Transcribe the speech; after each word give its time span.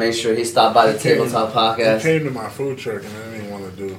Make 0.00 0.14
sure 0.14 0.32
he 0.32 0.44
stopped 0.44 0.76
by 0.76 0.86
the 0.86 0.92
He 0.92 0.98
came- 1.00 1.16
Table 1.16 1.28
Talk 1.28 1.52
Podcast. 1.52 1.96
He 1.96 2.02
came 2.04 2.24
to 2.24 2.30
my 2.30 2.48
food 2.48 2.78
truck 2.78 3.02
and 3.02 3.16
I 3.16 3.32
didn't 3.36 3.50
want 3.50 3.64
to 3.68 3.76
do 3.88 3.98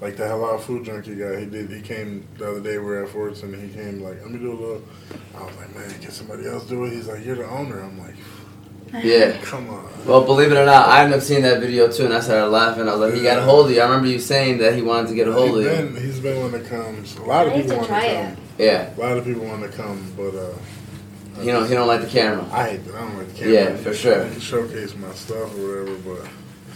like 0.00 0.16
the 0.16 0.26
hell 0.26 0.38
halal 0.40 0.58
food 0.58 0.86
junkie 0.86 1.16
guy. 1.16 1.40
He 1.40 1.44
did. 1.44 1.68
He 1.70 1.82
came 1.82 2.26
the 2.38 2.48
other 2.52 2.60
day. 2.60 2.78
We 2.78 2.86
were 2.86 3.02
at 3.04 3.10
Forts 3.10 3.42
and 3.42 3.54
he 3.54 3.68
came 3.68 4.00
like, 4.00 4.22
let 4.22 4.30
me 4.30 4.38
do 4.38 4.52
a 4.52 4.58
little. 4.58 4.82
I 5.36 5.44
was 5.44 5.54
like, 5.56 5.76
man, 5.76 5.90
can 6.00 6.12
somebody 6.12 6.46
else 6.48 6.64
do 6.64 6.82
it? 6.86 6.94
He's 6.94 7.08
like, 7.08 7.26
you're 7.26 7.36
the 7.36 7.46
owner. 7.46 7.78
I'm 7.80 7.98
like, 7.98 8.14
Yeah. 9.04 9.36
come 9.42 9.68
on. 9.68 9.86
Well, 10.06 10.24
believe 10.24 10.50
it 10.50 10.56
or 10.56 10.64
not, 10.64 10.88
I 10.88 11.02
ended 11.04 11.18
up 11.18 11.22
seeing 11.22 11.42
that 11.42 11.60
video 11.60 11.92
too, 11.92 12.06
and 12.06 12.14
I 12.14 12.20
started 12.20 12.48
laughing. 12.48 12.88
I 12.88 12.92
was 12.96 13.00
like, 13.10 13.12
he 13.12 13.20
got 13.22 13.36
a 13.38 13.42
hold 13.42 13.66
of 13.66 13.72
you. 13.72 13.82
I 13.82 13.84
remember 13.84 14.08
you 14.08 14.20
saying 14.20 14.56
that 14.60 14.74
he 14.76 14.80
wanted 14.80 15.08
to 15.08 15.14
get 15.14 15.28
a 15.28 15.32
hold 15.34 15.58
of 15.62 15.70
he's 15.70 15.78
you. 16.02 16.06
he's 16.06 16.20
been 16.20 16.40
one 16.40 16.52
that 16.52 16.64
comes. 16.64 17.16
A 17.18 17.22
lot 17.24 17.46
of 17.46 17.52
I 17.52 17.56
people 17.56 17.72
to 17.72 17.76
want 17.76 17.86
to 17.88 17.92
try 17.92 18.14
come. 18.14 18.32
it. 18.32 18.38
Yeah. 18.56 18.96
A 18.96 18.98
lot 18.98 19.18
of 19.18 19.26
people 19.26 19.44
want 19.44 19.60
to 19.60 19.68
come, 19.76 20.10
but 20.16 20.34
uh, 20.34 20.54
He 21.40 21.46
don't, 21.46 21.68
he 21.68 21.74
don't 21.74 21.86
like 21.86 22.00
the 22.00 22.08
camera. 22.08 22.44
I 22.52 22.70
hate 22.70 22.84
that. 22.86 22.94
I 22.94 23.00
don't 23.00 23.16
like 23.16 23.28
the 23.28 23.38
camera. 23.38 23.52
Yeah, 23.54 23.76
for 23.76 23.94
sure. 23.94 24.24
I 24.24 24.28
can 24.28 24.40
showcase 24.40 24.94
my 24.96 25.12
stuff 25.12 25.56
or 25.56 25.82
whatever, 25.84 25.96
but 25.98 26.30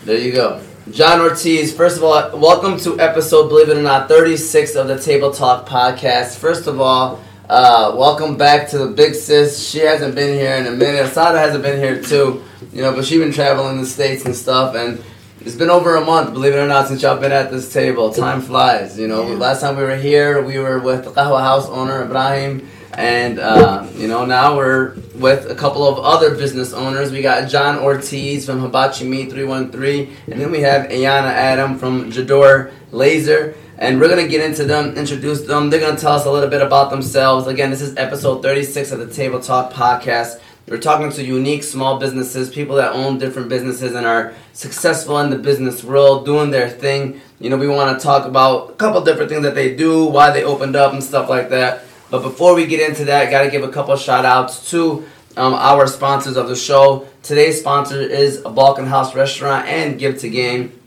There 0.04 0.18
you 0.18 0.32
go. 0.32 0.62
John 0.90 1.20
Ortiz, 1.20 1.74
first 1.74 1.96
of 1.96 2.04
all, 2.04 2.38
welcome 2.38 2.78
to 2.80 2.98
episode, 3.00 3.48
believe 3.48 3.68
it 3.68 3.76
or 3.76 3.82
not, 3.82 4.08
36 4.08 4.74
of 4.74 4.88
the 4.88 4.98
Table 5.00 5.30
Talk 5.32 5.68
podcast. 5.68 6.36
First 6.38 6.66
of 6.66 6.80
all, 6.80 7.22
uh, 7.48 7.94
welcome 7.96 8.36
back 8.36 8.68
to 8.70 8.78
the 8.78 8.86
big 8.88 9.14
sis. 9.14 9.68
She 9.68 9.78
hasn't 9.78 10.14
been 10.14 10.38
here 10.38 10.54
in 10.54 10.66
a 10.66 10.70
minute. 10.72 11.04
Asada 11.04 11.38
hasn't 11.38 11.62
been 11.62 11.78
here 11.78 12.02
too, 12.02 12.42
you 12.72 12.82
know, 12.82 12.94
but 12.94 13.04
she's 13.04 13.20
been 13.20 13.32
traveling 13.32 13.80
the 13.80 13.86
States 13.86 14.24
and 14.24 14.34
stuff. 14.34 14.74
And 14.74 15.02
it's 15.40 15.54
been 15.56 15.70
over 15.70 15.96
a 15.96 16.04
month, 16.04 16.32
believe 16.32 16.54
it 16.54 16.58
or 16.58 16.68
not, 16.68 16.88
since 16.88 17.02
y'all 17.02 17.18
been 17.18 17.32
at 17.32 17.50
this 17.50 17.72
table. 17.72 18.12
Time 18.12 18.40
flies, 18.40 18.98
you 18.98 19.06
know. 19.08 19.28
Yeah. 19.28 19.34
Last 19.36 19.60
time 19.60 19.76
we 19.76 19.82
were 19.82 19.96
here, 19.96 20.42
we 20.42 20.58
were 20.58 20.78
with 20.78 21.04
the 21.04 21.10
Qahwa 21.10 21.40
House 21.40 21.66
owner, 21.68 22.02
Ibrahim. 22.04 22.68
And, 22.94 23.38
uh, 23.38 23.86
you 23.94 24.06
know, 24.06 24.26
now 24.26 24.56
we're 24.56 24.96
with 25.14 25.50
a 25.50 25.54
couple 25.54 25.86
of 25.86 25.98
other 25.98 26.34
business 26.34 26.72
owners. 26.72 27.10
We 27.10 27.22
got 27.22 27.48
John 27.48 27.78
Ortiz 27.78 28.44
from 28.44 28.60
Hibachi 28.60 29.06
Meat 29.08 29.30
313. 29.30 30.14
And 30.30 30.40
then 30.40 30.50
we 30.50 30.60
have 30.60 30.90
Ayana 30.90 31.32
Adam 31.32 31.78
from 31.78 32.10
Jador 32.10 32.72
Laser. 32.90 33.56
And 33.78 33.98
we're 33.98 34.14
to 34.14 34.28
get 34.28 34.44
into 34.44 34.64
them, 34.64 34.94
introduce 34.96 35.42
them. 35.42 35.70
They're 35.70 35.80
to 35.96 36.00
tell 36.00 36.12
us 36.12 36.26
a 36.26 36.30
little 36.30 36.50
bit 36.50 36.60
about 36.60 36.90
themselves. 36.90 37.46
Again, 37.46 37.70
this 37.70 37.80
is 37.80 37.96
episode 37.96 38.42
36 38.42 38.92
of 38.92 38.98
the 38.98 39.12
Table 39.12 39.40
Talk 39.40 39.72
podcast. 39.72 40.40
We're 40.68 40.78
talking 40.78 41.10
to 41.10 41.24
unique 41.24 41.64
small 41.64 41.98
businesses, 41.98 42.48
people 42.48 42.76
that 42.76 42.92
own 42.92 43.18
different 43.18 43.48
businesses 43.48 43.96
and 43.96 44.06
are 44.06 44.34
successful 44.52 45.18
in 45.18 45.30
the 45.30 45.36
business 45.36 45.82
world, 45.82 46.24
doing 46.24 46.50
their 46.50 46.68
thing. 46.68 47.20
You 47.40 47.50
know, 47.50 47.56
we 47.56 47.66
want 47.66 47.98
to 47.98 48.02
talk 48.02 48.26
about 48.26 48.70
a 48.70 48.74
couple 48.74 49.00
different 49.00 49.28
things 49.28 49.42
that 49.42 49.56
they 49.56 49.74
do, 49.74 50.04
why 50.04 50.30
they 50.30 50.44
opened 50.44 50.76
up, 50.76 50.92
and 50.92 51.02
stuff 51.02 51.28
like 51.28 51.48
that. 51.48 51.84
But 52.12 52.20
before 52.20 52.54
we 52.54 52.66
get 52.66 52.86
into 52.86 53.06
that, 53.06 53.30
got 53.30 53.44
to 53.44 53.50
give 53.50 53.64
a 53.64 53.70
couple 53.70 53.96
shout 53.96 54.26
outs 54.26 54.70
to 54.70 55.06
um, 55.34 55.54
our 55.54 55.86
sponsors 55.86 56.36
of 56.36 56.46
the 56.46 56.54
show. 56.54 57.08
Today's 57.22 57.58
sponsor 57.58 57.98
is 58.02 58.42
a 58.44 58.50
Balkan 58.50 58.86
House 58.86 59.14
restaurant 59.14 59.66
and 59.66 59.98
Give 59.98 60.18
to 60.18 60.28
Game. 60.28 60.78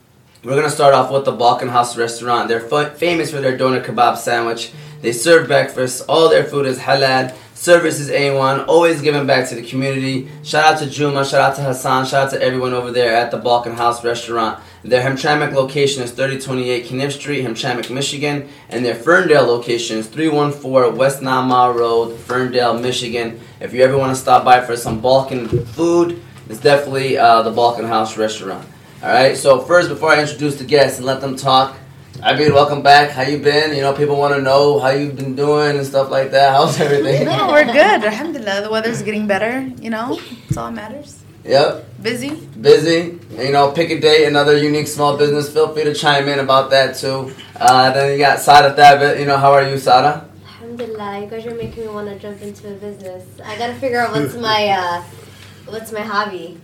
We're 0.43 0.55
gonna 0.55 0.69
start 0.69 0.93
off 0.93 1.11
with 1.11 1.25
the 1.25 1.31
Balkan 1.31 1.69
House 1.69 1.97
restaurant. 1.97 2.47
They're 2.47 2.59
fa- 2.59 2.91
famous 2.91 3.31
for 3.31 3.41
their 3.41 3.57
doner 3.57 3.83
kebab 3.83 4.17
sandwich. 4.17 4.71
They 5.01 5.11
serve 5.11 5.47
breakfast. 5.47 6.05
All 6.07 6.29
their 6.29 6.43
food 6.43 6.67
is 6.67 6.77
halal. 6.77 7.35
Service 7.55 7.99
is 7.99 8.11
A1. 8.11 8.67
Always 8.67 9.01
giving 9.01 9.25
back 9.25 9.49
to 9.49 9.55
the 9.55 9.63
community. 9.63 10.29
Shout 10.43 10.75
out 10.75 10.79
to 10.81 10.87
Juma. 10.87 11.25
Shout 11.25 11.41
out 11.41 11.55
to 11.55 11.63
Hassan. 11.63 12.05
Shout 12.05 12.27
out 12.27 12.33
to 12.33 12.39
everyone 12.43 12.73
over 12.73 12.91
there 12.91 13.15
at 13.15 13.31
the 13.31 13.37
Balkan 13.37 13.73
House 13.73 14.03
restaurant. 14.03 14.59
Their 14.85 15.01
Hamtramck 15.01 15.51
location 15.53 16.03
is 16.03 16.11
3028 16.11 16.85
Caniff 16.85 17.13
Street, 17.13 17.43
Hamtramck, 17.43 17.89
Michigan, 17.89 18.47
and 18.69 18.85
their 18.85 18.93
Ferndale 18.93 19.47
location 19.47 19.97
is 19.97 20.05
314 20.07 20.95
West 20.95 21.23
Nine 21.23 21.47
Mile 21.47 21.73
Road, 21.73 22.19
Ferndale, 22.19 22.77
Michigan. 22.77 23.39
If 23.59 23.73
you 23.73 23.81
ever 23.81 23.97
want 23.97 24.15
to 24.15 24.15
stop 24.15 24.45
by 24.45 24.61
for 24.61 24.77
some 24.77 25.01
Balkan 25.01 25.47
food, 25.65 26.21
it's 26.49 26.59
definitely 26.59 27.17
uh, 27.17 27.41
the 27.41 27.49
Balkan 27.49 27.85
House 27.85 28.15
restaurant. 28.15 28.63
All 29.01 29.09
right. 29.09 29.35
So 29.35 29.59
first, 29.59 29.89
before 29.89 30.11
I 30.11 30.21
introduce 30.21 30.57
the 30.57 30.65
guests 30.65 30.99
and 30.99 31.07
let 31.07 31.19
them 31.19 31.35
talk, 31.35 31.75
I 32.21 32.35
Abid, 32.35 32.53
welcome 32.53 32.83
back. 32.83 33.09
How 33.09 33.23
you 33.23 33.39
been? 33.39 33.75
You 33.75 33.81
know, 33.81 33.93
people 33.93 34.17
want 34.17 34.35
to 34.35 34.41
know 34.41 34.79
how 34.79 34.89
you've 34.89 35.15
been 35.15 35.35
doing 35.35 35.77
and 35.77 35.85
stuff 35.85 36.11
like 36.11 36.29
that. 36.29 36.51
How's 36.55 36.79
everything? 36.79 37.25
No, 37.25 37.47
we're 37.47 37.65
good. 37.65 38.05
Alhamdulillah. 38.05 38.61
The 38.61 38.69
weather's 38.69 39.01
getting 39.01 39.25
better, 39.25 39.61
you 39.81 39.89
know? 39.89 40.19
it's 40.47 40.57
all 40.57 40.67
that 40.67 40.75
matters. 40.75 41.25
Yep. 41.45 42.01
Busy. 42.01 42.35
Busy. 42.59 43.19
You 43.31 43.51
know, 43.51 43.71
pick 43.71 43.91
a 43.91 43.99
date, 43.99 44.25
another 44.25 44.57
unique 44.57 44.87
small 44.87 45.15
business. 45.17 45.51
Feel 45.53 45.73
free 45.73 45.83
to 45.83 45.93
chime 45.93 46.27
in 46.27 46.39
about 46.39 46.71
that 46.71 46.95
too. 46.95 47.31
Uh, 47.55 47.91
then 47.91 48.11
you 48.11 48.17
got 48.17 48.39
Sada 48.39 48.75
Thabit. 48.75 49.19
You 49.19 49.25
know, 49.25 49.37
how 49.37 49.53
are 49.53 49.67
you, 49.67 49.77
Sada? 49.77 50.27
Alhamdulillah, 50.43 51.21
you 51.21 51.27
guys 51.27 51.45
are 51.45 51.55
making 51.55 51.83
me 51.85 51.89
want 51.89 52.07
to 52.07 52.17
jump 52.17 52.41
into 52.41 52.71
a 52.71 52.73
business. 52.73 53.23
I 53.43 53.57
gotta 53.57 53.75
figure 53.75 53.99
out 53.99 54.11
what's 54.11 54.35
my 54.35 54.69
uh, 54.69 55.03
what's 55.67 55.91
my 55.91 56.01
hobby 56.01 56.59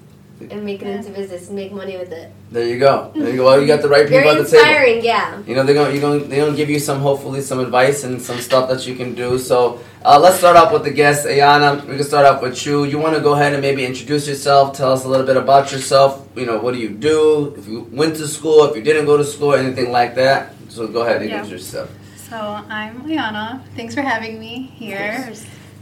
and 0.49 0.63
make 0.65 0.81
it 0.81 0.87
into 0.87 1.11
business 1.11 1.47
and 1.47 1.55
make 1.55 1.71
money 1.71 1.97
with 1.97 2.11
it. 2.11 2.31
There 2.51 2.65
you 2.67 2.79
go. 2.79 3.11
There 3.15 3.29
you 3.29 3.37
go. 3.37 3.45
Well, 3.45 3.61
you 3.61 3.67
got 3.67 3.81
the 3.81 3.89
right 3.89 4.03
people 4.07 4.19
Very 4.21 4.29
at 4.29 4.37
the 4.37 4.49
table. 4.49 4.63
inspiring, 4.63 5.03
yeah. 5.03 5.41
You 5.45 5.55
know 5.55 5.63
they're 5.63 5.75
gonna, 5.75 5.91
you're 5.93 6.01
gonna, 6.01 6.19
they're 6.25 6.43
gonna 6.45 6.57
give 6.57 6.69
you 6.69 6.79
some, 6.79 6.99
hopefully, 6.99 7.41
some 7.41 7.59
advice 7.59 8.03
and 8.03 8.21
some 8.21 8.39
stuff 8.39 8.69
that 8.69 8.87
you 8.87 8.95
can 8.95 9.13
do. 9.13 9.37
So 9.37 9.79
uh, 10.03 10.19
let's 10.19 10.37
start 10.37 10.55
off 10.57 10.73
with 10.73 10.83
the 10.83 10.91
guests. 10.91 11.25
Ayana, 11.25 11.85
we 11.87 11.95
can 11.95 12.03
start 12.03 12.25
off 12.25 12.41
with 12.41 12.65
you. 12.65 12.83
You 12.85 12.97
want 12.99 13.15
to 13.15 13.21
go 13.21 13.33
ahead 13.33 13.53
and 13.53 13.61
maybe 13.61 13.85
introduce 13.85 14.27
yourself. 14.27 14.75
Tell 14.75 14.91
us 14.91 15.05
a 15.05 15.07
little 15.07 15.25
bit 15.25 15.37
about 15.37 15.71
yourself. 15.71 16.27
You 16.35 16.45
know, 16.45 16.59
what 16.59 16.73
do 16.73 16.79
you 16.79 16.89
do? 16.89 17.53
If 17.57 17.67
you 17.67 17.87
went 17.91 18.15
to 18.17 18.27
school, 18.27 18.65
if 18.65 18.75
you 18.75 18.81
didn't 18.81 19.05
go 19.05 19.17
to 19.17 19.23
school, 19.25 19.53
anything 19.53 19.91
like 19.91 20.15
that. 20.15 20.53
So 20.69 20.87
go 20.87 21.01
ahead 21.01 21.21
and 21.21 21.29
Yeah. 21.29 21.39
introduce 21.43 21.67
yourself. 21.73 21.89
So 22.29 22.37
I'm 22.37 23.05
Liana. 23.05 23.61
Thanks 23.75 23.93
for 23.93 24.01
having 24.01 24.39
me 24.39 24.71
here. 24.75 25.33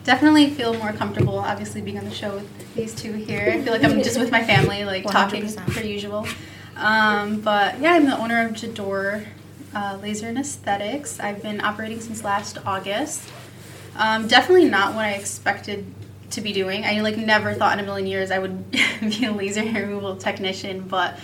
Definitely 0.04 0.50
feel 0.52 0.74
more 0.76 0.94
comfortable, 0.94 1.38
obviously, 1.38 1.82
being 1.82 1.98
on 1.98 2.06
the 2.06 2.12
show 2.12 2.36
with 2.36 2.76
these 2.76 2.96
two 2.96 3.14
here. 3.14 3.52
I 3.54 3.62
feel 3.62 3.74
like 3.74 3.84
I'm 3.84 4.02
just 4.02 4.20
with 4.20 4.32
my 4.32 4.44
family, 4.44 4.86
like 4.86 5.04
talking 5.12 5.44
100%. 5.44 5.74
per 5.74 5.82
usual. 5.82 6.28
Um, 6.78 7.42
but 7.42 7.80
yeah, 7.80 7.94
I'm 7.94 8.06
the 8.06 8.18
owner 8.18 8.46
of 8.46 8.54
Jador 8.54 9.26
uh, 9.76 9.98
Laser 10.02 10.28
and 10.28 10.38
Aesthetics. 10.38 11.20
I've 11.20 11.42
been 11.42 11.62
operating 11.62 12.00
since 12.00 12.24
last 12.24 12.58
August. 12.66 13.30
Um, 13.96 14.28
definitely 14.28 14.70
not 14.70 14.96
what 14.96 15.06
I 15.06 15.12
expected 15.12 15.86
to 16.32 16.42
be 16.42 16.54
doing. 16.54 16.86
I 16.86 17.02
like 17.02 17.18
never 17.18 17.54
thought 17.54 17.78
in 17.78 17.84
a 17.84 17.88
million 17.88 18.08
years 18.08 18.32
I 18.32 18.40
would 18.40 18.72
be 18.72 19.26
a 19.26 19.32
laser 19.32 19.62
hair 19.62 19.84
removal 19.88 20.16
technician, 20.16 20.82
but 20.88 21.20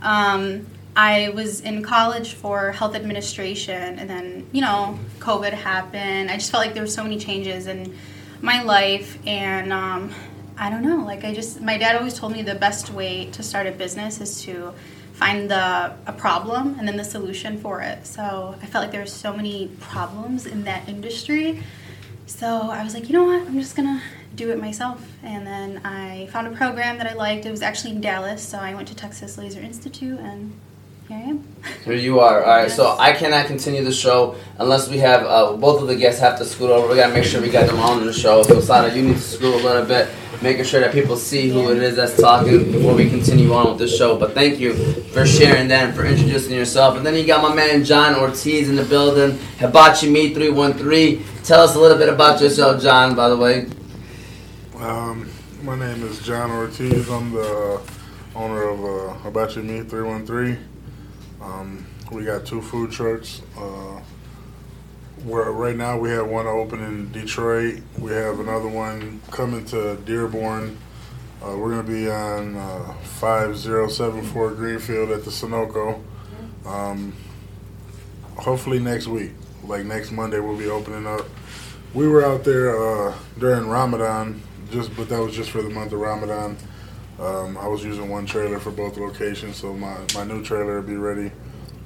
um, 0.00 0.66
I 0.96 1.28
was 1.30 1.60
in 1.60 1.82
college 1.82 2.32
for 2.32 2.72
health 2.72 2.94
administration, 2.94 3.98
and 3.98 4.08
then 4.08 4.46
you 4.52 4.62
know 4.62 4.98
COVID 5.18 5.52
happened. 5.52 6.30
I 6.30 6.34
just 6.36 6.50
felt 6.50 6.64
like 6.64 6.74
there 6.74 6.82
were 6.82 6.88
so 6.88 7.02
many 7.02 7.18
changes 7.18 7.66
in 7.66 7.96
my 8.40 8.62
life, 8.62 9.18
and 9.26 9.72
um, 9.72 10.12
I 10.56 10.70
don't 10.70 10.82
know. 10.82 11.04
Like 11.04 11.24
I 11.24 11.34
just, 11.34 11.60
my 11.60 11.78
dad 11.78 11.96
always 11.96 12.14
told 12.14 12.32
me 12.32 12.42
the 12.42 12.54
best 12.54 12.90
way 12.90 13.26
to 13.32 13.42
start 13.42 13.66
a 13.66 13.72
business 13.72 14.20
is 14.20 14.42
to 14.42 14.72
find 15.12 15.50
the 15.50 15.94
a 16.06 16.12
problem 16.12 16.76
and 16.78 16.86
then 16.86 16.96
the 16.96 17.04
solution 17.04 17.58
for 17.58 17.80
it. 17.80 18.06
So 18.06 18.54
I 18.60 18.66
felt 18.66 18.84
like 18.84 18.92
there 18.92 19.00
were 19.00 19.06
so 19.06 19.34
many 19.34 19.68
problems 19.80 20.46
in 20.46 20.64
that 20.64 20.88
industry. 20.88 21.62
So 22.26 22.46
I 22.46 22.82
was 22.84 22.92
like, 22.92 23.08
you 23.08 23.14
know 23.14 23.24
what? 23.24 23.42
I'm 23.42 23.58
just 23.58 23.76
gonna 23.76 24.02
do 24.34 24.50
it 24.50 24.60
myself. 24.60 25.06
And 25.22 25.46
then 25.46 25.80
I 25.84 26.26
found 26.32 26.46
a 26.46 26.50
program 26.50 26.98
that 26.98 27.06
I 27.06 27.14
liked. 27.14 27.46
It 27.46 27.50
was 27.50 27.62
actually 27.62 27.92
in 27.92 28.00
Dallas, 28.00 28.46
so 28.46 28.58
I 28.58 28.74
went 28.74 28.88
to 28.88 28.94
Texas 28.94 29.38
Laser 29.38 29.60
Institute, 29.60 30.20
and 30.20 30.52
here 31.08 31.16
I 31.16 31.20
am. 31.20 31.46
Here 31.84 31.94
you 31.94 32.20
are. 32.20 32.42
All 32.42 32.56
right. 32.56 32.70
So 32.70 32.96
I 32.98 33.12
cannot 33.12 33.46
continue 33.46 33.82
the 33.84 33.92
show 33.92 34.36
unless 34.58 34.88
we 34.88 34.98
have 34.98 35.22
uh, 35.24 35.56
both 35.56 35.80
of 35.82 35.88
the 35.88 35.96
guests 35.96 36.20
have 36.20 36.38
to 36.38 36.44
scoot 36.44 36.70
over. 36.70 36.88
We 36.88 36.96
gotta 36.96 37.12
make 37.12 37.24
sure 37.24 37.40
we 37.40 37.50
got 37.50 37.66
them 37.66 37.78
on 37.78 38.04
the 38.04 38.12
show. 38.12 38.42
So 38.42 38.60
Sada, 38.60 38.94
you 38.94 39.02
need 39.02 39.14
to 39.14 39.20
scoot 39.20 39.54
a 39.54 39.64
little 39.64 39.84
bit, 39.84 40.08
making 40.42 40.64
sure 40.64 40.80
that 40.80 40.92
people 40.92 41.16
see 41.16 41.48
who 41.48 41.70
it 41.70 41.82
is 41.82 41.96
that's 41.96 42.16
talking 42.20 42.72
before 42.72 42.94
we 42.94 43.08
continue 43.08 43.52
on 43.52 43.68
with 43.70 43.78
the 43.78 43.88
show. 43.88 44.16
But 44.18 44.32
thank 44.32 44.58
you 44.58 44.74
for 45.12 45.26
sharing 45.26 45.68
that 45.68 45.86
and 45.86 45.94
for 45.94 46.04
introducing 46.04 46.54
yourself. 46.54 46.96
And 46.96 47.06
then 47.06 47.14
you 47.14 47.26
got 47.26 47.42
my 47.42 47.54
man 47.54 47.84
John 47.84 48.14
Ortiz 48.16 48.68
in 48.68 48.76
the 48.76 48.84
building. 48.84 49.38
Hibachi 49.58 50.10
Me 50.10 50.34
three 50.34 50.50
one 50.50 50.74
three. 50.74 51.24
Tell 51.44 51.60
us 51.60 51.76
a 51.76 51.80
little 51.80 51.98
bit 51.98 52.08
about 52.08 52.40
yourself, 52.40 52.82
John. 52.82 53.14
By 53.14 53.28
the 53.28 53.36
way. 53.36 53.68
Um, 54.78 55.30
my 55.62 55.76
name 55.76 56.02
is 56.04 56.20
John 56.20 56.50
Ortiz. 56.50 57.08
I'm 57.08 57.32
the 57.32 57.80
owner 58.36 58.68
of 58.68 58.84
uh, 58.84 59.14
Hibachi 59.22 59.62
Meat 59.62 59.88
313. 59.88 60.75
Um, 61.46 61.86
we 62.10 62.24
got 62.24 62.44
two 62.44 62.60
food 62.60 62.90
trucks. 62.90 63.42
Uh, 63.56 64.00
where 65.24 65.50
right 65.50 65.76
now 65.76 65.98
we 65.98 66.10
have 66.10 66.28
one 66.28 66.46
open 66.46 66.82
in 66.82 67.10
Detroit. 67.10 67.82
We 67.98 68.12
have 68.12 68.38
another 68.38 68.68
one 68.68 69.20
coming 69.30 69.64
to 69.66 69.96
Dearborn. 70.04 70.78
Uh, 71.42 71.56
we're 71.56 71.70
going 71.70 71.86
to 71.86 71.92
be 71.92 72.10
on 72.10 72.56
uh, 72.56 72.94
5074 73.02 74.50
Greenfield 74.52 75.10
at 75.10 75.24
the 75.24 75.30
Sunoco. 75.30 76.02
Um, 76.64 77.14
hopefully 78.36 78.78
next 78.78 79.06
week, 79.06 79.32
like 79.64 79.84
next 79.84 80.12
Monday, 80.12 80.38
we'll 80.38 80.56
be 80.56 80.68
opening 80.68 81.06
up. 81.06 81.26
We 81.94 82.08
were 82.08 82.24
out 82.24 82.44
there 82.44 82.76
uh, 82.76 83.14
during 83.38 83.68
Ramadan, 83.68 84.42
just 84.70 84.94
but 84.96 85.08
that 85.08 85.20
was 85.20 85.34
just 85.34 85.50
for 85.50 85.62
the 85.62 85.70
month 85.70 85.92
of 85.92 86.00
Ramadan. 86.00 86.56
Um, 87.18 87.56
I 87.56 87.66
was 87.66 87.84
using 87.84 88.08
one 88.08 88.26
trailer 88.26 88.58
for 88.58 88.70
both 88.70 88.96
locations, 88.98 89.56
so 89.56 89.72
my, 89.72 89.96
my 90.14 90.24
new 90.24 90.44
trailer 90.44 90.80
will 90.80 90.86
be 90.86 90.96
ready 90.96 91.32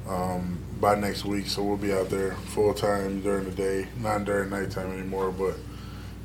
um, 0.08 0.58
by 0.80 0.94
next 0.96 1.24
week. 1.24 1.46
So 1.46 1.62
we'll 1.62 1.76
be 1.76 1.92
out 1.92 2.10
there 2.10 2.32
full 2.32 2.74
time 2.74 3.20
during 3.20 3.44
the 3.44 3.52
day, 3.52 3.86
not 4.00 4.24
during 4.24 4.50
nighttime 4.50 4.92
anymore. 4.92 5.30
But 5.30 5.56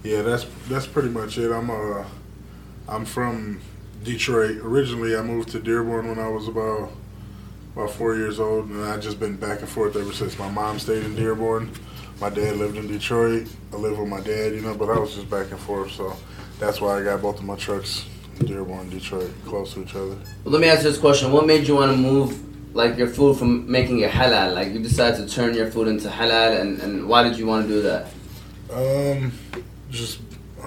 yeah, 0.04 0.22
that's 0.22 0.46
that's 0.68 0.88
pretty 0.88 1.10
much 1.10 1.38
it. 1.38 1.52
I'm 1.52 1.69
uh 1.69 2.06
I'm 2.88 3.06
from 3.06 3.62
Detroit. 4.04 4.57
Originally, 4.57 5.16
I 5.16 5.22
moved 5.22 5.50
to 5.50 5.60
Dearborn 5.60 6.08
when 6.08 6.19
I 6.19 6.30
was 6.30 6.48
about 6.48 6.92
about 7.75 7.92
four 7.92 8.16
years 8.16 8.40
old, 8.40 8.69
and 8.69 8.84
I've 8.86 9.01
just 9.01 9.19
been 9.19 9.36
back 9.36 9.60
and 9.60 9.69
forth 9.69 9.96
ever 9.96 10.13
since. 10.13 10.40
My 10.40 10.50
mom 10.50 10.80
stayed 10.80 11.04
in 11.04 11.16
Dearborn. 11.16 11.72
My 12.22 12.30
dad 12.30 12.56
lived 12.56 12.78
in 12.78 12.88
Detroit. 12.88 13.48
I 13.74 13.75
live 13.75 14.00
with 14.00 14.08
my 14.08 14.22
dad, 14.22 14.54
you 14.54 14.62
know, 14.62 14.74
but 14.74 14.90
I 14.90 14.98
was 14.98 15.16
just 15.16 15.30
back 15.30 15.51
and 15.51 15.60
forth. 15.60 15.92
So 15.92 16.16
that's 16.60 16.80
why 16.80 17.00
I 17.00 17.04
got 17.04 17.22
both 17.22 17.40
of 17.40 17.44
my 17.44 17.56
trucks, 17.58 18.06
Dearborn, 18.40 18.90
Detroit, 18.90 19.32
close 19.46 19.74
to 19.74 19.84
each 19.84 19.96
other. 19.96 20.18
Well, 20.44 20.54
let 20.54 20.62
me 20.62 20.68
ask 20.68 20.84
you 20.84 20.90
this 20.90 20.98
question: 20.98 21.32
What 21.32 21.48
made 21.48 21.68
you 21.68 21.76
want 21.76 21.92
to 21.92 21.98
move 21.98 22.76
like 22.76 22.98
your 22.98 23.08
food 23.08 23.38
from 23.38 23.70
making 23.70 24.00
it 24.00 24.12
halal? 24.12 24.54
Like 24.54 24.74
you 24.74 24.80
decided 24.80 25.28
to 25.28 25.34
turn 25.34 25.54
your 25.54 25.72
food 25.72 25.88
into 25.88 26.10
halal, 26.10 26.60
and, 26.60 26.80
and 26.82 27.08
why 27.08 27.24
did 27.24 27.38
you 27.38 27.46
want 27.46 27.68
to 27.68 27.74
do 27.74 27.82
that? 27.84 28.08
Um, 28.72 29.32
just 29.90 30.20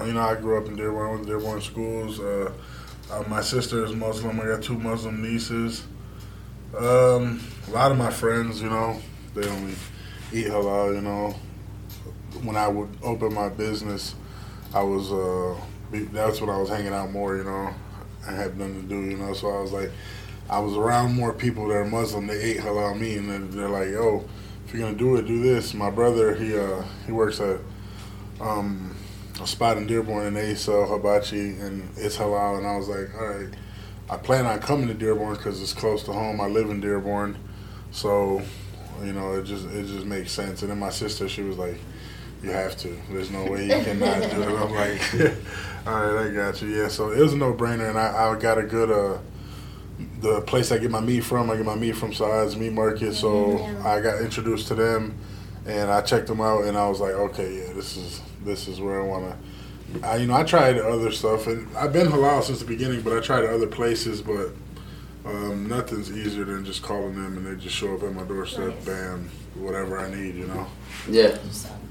you 0.05 0.13
know, 0.13 0.21
I 0.21 0.35
grew 0.35 0.57
up 0.61 0.67
in 0.67 0.75
Dearborn. 0.75 1.07
I 1.07 1.11
went 1.11 1.23
to 1.23 1.29
Dearborn 1.29 1.61
schools. 1.61 2.19
Uh, 2.19 2.51
uh, 3.11 3.23
my 3.27 3.41
sister 3.41 3.83
is 3.83 3.93
Muslim. 3.93 4.39
I 4.39 4.45
got 4.45 4.63
two 4.63 4.77
Muslim 4.77 5.21
nieces. 5.21 5.83
Um, 6.77 7.41
a 7.67 7.71
lot 7.71 7.91
of 7.91 7.97
my 7.97 8.11
friends, 8.11 8.61
you 8.61 8.69
know, 8.69 9.01
they 9.33 9.47
only 9.47 9.73
eat 10.31 10.47
halal. 10.47 10.95
You 10.95 11.01
know, 11.01 11.35
when 12.43 12.55
I 12.55 12.67
would 12.67 12.89
open 13.03 13.33
my 13.33 13.49
business, 13.49 14.15
I 14.73 14.83
was 14.83 15.11
uh, 15.11 15.59
that's 15.91 16.41
when 16.41 16.49
I 16.49 16.57
was 16.57 16.69
hanging 16.69 16.93
out 16.93 17.11
more. 17.11 17.37
You 17.37 17.43
know, 17.43 17.73
I 18.27 18.31
had 18.31 18.57
nothing 18.57 18.81
to 18.81 18.87
do. 18.87 19.01
You 19.01 19.17
know, 19.17 19.33
so 19.33 19.49
I 19.49 19.61
was 19.61 19.71
like, 19.71 19.91
I 20.49 20.59
was 20.59 20.75
around 20.75 21.13
more 21.13 21.33
people 21.33 21.67
that 21.67 21.75
are 21.75 21.85
Muslim. 21.85 22.27
They 22.27 22.41
ate 22.41 22.57
halal 22.57 22.99
meat, 22.99 23.17
and 23.17 23.51
they're, 23.53 23.69
like, 23.69 23.89
"Yo, 23.89 24.25
if 24.65 24.73
you're 24.73 24.81
gonna 24.81 24.97
do 24.97 25.15
it, 25.15 25.27
do 25.27 25.41
this." 25.41 25.73
My 25.73 25.89
brother, 25.89 26.35
he 26.35 26.57
uh, 26.57 26.83
he 27.05 27.11
works 27.11 27.39
at 27.39 27.59
um, 28.41 28.95
a 29.41 29.47
spot 29.47 29.77
in 29.77 29.87
Dearborn, 29.87 30.27
and 30.27 30.35
they 30.35 30.55
sell 30.55 30.85
hibachi, 30.85 31.57
and 31.59 31.89
it's 31.97 32.17
halal. 32.17 32.57
And 32.57 32.67
I 32.67 32.75
was 32.77 32.87
like, 32.87 33.13
all 33.15 33.27
right, 33.27 33.49
I 34.09 34.17
plan 34.17 34.45
on 34.45 34.59
coming 34.59 34.87
to 34.87 34.93
Dearborn 34.93 35.35
because 35.35 35.61
it's 35.61 35.73
close 35.73 36.03
to 36.03 36.13
home. 36.13 36.41
I 36.41 36.47
live 36.47 36.69
in 36.69 36.81
Dearborn, 36.81 37.37
so 37.91 38.41
you 39.03 39.13
know 39.13 39.35
it 39.35 39.43
just 39.43 39.65
it 39.67 39.85
just 39.85 40.05
makes 40.05 40.31
sense. 40.31 40.61
And 40.61 40.71
then 40.71 40.79
my 40.79 40.89
sister, 40.89 41.29
she 41.29 41.41
was 41.41 41.57
like, 41.57 41.79
you 42.43 42.51
have 42.51 42.77
to. 42.77 42.95
There's 43.11 43.31
no 43.31 43.45
way 43.45 43.63
you 43.65 43.83
cannot 43.83 44.21
do 44.31 44.41
it. 44.41 44.47
I'm 44.47 44.71
like, 44.71 45.11
all 45.87 46.13
right, 46.13 46.27
I 46.27 46.33
got 46.33 46.61
you. 46.61 46.69
Yeah, 46.69 46.87
so 46.87 47.11
it 47.11 47.19
was 47.19 47.33
a 47.33 47.37
no 47.37 47.53
brainer, 47.53 47.89
and 47.89 47.99
I, 47.99 48.29
I 48.31 48.39
got 48.39 48.57
a 48.57 48.63
good 48.63 48.91
uh. 48.91 49.19
The 50.21 50.41
place 50.41 50.71
I 50.71 50.77
get 50.77 50.91
my 50.91 51.01
meat 51.01 51.21
from, 51.21 51.49
I 51.49 51.57
get 51.57 51.65
my 51.65 51.75
meat 51.75 51.93
from 51.95 52.13
Saad's 52.13 52.55
Meat 52.55 52.71
Market. 52.71 53.13
So 53.13 53.57
Yeah. 53.59 53.87
I 53.87 53.99
got 54.01 54.21
introduced 54.21 54.67
to 54.67 54.75
them, 54.75 55.17
and 55.65 55.91
I 55.91 56.01
checked 56.01 56.27
them 56.27 56.39
out, 56.41 56.63
and 56.65 56.77
I 56.77 56.87
was 56.87 56.99
like, 57.01 57.11
okay, 57.13 57.57
yeah, 57.65 57.73
this 57.73 57.97
is 57.97 58.21
this 58.45 58.67
is 58.69 58.79
where 58.79 59.01
I 59.01 59.05
want 59.05 59.33
to. 60.01 60.07
I, 60.07 60.17
you 60.17 60.27
know, 60.27 60.35
I 60.35 60.43
tried 60.43 60.77
other 60.77 61.11
stuff, 61.11 61.47
and 61.47 61.67
I've 61.75 61.91
been 61.91 62.07
halal 62.07 62.43
since 62.43 62.59
the 62.59 62.65
beginning, 62.65 63.01
but 63.01 63.11
I 63.17 63.19
tried 63.21 63.43
other 63.45 63.67
places, 63.67 64.21
but 64.21 64.49
um, 65.25 65.67
nothing's 65.67 66.11
easier 66.11 66.45
than 66.45 66.63
just 66.63 66.81
calling 66.81 67.15
them 67.15 67.37
and 67.37 67.45
they 67.45 67.61
just 67.61 67.75
show 67.75 67.93
up 67.95 68.03
at 68.03 68.13
my 68.13 68.23
doorstep, 68.23 68.73
bam, 68.85 69.29
whatever 69.59 69.99
I 69.99 70.09
need, 70.09 70.35
you 70.35 70.47
know. 70.47 70.67
Yeah, 71.09 71.37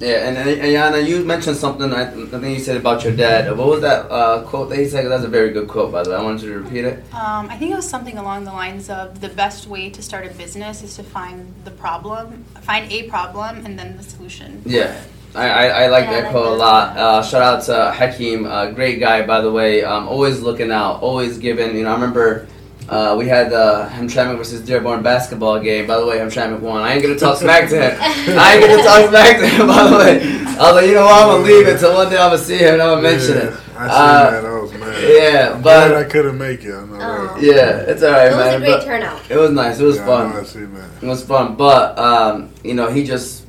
yeah, 0.00 0.28
and, 0.28 0.36
and, 0.36 0.48
and 0.48 0.60
Yana, 0.60 1.06
you 1.06 1.24
mentioned 1.24 1.56
something. 1.56 1.92
I, 1.92 2.02
I 2.02 2.14
think 2.14 2.44
you 2.44 2.60
said 2.60 2.76
about 2.76 3.02
your 3.02 3.16
dad. 3.16 3.56
What 3.56 3.66
was 3.66 3.80
that 3.80 4.10
uh, 4.10 4.44
quote 4.44 4.68
that 4.68 4.78
he 4.78 4.86
said? 4.86 5.06
That's 5.10 5.24
a 5.24 5.28
very 5.28 5.50
good 5.50 5.66
quote, 5.68 5.90
by 5.90 6.02
the 6.02 6.10
way. 6.10 6.16
I 6.16 6.22
wanted 6.22 6.42
you 6.42 6.52
to 6.52 6.60
repeat 6.60 6.84
it. 6.84 7.02
Um, 7.12 7.48
I 7.48 7.56
think 7.56 7.72
it 7.72 7.76
was 7.76 7.88
something 7.88 8.18
along 8.18 8.44
the 8.44 8.52
lines 8.52 8.90
of 8.90 9.20
the 9.20 9.28
best 9.30 9.66
way 9.66 9.90
to 9.90 10.02
start 10.02 10.26
a 10.26 10.30
business 10.34 10.82
is 10.82 10.94
to 10.96 11.02
find 11.02 11.52
the 11.64 11.72
problem, 11.72 12.44
find 12.60 12.90
a 12.92 13.08
problem, 13.08 13.64
and 13.64 13.78
then 13.78 13.96
the 13.96 14.02
solution. 14.02 14.62
Yeah. 14.64 15.00
I, 15.34 15.48
I, 15.48 15.66
I 15.66 15.86
like 15.88 16.04
Yeah, 16.04 16.22
that 16.22 16.30
quote 16.30 16.46
a 16.46 16.54
lot. 16.56 16.96
Uh, 16.96 17.22
shout 17.22 17.42
out 17.42 17.62
to 17.64 17.92
Hakeem, 17.92 18.46
uh, 18.46 18.70
great 18.70 18.98
guy 18.98 19.26
by 19.26 19.40
the 19.42 19.50
way. 19.52 19.84
Um, 19.84 20.08
always 20.08 20.40
looking 20.40 20.70
out, 20.70 21.02
always 21.02 21.38
giving. 21.38 21.76
You 21.76 21.82
know, 21.82 21.90
I 21.90 21.94
remember 21.94 22.48
uh, 22.88 23.14
we 23.18 23.26
had 23.28 23.50
the 23.50 23.88
Hamtramck 23.92 24.36
versus 24.38 24.60
Dearborn 24.64 25.02
basketball 25.02 25.60
game. 25.60 25.86
By 25.86 25.98
the 25.98 26.06
way, 26.06 26.18
Hamtramck 26.18 26.60
won. 26.60 26.82
I 26.82 26.94
ain't 26.94 27.02
gonna 27.02 27.18
talk 27.18 27.38
smack 27.38 27.68
to 27.70 27.76
him. 27.76 27.98
I 28.38 28.54
ain't 28.56 28.66
gonna 28.66 28.82
talk 28.82 29.08
smack 29.10 29.36
to 29.38 29.46
him. 29.46 29.66
By 29.66 29.88
the 29.88 29.96
way, 29.98 30.20
I 30.58 30.72
was 30.72 30.74
like, 30.74 30.86
you 30.86 30.94
know 30.94 31.04
what? 31.04 31.22
I'm 31.22 31.28
gonna 31.28 31.44
leave 31.44 31.68
it 31.68 31.78
till 31.78 31.94
one 31.94 32.08
day 32.10 32.16
I'm 32.16 32.30
gonna 32.30 32.38
see 32.38 32.56
him 32.58 32.74
and 32.74 32.82
I'm 32.82 32.88
gonna 32.90 33.02
mention 33.02 33.34
yeah, 33.36 33.42
it. 33.42 33.52
I 33.76 33.86
seen 33.88 33.90
Uh, 33.90 34.30
that. 34.30 34.44
I 34.44 34.58
was 34.60 34.72
mad. 34.72 35.02
Yeah, 35.02 35.60
Glad 35.62 35.92
I 35.92 36.02
but 36.02 36.10
couldn't 36.10 36.38
make 36.38 36.64
it. 36.64 36.74
I 36.74 36.84
know 36.86 36.98
Oh. 37.00 37.34
that. 37.34 37.42
yeah, 37.42 37.90
it's 37.90 38.02
all 38.02 38.10
right, 38.12 38.26
It 38.32 38.36
was 38.36 38.44
man. 38.44 38.54
a 38.54 38.58
great 38.58 38.72
but 38.72 38.84
turnout. 38.84 39.20
it 39.30 39.36
was 39.36 39.50
nice. 39.52 39.78
It 39.80 39.84
was 39.84 39.96
yeah, 39.96 40.02
I 40.02 40.06
fun. 40.06 40.30
know 40.30 40.40
I 40.40 40.44
seen 40.44 40.74
that. 40.74 40.90
It 41.02 41.06
was 41.06 41.24
fun, 41.24 41.54
but 41.56 41.98
um, 41.98 42.50
you 42.64 42.74
know, 42.74 42.88
he 42.90 43.04
just 43.04 43.08
just 43.18 43.47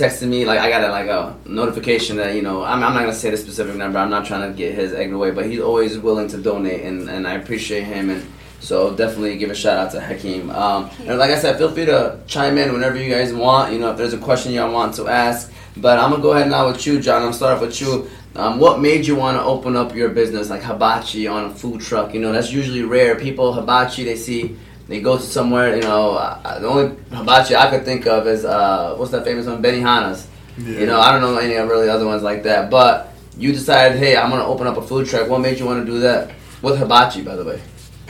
texted 0.00 0.28
me 0.28 0.46
like 0.46 0.58
I 0.58 0.70
got 0.70 0.82
a, 0.82 0.90
like 0.90 1.08
a 1.08 1.36
notification 1.46 2.16
that 2.16 2.34
you 2.34 2.42
know 2.42 2.64
I'm, 2.64 2.82
I'm 2.82 2.94
not 2.94 3.00
gonna 3.00 3.12
say 3.12 3.30
the 3.30 3.36
specific 3.36 3.76
number. 3.76 3.98
I'm 3.98 4.10
not 4.10 4.24
trying 4.24 4.50
to 4.50 4.56
get 4.56 4.74
his 4.74 4.92
egg 4.92 5.12
away, 5.12 5.30
but 5.30 5.44
he's 5.46 5.60
always 5.60 5.98
willing 5.98 6.28
to 6.28 6.38
donate, 6.38 6.82
and, 6.82 7.08
and 7.08 7.28
I 7.28 7.34
appreciate 7.34 7.84
him, 7.84 8.08
and 8.08 8.26
so 8.60 8.94
definitely 8.94 9.36
give 9.36 9.50
a 9.50 9.54
shout 9.54 9.76
out 9.78 9.92
to 9.92 10.00
Hakeem. 10.00 10.50
Um, 10.50 10.90
and 11.06 11.18
like 11.18 11.30
I 11.30 11.38
said, 11.38 11.58
feel 11.58 11.70
free 11.70 11.86
to 11.86 12.18
chime 12.26 12.56
in 12.58 12.72
whenever 12.72 12.96
you 12.96 13.10
guys 13.10 13.32
want. 13.32 13.72
You 13.72 13.78
know, 13.78 13.90
if 13.90 13.98
there's 13.98 14.14
a 14.14 14.18
question 14.18 14.52
y'all 14.52 14.72
want 14.72 14.94
to 14.96 15.08
ask. 15.08 15.52
But 15.76 15.98
I'm 15.98 16.10
gonna 16.10 16.22
go 16.22 16.32
ahead 16.32 16.50
now 16.50 16.66
with 16.66 16.84
you, 16.86 17.00
John. 17.00 17.22
I'm 17.22 17.32
start 17.32 17.56
off 17.56 17.60
with 17.60 17.80
you. 17.80 18.10
Um, 18.36 18.58
what 18.58 18.80
made 18.80 19.06
you 19.06 19.16
want 19.16 19.36
to 19.36 19.42
open 19.42 19.76
up 19.76 19.94
your 19.94 20.08
business 20.08 20.50
like 20.50 20.62
hibachi 20.62 21.26
on 21.26 21.50
a 21.50 21.54
food 21.54 21.80
truck? 21.80 22.14
You 22.14 22.20
know, 22.20 22.32
that's 22.32 22.52
usually 22.52 22.82
rare. 22.82 23.16
People 23.16 23.52
hibachi 23.52 24.04
they 24.04 24.16
see 24.16 24.56
they 24.90 25.00
go 25.00 25.16
to 25.16 25.22
somewhere, 25.22 25.76
you 25.76 25.82
know. 25.82 26.16
Uh, 26.16 26.58
the 26.58 26.66
only 26.66 26.96
hibachi 27.12 27.54
I 27.54 27.70
could 27.70 27.84
think 27.84 28.08
of 28.08 28.26
is 28.26 28.44
uh, 28.44 28.96
what's 28.96 29.12
that 29.12 29.24
famous 29.24 29.46
one, 29.46 29.62
Benihana's. 29.62 30.26
Yeah. 30.58 30.80
You 30.80 30.86
know, 30.86 31.00
I 31.00 31.12
don't 31.12 31.20
know 31.20 31.38
any 31.38 31.54
really 31.54 31.88
other 31.88 32.06
ones 32.06 32.24
like 32.24 32.42
that. 32.42 32.70
But 32.70 33.14
you 33.38 33.52
decided, 33.52 33.98
hey, 33.98 34.16
I'm 34.16 34.30
gonna 34.30 34.44
open 34.44 34.66
up 34.66 34.76
a 34.76 34.82
food 34.82 35.06
truck. 35.06 35.28
What 35.28 35.40
made 35.40 35.60
you 35.60 35.64
want 35.64 35.86
to 35.86 35.90
do 35.90 36.00
that? 36.00 36.32
With 36.60 36.76
hibachi, 36.76 37.22
by 37.22 37.36
the 37.36 37.44
way. 37.44 37.62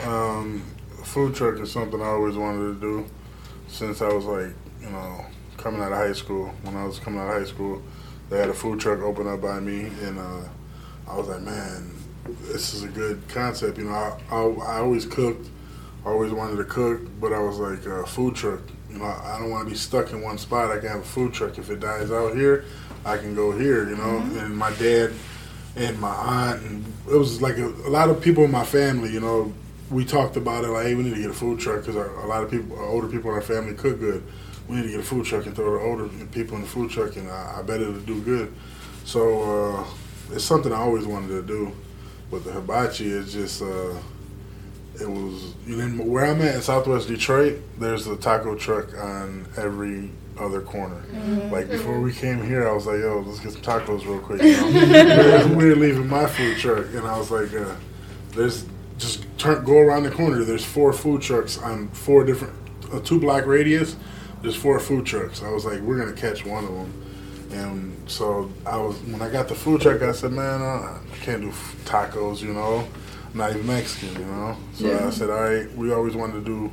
Um, 0.03 0.63
food 1.03 1.35
truck 1.35 1.59
is 1.59 1.71
something 1.71 2.01
I 2.01 2.07
always 2.07 2.35
wanted 2.35 2.73
to 2.73 2.79
do 2.81 3.05
since 3.67 4.01
I 4.01 4.07
was 4.11 4.25
like, 4.25 4.51
you 4.81 4.89
know, 4.89 5.23
coming 5.57 5.81
out 5.81 5.91
of 5.91 5.99
high 5.99 6.13
school. 6.13 6.51
When 6.63 6.75
I 6.75 6.83
was 6.83 6.97
coming 6.97 7.19
out 7.19 7.27
of 7.27 7.43
high 7.43 7.47
school, 7.47 7.79
they 8.31 8.39
had 8.39 8.49
a 8.49 8.55
food 8.55 8.79
truck 8.79 9.01
open 9.01 9.27
up 9.27 9.39
by 9.39 9.59
me, 9.59 9.91
and 10.01 10.17
uh, 10.17 10.45
I 11.07 11.15
was 11.15 11.27
like, 11.27 11.41
man, 11.41 11.91
this 12.41 12.73
is 12.73 12.81
a 12.81 12.87
good 12.87 13.21
concept. 13.27 13.77
You 13.77 13.83
know, 13.83 13.91
I, 13.91 14.17
I, 14.31 14.37
I 14.37 14.79
always 14.79 15.05
cooked, 15.05 15.47
I 16.05 16.09
always 16.09 16.31
wanted 16.31 16.57
to 16.57 16.63
cook, 16.65 17.01
but 17.19 17.31
I 17.31 17.39
was 17.39 17.57
like, 17.57 17.85
uh, 17.85 18.03
food 18.05 18.35
truck. 18.35 18.61
You 18.89 18.97
know, 18.97 19.05
I 19.05 19.37
don't 19.39 19.49
want 19.49 19.65
to 19.65 19.71
be 19.71 19.77
stuck 19.77 20.11
in 20.11 20.21
one 20.21 20.37
spot. 20.37 20.71
I 20.71 20.79
can 20.79 20.89
have 20.89 21.01
a 21.01 21.03
food 21.03 21.33
truck. 21.33 21.57
If 21.57 21.69
it 21.69 21.79
dies 21.79 22.11
out 22.11 22.35
here, 22.35 22.65
I 23.05 23.17
can 23.17 23.35
go 23.35 23.51
here. 23.51 23.89
You 23.89 23.95
know, 23.95 24.17
and 24.17 24.57
my 24.57 24.71
dad 24.73 25.11
and 25.75 25.99
my 25.99 26.09
aunt, 26.09 26.63
and 26.63 26.85
it 27.09 27.15
was 27.15 27.41
like 27.41 27.57
a, 27.57 27.67
a 27.67 27.89
lot 27.89 28.09
of 28.09 28.21
people 28.21 28.43
in 28.43 28.51
my 28.51 28.65
family. 28.65 29.11
You 29.11 29.21
know, 29.21 29.53
we 29.89 30.03
talked 30.03 30.37
about 30.37 30.63
it 30.63 30.69
like, 30.69 30.87
hey, 30.87 30.95
we 30.95 31.03
need 31.03 31.15
to 31.15 31.21
get 31.21 31.29
a 31.29 31.33
food 31.33 31.59
truck 31.59 31.85
because 31.85 31.95
a 31.95 32.27
lot 32.27 32.43
of 32.43 32.51
people, 32.51 32.79
older 32.79 33.07
people 33.07 33.29
in 33.29 33.35
our 33.35 33.41
family 33.41 33.73
cook 33.73 33.99
good. 33.99 34.23
We 34.67 34.77
need 34.77 34.83
to 34.83 34.89
get 34.89 34.99
a 35.01 35.03
food 35.03 35.25
truck 35.25 35.45
and 35.45 35.55
throw 35.55 35.77
the 35.77 35.85
older 35.85 36.07
people 36.31 36.55
in 36.55 36.63
the 36.63 36.67
food 36.67 36.91
truck, 36.91 37.15
and 37.15 37.29
I, 37.29 37.59
I 37.59 37.61
bet 37.61 37.81
it'll 37.81 37.93
do 37.99 38.21
good. 38.21 38.53
So 39.05 39.75
uh, 39.77 39.85
it's 40.31 40.43
something 40.43 40.71
I 40.71 40.77
always 40.77 41.05
wanted 41.05 41.29
to 41.29 41.41
do. 41.41 41.73
But 42.29 42.45
the 42.45 42.53
hibachi 42.53 43.07
is 43.07 43.33
just, 43.33 43.61
uh, 43.61 43.95
it 45.01 45.09
was, 45.09 45.53
you 45.65 45.77
where 46.03 46.25
I'm 46.25 46.41
at 46.41 46.55
in 46.55 46.61
Southwest 46.61 47.07
Detroit, 47.07 47.59
there's 47.79 48.07
a 48.07 48.15
taco 48.15 48.55
truck 48.55 48.97
on 48.97 49.47
every 49.57 50.11
other 50.37 50.61
corner. 50.61 51.03
Like 51.51 51.69
before 51.69 51.99
we 51.99 52.13
came 52.13 52.43
here, 52.43 52.67
I 52.67 52.71
was 52.71 52.85
like, 52.85 52.99
yo, 52.99 53.19
let's 53.25 53.39
get 53.39 53.53
some 53.53 53.61
tacos 53.61 54.05
real 54.05 54.19
quick. 54.19 54.41
You 54.41 54.55
know? 54.57 55.53
we 55.57 55.65
were 55.65 55.75
leaving 55.75 56.07
my 56.07 56.25
food 56.25 56.57
truck, 56.57 56.85
and 56.93 57.07
I 57.07 57.17
was 57.17 57.31
like, 57.31 57.53
uh, 57.53 57.75
there's 58.31 58.65
just 58.97 59.25
turn 59.37 59.63
go 59.63 59.79
around 59.79 60.03
the 60.03 60.11
corner. 60.11 60.43
There's 60.43 60.65
four 60.65 60.93
food 60.93 61.21
trucks 61.21 61.57
on 61.57 61.89
four 61.89 62.23
different, 62.23 62.53
a 62.93 62.99
two 62.99 63.19
block 63.19 63.45
radius. 63.45 63.95
There's 64.41 64.55
four 64.55 64.79
food 64.79 65.05
trucks. 65.05 65.43
I 65.43 65.49
was 65.51 65.65
like, 65.65 65.81
we're 65.81 65.97
gonna 65.97 66.15
catch 66.15 66.45
one 66.45 66.63
of 66.63 66.73
them. 66.73 66.93
And 67.51 68.09
so 68.09 68.51
I 68.65 68.77
was 68.77 68.97
when 69.01 69.21
I 69.21 69.29
got 69.29 69.47
the 69.47 69.55
food 69.55 69.81
truck, 69.81 70.01
I 70.01 70.11
said, 70.13 70.31
man, 70.31 70.61
uh, 70.61 70.99
I 70.99 71.17
can't 71.21 71.41
do 71.41 71.49
f- 71.49 71.75
tacos, 71.85 72.41
you 72.41 72.53
know. 72.53 72.87
Not 73.33 73.51
even 73.51 73.65
Mexican, 73.67 74.19
you 74.19 74.25
know. 74.25 74.57
So 74.73 74.87
Yeah. 74.87 75.07
I 75.07 75.09
said, 75.09 75.29
all 75.29 75.41
right, 75.41 75.71
we 75.75 75.91
always 75.93 76.15
wanted 76.15 76.33
to 76.33 76.41
do 76.45 76.71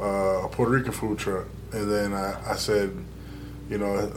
uh, 0.00 0.44
a 0.44 0.48
Puerto 0.48 0.72
Rican 0.72 0.92
food 0.92 1.18
truck, 1.18 1.46
and 1.72 1.90
then 1.90 2.14
I, 2.14 2.52
I 2.52 2.56
said, 2.56 2.96
you 3.68 3.78
know, 3.78 4.10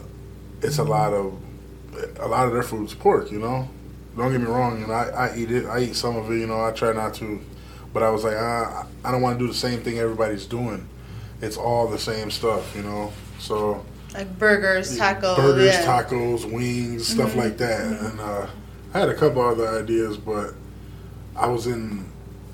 it's 0.62 0.78
a 0.78 0.84
lot 0.84 1.12
of 1.12 1.38
a 2.18 2.26
lot 2.26 2.46
of 2.46 2.52
their 2.52 2.62
food's 2.62 2.94
pork, 2.94 3.30
you 3.30 3.38
know. 3.38 3.68
Don't 4.16 4.32
get 4.32 4.40
me 4.40 4.46
wrong, 4.46 4.80
you 4.80 4.86
know, 4.86 4.92
I, 4.94 5.28
I 5.28 5.36
eat 5.36 5.50
it. 5.50 5.66
I 5.66 5.80
eat 5.80 5.94
some 5.96 6.16
of 6.16 6.30
it, 6.30 6.36
you 6.38 6.46
know. 6.46 6.64
I 6.64 6.70
try 6.72 6.92
not 6.92 7.14
to, 7.14 7.40
but 7.92 8.02
I 8.02 8.10
was 8.10 8.24
like, 8.24 8.36
I, 8.36 8.86
I 9.04 9.10
don't 9.12 9.20
want 9.22 9.38
to 9.38 9.44
do 9.44 9.48
the 9.52 9.56
same 9.58 9.80
thing 9.80 9.98
everybody's 9.98 10.46
doing. 10.46 10.88
It's 11.42 11.56
all 11.56 11.86
the 11.88 11.98
same 11.98 12.30
stuff, 12.30 12.74
you 12.74 12.82
know. 12.82 13.12
So 13.38 13.84
Like 14.14 14.38
burgers, 14.38 14.98
tacos. 14.98 15.36
burgers, 15.36 15.66
yeah. 15.66 15.84
tacos, 15.84 16.50
wings, 16.50 17.06
stuff 17.08 17.36
like 17.36 17.58
that. 17.58 17.80
And 17.82 18.20
uh, 18.20 18.46
I 18.94 18.98
had 19.00 19.08
a 19.08 19.14
couple 19.14 19.42
other 19.42 19.68
ideas, 19.68 20.16
but 20.16 20.54
I 21.36 21.48
was 21.48 21.66
in 21.66 22.04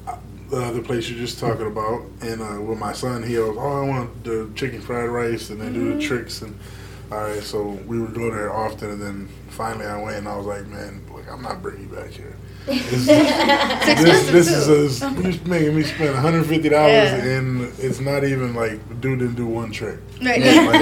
uh, 0.06 0.16
the 0.50 0.56
other 0.64 0.82
place 0.82 1.08
you're 1.08 1.18
just 1.18 1.38
talking 1.38 1.66
about, 1.66 2.02
and 2.22 2.40
uh, 2.40 2.60
with 2.60 2.78
my 2.78 2.92
son, 2.92 3.22
he 3.22 3.38
was, 3.38 3.56
oh, 3.58 3.82
I 3.84 3.88
want 3.88 4.24
the 4.24 4.50
chicken 4.54 4.80
fried 4.80 5.08
rice, 5.08 5.50
and 5.50 5.60
they 5.60 5.70
do 5.70 5.94
the 5.94 6.02
tricks, 6.02 6.42
and 6.42 6.58
all 7.12 7.18
right, 7.18 7.42
so 7.42 7.62
we 7.86 7.98
would 7.98 8.14
go 8.14 8.30
there 8.30 8.52
often, 8.52 8.90
and 8.90 9.02
then 9.02 9.28
finally 9.48 9.86
I 9.86 10.00
went, 10.00 10.16
and 10.18 10.28
I 10.28 10.36
was 10.36 10.46
like, 10.46 10.66
man, 10.66 11.02
look, 11.12 11.30
I'm 11.30 11.42
not 11.42 11.60
bringing 11.62 11.88
you 11.88 11.94
back 11.94 12.10
here. 12.10 12.36
This, 12.66 13.06
this, 13.06 14.30
this 14.30 14.48
is 14.50 15.02
a, 15.02 15.06
you're 15.10 15.32
making 15.46 15.74
me 15.76 15.82
spend 15.82 16.12
150 16.14 16.68
dollars, 16.68 16.90
Yeah. 16.92 17.24
and 17.24 17.62
it's 17.78 18.00
not 18.00 18.24
even 18.24 18.54
like 18.54 18.78
dude 19.00 19.18
didn't 19.20 19.34
do 19.34 19.46
one 19.46 19.72
trick. 19.72 19.98
Right. 20.22 20.40
Yeah. 20.42 20.66
Like, 20.66 20.80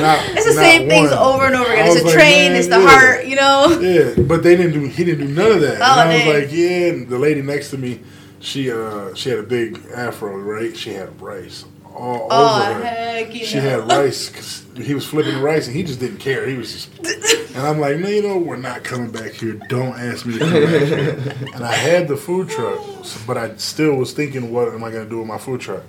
not- 0.00 0.28
It's 0.36 0.46
the 0.46 0.52
same 0.52 0.88
things 0.88 1.12
over 1.12 1.46
and 1.46 1.54
over 1.54 1.70
again. 1.70 1.86
It's 1.86 1.94
was 1.94 2.02
a 2.02 2.06
like, 2.06 2.14
train. 2.14 2.52
it's 2.52 2.68
the 2.68 2.78
yeah. 2.80 2.88
heart. 2.88 3.26
You 3.26 3.36
know. 3.36 3.78
Yeah, 3.80 4.14
but 4.24 4.42
they 4.42 4.56
didn't 4.56 4.72
do. 4.72 4.88
He 4.88 5.04
didn't 5.04 5.26
do 5.28 5.32
none 5.34 5.52
of 5.52 5.60
that. 5.60 5.74
and 5.74 5.82
Oh, 5.82 5.86
I 5.86 6.06
was 6.06 6.16
dang. 6.24 6.42
like, 6.42 6.52
yeah. 6.52 6.86
And 6.88 7.08
the 7.08 7.18
lady 7.18 7.42
next 7.42 7.70
to 7.70 7.78
me, 7.78 8.00
she 8.40 8.70
uh 8.72 9.14
she 9.14 9.28
had 9.30 9.38
a 9.38 9.42
big 9.44 9.80
afro, 9.94 10.36
right? 10.38 10.76
She 10.76 10.94
had 10.94 11.08
a 11.08 11.12
rice 11.12 11.64
all 11.94 12.28
Oh 12.30 12.62
over 12.62 12.74
her. 12.74 12.82
heck 12.84 13.34
yeah. 13.34 13.44
She 13.46 13.58
had 13.58 13.88
rice. 13.88 14.28
'cause 14.30 14.64
he 14.76 14.94
was 14.94 15.04
flipping 15.06 15.34
the 15.34 15.40
rice, 15.40 15.66
and 15.66 15.76
he 15.76 15.82
just 15.82 16.00
didn't 16.00 16.18
care. 16.18 16.46
He 16.48 16.56
was 16.56 16.72
just, 16.72 16.98
and 17.54 17.66
I'm 17.66 17.78
like, 17.78 17.98
no, 17.98 18.08
you 18.08 18.22
know, 18.22 18.38
we're 18.38 18.56
not 18.56 18.84
coming 18.84 19.10
back 19.10 19.32
here. 19.32 19.54
Don't 19.68 19.98
ask 19.98 20.24
me 20.24 20.34
to 20.34 20.38
come 20.40 20.52
back 20.52 20.82
here. 20.82 21.34
And 21.54 21.64
I 21.64 21.72
had 21.74 22.08
the 22.08 22.16
food 22.16 22.48
truck, 22.48 22.78
but 23.26 23.36
I 23.36 23.54
still 23.56 23.94
was 23.96 24.12
thinking, 24.12 24.50
what 24.52 24.68
am 24.68 24.82
I 24.82 24.90
gonna 24.90 25.08
do 25.08 25.18
with 25.18 25.26
my 25.28 25.38
food 25.38 25.60
truck? 25.60 25.82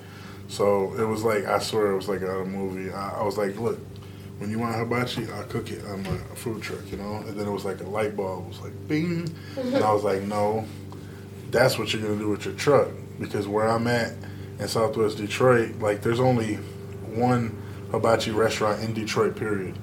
So 0.50 0.94
it 1.00 1.06
was 1.06 1.24
like, 1.24 1.46
I 1.46 1.60
swear, 1.60 1.92
it 1.92 1.96
was 1.96 2.10
like 2.10 2.22
a 2.22 2.44
movie. 2.46 2.92
I, 2.92 3.22
I 3.22 3.24
was 3.24 3.38
like, 3.38 3.58
look, 3.58 3.80
when 4.40 4.50
you 4.52 4.60
want 4.60 4.76
hibachi, 4.76 5.26
I'll 5.32 5.44
cook 5.46 5.72
it 5.72 5.86
on 5.86 6.04
my 6.04 6.18
food 6.36 6.62
truck, 6.62 6.82
you 6.92 6.98
know. 6.98 7.24
And 7.26 7.40
then 7.40 7.48
it 7.48 7.52
was 7.52 7.64
like 7.66 7.80
a 7.80 7.86
light 7.90 8.16
bulb 8.18 8.46
it 8.46 8.50
was 8.50 8.60
like, 8.62 8.88
bing, 8.90 9.34
and 9.56 9.78
I 9.84 9.94
was 9.94 10.04
like, 10.04 10.24
no, 10.24 10.66
that's 11.52 11.80
what 11.80 11.94
you're 11.94 12.02
gonna 12.02 12.18
do 12.20 12.30
with 12.30 12.44
your 12.46 12.54
truck 12.56 12.90
because 13.20 13.48
where 13.48 13.68
I'm 13.70 13.88
at 13.88 14.12
in 14.64 14.70
Southwest 14.70 15.18
Detroit, 15.18 15.80
like 15.80 16.02
there's 16.02 16.22
only 16.22 16.56
one 17.16 17.62
hibachi 17.92 18.32
restaurant 18.32 18.82
in 18.82 18.94
Detroit, 18.94 19.36
period, 19.36 19.78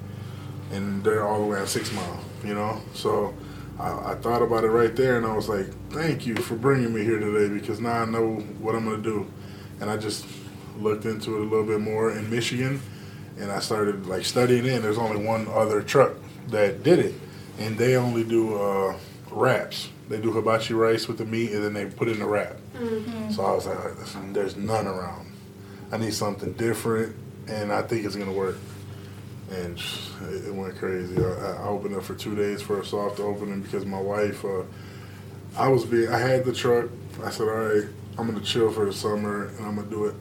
and 0.71 1.03
they're 1.03 1.25
all 1.25 1.39
the 1.39 1.45
way 1.45 1.59
on 1.59 1.67
Six 1.67 1.93
Mile, 1.93 2.19
you 2.43 2.55
know. 2.55 2.81
So 2.93 3.33
I, 3.79 4.11
I 4.11 4.15
thought 4.15 4.41
about 4.41 4.63
it 4.63 4.69
right 4.69 4.95
there, 4.95 5.17
and 5.17 5.25
I 5.25 5.33
was 5.33 5.47
like, 5.47 5.67
thank 5.91 6.25
you 6.25 6.35
for 6.35 6.55
bringing 6.55 6.93
me 6.93 7.03
here 7.03 7.19
today 7.19 7.53
because 7.53 7.79
now 7.79 8.01
I 8.01 8.05
know 8.05 8.37
what 8.59 8.75
I'm 8.75 8.85
gonna 8.85 9.03
do, 9.03 9.31
and 9.79 9.89
I 9.89 9.97
just 9.97 10.25
looked 10.79 11.05
into 11.05 11.35
it 11.35 11.41
a 11.41 11.43
little 11.43 11.65
bit 11.65 11.79
more 11.79 12.11
in 12.11 12.27
Michigan, 12.29 12.81
and 13.39 13.51
I 13.51 13.59
started 13.59 14.07
like 14.07 14.25
studying 14.25 14.65
it. 14.65 14.73
And 14.73 14.83
there's 14.83 14.97
only 14.97 15.23
one 15.23 15.47
other 15.49 15.83
truck 15.83 16.13
that 16.47 16.81
did 16.81 16.97
it, 16.97 17.13
and 17.59 17.77
they 17.77 17.95
only 17.97 18.23
do 18.23 18.55
uh, 18.55 18.97
wraps. 19.29 19.89
They 20.11 20.19
do 20.19 20.31
hibachi 20.31 20.73
rice 20.73 21.07
with 21.07 21.17
the 21.17 21.25
meat, 21.25 21.51
and 21.53 21.63
then 21.63 21.73
they 21.73 21.85
put 21.85 22.07
it 22.07 22.13
in 22.13 22.19
the 22.19 22.25
wrap. 22.25 22.57
So 23.31 23.43
I 23.45 23.51
was 23.53 23.65
like, 23.65 23.79
"All 23.79 23.85
right, 23.89 23.97
listen, 23.97 24.33
there's 24.33 24.55
none 24.57 24.87
around. 24.87 25.31
I 25.91 25.97
need 25.97 26.13
something 26.13 26.53
different, 26.53 27.15
and 27.47 27.71
I 27.71 27.81
think 27.81 28.05
it's 28.05 28.15
gonna 28.15 28.31
work. 28.31 28.57
And 29.51 29.77
it, 30.29 30.47
it 30.47 30.53
went 30.53 30.77
crazy. 30.77 31.17
I, 31.17 31.63
I 31.63 31.67
opened 31.67 31.95
up 31.95 32.03
for 32.03 32.15
two 32.15 32.35
days 32.35 32.61
for 32.61 32.79
a 32.79 32.85
soft 32.85 33.19
opening 33.19 33.61
because 33.61 33.85
my 33.85 33.99
wife, 33.99 34.45
uh, 34.45 34.63
I 35.57 35.67
was 35.67 35.85
being, 35.85 36.07
I 36.09 36.17
had 36.19 36.45
the 36.45 36.53
truck. 36.53 36.89
I 37.23 37.29
said, 37.29 37.43
all 37.47 37.55
right, 37.55 37.83
I'm 38.17 38.27
gonna 38.27 38.39
chill 38.41 38.71
for 38.71 38.85
the 38.85 38.93
summer, 38.93 39.47
and 39.57 39.65
I'm 39.65 39.75
gonna 39.75 39.89
do 39.89 40.05
it 40.05 40.15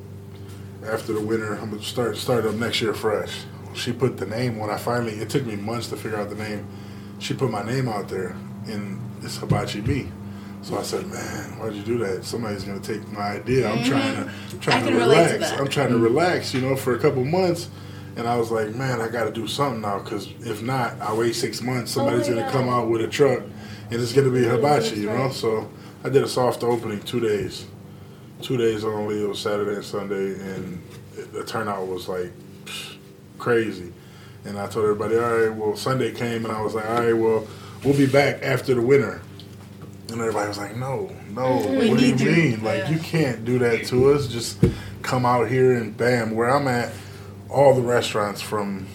after 0.87 1.13
the 1.13 1.21
winter. 1.21 1.55
I'm 1.55 1.71
gonna 1.71 1.83
start 1.83 2.17
start 2.17 2.45
up 2.47 2.55
next 2.55 2.81
year 2.81 2.95
fresh. 2.95 3.45
She 3.75 3.93
put 3.93 4.17
the 4.19 4.27
name 4.27 4.59
when 4.59 4.71
I 4.71 4.77
finally. 4.77 5.13
It 5.15 5.31
took 5.31 5.47
me 5.47 5.57
months 5.57 5.89
to 5.89 5.97
figure 5.97 6.19
out 6.19 6.29
the 6.29 6.37
name. 6.37 6.67
She 7.19 7.35
put 7.35 7.51
my 7.51 7.63
name 7.63 7.89
out 7.89 8.09
there, 8.09 8.35
and 8.67 9.01
it's 9.23 9.39
Hibachi 9.39 9.81
Me. 9.83 10.09
So 10.63 10.79
I 10.79 10.83
said, 10.83 11.07
"Man, 11.07 11.59
why'd 11.59 11.75
you 11.75 11.83
do 11.83 11.99
that? 11.99 12.25
Somebody's 12.25 12.65
gonna 12.65 12.81
take 12.81 13.11
my 13.13 13.37
idea. 13.37 13.71
I'm 13.71 13.83
trying 13.85 14.17
to 14.17 14.23
mm-hmm. 14.23 14.55
I'm 14.57 14.61
trying 14.61 14.83
I 14.83 14.87
to 14.87 14.93
to 14.93 14.99
relax. 14.99 15.39
that. 15.39 15.61
I'm 15.61 15.69
trying 15.69 15.89
to 15.89 15.95
mm-hmm. 15.95 16.05
relax, 16.05 16.55
you 16.55 16.61
know, 16.61 16.77
for 16.77 16.95
a 16.95 16.99
couple 16.99 17.25
months." 17.25 17.69
And 18.17 18.27
I 18.29 18.37
was 18.37 18.51
like, 18.51 18.75
"Man, 18.75 19.01
I 19.01 19.09
got 19.09 19.25
to 19.25 19.31
do 19.31 19.47
something 19.47 19.81
now, 19.81 20.01
because 20.01 20.29
if 20.41 20.63
not, 20.63 21.01
I 21.01 21.15
wait 21.15 21.35
six 21.35 21.63
months. 21.63 21.97
Oh 21.97 22.01
somebody's 22.01 22.29
my 22.29 22.35
gonna 22.35 22.47
God. 22.47 22.53
come 22.53 22.69
out 22.69 22.89
with 22.91 23.01
a 23.01 23.09
truck, 23.09 23.41
and 23.41 24.01
it's 24.01 24.13
gonna 24.13 24.31
be 24.31 24.45
hibachi, 24.45 25.01
you 25.01 25.07
know." 25.07 25.31
So 25.31 25.71
I 26.05 26.09
did 26.11 26.23
a 26.23 26.29
soft 26.29 26.63
opening 26.63 27.01
two 27.01 27.21
days, 27.21 27.67
two 28.43 28.57
days 28.57 28.85
only. 28.85 29.23
It 29.23 29.29
was 29.29 29.39
Saturday 29.39 29.77
and 29.77 29.85
Sunday, 29.85 30.35
and 30.35 30.83
the 31.33 31.45
turnout 31.45 31.87
was 31.87 32.09
like 32.09 32.33
psh, 32.65 32.97
crazy. 33.39 33.93
And 34.45 34.59
I 34.59 34.67
told 34.67 34.87
everybody, 34.87 35.17
all 35.17 35.37
right, 35.37 35.55
well, 35.55 35.77
Sunday 35.77 36.13
came, 36.13 36.45
and 36.47 36.53
I 36.53 36.63
was 36.63 36.75
like, 36.75 36.89
all 36.89 37.01
right, 37.01 37.13
well, 37.13 37.47
we'll 37.85 37.97
be 37.97 38.07
back 38.07 38.43
after 38.43 38.75
the 38.75 38.81
winter. 38.83 39.21
And 40.11 40.21
everybody 40.21 40.49
was 40.49 40.59
like, 40.59 40.77
no, 40.77 41.15
no, 41.31 41.57
what 41.59 41.65
do 41.79 41.87
you 41.87 41.95
need 41.97 42.21
you. 42.21 42.31
mean? 42.33 42.65
Like, 42.65 42.79
Yeah. 42.79 42.91
you 42.91 42.99
can't 42.99 43.45
do 43.45 43.59
that 43.61 43.87
to 43.87 44.13
us. 44.13 44.27
Just 44.27 44.59
come 45.03 45.25
out 45.25 45.49
here 45.49 45.75
and 45.75 45.97
bam. 45.97 46.35
Where 46.35 46.51
I'm 46.51 46.67
at, 46.67 46.93
all 47.49 47.75
the 47.75 47.83
restaurants 47.83 48.41
from, 48.41 48.87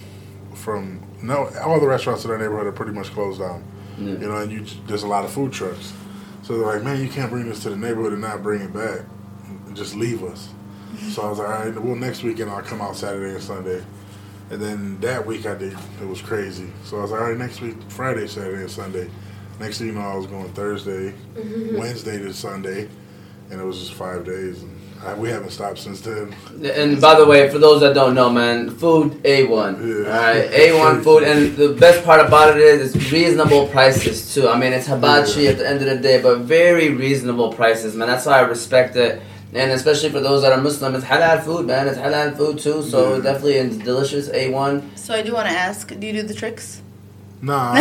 from 0.54 1.01
no, 1.22 1.50
all 1.63 1.80
the 1.80 1.88
restaurants 1.88 2.25
in 2.25 2.32
our 2.32 2.38
neighborhood 2.38 2.68
are 2.68 2.72
pretty 2.74 2.92
much 2.92 3.12
closed 3.12 3.39
down. 3.39 3.63
Yeah. 3.98 4.12
You 4.12 4.18
know, 4.27 4.38
and 4.38 4.51
you 4.51 4.65
there's 4.88 5.04
a 5.04 5.08
lot 5.08 5.24
of 5.24 5.32
food 5.32 5.54
trucks. 5.54 5.94
So 6.44 6.58
they're 6.58 6.68
like, 6.68 6.84
man, 6.84 7.01
you 7.01 7.10
can't 7.10 7.32
bring 7.32 7.48
this 7.48 7.63
to 7.63 7.70
the 7.70 7.77
neighborhood 7.77 8.12
and 8.13 8.22
not 8.22 8.44
bring 8.44 8.62
it 8.62 8.74
back. 8.74 9.01
Just 9.74 9.96
leave 9.96 10.24
us. 10.24 10.50
So 11.12 11.24
I 11.24 11.30
was 11.30 11.39
like, 11.39 11.48
all 11.50 11.65
right, 11.65 11.82
well, 11.82 11.96
next 11.96 12.24
weekend 12.24 12.50
I'll 12.50 12.62
come 12.62 12.82
out 12.82 12.96
Saturday 12.96 13.34
and 13.36 13.44
Sunday. 13.44 13.84
And 14.52 14.62
then 14.62 15.00
that 15.02 15.25
week 15.25 15.46
I 15.46 15.56
did, 15.56 15.75
it 16.02 16.08
was 16.08 16.22
crazy. 16.22 16.70
So 16.84 17.00
I 17.00 17.02
was 17.02 17.12
like, 17.12 17.22
all 17.22 17.30
right, 17.30 17.38
next 17.38 17.62
week, 17.62 17.75
Friday, 17.90 18.28
Saturday, 18.28 18.62
and 18.62 18.72
Sunday. 18.72 19.10
Next 19.60 19.80
thing 19.80 19.88
you 19.88 19.94
know, 19.94 20.02
I 20.02 20.16
was 20.16 20.28
going 20.28 20.52
Thursday, 20.54 21.14
mm-hmm. 21.36 21.78
Wednesday 21.78 22.20
to 22.20 22.34
Sunday, 22.34 22.90
and 23.50 23.60
it 23.60 23.64
was 23.64 23.80
just 23.80 23.94
five 23.94 24.25
days. 24.25 24.62
And 24.62 24.80
I, 25.04 25.14
we 25.14 25.30
haven't 25.30 25.52
stopped 25.52 25.80
since 25.80 26.02
then. 26.02 26.36
And 26.64 27.00
by 27.00 27.16
the 27.18 27.25
way, 27.25 27.50
for 27.50 27.58
those 27.58 27.82
that 27.82 27.94
don't 27.96 28.14
know, 28.16 28.30
man, 28.30 28.70
food 28.70 29.20
A 29.25 29.46
one. 29.46 29.75
Yeah. 29.88 30.06
Alright, 30.06 30.52
A 30.54 30.78
one 30.78 31.02
food, 31.04 31.24
and 31.24 31.56
the 31.56 31.70
best 31.70 32.04
part 32.04 32.25
about 32.25 32.56
it 32.58 32.62
is 32.62 32.96
it's 32.96 33.12
reasonable 33.12 33.68
prices 33.68 34.34
too. 34.34 34.48
I 34.50 34.60
mean, 34.60 34.74
it's 34.74 34.88
hibachi 34.88 35.44
Yeah. 35.44 35.52
at 35.52 35.58
the 35.58 35.68
end 35.70 35.82
of 35.82 35.88
the 35.88 35.98
day, 35.98 36.22
but 36.22 36.40
very 36.40 36.90
reasonable 36.90 37.54
prices, 37.54 37.96
man. 37.96 38.08
That's 38.08 38.25
why 38.25 38.40
I 38.40 38.42
respect 38.42 38.96
it. 38.96 39.22
And 39.55 39.71
especially 39.71 40.09
for 40.09 40.19
those 40.19 40.41
that 40.41 40.51
are 40.51 40.62
Muslim, 40.62 40.95
it's 40.95 41.05
halal 41.05 41.41
food, 41.43 41.65
man. 41.65 41.88
It's 41.88 41.97
halal 41.97 42.35
food 42.35 42.59
too, 42.59 42.83
so 42.83 43.15
Yeah. 43.15 43.21
definitely 43.24 43.53
it's 43.55 43.77
delicious. 43.77 44.29
A 44.33 44.50
one. 44.50 44.91
So 44.95 45.13
I 45.13 45.21
do 45.21 45.33
want 45.33 45.47
to 45.47 45.53
ask, 45.53 45.97
do 45.97 46.05
you 46.05 46.13
do 46.13 46.24
the 46.24 46.33
tricks? 46.33 46.81
Nah, 47.41 47.74
nah, 47.75 47.79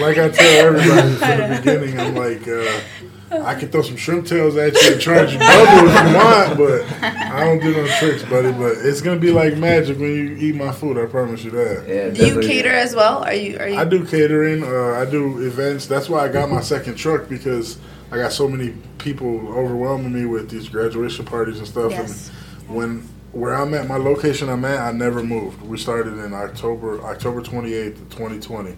like 0.00 0.18
I 0.18 0.28
tell 0.28 0.66
everybody 0.66 1.14
from 1.14 1.38
the 1.38 1.56
beginning, 1.58 1.98
I'm 2.00 2.14
like, 2.14 2.46
uh, 2.46 3.44
I 3.44 3.54
can 3.54 3.68
throw 3.70 3.82
some 3.82 3.96
shrimp 3.96 4.26
tails 4.26 4.56
at 4.56 4.72
you 4.74 4.92
and 4.92 5.00
charge 5.00 5.32
you 5.32 5.38
double 5.38 5.88
if 5.88 5.94
you 6.08 6.14
want, 6.16 6.58
but 6.58 7.02
I 7.02 7.44
don't 7.44 7.58
do 7.60 7.72
no 7.72 7.86
tricks, 7.98 8.22
buddy. 8.24 8.52
But 8.52 8.78
it's 8.86 9.00
gonna 9.00 9.18
be 9.20 9.30
like 9.32 9.56
magic 9.56 9.98
when 9.98 10.10
you 10.14 10.36
eat 10.38 10.54
my 10.54 10.70
food. 10.72 10.96
I 10.96 11.06
promise 11.06 11.42
you 11.44 11.50
that. 11.50 11.84
Yeah, 11.88 12.08
Do 12.10 12.26
you 12.26 12.40
cater 12.40 12.72
as 12.72 12.94
well? 12.94 13.24
Are 13.24 13.34
you? 13.34 13.58
Are 13.58 13.68
you? 13.68 13.76
I 13.76 13.84
do 13.84 14.04
catering. 14.06 14.62
Uh, 14.64 14.92
I 15.00 15.04
do 15.04 15.40
events. 15.46 15.86
That's 15.86 16.08
why 16.08 16.20
I 16.24 16.28
got 16.28 16.48
my 16.50 16.60
second 16.60 16.94
truck 16.94 17.28
because 17.28 17.78
I 18.10 18.16
got 18.16 18.32
so 18.32 18.48
many 18.48 18.74
people 18.98 19.48
overwhelming 19.48 20.12
me 20.12 20.24
with 20.24 20.50
these 20.50 20.68
graduation 20.68 21.24
parties 21.24 21.58
and 21.58 21.66
stuff. 21.66 21.92
Yes. 21.92 22.30
And 22.60 22.76
when 22.76 23.08
where 23.32 23.54
I'm 23.54 23.74
at, 23.74 23.86
my 23.86 23.98
location 23.98 24.48
I'm 24.48 24.64
at, 24.64 24.80
I 24.80 24.92
never 24.92 25.22
moved. 25.22 25.60
We 25.62 25.76
started 25.76 26.14
in 26.18 26.32
October 26.32 27.00
October 27.02 27.42
28th, 27.42 27.96
2020, 28.10 28.74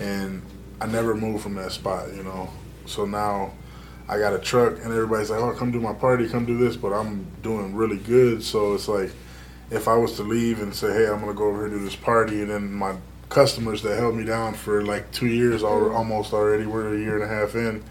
and 0.00 0.42
I 0.80 0.86
never 0.86 1.14
moved 1.14 1.42
from 1.42 1.54
that 1.54 1.72
spot. 1.72 2.12
You 2.14 2.22
know, 2.22 2.50
so 2.86 3.04
now. 3.04 3.52
I 4.08 4.18
got 4.18 4.34
a 4.34 4.38
truck, 4.38 4.74
and 4.82 4.92
everybody's 4.92 5.30
like, 5.30 5.40
"Oh, 5.40 5.52
come 5.52 5.70
do 5.70 5.80
my 5.80 5.92
party, 5.94 6.28
come 6.28 6.44
do 6.44 6.58
this," 6.58 6.76
but 6.76 6.92
I'm 6.92 7.24
doing 7.42 7.74
really 7.74 7.96
good. 7.96 8.42
So 8.42 8.74
it's 8.74 8.88
like, 8.88 9.12
if 9.70 9.86
I 9.86 9.94
was 9.94 10.16
to 10.16 10.22
leave 10.22 10.60
and 10.60 10.74
say, 10.74 10.92
"Hey, 10.92 11.06
I'm 11.06 11.20
gonna 11.20 11.32
go 11.32 11.46
over 11.46 11.58
here 11.58 11.66
and 11.66 11.78
do 11.78 11.84
this 11.84 11.96
party," 11.96 12.42
and 12.42 12.50
then 12.50 12.72
my 12.72 12.94
customers 13.28 13.80
that 13.82 13.96
held 13.96 14.16
me 14.16 14.24
down 14.24 14.54
for 14.54 14.82
like 14.82 15.10
two 15.12 15.28
years, 15.28 15.62
al- 15.62 15.80
mm-hmm. 15.80 15.96
almost 15.96 16.32
already, 16.34 16.66
we're 16.66 16.94
a 16.94 16.98
year 16.98 17.14
and 17.14 17.24
a 17.24 17.28
half 17.28 17.54
in, 17.54 17.82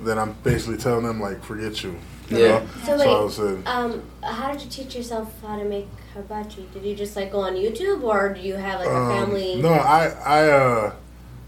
then 0.00 0.18
I'm 0.18 0.32
basically 0.44 0.76
telling 0.78 1.04
them 1.06 1.20
like, 1.20 1.42
"Forget 1.44 1.82
you." 1.84 1.94
you 2.28 2.38
Yeah. 2.38 2.48
know? 2.48 2.66
So 2.84 2.98
So 2.98 3.10
I 3.10 3.24
wait, 3.24 3.32
saying, 3.32 3.62
um, 3.66 4.02
how 4.22 4.50
did 4.52 4.60
you 4.62 4.68
teach 4.68 4.96
yourself 4.96 5.32
how 5.42 5.56
to 5.58 5.64
make 5.64 5.86
hibachi? 6.14 6.66
Did 6.74 6.84
you 6.84 6.94
just 6.96 7.14
like 7.16 7.30
go 7.30 7.40
on 7.40 7.54
YouTube, 7.54 8.02
or 8.02 8.30
do 8.34 8.40
you 8.40 8.54
have 8.54 8.80
like 8.80 8.88
a 8.88 8.96
um, 8.96 9.08
family? 9.30 9.62
no, 9.62 9.72
I 9.72 10.08
I 10.24 10.48
uh 10.50 10.92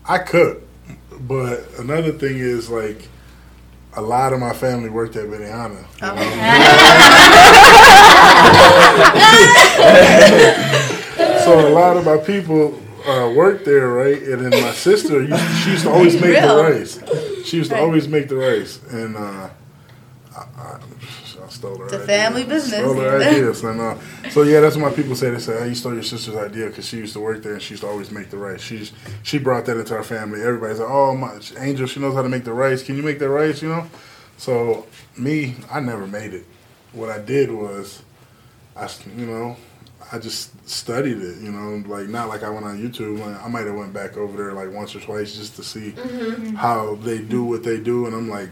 I 0.09 0.19
cook, 0.19 0.63
but 1.21 1.65
another 1.79 2.13
thing 2.13 2.39
is 2.39 2.71
like. 2.71 3.09
A 3.95 4.03
lot 4.03 4.33
of 4.33 4.39
my 4.39 4.53
family 4.53 4.91
worked 4.91 5.17
at 5.17 5.27
Benihana. 5.27 5.81
you 5.81 5.87
Oh. 6.03 6.15
so 11.45 11.67
a 11.67 11.71
lot 11.71 11.97
of 11.97 12.05
my 12.05 12.17
people 12.19 12.79
uh, 13.09 13.33
worked 13.35 13.65
there, 13.65 13.89
right? 13.89 14.21
And 14.23 14.41
then 14.53 14.63
my 14.63 14.73
sister, 14.73 15.23
used, 15.23 15.63
she 15.65 15.71
used 15.71 15.85
to 15.85 15.91
always 15.91 16.15
make 16.21 16.41
the 16.41 16.57
rice. 16.57 17.01
She 17.47 17.57
used 17.57 17.71
to 17.71 17.77
Right. 17.77 17.83
always 17.85 18.07
make 18.09 18.29
the 18.29 18.37
rice, 18.37 18.81
and 18.91 19.17
uh, 19.17 19.49
I, 20.37 20.41
I, 20.59 20.79
I 21.45 21.49
stole 21.49 21.79
her. 21.79 21.85
It's 21.85 21.93
a 21.95 21.97
idea. 22.03 22.07
family 22.07 22.45
business. 22.45 22.81
Stole 22.81 22.95
her 23.01 23.19
ideas, 23.21 23.65
and 23.65 23.81
uh, 23.81 23.97
so 24.31 24.43
yeah, 24.43 24.61
that's 24.61 24.77
what 24.77 24.91
my 24.91 24.95
people 24.95 25.15
say. 25.17 25.31
They 25.31 25.39
say, 25.39 25.57
"Oh, 25.59 25.65
you 25.65 25.75
stole 25.75 25.95
your 25.95 26.03
sister's 26.03 26.37
idea 26.37 26.67
because 26.67 26.87
she 26.87 26.99
used 26.99 27.15
to 27.15 27.21
work 27.21 27.43
there 27.43 27.55
and 27.55 27.63
she 27.63 27.73
used 27.75 27.83
to 27.83 27.89
always 27.89 28.11
make 28.11 28.29
the 28.31 28.37
rice." 28.37 28.61
She's 28.61 28.93
she 29.23 29.39
brought 29.39 29.65
that 29.67 29.79
into 29.79 29.97
our 29.97 30.05
family. 30.05 30.43
Everybody's 30.43 30.79
like, 30.81 30.91
"Oh, 30.91 31.17
my 31.17 31.41
Angel, 31.59 31.87
she 31.87 32.01
knows 32.01 32.15
how 32.15 32.23
to 32.23 32.29
make 32.29 32.45
the 32.45 32.53
rice. 32.53 32.83
Can 32.83 32.97
you 32.97 33.03
make 33.03 33.19
the 33.19 33.29
rice?" 33.31 33.63
You 33.63 33.71
know. 33.71 33.87
So 34.37 34.87
me, 35.17 35.57
I 35.71 35.81
never 35.81 36.07
made 36.07 36.35
it. 36.35 36.45
What 36.93 37.09
I 37.11 37.19
did 37.19 37.51
was, 37.51 38.03
I 38.77 38.89
you 39.17 39.27
know, 39.27 39.57
I 40.11 40.19
just 40.19 40.51
studied 40.69 41.19
it, 41.21 41.39
you 41.39 41.51
know, 41.53 41.83
like 41.87 42.09
not 42.09 42.29
like 42.29 42.43
I 42.43 42.49
went 42.51 42.65
on 42.65 42.79
YouTube. 42.79 43.21
Like, 43.21 43.45
I 43.45 43.49
might 43.49 43.67
have 43.67 43.75
went 43.77 43.93
back 43.93 44.17
over 44.17 44.37
there 44.37 44.53
like 44.55 44.73
once 44.73 44.95
or 44.97 45.01
twice 45.01 45.35
just 45.37 45.57
to 45.57 45.63
see 45.65 45.91
Mm-hmm. 45.93 46.55
how 46.55 46.95
they 46.97 47.19
do 47.19 47.45
what 47.45 47.63
they 47.63 47.79
do, 47.79 48.07
and 48.07 48.15
I'm 48.15 48.29
like, 48.29 48.49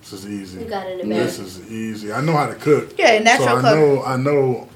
this 0.00 0.12
is 0.12 0.28
easy. 0.28 0.60
You 0.60 0.68
got 0.68 0.86
it 0.86 1.00
in 1.00 1.08
This 1.08 1.38
is 1.38 1.70
easy. 1.70 2.12
I 2.12 2.20
know 2.20 2.32
how 2.32 2.46
to 2.46 2.54
cook. 2.54 2.96
Yeah, 2.98 3.18
natural 3.18 3.48
so 3.48 3.56
I 3.56 3.60
cook. 3.60 3.64
know 3.78 4.02
I 4.04 4.16
know 4.16 4.68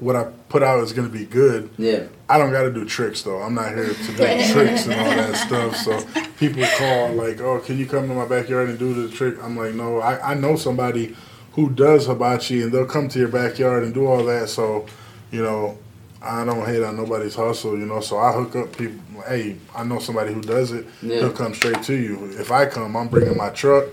what 0.00 0.16
I 0.16 0.24
put 0.48 0.62
out 0.62 0.82
is 0.84 0.92
gonna 0.92 1.08
be 1.08 1.24
good. 1.24 1.70
Yeah. 1.78 2.04
I 2.28 2.38
don't 2.38 2.50
got 2.52 2.62
to 2.62 2.72
do 2.72 2.84
tricks 2.86 3.22
though. 3.22 3.40
I'm 3.42 3.54
not 3.54 3.68
here 3.74 3.86
to 3.92 3.94
do 3.94 4.14
tricks 4.52 4.86
and 4.86 4.94
all 4.94 5.04
that 5.14 5.36
stuff. 5.36 5.76
So 5.76 6.00
people 6.38 6.64
call 6.78 7.12
like, 7.12 7.40
"Oh, 7.40 7.58
can 7.60 7.76
you 7.78 7.86
come 7.86 8.08
to 8.08 8.14
my 8.14 8.26
backyard 8.26 8.68
and 8.70 8.78
do 8.78 8.94
the 8.94 9.14
trick?" 9.14 9.36
I'm 9.42 9.56
like, 9.56 9.74
"No, 9.74 9.98
I, 10.00 10.30
I 10.32 10.34
know 10.34 10.56
somebody 10.56 11.14
who 11.52 11.68
does 11.70 12.06
hibachi, 12.06 12.62
and 12.62 12.72
they'll 12.72 12.86
come 12.86 13.08
to 13.08 13.18
your 13.18 13.28
backyard 13.28 13.82
and 13.84 13.92
do 13.92 14.06
all 14.06 14.24
that." 14.24 14.48
So, 14.48 14.86
you 15.34 15.42
know, 15.42 15.76
I 16.22 16.44
don't 16.44 16.64
hate 16.64 16.82
on 16.82 16.96
nobody's 16.96 17.34
hustle. 17.34 17.76
You 17.78 17.86
know, 17.86 18.00
so 18.00 18.18
I 18.18 18.32
hook 18.32 18.54
up 18.56 18.76
people. 18.76 19.22
Hey, 19.26 19.56
I 19.74 19.82
know 19.84 19.98
somebody 19.98 20.32
who 20.32 20.40
does 20.40 20.70
it. 20.70 20.86
Yeah. 21.02 21.18
He'll 21.18 21.32
come 21.32 21.54
straight 21.54 21.82
to 21.84 21.94
you. 21.94 22.30
If 22.38 22.50
I 22.52 22.66
come, 22.66 22.96
I'm 22.96 23.08
bringing 23.08 23.36
my 23.36 23.50
truck, 23.50 23.86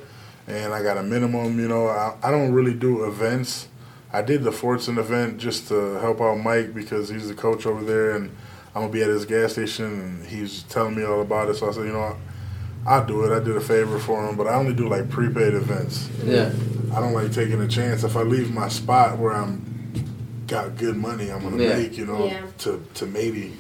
and 0.47 0.73
I 0.73 0.83
got 0.83 0.97
a 0.97 1.03
minimum. 1.03 1.59
You 1.59 1.67
know, 1.67 1.87
I, 1.87 2.15
I 2.21 2.31
don't 2.31 2.51
really 2.53 2.73
do 2.73 3.05
events. 3.05 3.67
I 4.13 4.21
did 4.21 4.43
the 4.43 4.51
Fordson 4.51 4.97
event 4.97 5.39
just 5.39 5.67
to 5.69 5.95
help 5.99 6.21
out 6.21 6.35
Mike 6.35 6.73
because 6.73 7.09
he's 7.09 7.27
the 7.27 7.33
coach 7.33 7.65
over 7.65 7.83
there, 7.83 8.15
and 8.15 8.29
I'm 8.75 8.83
gonna 8.83 8.93
be 8.93 9.01
at 9.01 9.09
his 9.09 9.25
gas 9.25 9.53
station, 9.53 9.85
and 9.85 10.25
he's 10.27 10.63
telling 10.63 10.95
me 10.95 11.03
all 11.03 11.21
about 11.21 11.49
it. 11.49 11.55
So 11.55 11.69
I 11.69 11.71
said, 11.71 11.85
you 11.85 11.93
know? 11.93 12.15
I'll 12.85 13.05
do 13.05 13.23
it. 13.25 13.31
I 13.31 13.39
did 13.39 13.55
a 13.55 13.61
favor 13.61 13.99
for 13.99 14.27
him, 14.27 14.35
but 14.35 14.47
I 14.47 14.55
only 14.55 14.73
do 14.73 14.89
like 14.89 15.07
prepaid 15.07 15.53
events. 15.53 16.09
Yeah. 16.23 16.51
I 16.91 16.99
don't 16.99 17.13
like 17.13 17.31
taking 17.31 17.61
a 17.61 17.67
chance. 17.67 18.03
If 18.03 18.17
I 18.17 18.23
leave 18.23 18.51
my 18.51 18.69
spot 18.69 19.19
where 19.19 19.33
I'm 19.33 19.70
got 20.51 20.77
good 20.77 20.97
money, 20.97 21.31
I'm 21.31 21.41
gonna 21.41 21.63
Yeah. 21.63 21.77
make, 21.77 21.97
you 21.97 22.05
know, 22.05 22.25
Yeah. 22.25 22.41
to 22.63 22.71
to 22.95 23.05
maybe 23.05 23.53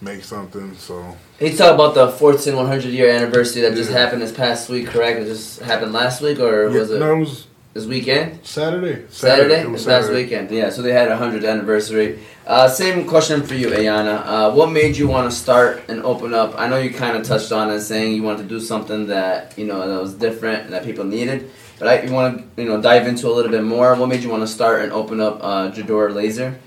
make 0.00 0.22
something. 0.24 0.68
So 0.78 0.94
He 1.40 1.50
talked 1.56 1.74
about 1.74 1.94
the 1.94 2.06
Fordson 2.20 2.54
100 2.56 2.92
year 2.98 3.10
anniversary 3.10 3.62
that 3.62 3.74
just 3.74 3.90
happened 3.90 4.22
this 4.22 4.32
past 4.32 4.68
week, 4.70 4.86
correct? 4.86 5.18
It 5.20 5.26
just 5.26 5.60
happened 5.60 5.92
last 5.92 6.22
week, 6.22 6.38
or 6.38 6.68
was 6.70 6.90
it 6.90 7.00
no, 7.00 7.12
it 7.16 7.20
was 7.26 7.46
this 7.74 7.86
weekend? 7.86 8.38
Saturday. 8.44 8.96
Saturday, 9.10 9.60
It 9.62 9.70
was 9.70 9.84
this 9.84 9.92
past 9.92 10.12
weekend. 10.12 10.50
Yeah, 10.50 10.70
so 10.70 10.82
they 10.82 10.92
had 10.92 11.08
a 11.08 11.16
hundredth 11.16 11.44
anniversary. 11.44 12.18
Uh, 12.46 12.68
same 12.68 13.04
question 13.06 13.42
for 13.42 13.54
you, 13.54 13.68
Ayana. 13.78 14.16
Uh, 14.26 14.50
what 14.58 14.70
made 14.80 14.96
you 14.96 15.06
want 15.08 15.30
to 15.30 15.36
start 15.36 15.82
and 15.88 15.98
open 16.12 16.32
up? 16.34 16.54
I 16.62 16.68
know 16.68 16.78
you 16.78 16.90
kind 16.90 17.16
of 17.16 17.22
touched 17.32 17.52
on 17.52 17.70
it, 17.70 17.80
saying 17.80 18.08
you 18.16 18.22
wanted 18.22 18.42
to 18.48 18.48
do 18.56 18.60
something 18.60 19.06
that 19.08 19.52
you 19.58 19.66
know 19.66 19.80
that 19.90 20.00
was 20.06 20.14
different 20.14 20.58
and 20.64 20.72
that 20.74 20.84
people 20.84 21.04
needed. 21.04 21.40
But 21.80 21.88
I, 21.88 22.02
you 22.02 22.12
want 22.12 22.56
to 22.56 22.62
you 22.62 22.68
know 22.68 22.80
dive 22.80 23.08
into 23.08 23.26
a 23.26 23.32
little 23.32 23.50
bit 23.50 23.64
more. 23.64 23.94
What 23.96 24.08
made 24.08 24.22
you 24.22 24.28
want 24.28 24.42
to 24.42 24.46
start 24.46 24.82
and 24.82 24.92
open 24.92 25.18
up 25.18 25.38
uh, 25.42 25.70
Jador 25.72 26.14
Laser? 26.14 26.60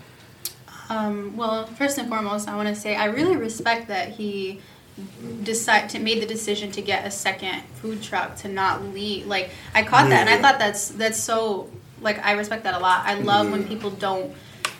Um, 0.89 1.37
well, 1.37 1.67
first 1.67 1.97
and 1.99 2.09
foremost, 2.09 2.49
I 2.49 2.55
want 2.55 2.67
to 2.67 2.75
say 2.75 2.95
I 2.95 3.05
really 3.05 3.37
respect 3.37 3.87
that 3.87 4.09
he 4.09 4.59
decide 5.43 5.89
to 5.89 5.99
made 5.99 6.21
the 6.21 6.25
decision 6.25 6.71
to 6.71 6.81
get 6.81 7.05
a 7.05 7.11
second 7.11 7.61
food 7.75 8.01
truck 8.01 8.35
to 8.37 8.47
not 8.47 8.83
leave. 8.85 9.27
Like 9.27 9.51
I 9.75 9.83
caught 9.83 10.09
that, 10.09 10.27
and 10.27 10.29
I 10.29 10.41
thought 10.41 10.59
that's 10.59 10.89
that's 10.89 11.19
so 11.19 11.69
like 12.01 12.17
I 12.25 12.31
respect 12.33 12.63
that 12.63 12.73
a 12.73 12.79
lot. 12.79 13.05
I 13.05 13.13
love 13.13 13.51
when 13.51 13.67
people 13.67 13.91
don't 13.91 14.33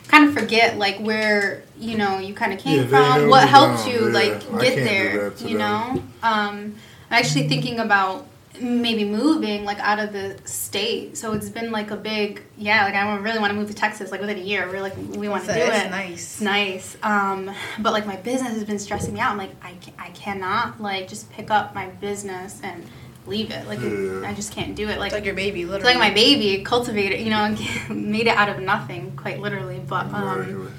kind 0.07 0.27
of 0.27 0.33
forget 0.33 0.77
like 0.77 0.97
where 0.97 1.63
you 1.79 1.97
know 1.97 2.17
you 2.19 2.33
kind 2.33 2.53
of 2.53 2.59
came 2.59 2.79
Yeah, 2.81 2.87
from, 2.87 3.29
what 3.29 3.47
helped 3.47 3.85
down, 3.85 3.93
you 3.93 4.07
yeah. 4.07 4.13
like 4.13 4.61
get 4.61 4.75
there. 4.75 5.33
You 5.37 5.57
know, 5.59 6.03
um, 6.23 6.75
I'm 7.09 7.19
actually 7.19 7.47
thinking 7.47 7.79
about 7.79 8.27
maybe 8.62 9.03
moving 9.03 9.65
like 9.65 9.79
out 9.79 10.00
of 10.00 10.13
the 10.13 10.38
state. 10.45 11.17
So 11.17 11.33
it's 11.33 11.50
been 11.50 11.72
like 11.72 11.91
a 11.91 11.95
big 11.95 12.41
yeah. 12.57 12.83
Like 12.86 12.93
I 12.95 13.17
really 13.17 13.39
want 13.39 13.51
to 13.51 13.55
move 13.57 13.67
to 13.69 13.74
Texas 13.74 14.12
like 14.12 14.22
within 14.22 14.38
a 14.38 14.41
year. 14.41 14.67
We're 14.67 14.81
like 14.81 14.95
we 14.98 15.27
want 15.29 15.45
to 15.45 15.53
do 15.53 15.60
it's 15.60 15.86
it. 15.86 15.89
nice. 15.89 16.41
Nice. 16.41 16.98
Um, 17.03 17.51
but 17.79 17.93
like 17.93 18.05
my 18.05 18.15
business 18.17 18.53
has 18.53 18.63
been 18.63 18.79
stressing 18.79 19.13
me 19.13 19.19
out. 19.19 19.31
I'm 19.31 19.38
like, 19.38 19.51
I, 19.63 19.74
ca- 19.83 19.93
I 19.98 20.10
cannot 20.12 20.79
like 20.81 21.07
just 21.07 21.31
pick 21.31 21.50
up 21.51 21.74
my 21.74 21.88
business 21.88 22.60
and 22.63 22.86
leave 23.25 23.51
it. 23.51 23.67
Like 23.67 23.79
it- 23.79 24.22
Yeah. 24.22 24.29
I 24.29 24.33
just 24.33 24.51
can't 24.53 24.75
do 24.75 24.88
it. 24.89 25.00
Like 25.00 25.07
It's 25.07 25.15
like 25.15 25.25
your 25.25 25.33
baby, 25.36 25.62
it's 25.62 25.72
literally. 25.72 25.93
like 25.95 26.00
my 26.10 26.13
baby, 26.13 26.63
cultivate 26.63 27.12
it, 27.12 27.22
you 27.22 27.29
know, 27.31 27.55
made 27.89 28.27
it 28.27 28.36
out 28.38 28.50
of 28.50 28.60
nothing, 28.60 29.15
quite 29.15 29.39
literally. 29.39 29.81
But 29.88 30.13
um, 30.13 30.41
Exactly. 30.41 30.72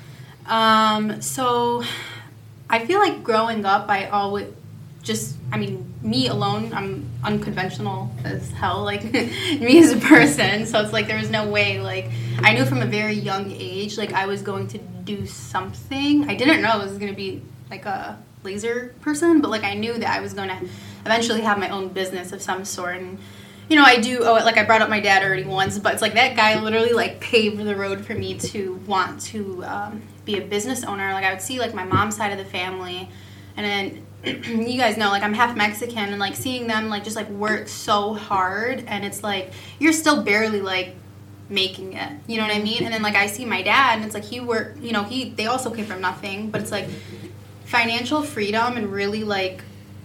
um, 0.46 1.22
so 1.22 1.82
I 2.70 2.84
feel 2.87 2.98
like 2.98 3.22
growing 3.24 3.64
up, 3.64 3.88
I 3.88 4.06
always 4.06 4.46
just, 5.02 5.37
I 5.54 5.56
mean, 5.56 5.94
me 6.02 6.26
alone, 6.26 6.74
I'm 6.74 7.08
unconventional 7.22 8.10
as 8.24 8.50
hell, 8.50 8.82
like 8.82 9.04
me 9.12 9.78
as 9.78 9.92
a 9.92 9.98
person. 9.98 10.66
So 10.66 10.80
it's 10.80 10.92
like 10.92 11.06
there 11.06 11.16
was 11.16 11.30
no 11.30 11.48
way, 11.48 11.78
like, 11.78 12.10
I 12.40 12.54
knew 12.54 12.64
from 12.64 12.82
a 12.82 12.86
very 12.86 13.14
young 13.14 13.52
age, 13.52 13.96
like, 13.96 14.12
I 14.12 14.26
was 14.26 14.42
going 14.42 14.66
to 14.68 14.78
do 14.78 15.26
something. 15.26 16.28
I 16.28 16.34
didn't 16.34 16.60
know 16.60 16.70
I 16.70 16.76
was 16.78 16.98
going 16.98 17.12
to 17.12 17.16
be 17.16 17.40
like 17.70 17.86
a 17.86 18.18
laser 18.42 18.96
person, 19.00 19.40
but 19.40 19.52
like, 19.52 19.62
I 19.62 19.74
knew 19.74 19.96
that 19.96 20.10
I 20.10 20.20
was 20.20 20.34
going 20.34 20.48
to 20.48 20.68
eventually 21.06 21.42
have 21.42 21.56
my 21.56 21.68
own 21.68 21.90
business 21.90 22.32
of 22.32 22.42
some 22.42 22.64
sort. 22.64 22.96
And 22.96 23.20
you 23.68 23.76
know, 23.76 23.84
I 23.84 24.00
do. 24.00 24.24
Oh, 24.24 24.34
like 24.34 24.58
I 24.58 24.64
brought 24.64 24.82
up 24.82 24.90
my 24.90 25.00
dad 25.00 25.22
already 25.22 25.44
once, 25.44 25.78
but 25.78 25.92
it's 25.92 26.02
like 26.02 26.14
that 26.14 26.36
guy 26.36 26.60
literally 26.60 26.92
like 26.92 27.20
paved 27.20 27.58
the 27.58 27.76
road 27.76 28.04
for 28.04 28.14
me 28.14 28.36
to 28.38 28.74
want 28.86 29.20
to 29.22 29.64
um, 29.64 30.02
be 30.24 30.36
a 30.36 30.42
business 30.42 30.82
owner. 30.82 31.12
Like 31.12 31.24
I 31.24 31.30
would 31.32 31.40
see 31.40 31.60
like 31.60 31.74
my 31.74 31.84
mom's 31.84 32.16
side 32.16 32.32
of 32.32 32.38
the 32.38 32.44
family, 32.44 33.08
and 33.56 33.64
then 33.64 34.04
you 34.46 34.78
guys 34.78 34.96
know 34.96 35.08
like 35.08 35.22
I'm 35.22 35.34
half 35.34 35.56
Mexican, 35.56 35.98
and 36.10 36.18
like 36.18 36.34
seeing 36.34 36.66
them 36.66 36.88
like 36.88 37.04
just 37.04 37.16
like 37.16 37.28
work 37.30 37.68
so 37.68 38.14
hard, 38.14 38.84
and 38.87 39.04
it's 39.04 39.22
like 39.22 39.52
you're 39.78 39.92
still 39.92 40.22
barely 40.22 40.60
like 40.60 40.94
making 41.48 41.92
it. 41.92 42.12
You 42.26 42.38
know 42.38 42.46
what 42.46 42.56
I 42.56 42.60
mean? 42.62 42.84
And 42.84 42.92
then 42.92 43.02
like 43.02 43.16
I 43.16 43.26
see 43.26 43.44
my 43.44 43.62
dad, 43.62 43.96
and 43.96 44.04
it's 44.04 44.14
like 44.14 44.24
he 44.24 44.40
worked. 44.40 44.78
You 44.80 44.92
know, 44.92 45.02
he 45.04 45.30
they 45.30 45.46
also 45.46 45.70
came 45.70 45.84
from 45.87 46.00
nothing, 46.00 46.50
but 46.50 46.60
it's 46.60 46.70
like 46.70 46.88
financial 47.66 48.22
freedom 48.22 48.76
and 48.76 48.92
really 48.92 49.24
like 49.24 49.62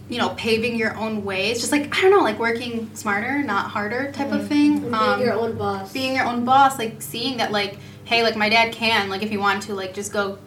you 0.08 0.18
know 0.18 0.30
paving 0.30 0.76
your 0.76 0.96
own 0.96 1.24
way 1.24 1.50
it's 1.50 1.60
just 1.60 1.70
like 1.70 1.96
i 1.96 2.00
don't 2.00 2.10
know 2.10 2.18
like 2.24 2.38
working 2.38 2.90
smarter 2.96 3.42
not 3.44 3.70
harder 3.70 4.10
type 4.10 4.32
of 4.32 4.48
thing 4.48 4.72
And 4.72 4.82
being 4.82 4.94
um, 4.94 5.20
your 5.20 5.34
own 5.34 5.56
boss. 5.56 5.92
being 5.92 6.16
your 6.16 6.24
own 6.24 6.44
boss 6.44 6.78
like 6.78 7.00
seeing 7.00 7.36
that 7.36 7.52
like 7.52 7.78
hey 8.06 8.24
like 8.24 8.34
my 8.34 8.48
dad 8.48 8.72
can 8.72 9.08
like 9.08 9.22
if 9.22 9.30
he 9.30 9.36
wanted 9.36 9.62
to 9.64 9.74
like 9.74 9.94
just 9.94 10.12
go 10.12 10.38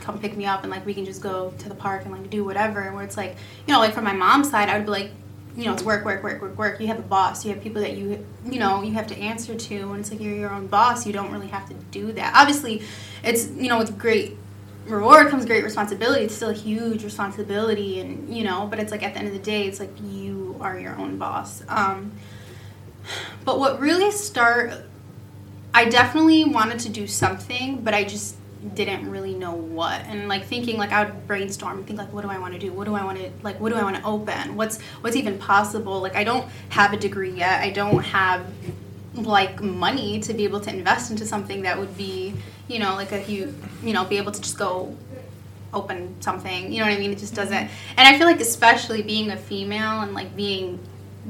come 0.00 0.18
pick 0.18 0.36
me 0.36 0.46
up 0.46 0.62
and 0.62 0.70
like 0.70 0.84
we 0.86 0.94
can 0.94 1.04
just 1.04 1.22
go 1.22 1.52
to 1.58 1.68
the 1.68 1.74
park 1.74 2.04
and 2.04 2.12
like 2.12 2.30
do 2.30 2.44
whatever. 2.44 2.92
Where 2.92 3.04
it's 3.04 3.16
like 3.16 3.36
you 3.66 3.72
know 3.72 3.80
like 3.80 3.92
from 3.92 4.04
my 4.04 4.12
mom's 4.12 4.50
side 4.50 4.68
i 4.68 4.76
would 4.76 4.86
be 4.86 4.90
like 4.90 5.10
you 5.56 5.64
know 5.64 5.72
it's 5.72 5.82
work 5.82 6.04
work 6.04 6.22
work 6.22 6.40
work 6.40 6.56
work. 6.56 6.80
You 6.80 6.86
have 6.88 6.98
a 6.98 7.02
boss. 7.02 7.44
You 7.44 7.52
have 7.52 7.62
people 7.62 7.82
that 7.82 7.96
you 7.96 8.24
you 8.44 8.58
know 8.58 8.82
you 8.82 8.92
have 8.92 9.06
to 9.08 9.18
answer 9.18 9.54
to. 9.54 9.90
And 9.90 10.00
it's 10.00 10.10
like 10.10 10.20
you're 10.20 10.34
your 10.34 10.50
own 10.50 10.66
boss. 10.66 11.06
You 11.06 11.12
don't 11.12 11.32
really 11.32 11.48
have 11.48 11.68
to 11.68 11.74
do 11.74 12.12
that. 12.12 12.34
Obviously 12.34 12.82
it's 13.22 13.50
you 13.50 13.68
know 13.68 13.78
with 13.78 13.98
great 13.98 14.36
reward 14.86 15.28
comes 15.28 15.46
great 15.46 15.64
responsibility. 15.64 16.24
It's 16.24 16.34
still 16.34 16.50
a 16.50 16.54
huge 16.54 17.04
responsibility 17.04 18.00
and 18.00 18.34
you 18.34 18.44
know 18.44 18.66
but 18.68 18.78
it's 18.78 18.90
like 18.90 19.02
at 19.02 19.14
the 19.14 19.18
end 19.18 19.28
of 19.28 19.34
the 19.34 19.40
day 19.40 19.66
it's 19.66 19.80
like 19.80 19.92
you 20.02 20.56
are 20.60 20.78
your 20.78 20.96
own 20.96 21.18
boss. 21.18 21.62
Um 21.68 22.12
but 23.44 23.58
what 23.58 23.80
really 23.80 24.10
start 24.10 24.84
I 25.72 25.84
definitely 25.84 26.44
wanted 26.44 26.80
to 26.80 26.88
do 26.88 27.06
something, 27.06 27.82
but 27.82 27.94
I 27.94 28.04
just 28.04 28.36
didn't 28.74 29.10
really 29.10 29.34
know 29.34 29.52
what. 29.52 30.00
And 30.02 30.28
like 30.28 30.44
thinking 30.44 30.76
like 30.76 30.92
I 30.92 31.04
would 31.04 31.26
brainstorm 31.26 31.78
and 31.78 31.86
think 31.86 31.98
like 31.98 32.12
what 32.12 32.22
do 32.22 32.30
I 32.30 32.38
want 32.38 32.52
to 32.54 32.58
do? 32.58 32.72
What 32.72 32.84
do 32.86 32.94
I 32.94 33.04
want 33.04 33.18
to 33.18 33.30
like 33.42 33.58
what 33.58 33.70
do 33.70 33.76
I 33.76 33.82
want 33.82 33.96
to 33.96 34.04
open? 34.04 34.56
What's 34.56 34.80
what's 35.00 35.16
even 35.16 35.38
possible? 35.38 36.00
Like 36.00 36.16
I 36.16 36.24
don't 36.24 36.46
have 36.70 36.92
a 36.92 36.96
degree 36.96 37.32
yet. 37.32 37.62
I 37.62 37.70
don't 37.70 38.02
have 38.04 38.46
like 39.14 39.60
money 39.62 40.20
to 40.20 40.34
be 40.34 40.44
able 40.44 40.60
to 40.60 40.70
invest 40.70 41.10
into 41.10 41.26
something 41.26 41.62
that 41.62 41.78
would 41.78 41.96
be, 41.96 42.34
you 42.68 42.78
know, 42.78 42.94
like 42.94 43.12
a 43.12 43.22
you 43.24 43.54
you 43.82 43.92
know, 43.92 44.04
be 44.04 44.18
able 44.18 44.32
to 44.32 44.40
just 44.40 44.58
go 44.58 44.94
open 45.72 46.20
something. 46.20 46.70
You 46.70 46.80
know 46.80 46.86
what 46.86 46.94
I 46.94 46.98
mean? 46.98 47.12
It 47.12 47.18
just 47.18 47.34
doesn't. 47.34 47.54
And 47.54 47.70
I 47.96 48.18
feel 48.18 48.26
like 48.26 48.40
especially 48.40 49.02
being 49.02 49.30
a 49.30 49.36
female 49.36 50.02
and 50.02 50.12
like 50.12 50.36
being 50.36 50.78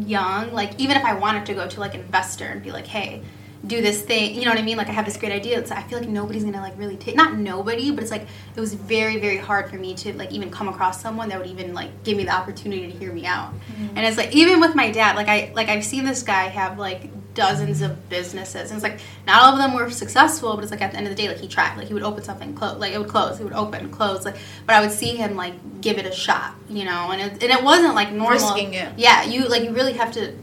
young, 0.01 0.53
like 0.53 0.79
even 0.81 0.97
if 0.97 1.05
I 1.05 1.15
wanted 1.15 1.47
to 1.47 1.55
go 1.55 1.69
to 1.69 1.81
like 1.81 1.95
an 1.95 2.01
investor 2.01 2.47
and 2.47 2.63
be 2.63 2.73
like, 2.73 2.87
hey, 2.87 3.23
do 3.67 3.83
this 3.83 4.01
thing, 4.01 4.35
you 4.35 4.45
know 4.45 4.51
what 4.51 4.59
I 4.59 4.63
mean? 4.63 4.79
Like 4.79 4.89
I 4.89 4.93
have 4.93 5.05
this 5.05 5.19
great 5.19 5.33
idea. 5.33 5.59
It's, 5.59 5.71
I 5.71 5.83
feel 5.83 5.99
like 5.99 6.09
nobody's 6.09 6.45
gonna 6.45 6.61
like 6.61 6.79
really 6.79 6.97
take 6.97 7.15
not 7.15 7.35
nobody, 7.35 7.91
but 7.91 8.03
it's 8.03 8.11
like 8.11 8.27
it 8.57 8.61
was 8.61 8.73
very 8.73 9.19
very 9.19 9.37
hard 9.37 9.69
for 9.69 9.77
me 9.77 9.95
to 9.97 10.15
like 10.15 10.33
even 10.33 10.51
come 10.51 10.69
across 10.69 11.01
someone 11.01 11.29
that 11.29 11.39
would 11.39 11.49
even 11.49 11.75
like 11.75 12.03
give 12.03 12.17
me 12.17 12.25
the 12.25 12.31
opportunity 12.31 12.91
to 12.91 12.99
hear 12.99 13.13
me 13.13 13.27
out. 13.27 13.53
Mm-hmm. 13.53 13.97
And 13.97 14.07
it's 14.07 14.17
like 14.17 14.35
even 14.35 14.61
with 14.61 14.75
my 14.75 14.91
dad, 14.91 15.15
like 15.15 15.29
I 15.29 15.53
like 15.55 15.69
I've 15.69 15.85
seen 15.85 16.05
this 16.05 16.23
guy 16.23 16.45
have 16.45 16.79
like 16.79 17.11
dozens 17.35 17.83
of 17.83 18.09
businesses, 18.09 18.71
and 18.71 18.79
it's 18.79 18.83
like 18.83 18.99
not 19.27 19.43
all 19.43 19.53
of 19.53 19.59
them 19.59 19.75
were 19.75 19.91
successful, 19.91 20.55
but 20.55 20.63
it's 20.63 20.71
like 20.71 20.81
at 20.81 20.93
the 20.93 20.97
end 20.97 21.07
of 21.07 21.15
the 21.15 21.23
day, 21.23 21.29
like 21.29 21.39
he 21.39 21.47
tried, 21.47 21.77
like 21.77 21.89
he 21.89 21.95
would 21.95 22.03
open 22.03 22.25
something, 22.25 22.55
close, 22.55 22.79
like 22.79 22.95
it 22.95 22.99
would 22.99 23.09
close, 23.09 23.41
it 23.41 23.45
would 23.45 23.53
open, 23.53 23.91
close, 23.91 24.25
like 24.25 24.37
but 24.67 24.75
I 24.75 24.81
would 24.81 24.91
see 24.91 25.17
him 25.17 25.37
like 25.37 25.83
give 25.83 25.99
it 25.99 26.07
a 26.07 26.13
shot, 26.13 26.55
you 26.71 26.85
know, 26.85 27.11
and 27.13 27.21
it, 27.21 27.43
and 27.43 27.53
it 27.53 27.63
wasn't 27.63 27.95
like 27.95 28.11
normal. 28.11 28.33
Risking 28.33 28.73
it. 28.73 28.95
Yeah, 28.97 29.25
you 29.25 29.49
like 29.49 29.65
you 29.65 29.73
really 29.73 29.93
have 29.93 30.13
to 30.13 30.35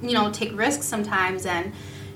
you 0.00 0.12
know 0.12 0.30
take 0.30 0.56
risks 0.56 0.86
sometimes 0.86 1.44
and 1.44 1.72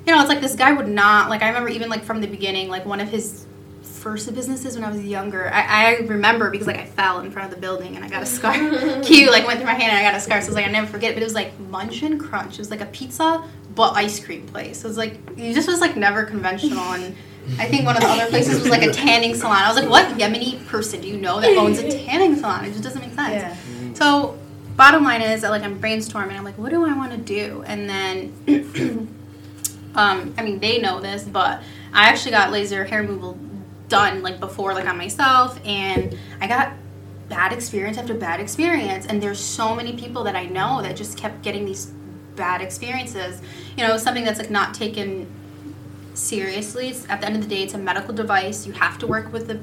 you 0.06 0.14
know 0.14 0.20
it's 0.20 0.28
like 0.28 0.40
this 0.40 0.56
guy 0.56 0.72
would 0.72 0.88
not 0.88 1.28
like 1.28 1.42
i 1.42 1.48
remember 1.48 1.68
even 1.68 1.88
like 1.88 2.02
from 2.02 2.20
the 2.20 2.26
beginning 2.26 2.68
like 2.68 2.84
one 2.84 3.00
of 3.00 3.08
his 3.08 3.46
first 3.82 4.32
businesses 4.34 4.74
when 4.74 4.84
i 4.84 4.90
was 4.90 5.04
younger 5.04 5.50
i, 5.52 5.86
I 5.86 5.96
remember 6.06 6.50
because 6.50 6.66
like 6.66 6.78
i 6.78 6.86
fell 6.86 7.20
in 7.20 7.30
front 7.30 7.50
of 7.50 7.54
the 7.54 7.60
building 7.60 7.96
and 7.96 8.04
i 8.04 8.08
got 8.08 8.22
a 8.22 8.26
scar 8.26 8.54
cue 9.02 9.30
like 9.30 9.46
went 9.46 9.58
through 9.58 9.66
my 9.66 9.74
hand 9.74 9.92
and 9.92 9.98
i 9.98 10.02
got 10.02 10.14
a 10.14 10.20
scar 10.20 10.40
so 10.40 10.46
it 10.46 10.48
was 10.48 10.56
like 10.56 10.66
i 10.66 10.70
never 10.70 10.86
forget 10.86 11.10
it 11.10 11.14
but 11.14 11.22
it 11.22 11.26
was 11.26 11.34
like 11.34 11.58
munch 11.60 12.02
and 12.02 12.18
crunch 12.18 12.54
it 12.54 12.58
was 12.58 12.70
like 12.70 12.80
a 12.80 12.86
pizza 12.86 13.44
but 13.74 13.94
ice 13.94 14.18
cream 14.24 14.46
place 14.46 14.80
so 14.80 14.86
it 14.86 14.88
was 14.88 14.96
like 14.96 15.18
you 15.36 15.52
just 15.52 15.68
was 15.68 15.80
like 15.80 15.96
never 15.96 16.24
conventional 16.24 16.92
and 16.92 17.14
I 17.58 17.66
think 17.66 17.84
one 17.84 17.96
of 17.96 18.02
the 18.02 18.08
other 18.08 18.26
places 18.26 18.60
was 18.60 18.68
like 18.68 18.82
a 18.82 18.92
tanning 18.92 19.34
salon. 19.34 19.62
I 19.62 19.72
was 19.72 19.80
like, 19.80 19.90
what 19.90 20.06
Yemeni 20.18 20.64
person 20.66 21.00
do 21.00 21.08
you 21.08 21.16
know 21.16 21.40
that 21.40 21.56
owns 21.56 21.78
a 21.78 21.90
tanning 21.90 22.36
salon? 22.36 22.64
It 22.64 22.72
just 22.72 22.84
doesn't 22.84 23.00
make 23.00 23.14
sense. 23.14 23.42
Yeah. 23.42 23.94
So, 23.94 24.38
bottom 24.76 25.02
line 25.02 25.22
is 25.22 25.42
that 25.42 25.50
like 25.50 25.62
I'm 25.62 25.80
brainstorming. 25.80 26.36
I'm 26.36 26.44
like, 26.44 26.58
what 26.58 26.70
do 26.70 26.84
I 26.84 26.92
want 26.94 27.12
to 27.12 27.18
do? 27.18 27.64
And 27.66 27.88
then, 27.88 29.16
um, 30.00 30.34
I 30.38 30.42
mean, 30.42 30.58
they 30.58 30.78
know 30.78 30.98
this, 31.00 31.24
but 31.24 31.62
I 31.92 32.08
actually 32.08 32.30
got 32.30 32.50
laser 32.50 32.84
hair 32.84 33.02
removal 33.02 33.38
done 33.88 34.22
like 34.22 34.40
before, 34.40 34.72
like 34.72 34.86
on 34.86 34.96
myself, 34.96 35.60
and 35.64 36.16
I 36.40 36.46
got 36.46 36.72
bad 37.28 37.52
experience 37.52 37.98
after 37.98 38.14
bad 38.14 38.40
experience. 38.40 39.04
And 39.06 39.22
there's 39.22 39.38
so 39.38 39.74
many 39.74 39.92
people 39.96 40.24
that 40.24 40.34
I 40.34 40.46
know 40.46 40.80
that 40.80 40.96
just 40.96 41.18
kept 41.18 41.42
getting 41.42 41.66
these 41.66 41.92
bad 42.34 42.62
experiences. 42.62 43.42
You 43.76 43.86
know, 43.86 43.98
something 43.98 44.24
that's 44.24 44.38
like 44.38 44.50
not 44.50 44.72
taken 44.72 45.26
seriously. 46.14 46.88
It's, 46.88 47.06
at 47.10 47.20
the 47.20 47.26
end 47.26 47.36
of 47.36 47.42
the 47.42 47.48
day, 47.48 47.62
it's 47.62 47.74
a 47.74 47.78
medical 47.78 48.14
device. 48.14 48.66
You 48.66 48.72
have 48.72 48.98
to 49.00 49.06
work 49.06 49.30
with 49.32 49.48
the 49.48 49.60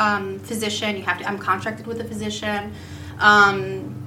um, 0.00 0.38
physician. 0.40 0.96
You 0.96 1.02
have 1.02 1.18
to. 1.18 1.28
I'm 1.28 1.38
contracted 1.38 1.88
with 1.88 2.00
a 2.00 2.04
physician. 2.04 2.72
Um, 3.18 4.06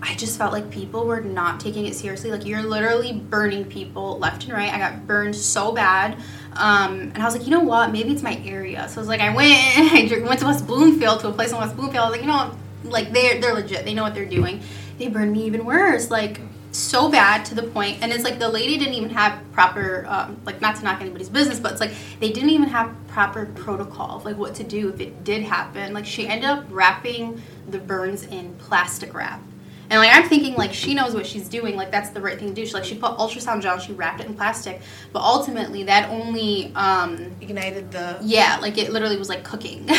I 0.00 0.14
just 0.14 0.38
felt 0.38 0.52
like 0.52 0.70
people 0.70 1.06
were 1.06 1.20
not 1.20 1.60
taking 1.60 1.86
it 1.86 1.94
seriously. 1.94 2.30
Like 2.30 2.46
you're 2.46 2.62
literally 2.62 3.12
burning 3.12 3.64
people 3.64 4.18
left 4.18 4.44
and 4.44 4.52
right. 4.52 4.72
I 4.72 4.78
got 4.78 5.06
burned 5.06 5.34
so 5.34 5.72
bad, 5.72 6.16
um, 6.54 7.00
and 7.00 7.18
I 7.18 7.24
was 7.24 7.34
like, 7.34 7.44
you 7.44 7.50
know 7.50 7.60
what? 7.60 7.90
Maybe 7.90 8.12
it's 8.12 8.22
my 8.22 8.40
area. 8.44 8.88
So 8.88 8.98
I 8.98 9.00
was 9.00 9.08
like, 9.08 9.20
I 9.20 9.34
went. 9.34 10.12
I 10.12 10.26
went 10.26 10.40
to 10.40 10.46
West 10.46 10.66
Bloomfield 10.66 11.20
to 11.20 11.28
a 11.28 11.32
place 11.32 11.50
in 11.50 11.58
West 11.58 11.76
Bloomfield. 11.76 12.04
I 12.04 12.10
was 12.10 12.12
like, 12.12 12.20
you 12.20 12.28
know, 12.28 12.56
like 12.84 13.12
they're 13.12 13.40
they're 13.40 13.54
legit. 13.54 13.84
They 13.84 13.94
know 13.94 14.04
what 14.04 14.14
they're 14.14 14.24
doing. 14.24 14.60
They 14.98 15.08
burned 15.08 15.32
me 15.32 15.44
even 15.46 15.64
worse. 15.64 16.10
Like 16.10 16.40
so 16.70 17.10
bad 17.10 17.44
to 17.46 17.54
the 17.54 17.62
point 17.62 17.98
and 18.02 18.12
it's 18.12 18.24
like 18.24 18.38
the 18.38 18.48
lady 18.48 18.76
didn't 18.76 18.94
even 18.94 19.08
have 19.08 19.40
proper 19.52 20.04
um, 20.06 20.38
like 20.44 20.60
not 20.60 20.76
to 20.76 20.84
knock 20.84 21.00
anybody's 21.00 21.30
business 21.30 21.58
but 21.58 21.72
it's 21.72 21.80
like 21.80 21.92
they 22.20 22.30
didn't 22.30 22.50
even 22.50 22.68
have 22.68 22.94
proper 23.08 23.46
protocol 23.46 24.16
of 24.16 24.24
like 24.26 24.36
what 24.36 24.54
to 24.54 24.62
do 24.62 24.90
if 24.90 25.00
it 25.00 25.24
did 25.24 25.42
happen 25.42 25.94
like 25.94 26.04
she 26.04 26.28
ended 26.28 26.48
up 26.48 26.64
wrapping 26.68 27.40
the 27.70 27.78
burns 27.78 28.24
in 28.24 28.54
plastic 28.56 29.14
wrap 29.14 29.42
and 29.90 30.00
like 30.00 30.14
i'm 30.14 30.28
thinking 30.28 30.54
like 30.54 30.72
she 30.72 30.94
knows 30.94 31.14
what 31.14 31.26
she's 31.26 31.48
doing 31.48 31.76
like 31.76 31.90
that's 31.90 32.10
the 32.10 32.20
right 32.20 32.38
thing 32.38 32.48
to 32.48 32.54
do 32.54 32.66
she 32.66 32.72
like 32.72 32.84
she 32.84 32.94
put 32.94 33.12
ultrasound 33.18 33.62
gel 33.62 33.78
she 33.78 33.92
wrapped 33.92 34.20
it 34.20 34.26
in 34.26 34.34
plastic 34.34 34.80
but 35.12 35.22
ultimately 35.22 35.84
that 35.84 36.08
only 36.10 36.72
um 36.74 37.28
Ignited 37.40 37.90
the. 37.90 38.18
yeah, 38.22 38.58
like 38.60 38.76
it 38.78 38.92
literally 38.92 39.16
was 39.16 39.28
like 39.28 39.42
cooking. 39.42 39.88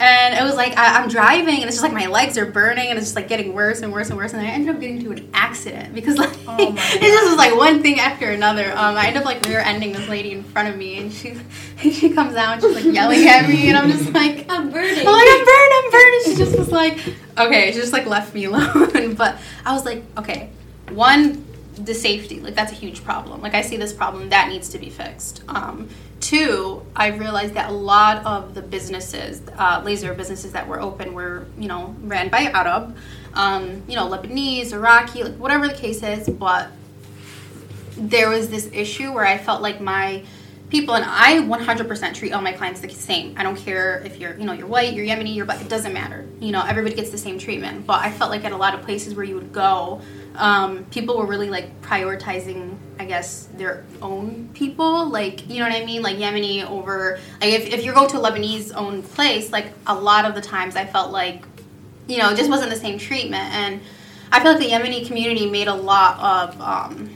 and 0.00 0.34
it 0.34 0.42
was 0.42 0.54
like 0.54 0.78
I, 0.78 0.98
I'm 0.98 1.08
driving 1.08 1.56
and 1.56 1.64
it's 1.64 1.74
just 1.76 1.82
like 1.82 1.92
my 1.92 2.06
legs 2.06 2.38
are 2.38 2.46
burning 2.46 2.88
and 2.88 2.98
it's 2.98 3.08
just 3.08 3.16
like 3.16 3.28
getting 3.28 3.52
worse 3.52 3.82
and 3.82 3.92
worse 3.92 4.08
and 4.08 4.16
worse. 4.16 4.32
And 4.32 4.40
I 4.40 4.46
ended 4.46 4.74
up 4.74 4.80
getting 4.80 4.96
into 4.96 5.12
an 5.12 5.30
accident 5.34 5.94
because 5.94 6.16
like 6.16 6.30
Oh 6.48 6.70
my 6.70 6.80
it 6.94 7.00
just 7.00 7.28
was 7.28 7.36
like 7.36 7.54
one 7.54 7.82
thing 7.82 8.00
after 8.00 8.30
another. 8.30 8.70
Um, 8.72 8.96
I 8.96 9.08
end 9.08 9.18
up 9.18 9.26
like 9.26 9.44
rear 9.44 9.60
ending 9.60 9.92
this 9.92 10.08
lady 10.08 10.32
in 10.32 10.42
front 10.42 10.68
of 10.68 10.76
me 10.78 10.98
and 10.98 11.12
she 11.12 11.36
she 11.78 12.08
comes 12.08 12.34
out 12.34 12.54
and 12.54 12.62
she's 12.62 12.84
like 12.84 12.94
yelling 12.94 13.28
at 13.28 13.46
me 13.46 13.68
and 13.68 13.76
I'm 13.76 13.90
just 13.90 14.10
like 14.14 14.46
I'm 14.48 14.70
burning. 14.70 15.06
I'm 15.06 15.12
like, 15.12 15.28
I'm 15.28 15.44
burned, 15.44 15.72
I'm 15.74 15.90
burned. 15.90 16.14
And 16.14 16.24
she 16.24 16.34
just 16.34 16.58
was 16.58 16.72
like, 16.72 16.98
okay, 17.36 17.70
she 17.72 17.78
just 17.78 17.92
like 17.92 18.06
left 18.06 18.34
me 18.34 18.44
alone. 18.44 19.14
but 19.16 19.36
I 19.66 19.74
was 19.74 19.84
like, 19.84 20.02
okay, 20.16 20.50
one, 20.88 21.44
the 21.74 21.94
safety, 21.94 22.40
like 22.40 22.54
that's 22.54 22.72
a 22.72 22.74
huge 22.74 23.04
problem. 23.04 23.42
Like 23.42 23.54
I 23.54 23.60
see 23.60 23.76
this 23.76 23.92
problem 23.92 24.30
that 24.30 24.48
needs 24.48 24.70
to 24.70 24.78
be 24.78 24.88
fixed. 24.88 25.42
Um, 25.46 25.90
two, 26.20 26.84
I 26.94 27.08
realized 27.08 27.54
that 27.54 27.70
a 27.70 27.72
lot 27.72 28.24
of 28.24 28.54
the 28.54 28.62
businesses, 28.62 29.42
uh, 29.56 29.82
laser 29.84 30.14
businesses 30.14 30.52
that 30.52 30.68
were 30.68 30.80
open, 30.80 31.14
were 31.14 31.46
you 31.58 31.68
know 31.68 31.94
ran 32.02 32.28
by 32.28 32.42
Arab, 32.42 32.96
um, 33.34 33.82
you 33.88 33.96
know 33.96 34.08
Lebanese, 34.08 34.72
Iraqi, 34.72 35.24
like 35.24 35.36
whatever 35.36 35.66
the 35.66 35.74
case 35.74 36.02
is. 36.02 36.28
But 36.28 36.70
there 37.96 38.28
was 38.28 38.48
this 38.48 38.70
issue 38.72 39.12
where 39.12 39.26
I 39.26 39.38
felt 39.38 39.62
like 39.62 39.80
my 39.80 40.24
people 40.70 40.94
and 40.94 41.04
I 41.04 41.38
100% 41.38 42.14
treat 42.14 42.32
all 42.32 42.40
my 42.40 42.52
clients 42.52 42.80
the 42.80 42.88
same. 42.88 43.34
I 43.36 43.42
don't 43.42 43.56
care 43.56 44.02
if 44.04 44.18
you're, 44.18 44.38
you 44.38 44.44
know, 44.44 44.52
you're 44.52 44.68
white, 44.68 44.94
you're 44.94 45.04
Yemeni, 45.04 45.34
you're 45.34 45.44
but 45.44 45.60
it 45.60 45.68
doesn't 45.68 45.92
matter. 45.92 46.24
You 46.38 46.52
know, 46.52 46.64
everybody 46.64 46.94
gets 46.94 47.10
the 47.10 47.18
same 47.18 47.38
treatment. 47.38 47.86
But 47.86 48.00
I 48.00 48.10
felt 48.10 48.30
like 48.30 48.44
at 48.44 48.52
a 48.52 48.56
lot 48.56 48.74
of 48.74 48.82
places 48.82 49.14
where 49.14 49.24
you 49.24 49.34
would 49.34 49.52
go, 49.52 50.00
um, 50.40 50.84
people 50.86 51.18
were 51.18 51.26
really 51.26 51.50
like 51.50 51.80
prioritizing, 51.82 52.76
I 52.98 53.04
guess, 53.04 53.48
their 53.54 53.84
own 54.00 54.48
people. 54.54 55.08
Like, 55.08 55.48
you 55.48 55.58
know 55.58 55.68
what 55.68 55.80
I 55.80 55.84
mean? 55.84 56.02
Like 56.02 56.16
Yemeni 56.16 56.68
over 56.68 57.18
like 57.40 57.50
if, 57.50 57.66
if 57.66 57.84
you're 57.84 57.94
going 57.94 58.08
to 58.10 58.18
a 58.18 58.20
Lebanese 58.20 58.72
owned 58.74 59.04
place, 59.04 59.52
like 59.52 59.72
a 59.86 59.94
lot 59.94 60.24
of 60.24 60.34
the 60.34 60.40
times 60.40 60.76
I 60.76 60.86
felt 60.86 61.12
like, 61.12 61.44
you 62.08 62.18
know, 62.18 62.30
it 62.30 62.36
just 62.36 62.50
wasn't 62.50 62.70
the 62.70 62.76
same 62.76 62.98
treatment. 62.98 63.52
And 63.54 63.80
I 64.32 64.40
feel 64.40 64.52
like 64.52 64.60
the 64.60 64.70
Yemeni 64.70 65.06
community 65.06 65.48
made 65.48 65.68
a 65.68 65.74
lot 65.74 66.18
of 66.18 66.60
um, 66.60 67.10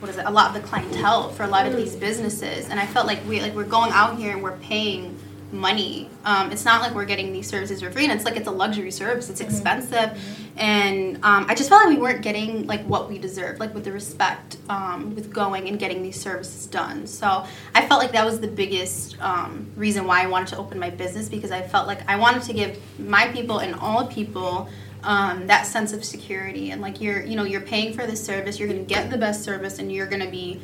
what 0.00 0.10
is 0.10 0.16
it 0.16 0.24
a 0.24 0.30
lot 0.30 0.54
of 0.54 0.62
the 0.62 0.66
clientele 0.66 1.28
for 1.30 1.42
a 1.42 1.46
lot 1.46 1.66
of 1.66 1.76
these 1.76 1.94
businesses 1.94 2.68
and 2.70 2.80
i 2.80 2.86
felt 2.86 3.06
like 3.06 3.22
we 3.26 3.40
like 3.40 3.54
we're 3.54 3.64
going 3.64 3.92
out 3.92 4.16
here 4.16 4.32
and 4.32 4.42
we're 4.42 4.56
paying 4.58 5.14
money. 5.52 6.08
Um, 6.24 6.52
it's 6.52 6.64
not 6.64 6.80
like 6.80 6.94
we're 6.94 7.04
getting 7.04 7.32
these 7.32 7.48
services 7.48 7.82
for 7.82 7.90
free 7.90 8.04
and 8.04 8.12
it's 8.12 8.24
like 8.24 8.36
it's 8.36 8.48
a 8.48 8.52
luxury 8.52 8.90
service. 8.90 9.30
It's 9.30 9.40
expensive. 9.40 10.18
And 10.56 11.16
um, 11.24 11.46
i 11.48 11.54
just 11.54 11.68
felt 11.68 11.84
like 11.84 11.96
we 11.96 12.00
weren't 12.00 12.22
getting 12.22 12.66
like 12.66 12.82
what 12.82 13.08
we 13.08 13.18
deserved 13.18 13.60
like 13.60 13.72
with 13.74 13.84
the 13.84 13.92
respect 13.92 14.58
um, 14.68 15.14
with 15.14 15.32
going 15.32 15.68
and 15.68 15.78
getting 15.78 16.02
these 16.02 16.20
services 16.20 16.66
done. 16.66 17.06
So 17.06 17.44
i 17.74 17.86
felt 17.86 18.00
like 18.00 18.12
that 18.12 18.24
was 18.24 18.40
the 18.40 18.48
biggest 18.48 19.20
um, 19.20 19.66
reason 19.76 20.06
why 20.06 20.22
i 20.22 20.26
wanted 20.26 20.48
to 20.48 20.58
open 20.58 20.78
my 20.78 20.90
business 20.90 21.28
because 21.28 21.50
i 21.50 21.62
felt 21.62 21.86
like 21.86 22.06
i 22.08 22.16
wanted 22.16 22.42
to 22.42 22.52
give 22.52 22.78
my 22.98 23.28
people 23.28 23.58
and 23.58 23.74
all 23.74 24.06
people 24.06 24.68
um, 25.02 25.46
that 25.46 25.66
sense 25.66 25.92
of 25.92 26.04
security. 26.04 26.70
And 26.70 26.80
like 26.80 27.00
you're 27.00 27.24
you 27.24 27.36
know 27.36 27.44
you're 27.44 27.60
paying 27.60 27.94
for 27.94 28.06
this 28.06 28.24
service 28.24 28.58
you're 28.58 28.68
going 28.68 28.84
to 28.84 28.94
get 28.94 29.10
the 29.10 29.18
best 29.18 29.42
service 29.42 29.78
and 29.78 29.92
you're 29.92 30.06
going 30.06 30.22
to 30.22 30.30
be 30.30 30.60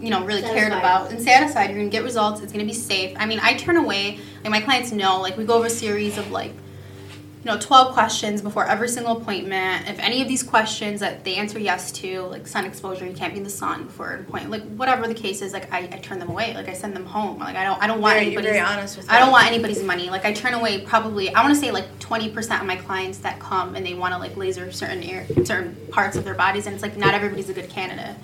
you 0.00 0.10
know 0.10 0.24
really 0.24 0.42
cared 0.42 0.72
Satisfied. 0.72 0.78
about 0.78 1.10
and 1.10 1.20
satisfied. 1.22 1.70
You're 1.70 1.78
going 1.78 1.90
to 1.90 1.96
get 1.96 2.04
results. 2.04 2.40
It's 2.40 2.52
going 2.52 2.64
to 2.64 2.70
be 2.70 2.78
safe. 2.78 3.16
I 3.18 3.26
mean 3.26 3.40
i 3.42 3.54
turn 3.54 3.76
away 3.76 4.18
like 4.42 4.50
my 4.50 4.60
clients 4.60 4.92
know 4.92 5.20
like 5.20 5.36
we 5.36 5.44
go 5.44 5.54
over 5.54 5.66
a 5.66 5.70
series 5.70 6.18
of 6.18 6.30
like 6.30 6.52
you 6.52 7.44
know 7.44 7.58
12 7.58 7.94
questions 7.94 8.42
before 8.42 8.66
every 8.66 8.88
single 8.88 9.16
appointment. 9.18 9.88
If 9.88 9.98
any 10.00 10.20
of 10.22 10.28
these 10.28 10.42
questions 10.42 11.00
that 11.00 11.24
they 11.24 11.36
answer 11.36 11.58
yes 11.58 11.92
to 11.92 12.22
like 12.22 12.46
sun 12.46 12.64
exposure 12.64 13.06
you 13.06 13.12
can't 13.12 13.32
be 13.32 13.38
in 13.38 13.44
the 13.44 13.50
sun 13.50 13.84
before 13.84 14.10
an 14.10 14.20
appointment 14.20 14.50
like 14.50 14.76
whatever 14.76 15.06
the 15.06 15.14
case 15.14 15.40
is 15.40 15.52
like 15.52 15.72
i, 15.72 15.78
I 15.80 15.98
turn 15.98 16.18
them 16.18 16.30
away. 16.30 16.54
Like 16.54 16.68
i 16.68 16.72
send 16.72 16.94
them 16.94 17.06
home. 17.06 17.38
Like 17.38 17.56
i 17.56 17.64
don't 17.64 17.80
i 17.82 17.86
don't 17.86 18.00
want 18.00 18.14
Very, 18.14 18.30
you're 18.30 18.40
anybody's 18.40 18.60
very 18.60 18.60
honest 18.60 18.96
with 18.96 19.10
I 19.10 19.18
don't 19.20 19.30
want 19.30 19.46
anybody's 19.46 19.82
money. 19.82 20.10
Like 20.10 20.24
I 20.24 20.32
turn 20.32 20.54
away 20.54 20.80
probably 20.80 21.32
I 21.34 21.42
want 21.42 21.54
to 21.54 21.60
say 21.60 21.70
like 21.70 21.98
20% 21.98 22.60
of 22.60 22.66
my 22.66 22.76
clients 22.76 23.18
that 23.18 23.38
come 23.38 23.74
and 23.76 23.84
they 23.86 23.94
want 23.94 24.14
to 24.14 24.18
like 24.18 24.36
laser 24.36 24.70
certain 24.72 25.02
air, 25.02 25.26
certain 25.44 25.76
parts 25.90 26.16
of 26.16 26.24
their 26.24 26.34
bodies 26.34 26.66
and 26.66 26.74
it's 26.74 26.82
like 26.82 26.96
not 26.96 27.14
everybody's 27.14 27.48
a 27.48 27.54
good 27.54 27.68
candidate. 27.68 28.16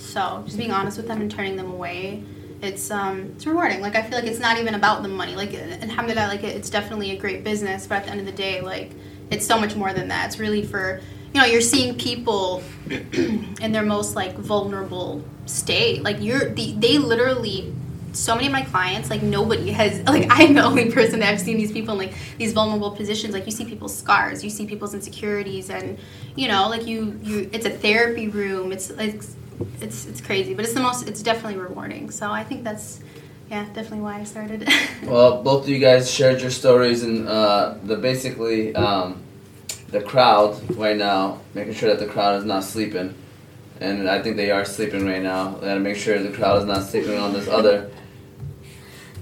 So, 0.00 0.42
just 0.46 0.56
being 0.56 0.72
honest 0.72 0.96
with 0.96 1.06
them 1.06 1.20
and 1.20 1.30
turning 1.30 1.56
them 1.56 1.70
away, 1.70 2.24
it's 2.62 2.90
um 2.90 3.32
it's 3.36 3.46
rewarding. 3.46 3.80
Like 3.80 3.96
I 3.96 4.02
feel 4.02 4.18
like 4.18 4.26
it's 4.26 4.40
not 4.40 4.58
even 4.58 4.74
about 4.74 5.02
the 5.02 5.08
money. 5.08 5.34
Like 5.34 5.54
alhamdulillah 5.54 6.28
like 6.28 6.42
it, 6.42 6.56
it's 6.56 6.70
definitely 6.70 7.10
a 7.12 7.16
great 7.16 7.44
business, 7.44 7.86
but 7.86 7.96
at 7.96 8.04
the 8.04 8.10
end 8.10 8.20
of 8.20 8.26
the 8.26 8.32
day 8.32 8.60
like 8.60 8.92
it's 9.30 9.46
so 9.46 9.58
much 9.58 9.76
more 9.76 9.92
than 9.92 10.08
that. 10.08 10.26
It's 10.26 10.38
really 10.38 10.64
for 10.64 11.00
you 11.32 11.40
know, 11.40 11.46
you're 11.46 11.60
seeing 11.60 11.96
people 11.96 12.62
in 12.90 13.72
their 13.72 13.84
most 13.84 14.16
like 14.16 14.36
vulnerable 14.36 15.24
state. 15.46 16.02
Like 16.02 16.20
you're 16.20 16.50
the, 16.50 16.72
they 16.72 16.98
literally 16.98 17.72
so 18.12 18.34
many 18.34 18.48
of 18.48 18.52
my 18.52 18.62
clients, 18.62 19.08
like 19.08 19.22
nobody 19.22 19.70
has 19.70 20.02
like 20.06 20.26
I'm 20.30 20.54
the 20.54 20.64
only 20.64 20.90
person 20.90 21.20
that 21.20 21.32
I've 21.32 21.40
seen 21.40 21.56
these 21.56 21.72
people 21.72 21.92
in 21.92 21.98
like 21.98 22.14
these 22.38 22.52
vulnerable 22.52 22.90
positions. 22.90 23.32
Like 23.32 23.46
you 23.46 23.52
see 23.52 23.64
people's 23.64 23.96
scars, 23.96 24.42
you 24.42 24.50
see 24.50 24.66
people's 24.66 24.94
insecurities 24.94 25.70
and 25.70 25.98
you 26.34 26.48
know, 26.48 26.68
like 26.68 26.86
you 26.86 27.18
you 27.22 27.48
it's 27.52 27.66
a 27.66 27.70
therapy 27.70 28.28
room. 28.28 28.72
It's 28.72 28.90
it's 28.90 29.36
it's 29.80 30.06
it's 30.06 30.20
crazy, 30.20 30.54
but 30.54 30.64
it's 30.64 30.74
the 30.74 30.80
most 30.80 31.08
it's 31.08 31.22
definitely 31.22 31.58
rewarding. 31.58 32.10
So 32.10 32.30
I 32.30 32.44
think 32.44 32.64
that's 32.64 33.00
yeah, 33.50 33.64
definitely 33.66 34.00
why 34.00 34.20
I 34.20 34.24
started. 34.24 34.68
Well, 35.02 35.42
both 35.42 35.64
of 35.64 35.68
you 35.68 35.78
guys 35.78 36.10
shared 36.10 36.40
your 36.40 36.50
stories, 36.50 37.02
and 37.02 37.26
uh, 37.26 37.74
the 37.82 37.96
basically 37.96 38.74
um, 38.76 39.22
the 39.88 40.00
crowd 40.00 40.76
right 40.76 40.96
now, 40.96 41.40
making 41.54 41.74
sure 41.74 41.88
that 41.88 41.98
the 41.98 42.10
crowd 42.12 42.36
is 42.38 42.44
not 42.44 42.64
sleeping, 42.64 43.14
and 43.80 44.08
I 44.08 44.22
think 44.22 44.36
they 44.36 44.50
are 44.50 44.64
sleeping 44.64 45.06
right 45.06 45.22
now. 45.22 45.54
They 45.54 45.66
gotta 45.68 45.80
make 45.80 45.96
sure 45.96 46.18
the 46.22 46.36
crowd 46.36 46.58
is 46.60 46.66
not 46.66 46.84
sleeping 46.84 47.18
on 47.18 47.32
this 47.32 47.48
other. 47.48 47.90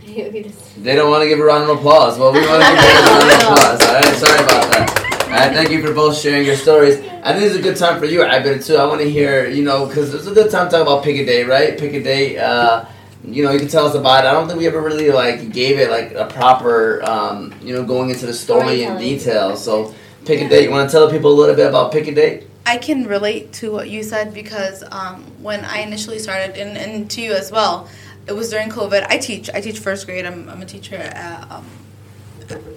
They 0.08 0.96
don't 0.96 1.10
want 1.10 1.22
to 1.22 1.28
give 1.28 1.38
a 1.38 1.44
round 1.44 1.68
of 1.68 1.76
applause. 1.78 2.18
Well, 2.18 2.32
we 2.32 2.40
want 2.40 2.62
to 2.62 2.70
give 2.70 2.78
a 2.78 3.10
round 3.10 3.30
of 3.30 3.40
applause. 3.40 3.82
All 3.82 3.94
right, 3.94 4.14
sorry 4.16 4.42
about 4.42 4.72
that. 4.72 5.07
All 5.38 5.44
right, 5.44 5.54
thank 5.54 5.70
you 5.70 5.80
for 5.86 5.94
both 5.94 6.18
sharing 6.18 6.44
your 6.44 6.56
stories. 6.56 6.98
I 7.22 7.32
think 7.32 7.44
it's 7.44 7.54
a 7.54 7.62
good 7.62 7.76
time 7.76 8.00
for 8.00 8.06
you, 8.06 8.24
Abed, 8.24 8.60
too. 8.60 8.74
I 8.74 8.86
want 8.86 9.00
to 9.02 9.08
hear, 9.08 9.46
you 9.46 9.62
know, 9.62 9.86
because 9.86 10.12
it's 10.12 10.26
a 10.26 10.34
good 10.34 10.50
time 10.50 10.66
to 10.66 10.72
talk 10.72 10.82
about 10.82 11.04
Pick 11.04 11.14
a 11.14 11.24
Day, 11.24 11.44
right? 11.44 11.78
Pick 11.78 11.92
a 11.92 12.02
Day, 12.02 12.38
Uh, 12.38 12.86
you 13.24 13.44
know, 13.44 13.52
you 13.52 13.60
can 13.60 13.68
tell 13.68 13.86
us 13.86 13.94
about 13.94 14.24
it. 14.24 14.26
I 14.26 14.32
don't 14.32 14.48
think 14.48 14.58
we 14.58 14.66
ever 14.66 14.80
really 14.80 15.12
like 15.12 15.52
gave 15.52 15.78
it 15.78 15.92
like 15.92 16.10
a 16.14 16.24
proper, 16.24 17.08
um, 17.08 17.54
you 17.62 17.72
know, 17.72 17.84
going 17.84 18.10
into 18.10 18.26
the 18.26 18.32
story 18.32 18.82
in 18.82 18.98
detail. 18.98 19.54
So, 19.54 19.94
Pick 20.24 20.40
a 20.40 20.48
Day, 20.48 20.64
You 20.64 20.72
want 20.72 20.90
to 20.90 20.92
tell 20.92 21.08
people 21.08 21.30
a 21.30 21.38
little 21.38 21.54
bit 21.54 21.68
about 21.68 21.92
Pick 21.92 22.08
a 22.08 22.12
Day? 22.12 22.42
I 22.66 22.76
can 22.76 23.06
relate 23.06 23.52
to 23.60 23.70
what 23.70 23.88
you 23.88 24.02
said 24.02 24.34
because 24.34 24.82
um, 24.90 25.22
when 25.40 25.64
I 25.64 25.82
initially 25.82 26.18
started, 26.18 26.56
and, 26.56 26.76
and 26.76 27.08
to 27.12 27.20
you 27.20 27.32
as 27.34 27.52
well, 27.52 27.88
it 28.26 28.32
was 28.32 28.50
during 28.50 28.70
COVID. 28.70 29.06
I 29.08 29.18
teach. 29.18 29.48
I 29.54 29.60
teach 29.60 29.78
first 29.78 30.04
grade. 30.04 30.26
I'm, 30.26 30.48
I'm 30.48 30.62
a 30.62 30.66
teacher 30.66 30.96
at 30.96 31.48
um, 31.48 31.64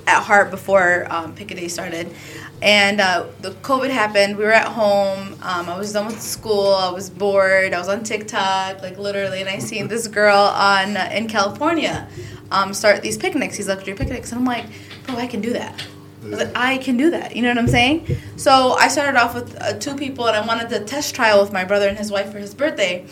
at 0.07 0.21
heart 0.23 0.51
before 0.51 1.07
um, 1.09 1.33
Pick 1.35 1.51
a 1.51 1.55
Day 1.55 1.67
started. 1.67 2.13
And 2.61 3.01
uh, 3.01 3.25
the 3.41 3.51
COVID 3.51 3.89
happened. 3.89 4.37
We 4.37 4.43
were 4.43 4.51
at 4.51 4.67
home. 4.67 5.33
Um, 5.41 5.67
I 5.67 5.77
was 5.77 5.93
done 5.93 6.05
with 6.05 6.21
school. 6.21 6.75
I 6.75 6.91
was 6.91 7.09
bored. 7.09 7.73
I 7.73 7.79
was 7.79 7.89
on 7.89 8.03
TikTok, 8.03 8.81
like 8.83 8.99
literally, 8.99 9.41
and 9.41 9.49
I 9.49 9.57
seen 9.57 9.87
this 9.87 10.07
girl 10.07 10.37
on 10.37 10.95
uh, 10.95 11.09
in 11.11 11.27
California 11.27 12.07
um, 12.51 12.73
start 12.73 13.01
these 13.01 13.17
picnics, 13.17 13.57
these 13.57 13.67
luxury 13.67 13.93
picnics, 13.93 14.31
and 14.31 14.39
I'm 14.39 14.45
like, 14.45 14.65
bro, 15.05 15.15
I 15.15 15.27
can 15.27 15.41
do 15.41 15.53
that. 15.53 15.85
I 16.23 16.27
was 16.27 16.39
like, 16.39 16.51
I 16.55 16.77
can 16.77 16.97
do 16.97 17.09
that. 17.11 17.35
You 17.35 17.41
know 17.41 17.49
what 17.49 17.57
I'm 17.57 17.67
saying? 17.67 18.15
So 18.35 18.73
I 18.73 18.89
started 18.89 19.19
off 19.19 19.33
with 19.33 19.59
uh, 19.59 19.73
two 19.79 19.95
people, 19.95 20.27
and 20.27 20.37
I 20.37 20.45
wanted 20.45 20.69
to 20.69 20.81
test 20.81 21.15
trial 21.15 21.41
with 21.41 21.51
my 21.51 21.65
brother 21.65 21.87
and 21.87 21.97
his 21.97 22.11
wife 22.11 22.31
for 22.31 22.37
his 22.37 22.53
birthday. 22.53 23.05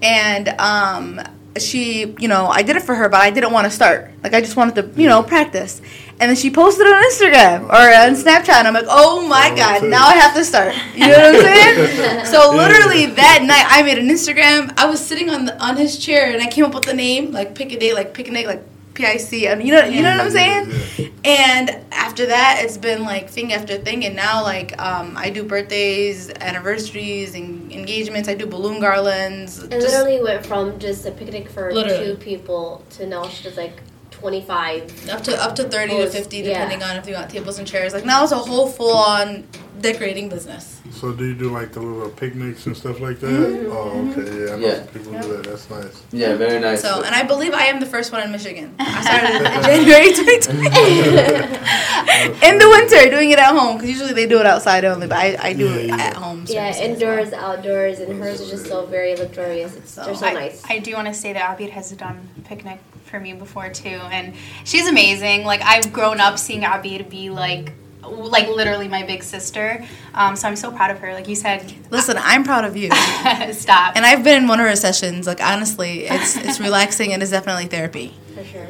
And 0.00 0.48
um, 0.60 1.20
she, 1.58 2.14
you 2.18 2.28
know, 2.28 2.46
I 2.46 2.62
did 2.62 2.76
it 2.76 2.82
for 2.82 2.94
her, 2.94 3.08
but 3.08 3.20
I 3.20 3.30
didn't 3.30 3.52
want 3.52 3.66
to 3.66 3.70
start. 3.70 4.10
Like, 4.22 4.34
I 4.34 4.40
just 4.40 4.56
wanted 4.56 4.74
to, 4.76 5.00
you 5.00 5.08
know, 5.08 5.22
mm. 5.22 5.28
practice. 5.28 5.80
And 6.20 6.28
then 6.28 6.36
she 6.36 6.50
posted 6.50 6.86
it 6.86 6.92
on 6.92 7.02
Instagram 7.04 7.64
or 7.64 7.74
on 7.74 8.14
Snapchat. 8.14 8.48
And 8.50 8.68
I'm 8.68 8.74
like, 8.74 8.86
oh 8.88 9.26
my 9.28 9.50
Oh, 9.52 9.56
God, 9.56 9.84
now 9.88 10.06
I 10.06 10.14
have 10.14 10.34
to 10.34 10.44
start. 10.44 10.74
You 10.94 11.08
know 11.08 11.18
what 11.18 11.34
I'm 11.34 11.42
saying? 11.42 12.24
so 12.32 12.52
literally 12.54 13.06
that 13.06 13.42
night, 13.42 13.66
I 13.68 13.82
made 13.82 13.98
an 13.98 14.08
Instagram. 14.08 14.72
I 14.76 14.86
was 14.86 15.04
sitting 15.04 15.28
on 15.30 15.46
the, 15.46 15.62
on 15.62 15.76
his 15.76 15.98
chair, 15.98 16.32
and 16.32 16.40
I 16.40 16.46
came 16.46 16.64
up 16.64 16.74
with 16.74 16.84
the 16.84 16.94
name, 16.94 17.32
like 17.32 17.54
pick 17.54 17.72
a 17.72 17.78
date, 17.78 17.94
like 17.94 18.14
picnic, 18.14 18.46
like 18.46 18.62
P 18.62 18.68
I 18.68 18.71
C. 18.96 19.48
I 19.48 19.54
mean, 19.54 19.66
you 19.66 19.72
know, 19.72 19.84
you 19.84 20.02
know 20.02 20.10
what 20.16 20.26
I'm 20.26 20.30
saying? 20.30 21.12
And 21.24 21.70
after 21.92 22.26
that, 22.26 22.60
it's 22.62 22.76
been 22.76 23.02
like 23.02 23.30
thing 23.30 23.52
after 23.52 23.78
thing, 23.78 24.04
and 24.04 24.16
now 24.16 24.42
like 24.42 24.78
um, 24.80 25.16
I 25.16 25.30
do 25.30 25.44
birthdays, 25.44 26.30
anniversaries, 26.30 27.34
and 27.34 27.72
engagements. 27.72 28.28
I 28.28 28.34
do 28.34 28.46
balloon 28.46 28.80
garlands. 28.80 29.62
It 29.62 29.70
just- 29.70 29.88
literally 29.94 30.22
went 30.22 30.44
from 30.44 30.78
just 30.78 31.06
a 31.06 31.10
picnic 31.12 31.48
for 31.48 31.72
Literally. 31.72 32.06
two 32.06 32.16
people 32.16 32.84
to 32.90 33.06
now 33.06 33.28
she 33.28 33.44
does 33.44 33.56
like 33.56 33.80
25. 34.32 35.08
up 35.10 35.22
to 35.24 35.42
up 35.42 35.54
to 35.56 35.64
thirty 35.64 35.88
to 35.92 35.98
Almost- 35.98 36.16
fifty, 36.16 36.38
yeah. 36.38 36.52
depending 36.64 36.82
on 36.82 36.96
if 36.96 37.06
you 37.08 37.14
want 37.14 37.28
tables 37.30 37.58
and 37.58 37.66
chairs. 37.66 37.92
Like 37.92 38.04
now, 38.04 38.22
it's 38.22 38.32
a 38.32 38.36
whole 38.38 38.68
full 38.68 38.96
on 38.96 39.44
decorating 39.80 40.28
business. 40.28 40.80
So 40.92 41.12
do 41.12 41.24
you 41.24 41.34
do 41.34 41.50
like 41.50 41.72
the 41.72 41.80
little 41.80 42.10
picnics 42.10 42.66
and 42.66 42.76
stuff 42.76 43.00
like 43.00 43.18
that? 43.20 43.26
Mm-hmm. 43.26 43.72
Oh, 43.72 44.10
okay, 44.12 44.46
yeah. 44.46 44.52
I 44.52 44.56
know 44.58 44.66
Yeah. 44.66 44.74
some 44.76 44.86
people 44.94 45.12
do 45.20 45.28
that. 45.36 45.44
That's 45.44 45.68
nice. 45.70 46.02
Yeah, 46.12 46.36
very 46.36 46.60
nice. 46.60 46.82
So, 46.82 47.02
and 47.02 47.14
I 47.14 47.22
believe 47.24 47.52
I 47.54 47.64
am 47.64 47.80
the 47.80 47.86
first 47.86 48.12
one 48.12 48.22
in 48.22 48.30
Michigan. 48.30 48.74
I 48.78 49.02
started 49.02 49.34
in 49.74 49.86
January 49.86 50.12
2020 50.12 50.68
in 52.48 52.58
the 52.58 52.68
winter, 52.68 53.10
doing 53.10 53.30
it 53.30 53.38
at 53.40 53.52
home 53.58 53.76
because 53.76 53.90
usually 53.90 54.12
they 54.12 54.26
do 54.28 54.38
it 54.38 54.46
outside 54.46 54.84
only, 54.84 55.06
but 55.08 55.16
I, 55.18 55.36
I 55.48 55.52
do 55.54 55.64
Yeah, 55.68 55.76
it 55.76 55.86
yeah. 55.86 55.96
at 55.96 56.16
home. 56.16 56.44
Yeah, 56.46 56.70
services 56.70 56.80
as 56.80 57.02
well. 57.02 57.12
indoors, 57.18 57.32
outdoors, 57.32 57.98
and 58.00 58.22
hers 58.22 58.40
is 58.40 58.50
just 58.50 58.66
so 58.66 58.86
very 58.86 59.16
luxurious. 59.16 59.74
It's, 59.74 59.92
So 59.92 60.04
they're 60.04 60.14
so 60.14 60.26
I, 60.26 60.32
nice. 60.34 60.62
I 60.68 60.78
do 60.78 60.92
want 60.94 61.08
to 61.08 61.14
say 61.14 61.32
that 61.32 61.58
Abid 61.58 61.70
has 61.70 61.90
done 61.92 62.28
picnic 62.44 62.78
for 63.12 63.20
me 63.20 63.34
before 63.34 63.68
too, 63.68 64.00
and 64.10 64.34
she's 64.64 64.88
amazing. 64.88 65.44
Like 65.44 65.60
I've 65.62 65.92
grown 65.92 66.18
up 66.18 66.38
seeing 66.38 66.64
Abby 66.64 66.96
to 66.98 67.04
be 67.04 67.28
like, 67.30 67.72
like 68.02 68.48
literally 68.48 68.88
my 68.88 69.02
big 69.04 69.22
sister. 69.22 69.84
Um, 70.14 70.34
so 70.34 70.48
I'm 70.48 70.56
so 70.56 70.72
proud 70.72 70.90
of 70.90 70.98
her. 71.00 71.12
Like 71.12 71.28
you 71.28 71.36
said, 71.36 71.72
Listen, 71.90 72.16
I'm 72.18 72.42
proud 72.42 72.64
of 72.64 72.74
you. 72.76 72.88
stop. 73.52 73.96
And 73.96 74.04
I've 74.06 74.24
been 74.24 74.42
in 74.42 74.48
one 74.48 74.58
of 74.60 74.66
her 74.66 74.74
sessions. 74.76 75.26
Like 75.26 75.40
honestly, 75.42 76.06
it's 76.06 76.36
it's 76.36 76.58
relaxing 76.58 77.12
and 77.12 77.22
it's 77.22 77.30
definitely 77.30 77.66
therapy. 77.66 78.14
for 78.34 78.44
sure. 78.44 78.68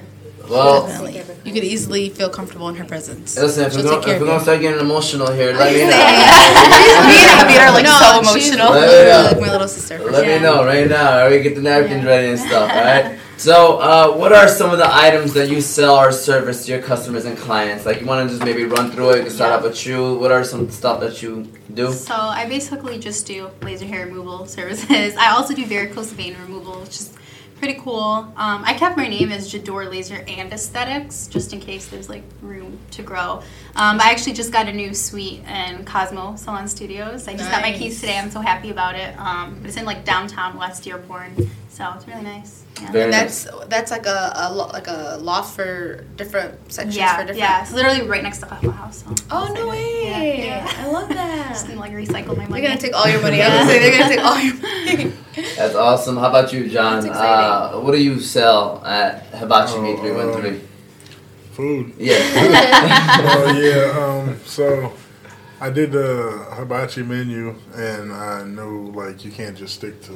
well, 0.51 0.87
Definitely, 0.89 1.23
you 1.45 1.53
could 1.55 1.63
easily 1.65 2.09
feel 2.11 2.29
comfortable 2.29 2.69
in 2.69 2.75
her 2.75 2.85
presence. 2.85 3.39
listen, 3.39 3.65
if 3.65 3.75
we're, 3.75 3.81
She'll 3.83 3.91
gonna, 3.91 3.97
take 4.03 4.05
care 4.07 4.15
if 4.17 4.21
we're 4.21 4.27
of 4.27 4.29
gonna 4.29 4.39
you. 4.41 4.45
start 4.45 4.61
getting 4.61 4.81
emotional 4.81 5.31
here, 5.33 5.53
let 5.55 5.73
me 5.73 5.81
know. 5.87 5.87
me 7.09 7.17
and 7.31 7.41
Abid 7.47 7.61
are 7.63 7.73
like 7.73 7.85
No, 7.85 7.97
so 7.97 8.35
she's 8.35 8.49
emotional. 8.51 8.73
Let 8.75 8.81
me 8.83 8.87
literally 8.89 9.23
know. 9.23 9.29
like 9.31 9.41
my 9.41 9.53
little 9.53 9.69
sister. 9.69 9.99
Let 10.01 10.25
sure. 10.25 10.35
me 10.35 10.41
know 10.43 10.65
right 10.67 10.89
now. 10.89 11.11
I 11.13 11.23
already 11.23 11.43
get 11.45 11.55
the 11.55 11.63
napkins 11.63 12.03
Yeah. 12.03 12.11
ready 12.11 12.29
and 12.31 12.41
stuff. 12.41 12.71
All 12.71 12.77
right. 12.85 13.19
So, 13.43 13.79
uh, 13.79 14.13
what 14.13 14.33
are 14.33 14.47
some 14.47 14.71
of 14.71 14.79
the 14.79 14.87
items 14.89 15.33
that 15.35 15.49
you 15.49 15.61
sell 15.61 15.97
or 15.97 16.13
service 16.13 16.65
to 16.67 16.71
your 16.75 16.81
customers 16.81 17.25
and 17.25 17.37
clients? 17.37 17.85
Like, 17.85 18.01
you 18.01 18.07
want 18.07 18.25
to 18.25 18.33
just 18.33 18.45
maybe 18.45 18.63
run 18.67 18.93
through 18.93 19.11
it. 19.11 19.17
You 19.17 19.23
can 19.25 19.33
start 19.33 19.51
Yeah. 19.51 19.57
off 19.57 19.63
with 19.65 19.85
you. 19.85 20.15
What 20.15 20.31
are 20.31 20.45
some 20.45 20.71
stuff 20.71 21.01
that 21.01 21.23
you 21.23 21.51
do? 21.75 21.93
So 21.93 22.15
I 22.15 22.47
basically 22.49 23.01
just 23.01 23.27
do 23.27 23.51
laser 23.61 23.85
hair 23.87 24.07
removal 24.07 24.47
services. 24.59 25.17
I 25.17 25.33
also 25.33 25.55
do 25.55 25.67
varicose 25.67 26.13
vein 26.13 26.37
removal, 26.47 26.75
which 26.83 27.01
is 27.01 27.11
pretty 27.59 27.81
cool. 27.81 28.33
Um, 28.37 28.63
I 28.65 28.75
kept 28.75 28.97
my 28.97 29.09
name 29.09 29.33
as 29.33 29.53
Jador 29.53 29.91
Laser 29.91 30.25
and 30.29 30.53
Aesthetics, 30.53 31.27
just 31.27 31.53
in 31.53 31.59
case 31.59 31.89
there's 31.89 32.09
like 32.09 32.23
room 32.43 32.79
to 32.93 33.03
grow. 33.03 33.43
Um, 33.75 34.01
I 34.01 34.13
actually 34.13 34.35
just 34.35 34.53
got 34.53 34.69
a 34.69 34.73
new 34.73 34.95
suite 34.95 35.43
in 35.49 35.85
Cosmo 35.85 36.37
Salon 36.37 36.69
Studios. 36.69 37.27
I 37.27 37.35
just 37.35 37.51
got 37.51 37.61
my 37.63 37.73
keys 37.73 37.99
today. 38.01 38.19
I'm 38.19 38.31
so 38.31 38.41
happy 38.41 38.71
about 38.71 38.95
it. 38.95 39.19
Um, 39.19 39.63
it's 39.65 39.77
in 39.77 39.85
like 39.85 40.05
downtown 40.05 40.57
West 40.57 40.85
Dearborn, 40.85 41.51
so 41.73 41.91
it's 41.97 42.07
really 42.07 42.23
nice. 42.23 42.65
Yeah. 42.81 42.93
Very 42.93 43.05
And 43.05 43.13
nice. 43.13 43.45
that's 43.45 43.67
that's 43.69 43.91
like 43.91 44.07
a, 44.07 44.33
a 44.37 44.53
lo- 44.53 44.69
like 44.73 44.89
a 44.89 45.17
loft 45.21 45.57
for 45.57 46.05
different 46.21 46.53
sections 46.73 46.97
yeah, 46.97 47.17
for 47.17 47.23
different. 47.23 47.39
yeah. 47.39 47.63
It's 47.63 47.73
literally 47.73 48.03
right 48.07 48.23
next 48.23 48.39
to 48.41 48.47
Qahwa 48.47 48.73
House. 48.75 48.99
So 49.05 49.15
Oh 49.31 49.47
no 49.55 49.69
way! 49.69 50.05
Yeah, 50.05 50.23
yeah. 50.67 50.83
I 50.85 50.87
love 50.89 51.09
that. 51.09 51.49
Just 51.53 51.67
that. 51.67 51.75
gonna 51.75 51.81
like 51.81 51.93
recycle 51.93 52.37
my 52.37 52.47
money. 52.47 52.61
They're 52.61 52.69
gonna 52.71 52.81
take 52.81 52.95
all 52.95 53.09
your 53.09 53.23
money. 53.23 53.41
I 53.41 53.49
was 53.49 53.67
gonna 53.67 53.81
they're 53.81 53.97
gonna 53.99 54.15
take 54.15 54.25
all 54.25 54.39
your 54.41 54.55
money. 54.69 55.13
That's 55.57 55.75
awesome. 55.75 56.17
How 56.19 56.29
about 56.29 56.53
you, 56.53 56.69
John? 56.69 57.03
That's. 57.05 57.17
Uh, 57.19 57.81
what 57.81 57.93
do 57.93 58.03
you 58.03 58.21
sell 58.21 58.85
at 58.85 59.27
Hibachi 59.35 59.79
Me 59.81 59.93
Oh, 59.95 60.03
313? 60.03 60.69
Food. 61.53 61.93
Yeah. 61.99 62.17
oh 63.25 63.53
yeah. 63.57 64.05
Um. 64.05 64.39
So 64.47 64.93
I 65.61 65.71
did 65.71 65.93
the 65.93 66.47
hibachi 66.57 67.03
menu, 67.03 67.55
and 67.75 68.13
I 68.13 68.45
knew 68.45 68.91
like 68.93 69.25
you 69.25 69.31
can't 69.31 69.57
just 69.57 69.75
stick 69.77 70.01
to 70.03 70.13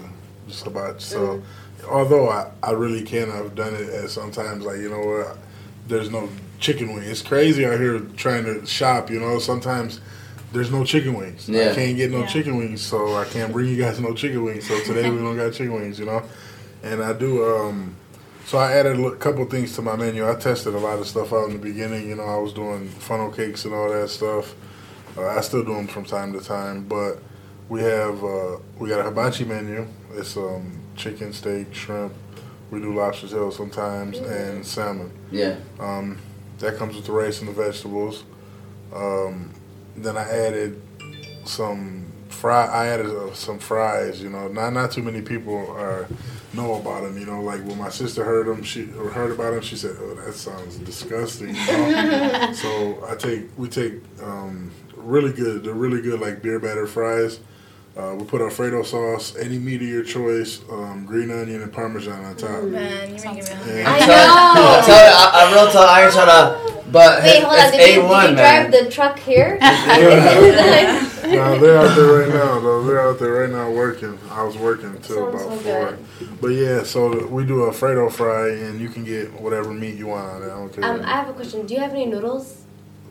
just 0.49 0.65
hibachi. 0.65 1.01
So 1.01 1.43
although 1.89 2.29
I, 2.29 2.51
I 2.63 2.71
really 2.73 3.03
can, 3.03 3.31
I've 3.31 3.55
done 3.55 3.75
it 3.75 3.89
at 3.89 4.11
sometimes 4.11 4.65
like 4.65 4.79
you 4.79 4.89
know 4.91 5.01
what, 5.01 5.39
there's 5.89 6.11
no 6.11 6.29
chicken 6.59 6.95
wing. 6.95 7.05
It's 7.05 7.23
crazy 7.23 7.65
out 7.67 7.79
here 7.79 8.01
trying 8.17 8.45
to 8.45 8.65
shop. 8.67 9.11
You 9.11 9.21
know 9.21 9.39
sometimes. 9.39 10.01
There's 10.53 10.71
no 10.71 10.85
chicken 10.85 11.15
wings. 11.15 11.49
Yeah. 11.49 11.73
I 11.73 11.75
can't 11.75 11.97
get 11.97 12.11
no 12.11 12.21
Yeah. 12.21 12.27
chicken 12.27 12.57
wings, 12.57 12.81
so 12.81 13.17
I 13.17 13.25
can't 13.25 13.53
bring 13.53 13.69
you 13.69 13.77
guys 13.77 14.01
no 14.01 14.15
chicken 14.15 14.43
wings. 14.45 14.67
So 14.67 14.81
today 14.85 15.11
we 15.11 15.19
don't 15.19 15.37
got 15.37 15.53
chicken 15.53 15.75
wings, 15.75 15.99
you 15.99 16.07
know. 16.07 16.23
And 16.83 17.03
I 17.03 17.13
do. 17.13 17.45
um 17.45 17.95
so 18.47 18.57
I 18.59 18.73
added 18.75 18.99
a 19.01 19.17
couple 19.17 19.45
things 19.47 19.75
to 19.75 19.83
my 19.83 19.97
menu. 19.97 20.27
I 20.27 20.37
tested 20.37 20.73
a 20.75 20.79
lot 20.79 21.01
of 21.01 21.07
stuff 21.09 21.33
out 21.33 21.47
in 21.49 21.55
the 21.55 21.59
beginning. 21.59 22.09
You 22.09 22.15
know, 22.15 22.23
I 22.23 22.37
was 22.37 22.53
doing 22.53 22.89
funnel 22.89 23.31
cakes 23.33 23.65
and 23.65 23.75
all 23.75 23.91
that 23.91 24.09
stuff. 24.09 24.55
Uh, 25.19 25.27
I 25.27 25.41
still 25.41 25.65
do 25.65 25.75
them 25.75 25.89
from 25.89 26.05
time 26.05 26.33
to 26.33 26.41
time, 26.41 26.85
but 26.85 27.19
we 27.69 27.81
have 27.83 28.23
uh, 28.23 28.57
we 28.79 28.89
got 28.89 29.01
a 29.01 29.03
hibachi 29.03 29.45
menu. 29.45 29.87
It's 30.17 30.37
um, 30.37 30.81
chicken, 30.97 31.33
steak, 31.33 31.75
shrimp. 31.75 32.13
We 32.71 32.81
do 32.81 32.95
lobster 32.95 33.29
tail 33.29 33.53
sometimes 33.53 34.19
and 34.19 34.67
salmon. 34.67 35.11
yeah. 35.31 35.57
Um, 35.79 36.19
that 36.59 36.77
comes 36.79 36.97
with 36.97 37.05
the 37.05 37.13
rice 37.13 37.41
and 37.41 37.49
the 37.49 37.53
vegetables. 37.53 38.25
Um, 38.95 39.51
then 39.95 40.17
I 40.17 40.23
added 40.23 40.81
some 41.45 42.11
fry. 42.29 42.67
I 42.67 42.87
added 42.87 43.07
uh, 43.07 43.35
some 43.35 43.59
fries. 43.59 44.23
You 44.23 44.31
know, 44.31 44.49
not 44.49 44.73
not 44.73 44.91
too 44.91 45.03
many 45.03 45.21
people 45.21 45.71
are 45.71 46.07
know 46.55 46.75
about 46.75 47.03
them. 47.03 47.19
You 47.19 47.27
know, 47.27 47.43
like 47.43 47.63
when 47.65 47.79
my 47.79 47.91
sister 47.91 48.25
heard 48.25 48.47
them, 48.47 48.63
she 48.63 48.87
heard 48.87 49.33
about 49.33 49.53
them. 49.53 49.63
She 49.63 49.77
said, 49.77 49.97
"Oh, 50.01 50.15
that 50.15 50.35
sounds 50.35 50.77
disgusting." 50.79 51.55
You 51.55 51.67
know? 51.67 52.53
so 52.55 53.07
I 53.07 53.15
take 53.17 53.51
we 53.59 53.69
take 53.69 53.95
um, 54.23 54.71
really 54.97 55.33
good. 55.33 55.65
They're 55.65 55.75
really 55.75 56.01
good, 56.01 56.21
like 56.21 56.43
beer 56.43 56.59
batter 56.59 56.87
fries. 56.87 57.41
Uh, 57.97 58.15
we 58.19 58.25
put 58.27 58.43
Alfredo 58.43 58.83
sauce, 58.83 59.35
any 59.37 59.59
meat 59.59 59.81
of 59.81 59.89
your 59.89 60.03
choice, 60.05 60.61
um, 60.71 61.07
green 61.07 61.31
onion 61.31 61.63
and 61.63 61.73
parmesan 61.73 62.23
on 62.27 62.37
top. 62.37 62.63
Man, 62.65 63.09
you're 63.09 63.25
making 63.25 63.45
me 63.45 63.51
hungry. 63.51 63.85
I 63.87 63.99
Tell- 63.99 64.55
know. 64.55 64.83
Tell 64.85 65.15
I, 65.17 65.31
I 65.35 65.55
real 65.55 65.73
talk. 65.73 65.89
I 65.89 66.05
ain't 66.05 66.13
trying 66.13 66.27
to, 66.27 66.91
but 66.93 67.23
Wait, 67.23 67.37
it's, 67.37 67.45
hold 67.45 67.59
on. 67.59 67.73
Did 67.73 67.95
you, 67.95 68.03
A1, 68.03 68.21
did 68.21 68.31
you 68.31 68.37
man. 68.37 68.71
drive 68.71 68.85
the 68.85 68.91
truck 68.91 69.19
here? 69.19 69.59
no, 69.61 69.67
they're 71.59 71.79
out 71.79 71.97
there 71.97 72.21
right 72.21 72.29
now. 72.29 72.61
Though 72.61 72.85
they're 72.85 73.01
out 73.01 73.19
there 73.19 73.33
right 73.33 73.51
now 73.51 73.71
working. 73.71 74.19
I 74.31 74.43
was 74.43 74.59
working 74.59 74.99
till 75.01 75.29
about 75.31 75.41
so 75.41 75.57
four. 75.57 75.99
But 76.43 76.49
yeah, 76.49 76.83
so 76.83 77.27
we 77.29 77.47
do 77.47 77.65
Alfredo 77.65 78.11
fry, 78.11 78.51
and 78.51 78.79
you 78.79 78.91
can 78.91 79.05
get 79.05 79.33
whatever 79.41 79.73
meat 79.73 79.95
you 79.97 80.09
want 80.09 80.27
on 80.27 80.43
it. 80.43 80.47
I 80.47 80.49
don't 80.51 80.71
care. 80.71 80.85
um, 80.85 81.01
I 81.03 81.13
have 81.13 81.31
a 81.31 81.33
question. 81.33 81.65
Do 81.67 81.73
you 81.73 81.81
have 81.81 81.93
any 81.93 82.05
noodles? 82.05 82.63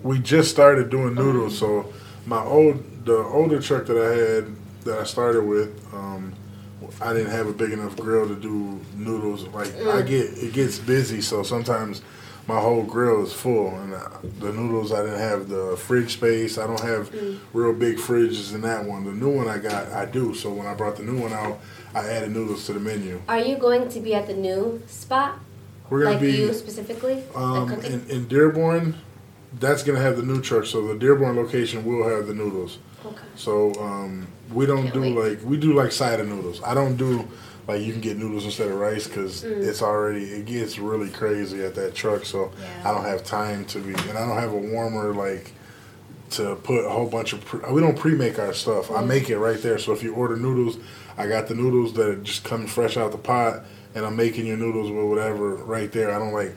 we 0.03 0.19
just 0.19 0.51
started 0.51 0.91
doing 0.91 1.15
noodles. 1.15 1.57
So 1.57 1.91
my 2.27 2.43
old, 2.43 3.05
the 3.05 3.17
older 3.17 3.59
truck 3.59 3.87
that 3.87 3.97
I 3.97 4.15
had 4.15 4.55
that 4.85 4.99
I 4.99 5.03
started 5.03 5.43
with, 5.43 5.69
um, 5.93 6.31
I 7.01 7.13
didn't 7.13 7.31
have 7.31 7.47
a 7.47 7.53
big 7.53 7.71
enough 7.71 7.95
grill 7.97 8.27
to 8.27 8.35
do 8.35 8.79
noodles. 8.95 9.43
Like 9.47 9.67
I 9.75 10.01
Mm. 10.01 10.07
get, 10.07 10.25
it 10.43 10.53
gets 10.53 10.77
busy, 10.79 11.21
so 11.21 11.43
sometimes 11.43 12.01
my 12.47 12.59
whole 12.59 12.83
grill 12.83 13.23
is 13.23 13.33
full, 13.33 13.69
and 13.79 13.93
uh, 13.95 14.07
the 14.39 14.53
noodles 14.53 14.91
I 14.93 15.01
didn't 15.03 15.19
have 15.19 15.49
the 15.49 15.75
fridge 15.75 16.13
space. 16.13 16.57
I 16.59 16.67
don't 16.67 16.79
have 16.81 17.11
Mm. 17.11 17.37
real 17.53 17.73
big 17.73 17.97
fridges 17.97 18.53
in 18.53 18.61
that 18.61 18.85
one. 18.85 19.03
The 19.05 19.11
new 19.11 19.29
one 19.29 19.47
I 19.47 19.57
got, 19.57 19.91
I 19.91 20.05
do. 20.05 20.33
So 20.35 20.51
when 20.53 20.67
I 20.67 20.75
brought 20.75 20.95
the 20.97 21.03
new 21.03 21.19
one 21.19 21.33
out, 21.33 21.59
I 21.95 22.07
added 22.07 22.31
noodles 22.31 22.65
to 22.67 22.73
the 22.73 22.79
menu. 22.79 23.21
Are 23.27 23.39
you 23.39 23.57
going 23.57 23.89
to 23.89 23.99
be 23.99 24.13
at 24.13 24.27
the 24.27 24.35
new 24.35 24.81
spot? 24.87 25.39
We're 25.89 26.01
gonna 26.01 26.11
Like 26.13 26.21
be 26.21 26.31
you 26.33 26.53
specifically? 26.53 27.23
Um, 27.35 27.71
in, 27.81 28.05
in 28.09 28.27
Dearborn. 28.27 28.95
That's 29.59 29.83
gonna 29.83 29.99
have 29.99 30.17
the 30.17 30.23
new 30.23 30.41
truck, 30.41 30.65
so 30.65 30.85
the 30.87 30.95
Dearborn 30.95 31.35
location 31.35 31.85
will 31.85 32.07
have 32.09 32.27
the 32.27 32.33
noodles. 32.33 32.77
okay. 33.05 33.17
So 33.35 33.73
um, 33.75 34.27
we 34.51 34.65
don't 34.65 34.83
Can't 34.83 34.93
do 34.93 35.01
wait. 35.01 35.37
like 35.39 35.45
we 35.45 35.57
do 35.57 35.73
like 35.73 35.91
cider 35.91 36.23
noodles. 36.25 36.61
I 36.63 36.73
don't 36.73 36.97
do 36.97 37.27
like 37.67 37.81
you 37.81 37.91
can 37.93 38.01
get 38.01 38.17
noodles 38.17 38.45
instead 38.45 38.67
of 38.67 38.75
rice 38.75 39.07
because 39.07 39.43
it's 39.43 39.81
already 39.81 40.23
it 40.25 40.45
gets 40.45 40.77
really 40.77 41.09
crazy 41.09 41.63
at 41.63 41.73
that 41.75 41.95
truck. 41.95 42.25
So 42.25 42.51
Yeah. 42.59 42.89
I 42.89 42.93
don't 42.93 43.05
have 43.05 43.23
time 43.23 43.65
to 43.65 43.79
be, 43.79 43.93
and 43.93 44.17
I 44.17 44.25
don't 44.27 44.37
have 44.37 44.51
a 44.53 44.57
warmer 44.57 45.13
like 45.13 45.51
to 46.31 46.55
put 46.57 46.83
a 46.85 46.89
whole 46.89 47.07
bunch 47.07 47.33
of. 47.33 47.45
Pre- 47.45 47.71
we 47.71 47.79
don't 47.81 47.97
pre-make 47.97 48.37
our 48.39 48.53
stuff. 48.53 48.91
I 48.91 49.03
make 49.03 49.29
it 49.29 49.37
right 49.39 49.61
there. 49.61 49.77
So 49.77 49.93
if 49.93 50.03
you 50.03 50.13
order 50.15 50.35
noodles, 50.35 50.77
I 51.17 51.27
got 51.27 51.47
the 51.47 51.55
noodles 51.55 51.93
that 51.93 52.07
are 52.09 52.15
just 52.17 52.43
coming 52.43 52.67
fresh 52.67 52.97
out 52.97 53.11
the 53.13 53.17
pot, 53.17 53.63
and 53.93 54.05
I'm 54.05 54.15
making 54.17 54.47
your 54.47 54.57
noodles 54.57 54.91
with 54.91 55.05
whatever 55.05 55.55
right 55.55 55.91
there. 55.91 56.13
I 56.13 56.19
don't 56.19 56.33
like. 56.33 56.53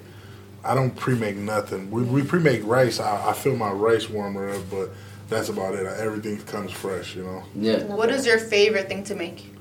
I 0.64 0.74
don't 0.74 0.94
pre-make 0.94 1.36
nothing. 1.36 1.90
We, 1.90 2.02
we 2.02 2.22
pre-make 2.22 2.62
rice. 2.64 3.00
I, 3.00 3.30
I 3.30 3.32
fill 3.32 3.56
my 3.56 3.70
rice 3.70 4.08
warmer 4.10 4.50
up, 4.50 4.62
but 4.70 4.90
that's 5.28 5.48
about 5.48 5.74
it. 5.74 5.86
Everything 5.86 6.38
comes 6.42 6.72
fresh, 6.72 7.14
you 7.14 7.22
know. 7.24 7.42
Yeah. 7.54 7.84
What 7.84 8.10
is 8.10 8.26
your 8.26 8.38
favorite 8.38 8.88
thing 8.88 9.04
to 9.04 9.14
make? 9.14 9.54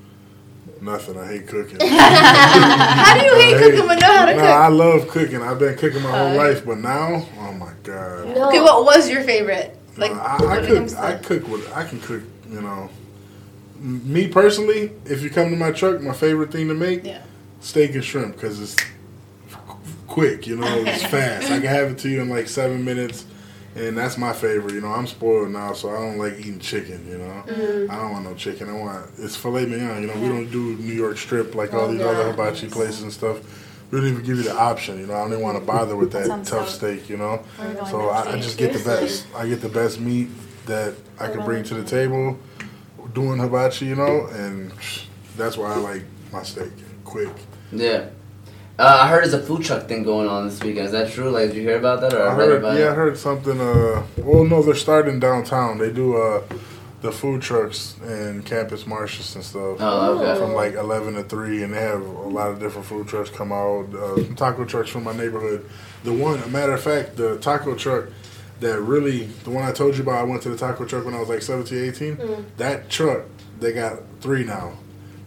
Nothing. 0.80 1.18
I 1.18 1.26
hate 1.26 1.46
cooking. 1.48 1.78
How 1.88 3.18
do 3.18 3.24
you 3.24 3.34
hate 3.36 3.54
I 3.56 3.58
cooking 3.60 3.86
but 3.86 4.00
know 4.00 4.12
how 4.14 4.24
to 4.26 4.32
no, 4.34 4.38
cook? 4.40 4.48
I 4.50 4.68
love 4.68 5.08
cooking. 5.08 5.42
I've 5.42 5.58
been 5.58 5.76
cooking 5.76 6.02
my 6.02 6.10
whole 6.10 6.28
Uh, 6.28 6.34
life, 6.34 6.64
but 6.64 6.78
now, 6.78 7.26
oh 7.40 7.52
my 7.52 7.72
god. 7.82 8.28
No. 8.34 8.48
Okay, 8.48 8.60
what 8.60 8.84
was 8.84 9.08
your 9.10 9.22
favorite? 9.22 9.76
Like, 9.96 10.12
No, 10.12 10.20
I, 10.20 10.36
I 10.60 10.66
cook. 10.66 10.94
I 10.96 11.14
cook 11.16 11.48
with. 11.48 11.72
I 11.76 11.84
can 11.84 12.00
cook. 12.00 12.22
You 12.48 12.60
know, 12.60 12.88
me 13.80 14.28
personally, 14.28 14.92
if 15.04 15.22
you 15.22 15.30
come 15.30 15.50
to 15.50 15.56
my 15.56 15.72
truck, 15.72 16.00
my 16.00 16.14
favorite 16.14 16.52
thing 16.52 16.68
to 16.68 16.74
make 16.74 17.04
Yeah. 17.04 17.22
steak 17.60 17.94
and 17.94 18.04
shrimp 18.04 18.34
because 18.34 18.60
it's 18.60 18.76
quick. 20.18 20.46
You 20.46 20.56
know, 20.56 20.66
it's 20.84 21.02
fast. 21.16 21.46
I 21.50 21.60
can 21.60 21.68
have 21.68 21.90
it 21.92 21.98
to 21.98 22.08
you 22.08 22.20
in 22.20 22.28
like 22.28 22.48
seven 22.48 22.84
minutes, 22.84 23.24
and 23.76 23.96
that's 23.96 24.18
my 24.18 24.32
favorite. 24.32 24.74
You 24.74 24.80
know, 24.80 24.88
I'm 24.88 25.06
spoiled 25.06 25.50
now, 25.50 25.72
so 25.74 25.90
I 25.90 25.94
don't 26.00 26.18
like 26.18 26.38
eating 26.38 26.58
chicken. 26.58 27.06
You 27.08 27.18
know, 27.18 27.44
Mm-hmm. 27.46 27.90
I 27.90 27.96
don't 27.96 28.12
want 28.12 28.24
no 28.24 28.34
chicken. 28.34 28.68
I 28.68 28.72
want 28.72 29.06
it's 29.18 29.36
filet 29.36 29.66
mignon. 29.66 30.02
You 30.02 30.08
know, 30.08 30.20
we 30.20 30.28
don't 30.28 30.50
do 30.50 30.76
New 30.76 30.92
York 30.94 31.16
strip 31.18 31.54
like 31.54 31.72
all 31.72 31.82
Oh, 31.82 31.92
these 31.92 32.00
yeah. 32.00 32.06
other 32.06 32.30
hibachi 32.32 32.68
places 32.68 33.02
and 33.02 33.12
stuff. 33.12 33.38
We 33.90 33.98
don't 33.98 34.08
even 34.08 34.22
give 34.22 34.36
you 34.36 34.42
the 34.42 34.54
option. 34.54 34.98
You 35.00 35.06
know, 35.06 35.14
I 35.14 35.18
don't 35.20 35.32
even 35.32 35.42
want 35.42 35.58
to 35.58 35.64
bother 35.64 35.96
with 35.96 36.12
that 36.12 36.26
Sounds 36.26 36.50
tough 36.50 36.66
dope. 36.66 36.68
steak. 36.98 37.08
You 37.08 37.16
know. 37.16 37.42
So 37.90 38.08
I, 38.10 38.32
I 38.32 38.36
just 38.40 38.58
get 38.58 38.72
the 38.72 38.84
best. 38.84 39.26
I 39.36 39.46
get 39.48 39.60
the 39.62 39.68
best 39.70 39.98
meat 40.00 40.28
that 40.66 40.94
I 41.18 41.28
can 41.28 41.44
bring 41.44 41.64
to 41.64 41.74
the 41.74 41.84
table, 41.84 42.38
doing 43.14 43.38
hibachi, 43.38 43.86
you 43.86 43.94
know, 43.96 44.26
and 44.32 44.70
that's 45.38 45.56
why 45.56 45.72
I 45.72 45.76
like 45.76 46.02
my 46.32 46.42
steak 46.42 46.70
quick. 47.04 47.30
Yeah. 47.72 48.08
Uh, 48.78 49.00
I 49.02 49.08
heard 49.08 49.24
there's 49.24 49.34
a 49.34 49.42
food 49.42 49.64
truck 49.64 49.88
thing 49.88 50.04
going 50.04 50.28
on 50.28 50.48
this 50.48 50.62
weekend. 50.62 50.86
Is 50.86 50.92
that 50.92 51.10
true? 51.10 51.30
Like, 51.30 51.48
did 51.48 51.56
you 51.56 51.62
hear 51.62 51.78
about 51.78 52.00
that 52.02 52.14
or 52.14 52.28
I 52.28 52.34
heard, 52.34 52.58
about 52.58 52.78
yeah, 52.78 52.90
I 52.92 52.94
heard 52.94 53.18
something. 53.18 53.60
Uh, 53.60 54.06
well, 54.18 54.44
no, 54.44 54.62
they're 54.62 54.76
starting 54.76 55.18
downtown. 55.18 55.78
They 55.78 55.90
do 55.92 56.16
uh, 56.16 56.44
the 57.02 57.10
food 57.10 57.42
trucks 57.42 57.96
in 58.04 58.44
Campus 58.44 58.86
Martius 58.86 59.34
and 59.34 59.42
stuff. 59.42 59.78
Oh, 59.80 60.18
okay. 60.20 60.38
From 60.38 60.52
like 60.52 60.74
eleven 60.74 61.14
to 61.14 61.24
three, 61.24 61.64
and 61.64 61.74
they 61.74 61.80
have 61.80 62.02
a 62.02 62.28
lot 62.28 62.50
of 62.50 62.60
different 62.60 62.86
food 62.86 63.08
trucks 63.08 63.30
come 63.30 63.50
out. 63.50 63.92
Uh, 63.92 64.14
some 64.14 64.36
taco 64.36 64.64
trucks 64.64 64.90
from 64.90 65.02
my 65.02 65.12
neighborhood. 65.12 65.68
The 66.04 66.12
one, 66.12 66.40
a 66.40 66.48
matter 66.48 66.72
of 66.72 66.80
fact, 66.80 67.16
the 67.16 67.36
taco 67.38 67.74
truck 67.74 68.04
that 68.60 68.80
really, 68.80 69.24
the 69.42 69.50
one 69.50 69.64
I 69.64 69.72
told 69.72 69.96
you 69.96 70.02
about, 70.04 70.18
I 70.18 70.22
went 70.22 70.42
to 70.42 70.50
the 70.50 70.56
taco 70.56 70.84
truck 70.84 71.04
when 71.04 71.14
I 71.14 71.20
was 71.20 71.28
like 71.28 71.42
17, 71.42 71.84
18. 71.90 72.46
That 72.58 72.88
truck, 72.90 73.22
they 73.58 73.72
got 73.72 73.98
three 74.20 74.44
now. 74.44 74.74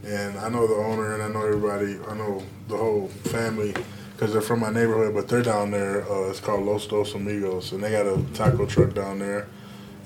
And 0.05 0.37
I 0.39 0.49
know 0.49 0.65
the 0.67 0.75
owner 0.75 1.13
and 1.13 1.21
I 1.23 1.27
know 1.27 1.45
everybody, 1.45 1.97
I 2.07 2.15
know 2.15 2.43
the 2.67 2.77
whole 2.77 3.07
family 3.07 3.73
because 4.13 4.33
they're 4.33 4.41
from 4.41 4.59
my 4.59 4.69
neighborhood, 4.71 5.13
but 5.13 5.27
they're 5.27 5.43
down 5.43 5.71
there. 5.71 6.03
Uh, 6.11 6.29
it's 6.29 6.39
called 6.39 6.63
Los 6.65 6.87
Dos 6.87 7.13
Amigos, 7.15 7.71
and 7.71 7.83
they 7.83 7.91
got 7.91 8.05
a 8.05 8.21
taco 8.33 8.65
truck 8.65 8.93
down 8.93 9.19
there. 9.19 9.47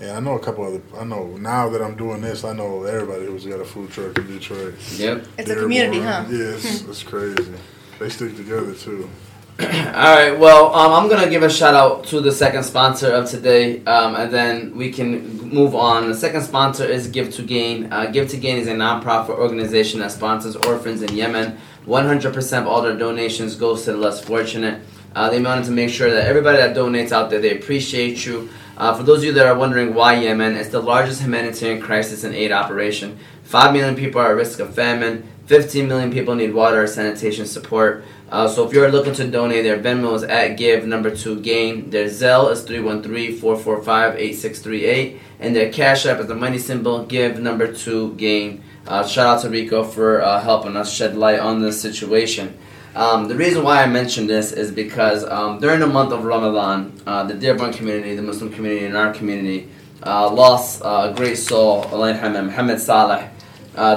And 0.01 0.11
I 0.11 0.19
know 0.19 0.33
a 0.35 0.39
couple 0.39 0.65
other, 0.65 0.81
I 0.99 1.05
know 1.05 1.37
now 1.37 1.69
that 1.69 1.81
I'm 1.81 1.95
doing 1.95 2.21
this, 2.21 2.43
I 2.43 2.53
know 2.53 2.83
everybody 2.83 3.25
who's 3.25 3.45
got 3.45 3.61
a 3.61 3.65
food 3.65 3.91
truck 3.91 4.17
in 4.17 4.27
Detroit. 4.27 4.75
Yep. 4.97 5.25
It's 5.37 5.49
a 5.49 5.55
community, 5.55 5.99
Dearborn. 5.99 6.25
huh? 6.25 6.31
Yeah, 6.31 6.55
it's, 6.55 6.81
it's 6.81 7.03
crazy. 7.03 7.53
They 7.99 8.09
stick 8.09 8.35
together 8.35 8.73
too. 8.75 9.09
All 9.61 9.67
right. 9.67 10.37
Well, 10.37 10.75
um, 10.75 10.91
I'm 10.91 11.09
gonna 11.09 11.29
give 11.29 11.41
a 11.41 11.49
shout 11.49 11.75
out 11.75 12.03
to 12.07 12.19
the 12.19 12.31
second 12.33 12.63
sponsor 12.63 13.09
of 13.13 13.29
today, 13.29 13.81
um, 13.85 14.13
and 14.15 14.29
then 14.29 14.75
we 14.75 14.91
can 14.91 15.39
move 15.49 15.73
on. 15.73 16.09
The 16.09 16.13
second 16.13 16.41
sponsor 16.41 16.83
is 16.83 17.07
Give 17.07 17.33
to 17.35 17.41
Gain. 17.41 17.91
Uh, 17.93 18.07
Give 18.07 18.29
to 18.31 18.35
Gain 18.35 18.57
is 18.57 18.67
a 18.67 18.73
nonprofit 18.73 19.29
organization 19.29 20.01
that 20.01 20.11
sponsors 20.11 20.57
orphans 20.57 21.03
in 21.03 21.15
Yemen. 21.15 21.57
100% 21.87 22.61
of 22.61 22.67
all 22.67 22.81
their 22.81 22.97
donations 22.97 23.55
goes 23.55 23.85
to 23.85 23.93
the 23.93 23.97
less 23.97 24.21
fortunate. 24.21 24.81
Uh, 25.15 25.29
they 25.29 25.41
wanted 25.41 25.63
to 25.63 25.71
make 25.71 25.89
sure 25.89 26.11
that 26.11 26.27
everybody 26.27 26.57
that 26.57 26.75
donates 26.75 27.13
out 27.13 27.29
there, 27.29 27.39
they 27.39 27.57
appreciate 27.57 28.25
you. 28.25 28.49
Uh, 28.75 28.93
for 28.93 29.03
those 29.03 29.19
of 29.19 29.23
you 29.23 29.31
that 29.31 29.45
are 29.45 29.57
wondering 29.57 29.93
why 29.93 30.15
Yemen, 30.15 30.55
it's 30.55 30.67
the 30.67 30.81
largest 30.81 31.21
humanitarian 31.21 31.81
crisis 31.81 32.25
in 32.25 32.33
aid 32.33 32.51
operation. 32.51 33.17
Five 33.45 33.71
million 33.71 33.95
people 33.95 34.19
are 34.19 34.31
at 34.31 34.35
risk 34.35 34.59
of 34.59 34.75
famine. 34.75 35.29
15 35.45 35.87
million 35.87 36.11
people 36.11 36.35
need 36.35 36.53
water 36.53 36.85
sanitation 36.87 37.45
support. 37.45 38.03
Uh, 38.35 38.47
so 38.49 38.67
if 38.67 38.73
you're 38.73 38.91
looking 38.91 39.13
to 39.13 39.25
donate, 39.25 39.63
their 39.63 39.79
Venmo 39.79 40.13
is 40.13 40.23
at 40.23 40.57
give 40.57 40.85
number 40.85 41.09
two 41.09 41.39
gain. 41.39 41.89
Their 41.89 42.07
Zelle 42.07 42.51
is 42.51 42.65
313-445-8638. 42.65 45.19
And 45.39 45.55
their 45.55 45.71
Cash 45.71 46.05
App 46.05 46.19
is 46.19 46.27
the 46.27 46.35
money 46.35 46.57
symbol 46.57 47.05
give 47.05 47.39
number 47.39 47.71
two 47.71 48.13
gain. 48.15 48.61
Uh, 48.85 49.07
shout 49.07 49.37
out 49.37 49.41
to 49.43 49.49
Rico 49.49 49.85
for 49.85 50.21
uh, 50.21 50.41
helping 50.41 50.75
us 50.75 50.93
shed 50.93 51.15
light 51.15 51.39
on 51.39 51.61
this 51.61 51.81
situation. 51.81 52.57
Um, 52.93 53.29
the 53.29 53.35
reason 53.35 53.63
why 53.63 53.81
I 53.81 53.85
mention 53.85 54.27
this 54.27 54.51
is 54.51 54.69
because 54.69 55.23
um, 55.23 55.61
during 55.61 55.79
the 55.79 55.87
month 55.87 56.11
of 56.11 56.25
Ramadan, 56.25 56.91
uh, 57.07 57.23
the 57.23 57.35
Dearborn 57.35 57.71
community, 57.71 58.17
the 58.17 58.21
Muslim 58.21 58.51
community 58.51 58.85
in 58.85 58.97
our 58.97 59.13
community, 59.13 59.69
uh, 60.05 60.29
lost 60.29 60.81
uh, 60.81 61.09
a 61.09 61.13
great 61.15 61.37
soul, 61.37 61.85
yarhamah, 61.85 62.47
Muhammad 62.47 62.81
Saleh, 62.81 63.29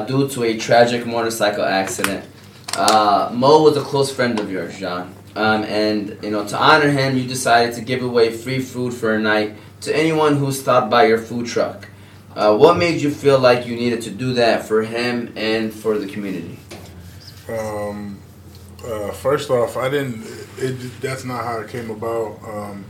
due 0.07 0.29
to 0.29 0.45
a 0.45 0.57
tragic 0.57 1.07
motorcycle 1.07 1.65
accident. 1.65 2.25
Uh, 2.77 3.31
Mo 3.33 3.63
was 3.63 3.77
a 3.77 3.83
close 3.83 4.13
friend 4.13 4.39
of 4.39 4.51
yours, 4.51 4.79
John. 4.79 5.15
Um, 5.37 5.63
and 5.65 6.19
you 6.23 6.31
know, 6.31 6.47
to 6.47 6.57
honor 6.57 6.91
him, 6.91 7.17
you 7.17 7.27
decided 7.27 7.75
to 7.77 7.83
give 7.83 8.03
away 8.03 8.33
free 8.33 8.61
food 8.61 8.93
for 8.93 9.15
a 9.15 9.19
night 9.21 9.55
to 9.83 9.97
anyone 9.97 10.37
who 10.37 10.51
stopped 10.53 10.91
by 10.91 11.07
your 11.07 11.19
food 11.19 11.47
truck. 11.47 11.89
Uh, 12.35 12.57
what 12.57 12.77
made 12.77 13.01
you 13.01 13.11
feel 13.11 13.39
like 13.39 13.67
you 13.67 13.75
needed 13.77 14.03
to 14.03 14.11
do 14.11 14.35
that 14.35 14.67
for 14.67 14.83
him 14.83 15.33
and 15.37 15.73
for 15.73 15.99
the 15.99 16.07
community? 16.07 16.59
Um, 17.49 18.21
uh, 18.85 19.13
first 19.13 19.51
off, 19.51 19.77
I 19.77 19.89
didn't. 19.89 20.25
It, 20.59 21.01
that's 21.01 21.25
not 21.25 21.45
how 21.45 21.61
it 21.61 21.69
came 21.69 21.91
about. 21.91 22.39
Um, 22.45 22.85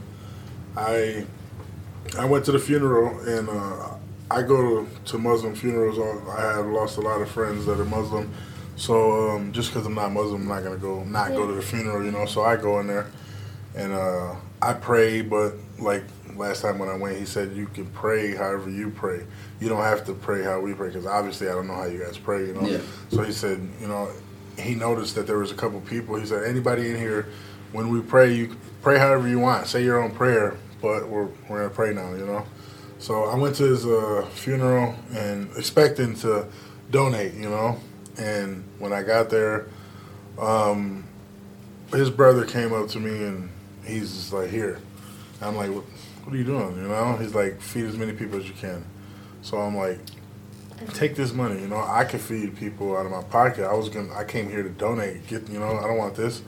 I 0.77 1.27
I 2.19 2.25
went 2.25 2.45
to 2.47 2.53
the 2.53 2.59
funeral, 2.59 3.19
and 3.21 3.49
uh, 3.49 3.95
I 4.31 4.43
go 4.43 4.85
to, 4.85 4.89
to 5.07 5.19
Muslim 5.19 5.55
funerals. 5.55 5.99
I 6.29 6.57
have 6.57 6.67
lost 6.67 6.99
a 6.99 7.01
lot 7.01 7.21
of 7.21 7.31
friends 7.31 7.67
that 7.67 7.81
are 7.81 7.85
Muslim, 7.85 8.33
so 8.79 9.31
um, 9.33 9.53
just 9.53 9.69
because 9.71 9.87
I'm 9.87 9.95
not 9.95 10.13
Muslim, 10.13 10.43
I'm 10.43 10.49
not 10.49 10.63
gonna 10.65 10.77
go 10.79 11.05
not 11.05 11.31
go 11.33 11.47
to 11.47 11.53
the 11.55 11.63
funeral. 11.63 12.05
You 12.05 12.13
know, 12.13 12.25
so 12.27 12.43
I 12.43 12.57
go 12.57 12.81
in 12.81 12.87
there, 12.87 13.07
and 13.77 13.93
uh, 13.93 14.35
I 14.63 14.73
pray. 14.73 15.21
But 15.21 15.55
like 15.79 16.05
last 16.37 16.63
time 16.63 16.79
when 16.79 16.89
I 16.89 16.97
went, 16.97 17.19
he 17.19 17.27
said 17.27 17.53
you 17.53 17.67
can 17.67 17.87
pray 17.87 18.35
however 18.35 18.71
you 18.71 18.91
pray. 18.91 19.25
You 19.61 19.69
don't 19.69 19.83
have 19.83 20.07
to 20.07 20.15
pray 20.15 20.45
how 20.45 20.61
we 20.61 20.73
pray 20.75 20.89
because 20.89 21.07
obviously 21.07 21.49
I 21.49 21.53
don't 21.53 21.67
know 21.67 21.75
how 21.75 21.87
you 21.87 21.99
guys 21.99 22.17
pray. 22.17 22.47
You 22.47 22.55
know, 22.55 22.67
Yeah. 22.69 22.79
so 23.11 23.23
he 23.23 23.33
said, 23.33 23.61
you 23.81 23.89
know, 23.89 24.09
he 24.57 24.75
noticed 24.75 25.17
that 25.17 25.27
there 25.27 25.39
was 25.39 25.51
a 25.51 25.55
couple 25.57 25.81
people. 25.81 26.15
He 26.17 26.27
said, 26.27 26.45
anybody 26.45 26.91
in 26.91 26.97
here, 26.97 27.27
when 27.73 27.89
we 27.89 28.01
pray, 28.01 28.33
you 28.33 28.57
pray 28.83 28.99
however 28.99 29.29
you 29.29 29.41
want. 29.41 29.67
Say 29.67 29.83
your 29.85 30.01
own 30.03 30.13
prayer, 30.13 30.57
but 30.81 31.09
we're 31.09 31.29
we're 31.49 31.59
gonna 31.63 31.71
pray 31.71 31.93
now. 31.93 32.15
You 32.15 32.27
know. 32.27 32.47
So 33.01 33.25
I 33.25 33.35
went 33.37 33.57
to 33.57 33.65
his 33.65 33.85
uh, 33.87 34.27
funeral 34.33 34.95
and 35.15 35.51
expecting 35.57 36.15
to 36.17 36.47
donate. 36.91 37.35
You 37.35 37.51
know, 37.51 37.81
and 38.19 38.65
when 38.79 38.93
I 38.93 39.03
got 39.03 39.31
there, 39.31 39.69
um, 40.39 41.05
his 41.93 42.11
brother 42.11 42.45
came 42.45 42.73
up 42.73 42.89
to 42.91 43.01
me 43.01 43.25
and 43.25 43.51
he's 43.85 44.15
just 44.15 44.33
like, 44.33 44.51
here. 44.51 44.81
I'm 45.41 45.57
like, 45.57 45.71
what, 45.71 45.85
what 46.25 46.35
are 46.35 46.37
you 46.37 46.45
doing? 46.45 46.77
You 46.77 46.89
know? 46.89 47.17
He's 47.17 47.35
like, 47.35 47.61
feed 47.61 47.85
as 47.85 47.97
many 47.97 48.13
people 48.13 48.39
as 48.39 48.47
you 48.47 48.55
can. 48.55 48.85
So 49.43 49.59
I'm 49.59 49.77
like, 49.77 50.01
take 50.95 51.15
this 51.15 51.33
money. 51.33 51.61
You 51.61 51.69
know, 51.69 51.83
I 51.83 52.05
can 52.05 52.19
feed 52.19 52.57
people 52.57 52.97
out 52.97 53.07
of 53.07 53.13
my 53.13 53.23
pocket. 53.23 53.65
I 53.65 53.75
was 53.75 53.89
gonna, 53.89 54.13
I 54.15 54.25
came 54.25 54.51
here 54.51 54.63
to 54.63 54.69
donate. 54.69 55.27
Get, 55.27 55.49
you 55.49 55.59
know, 55.59 55.79
I 55.79 55.87
don't 55.87 55.97
want 55.97 56.17
this. 56.17 56.43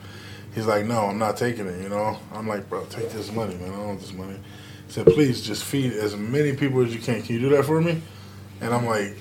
He's 0.53 0.65
like, 0.65 0.85
no, 0.85 1.05
I'm 1.05 1.17
not 1.17 1.37
taking 1.37 1.67
it. 1.67 1.81
You 1.81 1.89
know, 1.89 2.19
I'm 2.33 2.47
like, 2.47 2.69
bro, 2.69 2.85
take 2.85 3.09
this 3.11 3.31
money, 3.31 3.55
man. 3.55 3.71
I 3.71 3.77
don't 3.77 3.87
want 3.87 4.01
this 4.01 4.13
money. 4.13 4.37
He 4.87 4.91
said, 4.91 5.05
please, 5.05 5.41
just 5.41 5.63
feed 5.63 5.93
as 5.93 6.15
many 6.15 6.55
people 6.55 6.83
as 6.83 6.93
you 6.93 6.99
can. 6.99 7.21
Can 7.21 7.35
you 7.35 7.41
do 7.41 7.49
that 7.55 7.63
for 7.63 7.79
me? 7.81 8.01
And 8.59 8.73
I'm 8.73 8.85
like, 8.85 9.15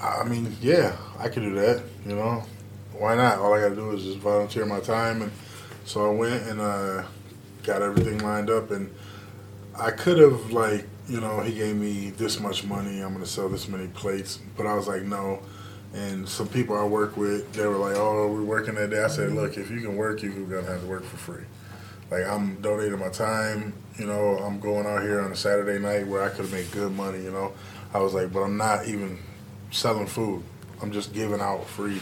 I 0.00 0.24
mean, 0.24 0.56
yeah, 0.60 0.96
I 1.18 1.28
could 1.28 1.42
do 1.42 1.54
that. 1.56 1.82
You 2.06 2.14
know, 2.14 2.44
why 2.92 3.16
not? 3.16 3.38
All 3.38 3.52
I 3.52 3.60
got 3.60 3.70
to 3.70 3.74
do 3.74 3.90
is 3.92 4.04
just 4.04 4.18
volunteer 4.18 4.64
my 4.64 4.80
time, 4.80 5.22
and 5.22 5.32
so 5.84 6.10
I 6.10 6.14
went 6.14 6.42
and 6.48 6.60
uh, 6.60 7.04
got 7.62 7.82
everything 7.82 8.18
lined 8.18 8.50
up, 8.50 8.70
and 8.70 8.94
I 9.74 9.90
could 9.90 10.18
have 10.18 10.52
like, 10.52 10.86
you 11.08 11.20
know, 11.20 11.40
he 11.40 11.54
gave 11.54 11.76
me 11.76 12.10
this 12.10 12.38
much 12.40 12.64
money. 12.64 13.00
I'm 13.00 13.12
gonna 13.12 13.26
sell 13.26 13.48
this 13.48 13.68
many 13.68 13.88
plates, 13.88 14.38
but 14.56 14.66
I 14.66 14.74
was 14.74 14.86
like, 14.86 15.02
no. 15.02 15.40
And 15.94 16.28
some 16.28 16.48
people 16.48 16.76
I 16.76 16.84
work 16.84 17.16
with, 17.16 17.50
they 17.54 17.66
were 17.66 17.78
like, 17.78 17.96
"Oh, 17.96 18.28
we're 18.30 18.42
working 18.42 18.74
that 18.74 18.90
day." 18.90 19.02
I 19.02 19.08
said, 19.08 19.32
"Look, 19.32 19.56
if 19.56 19.70
you 19.70 19.80
can 19.80 19.96
work, 19.96 20.22
you're 20.22 20.32
gonna 20.32 20.66
have 20.66 20.82
to 20.82 20.86
work 20.86 21.02
for 21.02 21.16
free. 21.16 21.44
Like 22.10 22.24
I'm 22.26 22.56
donating 22.60 22.98
my 22.98 23.08
time. 23.08 23.72
You 23.98 24.06
know, 24.06 24.38
I'm 24.38 24.60
going 24.60 24.86
out 24.86 25.02
here 25.02 25.20
on 25.20 25.32
a 25.32 25.36
Saturday 25.36 25.78
night 25.78 26.06
where 26.06 26.22
I 26.22 26.28
could 26.28 26.52
make 26.52 26.70
good 26.72 26.92
money. 26.92 27.22
You 27.22 27.30
know, 27.30 27.52
I 27.94 28.00
was 28.00 28.12
like, 28.12 28.32
but 28.32 28.40
I'm 28.40 28.58
not 28.58 28.86
even 28.86 29.18
selling 29.70 30.06
food. 30.06 30.42
I'm 30.82 30.92
just 30.92 31.12
giving 31.12 31.40
out 31.40 31.66
free 31.66 32.00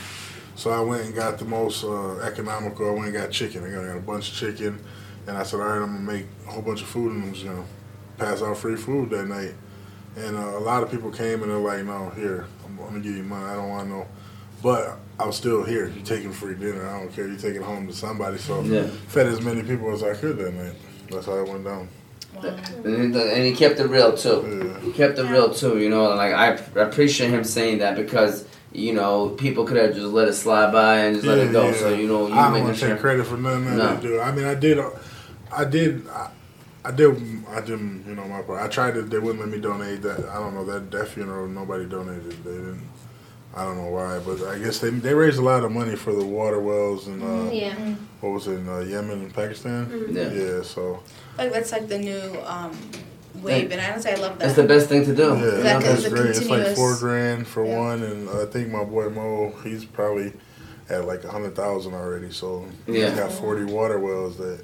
So 0.54 0.70
I 0.70 0.80
went 0.80 1.04
and 1.06 1.14
got 1.14 1.38
the 1.38 1.44
most 1.44 1.84
uh, 1.84 2.18
economical. 2.20 2.88
I 2.88 2.92
went 2.92 3.04
and 3.06 3.14
got 3.14 3.30
chicken. 3.30 3.64
I 3.64 3.70
got, 3.70 3.84
I 3.84 3.88
got 3.88 3.96
a 3.98 4.00
bunch 4.00 4.30
of 4.30 4.36
chicken, 4.36 4.78
and 5.26 5.36
I 5.36 5.42
said, 5.42 5.60
all 5.60 5.66
right, 5.66 5.82
I'm 5.82 5.92
gonna 5.94 6.00
make 6.00 6.26
a 6.46 6.50
whole 6.50 6.62
bunch 6.62 6.80
of 6.82 6.88
food, 6.88 7.12
and 7.12 7.24
I'm 7.24 7.32
just 7.34 7.44
gonna 7.44 7.64
pass 8.18 8.40
out 8.42 8.56
free 8.56 8.76
food 8.76 9.10
that 9.10 9.26
night. 9.26 9.54
And 10.16 10.34
uh, 10.36 10.56
a 10.56 10.60
lot 10.60 10.82
of 10.82 10.90
people 10.90 11.10
came 11.10 11.42
and 11.42 11.50
they're 11.50 11.58
like, 11.58 11.84
no, 11.84 12.08
here, 12.10 12.46
I'm, 12.64 12.78
I'm 12.78 12.86
gonna 12.86 13.00
give 13.00 13.16
you 13.16 13.22
money. 13.22 13.44
I 13.44 13.54
don't 13.54 13.68
want 13.68 13.88
no. 13.90 14.06
But 14.62 14.98
I 15.18 15.26
was 15.26 15.36
still 15.36 15.62
here. 15.62 15.88
You're 15.88 16.04
taking 16.06 16.32
free 16.32 16.54
dinner. 16.54 16.88
I 16.88 16.98
don't 17.00 17.12
care. 17.12 17.26
You're 17.28 17.36
taking 17.36 17.60
it 17.60 17.64
home 17.64 17.86
to 17.88 17.92
somebody. 17.92 18.38
So 18.38 18.62
Yeah. 18.62 18.86
fed 19.08 19.26
as 19.26 19.42
many 19.42 19.62
people 19.62 19.92
as 19.92 20.02
I 20.02 20.14
could 20.14 20.38
that 20.38 20.54
night. 20.54 20.72
That's 21.10 21.26
how 21.26 21.34
it 21.34 21.46
went 21.48 21.64
down. 21.64 21.88
And 22.42 23.14
he- 23.14 23.20
and 23.22 23.44
he 23.44 23.52
kept 23.52 23.80
it 23.80 23.86
real 23.88 24.16
too. 24.16 24.62
Yeah. 24.64 24.80
He 24.80 24.92
kept 24.92 25.18
it 25.18 25.24
real 25.24 25.52
too, 25.52 25.78
you 25.78 25.88
know. 25.88 26.08
And 26.10 26.16
like 26.16 26.32
I 26.32 26.52
I 26.80 26.82
appreciate 26.84 27.30
him 27.30 27.44
saying 27.44 27.78
that 27.78 27.96
because 27.96 28.44
you 28.72 28.92
know 28.92 29.30
people 29.30 29.64
could 29.64 29.76
have 29.76 29.94
just 29.94 30.06
let 30.06 30.28
it 30.28 30.34
slide 30.34 30.72
by 30.72 30.98
and 30.98 31.16
just 31.16 31.26
let 31.26 31.38
it 31.38 31.52
go. 31.52 31.72
So 31.72 31.88
you 31.94 32.06
know 32.08 32.26
you 32.28 32.34
I 32.34 32.42
don't 32.44 32.52
making 32.52 32.64
want 32.64 32.76
to 32.76 32.80
sure. 32.80 32.90
take 32.90 33.00
credit 33.00 33.26
for 33.26 33.36
nothing 33.36 33.64
that 33.66 33.76
No. 33.76 33.88
I 33.90 33.96
do. 33.96 34.20
I 34.20 34.32
mean, 34.32 34.44
I 34.44 34.54
did, 34.54 34.78
I 35.52 35.64
did, 35.64 36.06
I, 36.08 36.30
I 36.84 36.90
did, 36.92 37.16
I 37.50 37.60
did, 37.60 37.80
you 38.06 38.14
know, 38.14 38.28
my 38.28 38.42
part. 38.42 38.62
I 38.62 38.68
tried 38.68 38.94
to. 38.94 39.02
They 39.02 39.18
wouldn't 39.18 39.40
let 39.40 39.48
me 39.48 39.58
donate 39.60 40.02
that. 40.02 40.28
I 40.28 40.34
don't 40.38 40.54
know 40.54 40.64
that 40.66 40.90
that 40.92 41.08
funeral. 41.08 41.48
Nobody 41.48 41.86
donated. 41.86 42.44
They 42.44 42.52
didn't. 42.52 42.82
I 43.56 43.64
don't 43.64 43.78
know 43.78 43.88
why, 43.90 44.18
but 44.18 44.42
I 44.46 44.58
guess 44.58 44.80
they 44.80 44.90
they 44.90 45.14
raised 45.14 45.38
a 45.38 45.42
lot 45.42 45.64
of 45.64 45.72
money 45.72 45.96
for 45.96 46.12
the 46.12 46.24
water 46.26 46.60
wells 46.60 47.06
and 47.06 47.22
uh, 47.22 47.50
Yeah. 47.50 47.74
what 48.20 48.30
was 48.34 48.46
it 48.48 48.58
in 48.58 48.68
uh, 48.68 48.80
Yemen 48.80 49.20
and 49.22 49.32
Pakistan. 49.34 49.88
Yeah. 50.10 50.30
Yeah, 50.30 50.62
so 50.62 51.02
Like 51.38 51.52
that's 51.52 51.72
like 51.72 51.88
the 51.88 51.98
new 51.98 52.20
um, 52.46 52.76
wave, 53.42 53.70
and 53.70 53.80
I 53.80 53.90
honestly, 53.90 54.12
I 54.12 54.14
love 54.16 54.38
that. 54.38 54.44
That's 54.46 54.56
the 54.56 54.64
best 54.64 54.88
thing 54.88 55.04
to 55.04 55.14
do. 55.14 55.22
yeah, 55.22 55.34
you 55.34 55.40
know, 55.40 55.56
Exactly. 55.56 55.88
'cause- 55.88 55.98
It's 56.04 56.06
a 56.06 56.10
great. 56.16 56.30
It's 56.30 56.48
like 56.48 56.76
four 56.76 56.96
grand 56.96 57.46
for 57.46 57.64
Yeah. 57.64 57.78
one, 57.78 58.02
and 58.02 58.28
I 58.30 58.46
think 58.46 58.70
my 58.70 58.84
boy 58.84 59.08
Mo, 59.10 59.52
he's 59.64 59.84
probably 59.84 60.32
at 60.88 61.06
like 61.06 61.24
a 61.24 61.28
hundred 61.28 61.54
thousand 61.56 61.94
already. 61.94 62.30
So 62.30 62.64
Yeah. 62.86 63.10
he's 63.10 63.18
got 63.18 63.32
forty 63.32 63.64
water 63.64 63.98
wells 63.98 64.36
that 64.38 64.60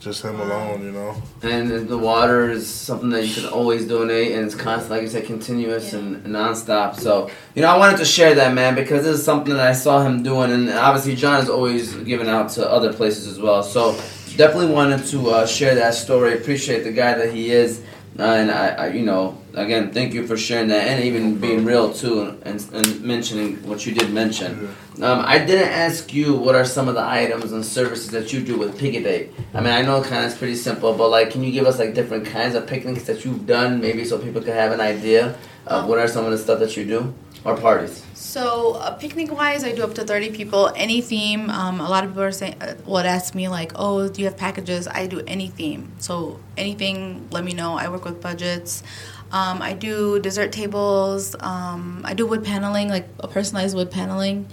just 0.00 0.22
him 0.22 0.38
alone, 0.40 0.82
you 0.84 0.90
know. 0.92 1.14
And 1.42 1.88
the 1.88 1.96
water 1.96 2.50
is 2.50 2.66
something 2.66 3.10
that 3.10 3.26
you 3.26 3.34
can 3.34 3.46
always 3.50 3.86
donate, 3.86 4.32
and 4.32 4.44
it's 4.44 4.54
constant, 4.54 4.90
like 4.90 5.02
you 5.02 5.08
said, 5.08 5.24
continuous 5.24 5.92
Yeah. 5.92 6.00
and 6.00 6.26
nonstop. 6.26 6.98
So, 7.00 7.30
you 7.54 7.62
know, 7.62 7.68
I 7.68 7.78
wanted 7.78 7.96
to 7.98 8.04
share 8.04 8.34
that, 8.34 8.52
man, 8.52 8.74
because 8.74 9.04
this 9.04 9.18
is 9.18 9.24
something 9.24 9.54
that 9.54 9.66
I 9.66 9.72
saw 9.72 10.02
him 10.02 10.22
doing, 10.22 10.50
and 10.52 10.68
obviously 10.70 11.14
John 11.16 11.42
is 11.42 11.48
always 11.48 11.94
giving 11.94 12.28
out 12.28 12.50
to 12.50 12.70
other 12.70 12.92
places 12.92 13.26
as 13.28 13.38
well. 13.40 13.62
So, 13.62 13.96
definitely 14.36 14.72
wanted 14.72 15.04
to 15.06 15.30
uh, 15.30 15.46
share 15.46 15.74
that 15.74 15.94
story. 15.94 16.34
Appreciate 16.34 16.84
the 16.84 16.92
guy 16.92 17.14
that 17.14 17.32
he 17.32 17.50
is, 17.50 17.80
uh, 18.18 18.22
and 18.22 18.50
I, 18.50 18.68
I, 18.68 18.86
you 18.88 19.04
know, 19.04 19.38
again, 19.54 19.92
thank 19.92 20.14
you 20.14 20.26
for 20.26 20.36
sharing 20.36 20.68
that, 20.68 20.86
and 20.86 21.04
even 21.04 21.38
being 21.38 21.64
real 21.64 21.92
too, 21.92 22.38
and, 22.42 22.64
and 22.72 23.00
mentioning 23.02 23.56
what 23.68 23.86
you 23.86 23.94
did 23.94 24.12
mention. 24.12 24.68
Um, 25.02 25.22
I 25.24 25.38
didn't 25.38 25.68
ask 25.68 26.12
you 26.12 26.34
what 26.34 26.54
are 26.54 26.64
some 26.64 26.88
of 26.88 26.94
the 26.94 27.04
items 27.04 27.52
and 27.52 27.64
services 27.64 28.10
that 28.10 28.32
you 28.32 28.42
do 28.42 28.58
with 28.58 28.80
a 28.80 28.90
Date. 28.90 29.32
I 29.52 29.60
mean, 29.60 29.72
I 29.72 29.82
know 29.82 30.02
kind 30.02 30.24
of 30.24 30.30
it's 30.30 30.38
pretty 30.38 30.56
simple, 30.56 30.94
but 30.94 31.08
like, 31.08 31.30
can 31.30 31.42
you 31.42 31.52
give 31.52 31.66
us 31.66 31.78
like 31.78 31.94
different 31.94 32.26
kinds 32.26 32.54
of 32.54 32.66
picnics 32.66 33.04
that 33.04 33.24
you've 33.24 33.46
done, 33.46 33.80
maybe 33.80 34.04
so 34.04 34.18
people 34.18 34.42
can 34.42 34.52
have 34.52 34.72
an 34.72 34.80
idea 34.80 35.36
of 35.66 35.88
what 35.88 35.98
are 35.98 36.08
some 36.08 36.24
of 36.24 36.30
the 36.30 36.38
stuff 36.38 36.58
that 36.60 36.76
you 36.76 36.84
do 36.84 37.14
or 37.44 37.56
parties? 37.56 38.04
So 38.14 38.74
uh, 38.74 38.94
picnic 38.96 39.30
wise, 39.30 39.64
I 39.64 39.72
do 39.72 39.82
up 39.84 39.94
to 39.94 40.04
thirty 40.04 40.30
people. 40.30 40.72
Any 40.74 41.00
theme. 41.00 41.50
Um, 41.50 41.80
a 41.80 41.88
lot 41.88 42.04
of 42.04 42.10
people 42.10 42.22
are 42.22 42.32
saying 42.32 42.56
uh, 42.60 42.74
would 42.86 43.06
ask 43.06 43.34
me 43.34 43.48
like, 43.48 43.72
"Oh, 43.76 44.08
do 44.08 44.20
you 44.20 44.26
have 44.26 44.36
packages?" 44.36 44.88
I 44.88 45.06
do 45.06 45.22
any 45.26 45.48
theme. 45.48 45.92
So 45.98 46.40
anything, 46.56 47.28
let 47.30 47.44
me 47.44 47.52
know. 47.52 47.74
I 47.74 47.88
work 47.88 48.04
with 48.04 48.20
budgets. 48.20 48.82
Um, 49.30 49.62
I 49.62 49.72
do 49.72 50.20
dessert 50.20 50.52
tables. 50.52 51.34
Um, 51.40 52.02
I 52.04 52.14
do 52.14 52.26
wood 52.26 52.44
paneling, 52.44 52.88
like 52.88 53.08
a 53.20 53.28
personalized 53.28 53.76
wood 53.76 53.90
paneling. 53.90 54.46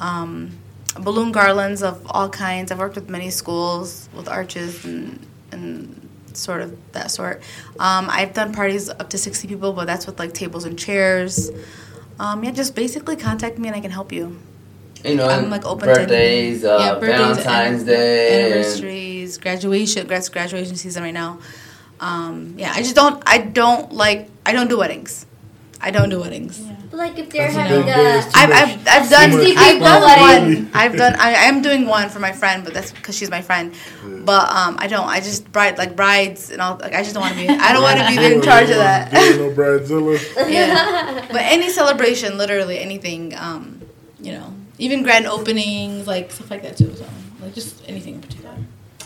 Um, 0.00 0.58
balloon 0.98 1.32
garlands 1.32 1.82
of 1.82 2.02
all 2.10 2.28
kinds. 2.28 2.72
I've 2.72 2.78
worked 2.78 2.96
with 2.96 3.08
many 3.08 3.30
schools 3.30 4.08
with 4.14 4.28
arches 4.28 4.84
and 4.84 5.24
and 5.52 6.08
sort 6.32 6.60
of 6.60 6.76
that 6.92 7.10
sort. 7.10 7.40
Um, 7.78 8.08
I've 8.10 8.34
done 8.34 8.52
parties 8.52 8.88
up 8.88 9.10
to 9.10 9.18
sixty 9.18 9.48
people, 9.48 9.72
but 9.72 9.86
that's 9.86 10.06
with 10.06 10.18
like 10.18 10.34
tables 10.34 10.64
and 10.64 10.78
chairs. 10.78 11.50
Um, 12.18 12.44
yeah, 12.44 12.50
just 12.50 12.74
basically 12.74 13.16
contact 13.16 13.58
me 13.58 13.68
and 13.68 13.76
I 13.76 13.80
can 13.80 13.90
help 13.90 14.12
you. 14.12 14.38
You 15.04 15.16
know, 15.16 15.28
I'm 15.28 15.50
like 15.50 15.64
open 15.64 15.86
to 15.88 15.94
birthdays, 15.94 16.64
anything. 16.64 16.70
uh, 16.70 16.78
Yeah, 16.78 16.94
birthdays, 16.98 17.18
Valentine's 17.44 17.80
an- 17.82 17.86
Day, 17.86 18.44
anniversaries, 18.52 19.38
graduation. 19.38 20.06
Graduation 20.06 20.76
season 20.76 21.02
right 21.02 21.14
now. 21.14 21.38
Um, 22.00 22.54
yeah, 22.58 22.72
I 22.74 22.82
just 22.82 22.96
don't. 22.96 23.22
I 23.26 23.38
don't 23.38 23.92
like. 23.92 24.28
I 24.44 24.52
don't 24.52 24.68
do 24.68 24.78
weddings. 24.78 25.26
I 25.80 25.90
don't 25.90 26.08
do 26.08 26.20
weddings. 26.20 26.60
But 26.90 26.96
like 26.98 27.18
if 27.18 27.30
they're 27.30 27.50
That's 27.52 27.56
a 27.56 27.60
having 27.60 27.86
big 27.86 27.94
day. 27.94 28.18
It's 28.18 28.26
a 28.26 28.30
too 28.30 28.38
I've, 28.38 28.50
I've, 28.50 28.88
I've 28.88 29.10
done 29.10 29.30
I've 29.58 29.80
done 29.80 30.02
one 30.20 30.70
I've 30.74 30.96
done 30.96 31.14
I, 31.18 31.30
I 31.30 31.44
am 31.50 31.60
doing 31.62 31.86
one 31.86 32.08
for 32.08 32.20
my 32.20 32.32
friend 32.32 32.64
but 32.64 32.72
that's 32.74 32.92
because 32.92 33.16
she's 33.16 33.28
my 33.30 33.42
friend 33.42 33.74
but 34.24 34.48
um 34.50 34.76
I 34.78 34.86
don't 34.86 35.06
I 35.06 35.18
just 35.20 35.50
bride 35.52 35.78
like 35.78 35.96
brides 35.96 36.50
and 36.50 36.62
all 36.62 36.76
like 36.80 36.94
I 36.94 37.02
just 37.02 37.14
don't 37.14 37.22
want 37.22 37.34
to 37.34 37.40
be 37.40 37.48
I 37.48 37.72
don't 37.72 37.82
want 37.82 37.98
to 38.00 38.06
be 38.08 38.24
in 38.34 38.40
charge 38.42 38.70
of 38.70 38.76
that 38.76 39.10
Doing 39.12 39.38
no 39.38 39.54
bridezilla. 39.54 40.16
yeah 40.50 41.26
but 41.28 41.42
any 41.42 41.68
celebration 41.70 42.38
literally 42.38 42.78
anything 42.78 43.34
um 43.36 43.82
you 44.20 44.32
know 44.32 44.54
even 44.78 45.02
grand 45.02 45.26
openings 45.26 46.06
like 46.06 46.30
stuff 46.30 46.50
like 46.50 46.62
that 46.62 46.76
too 46.76 46.94
so 46.94 47.04
like 47.42 47.52
just 47.54 47.82
anything 47.88 48.14
in 48.14 48.20
particular 48.20 48.54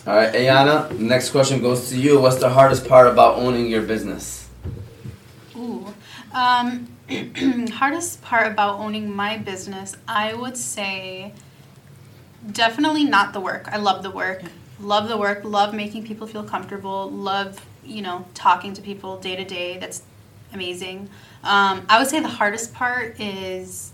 All 0.06 0.16
right, 0.16 0.32
Ayana. 0.32 0.88
Next 0.98 1.28
question 1.30 1.60
goes 1.60 1.90
to 1.90 1.96
you. 2.00 2.18
What's 2.20 2.40
the 2.40 2.48
hardest 2.48 2.88
part 2.88 3.06
about 3.06 3.36
owning 3.36 3.66
your 3.68 3.82
business? 3.82 4.39
Um, 6.32 6.88
hardest 7.72 8.22
part 8.22 8.46
about 8.46 8.78
owning 8.78 9.10
my 9.10 9.36
business, 9.36 9.96
I 10.06 10.34
would 10.34 10.56
say 10.56 11.32
definitely 12.52 13.04
not 13.04 13.32
the 13.32 13.40
work. 13.40 13.68
I 13.68 13.78
love 13.78 14.02
the 14.02 14.10
work. 14.10 14.42
Love 14.80 15.08
the 15.08 15.16
work. 15.16 15.44
Love 15.44 15.74
making 15.74 16.04
people 16.04 16.26
feel 16.26 16.44
comfortable. 16.44 17.10
Love, 17.10 17.64
you 17.84 18.02
know, 18.02 18.26
talking 18.34 18.72
to 18.74 18.82
people 18.82 19.18
day 19.18 19.36
to 19.36 19.44
day. 19.44 19.78
That's 19.78 20.02
amazing. 20.52 21.08
Um, 21.42 21.84
I 21.88 21.98
would 21.98 22.08
say 22.08 22.20
the 22.20 22.28
hardest 22.28 22.72
part 22.74 23.18
is, 23.20 23.92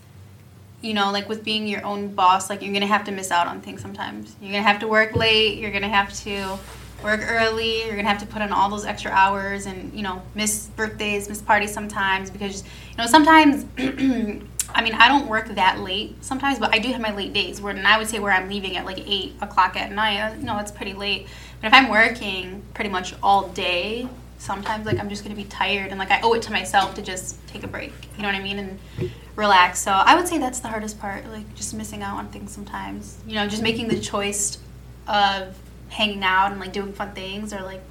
you 0.82 0.94
know, 0.94 1.10
like 1.10 1.28
with 1.28 1.42
being 1.42 1.66
your 1.66 1.84
own 1.84 2.14
boss, 2.14 2.50
like 2.50 2.62
you're 2.62 2.72
going 2.72 2.82
to 2.82 2.86
have 2.86 3.04
to 3.04 3.12
miss 3.12 3.30
out 3.30 3.46
on 3.46 3.60
things 3.60 3.80
sometimes. 3.80 4.36
You're 4.40 4.52
going 4.52 4.62
to 4.62 4.68
have 4.68 4.80
to 4.80 4.88
work 4.88 5.16
late. 5.16 5.58
You're 5.58 5.70
going 5.70 5.82
to 5.82 5.88
have 5.88 6.12
to 6.24 6.58
work 7.06 7.20
early. 7.24 7.84
You're 7.84 7.96
gonna 7.96 8.08
have 8.08 8.18
to 8.20 8.26
put 8.26 8.42
in 8.42 8.52
all 8.52 8.68
those 8.68 8.84
extra 8.84 9.10
hours 9.12 9.64
and 9.66 9.94
you 9.94 10.02
know 10.02 10.20
miss 10.34 10.66
birthdays, 10.76 11.28
miss 11.28 11.40
parties 11.40 11.72
sometimes 11.72 12.28
because 12.30 12.62
you 12.90 12.96
know 12.98 13.06
sometimes. 13.06 13.64
I 14.74 14.82
mean, 14.82 14.94
I 14.94 15.06
don't 15.08 15.28
work 15.28 15.46
that 15.54 15.78
late 15.80 16.22
sometimes, 16.22 16.58
but 16.58 16.74
I 16.74 16.78
do 16.80 16.88
have 16.92 17.00
my 17.00 17.14
late 17.14 17.32
days 17.32 17.60
where, 17.62 17.72
and 17.74 17.86
I 17.86 17.96
would 17.98 18.08
say 18.08 18.18
where 18.18 18.32
I'm 18.32 18.48
leaving 18.48 18.76
at 18.76 18.84
like 18.84 18.98
eight 19.08 19.34
o'clock 19.40 19.76
at 19.76 19.92
night. 19.92 20.20
uh, 20.20 20.34
You 20.34 20.42
know, 20.42 20.58
it's 20.58 20.72
pretty 20.72 20.92
late. 20.92 21.28
But 21.60 21.68
if 21.68 21.72
I'm 21.72 21.88
working 21.88 22.62
pretty 22.74 22.90
much 22.90 23.14
all 23.22 23.48
day, 23.50 24.06
sometimes 24.38 24.84
like 24.84 24.98
I'm 24.98 25.08
just 25.08 25.22
gonna 25.22 25.36
be 25.36 25.44
tired 25.44 25.90
and 25.92 25.98
like 26.00 26.10
I 26.10 26.20
owe 26.20 26.32
it 26.34 26.42
to 26.42 26.52
myself 26.52 26.94
to 26.96 27.00
just 27.02 27.46
take 27.46 27.62
a 27.62 27.68
break. 27.68 27.92
You 28.16 28.22
know 28.22 28.28
what 28.28 28.34
I 28.34 28.42
mean? 28.42 28.58
And 28.58 29.10
relax. 29.36 29.78
So 29.78 29.92
I 29.92 30.16
would 30.16 30.26
say 30.26 30.36
that's 30.38 30.58
the 30.60 30.68
hardest 30.68 30.98
part, 31.00 31.24
like 31.30 31.54
just 31.54 31.72
missing 31.72 32.02
out 32.02 32.18
on 32.18 32.28
things 32.28 32.50
sometimes. 32.50 33.18
You 33.26 33.36
know, 33.36 33.46
just 33.46 33.62
making 33.62 33.86
the 33.88 34.00
choice 34.00 34.58
of 35.06 35.56
hanging 35.88 36.22
out 36.22 36.52
and 36.52 36.60
like 36.60 36.72
doing 36.72 36.92
fun 36.92 37.12
things 37.12 37.52
or 37.52 37.62
like 37.62 37.82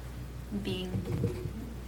being 0.62 0.90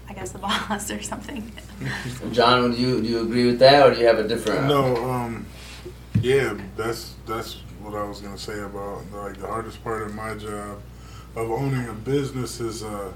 I 0.09 0.15
guess 0.15 0.33
the 0.33 0.39
boss 0.39 0.91
or 0.91 1.03
something. 1.03 1.51
John, 2.33 2.73
do 2.73 2.77
you 2.77 3.03
do 3.03 3.09
you 3.09 3.21
agree 3.21 3.47
with 3.47 3.59
that, 3.61 3.87
or 3.87 3.95
do 3.95 4.01
you 4.01 4.07
have 4.07 4.19
a 4.19 4.27
different? 4.27 4.67
No, 4.67 4.97
um, 5.11 5.47
yeah, 6.21 6.59
that's 6.77 7.15
that's 7.27 7.55
what 7.81 7.95
I 7.95 8.05
was 8.05 8.21
gonna 8.21 8.39
say 8.39 8.61
about 8.61 9.05
like 9.13 9.39
the 9.39 9.47
hardest 9.47 9.83
part 9.85 10.03
of 10.03 10.15
my 10.15 10.35
job 10.35 10.81
of 11.37 11.51
owning 11.51 11.89
a 11.89 11.93
business 11.93 12.61
is 12.61 12.83
uh, 12.83 13.13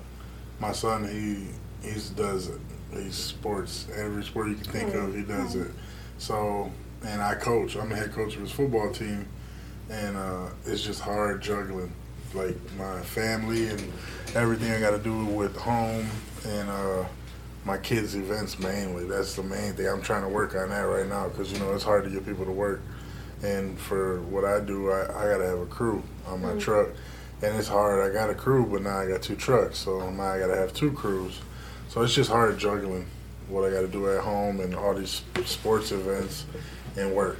my 0.60 0.72
son. 0.72 1.08
He 1.08 1.48
he 1.88 1.94
does 2.14 2.48
it. 2.48 2.60
He's 2.92 3.14
sports 3.14 3.86
every 3.96 4.22
sport 4.22 4.48
you 4.48 4.54
can 4.56 4.70
think 4.70 4.94
of. 4.94 5.14
He 5.14 5.22
does 5.22 5.54
it. 5.56 5.70
So 6.18 6.70
and 7.04 7.22
I 7.22 7.34
coach. 7.34 7.76
I'm 7.76 7.88
the 7.88 7.96
head 7.96 8.12
coach 8.12 8.36
of 8.36 8.42
his 8.42 8.52
football 8.52 8.90
team, 8.92 9.26
and 9.90 10.16
uh, 10.16 10.50
it's 10.66 10.82
just 10.82 11.00
hard 11.00 11.42
juggling 11.42 11.92
like 12.34 12.56
my 12.78 13.00
family 13.00 13.68
and 13.68 13.92
everything 14.34 14.72
I 14.72 14.80
got 14.80 14.90
to 14.90 14.98
do 14.98 15.24
with 15.26 15.56
home 15.56 16.06
and. 16.44 16.68
Uh, 16.68 17.04
my 17.64 17.78
kids' 17.78 18.14
events 18.14 18.58
mainly. 18.58 19.04
That's 19.04 19.36
the 19.36 19.42
main 19.42 19.74
thing. 19.74 19.86
I'm 19.86 20.02
trying 20.02 20.22
to 20.22 20.28
work 20.28 20.54
on 20.54 20.70
that 20.70 20.80
right 20.80 21.06
now 21.06 21.28
because 21.28 21.52
you 21.52 21.58
know 21.58 21.72
it's 21.74 21.84
hard 21.84 22.04
to 22.04 22.10
get 22.10 22.26
people 22.26 22.44
to 22.44 22.50
work. 22.50 22.80
And 23.42 23.78
for 23.78 24.20
what 24.22 24.44
I 24.44 24.60
do, 24.60 24.90
I, 24.90 25.02
I 25.02 25.30
gotta 25.30 25.46
have 25.46 25.58
a 25.58 25.66
crew 25.66 26.02
on 26.26 26.42
my 26.42 26.54
truck, 26.58 26.88
and 27.42 27.56
it's 27.56 27.68
hard. 27.68 28.08
I 28.08 28.12
got 28.12 28.30
a 28.30 28.34
crew, 28.34 28.66
but 28.66 28.82
now 28.82 28.98
I 28.98 29.06
got 29.06 29.22
two 29.22 29.36
trucks, 29.36 29.78
so 29.78 30.10
now 30.10 30.22
I 30.22 30.38
gotta 30.38 30.56
have 30.56 30.72
two 30.72 30.92
crews. 30.92 31.40
So 31.88 32.02
it's 32.02 32.14
just 32.14 32.30
hard 32.30 32.58
juggling 32.58 33.06
what 33.48 33.64
I 33.64 33.70
gotta 33.70 33.88
do 33.88 34.08
at 34.10 34.22
home 34.22 34.60
and 34.60 34.74
all 34.74 34.94
these 34.94 35.22
sports 35.44 35.92
events 35.92 36.46
and 36.96 37.12
work, 37.14 37.38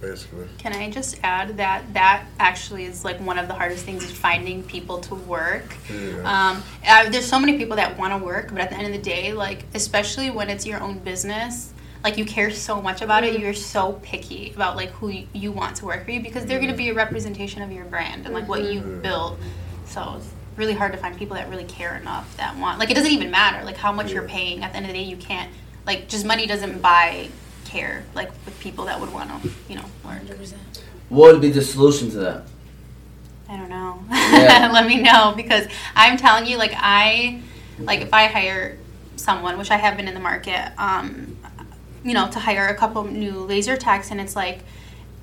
basically. 0.00 0.46
Can 0.58 0.72
I 0.72 0.90
just 0.90 1.18
add 1.22 1.56
that 1.56 1.92
that 1.94 2.24
actually 2.38 2.84
is 2.84 3.04
like 3.04 3.18
one 3.20 3.38
of 3.38 3.48
the 3.48 3.54
hardest 3.54 3.84
things 3.84 4.04
is 4.04 4.12
finding 4.12 4.62
people 4.62 5.00
to 5.00 5.14
work. 5.14 5.76
Yeah. 5.90 6.18
Um, 6.24 6.62
uh, 6.86 7.08
there's 7.10 7.26
so 7.26 7.38
many 7.38 7.58
people 7.58 7.76
that 7.76 7.98
want 7.98 8.18
to 8.18 8.24
work, 8.24 8.50
but 8.50 8.60
at 8.60 8.70
the 8.70 8.76
end 8.76 8.86
of 8.86 8.92
the 8.92 8.98
day, 9.02 9.32
like 9.32 9.64
especially 9.74 10.30
when 10.30 10.48
it's 10.50 10.66
your 10.66 10.80
own 10.80 10.98
business, 10.98 11.72
like 12.04 12.16
you 12.16 12.24
care 12.24 12.50
so 12.50 12.80
much 12.80 13.02
about 13.02 13.24
it 13.24 13.40
you're 13.40 13.52
so 13.52 13.94
picky 14.02 14.52
about 14.54 14.76
like 14.76 14.90
who 14.90 15.08
y- 15.08 15.26
you 15.32 15.50
want 15.50 15.76
to 15.76 15.84
work 15.84 16.04
for 16.04 16.10
you 16.12 16.20
because 16.20 16.46
they're 16.46 16.60
going 16.60 16.70
to 16.70 16.76
be 16.76 16.90
a 16.90 16.94
representation 16.94 17.60
of 17.60 17.72
your 17.72 17.84
brand 17.86 18.24
and 18.24 18.32
like 18.34 18.48
what 18.48 18.62
you've 18.62 19.02
built 19.02 19.36
so 19.84 20.14
it's 20.16 20.30
really 20.56 20.74
hard 20.74 20.92
to 20.92 20.98
find 20.98 21.16
people 21.16 21.34
that 21.34 21.48
really 21.50 21.64
care 21.64 21.96
enough 21.96 22.36
that 22.36 22.56
want 22.56 22.78
like 22.78 22.90
it 22.90 22.94
doesn't 22.94 23.10
even 23.10 23.30
matter 23.32 23.64
like 23.64 23.76
how 23.76 23.92
much 23.92 24.12
you're 24.12 24.28
paying 24.28 24.62
at 24.62 24.70
the 24.70 24.76
end 24.76 24.86
of 24.86 24.92
the 24.92 24.96
day 24.98 25.04
you 25.04 25.16
can't 25.16 25.50
like 25.86 26.08
just 26.08 26.24
money 26.24 26.46
doesn't 26.46 26.80
buy 26.80 27.28
care 27.68 28.04
like 28.14 28.30
with 28.44 28.58
people 28.60 28.86
that 28.86 28.98
would 29.00 29.12
want 29.12 29.30
to 29.42 29.50
you 29.68 29.76
know 29.76 29.84
work 30.04 30.22
100%. 30.22 30.54
What 31.08 31.32
would 31.32 31.40
be 31.40 31.50
the 31.50 31.62
solution 31.62 32.10
to 32.10 32.18
that? 32.18 32.44
I 33.48 33.56
don't 33.56 33.70
know. 33.70 34.02
Yeah. 34.10 34.70
Let 34.72 34.86
me 34.86 35.00
know 35.00 35.32
because 35.34 35.66
I'm 35.94 36.18
telling 36.18 36.46
you, 36.46 36.58
like 36.58 36.72
I, 36.74 37.40
like 37.78 38.00
if 38.02 38.12
I 38.12 38.26
hire 38.26 38.76
someone, 39.16 39.56
which 39.56 39.70
I 39.70 39.78
have 39.78 39.96
been 39.96 40.06
in 40.06 40.12
the 40.12 40.20
market, 40.20 40.72
um, 40.76 41.36
you 42.04 42.12
know, 42.12 42.30
to 42.30 42.38
hire 42.38 42.66
a 42.66 42.74
couple 42.74 43.04
new 43.04 43.40
laser 43.40 43.76
techs, 43.76 44.10
and 44.10 44.20
it's 44.20 44.36
like. 44.36 44.60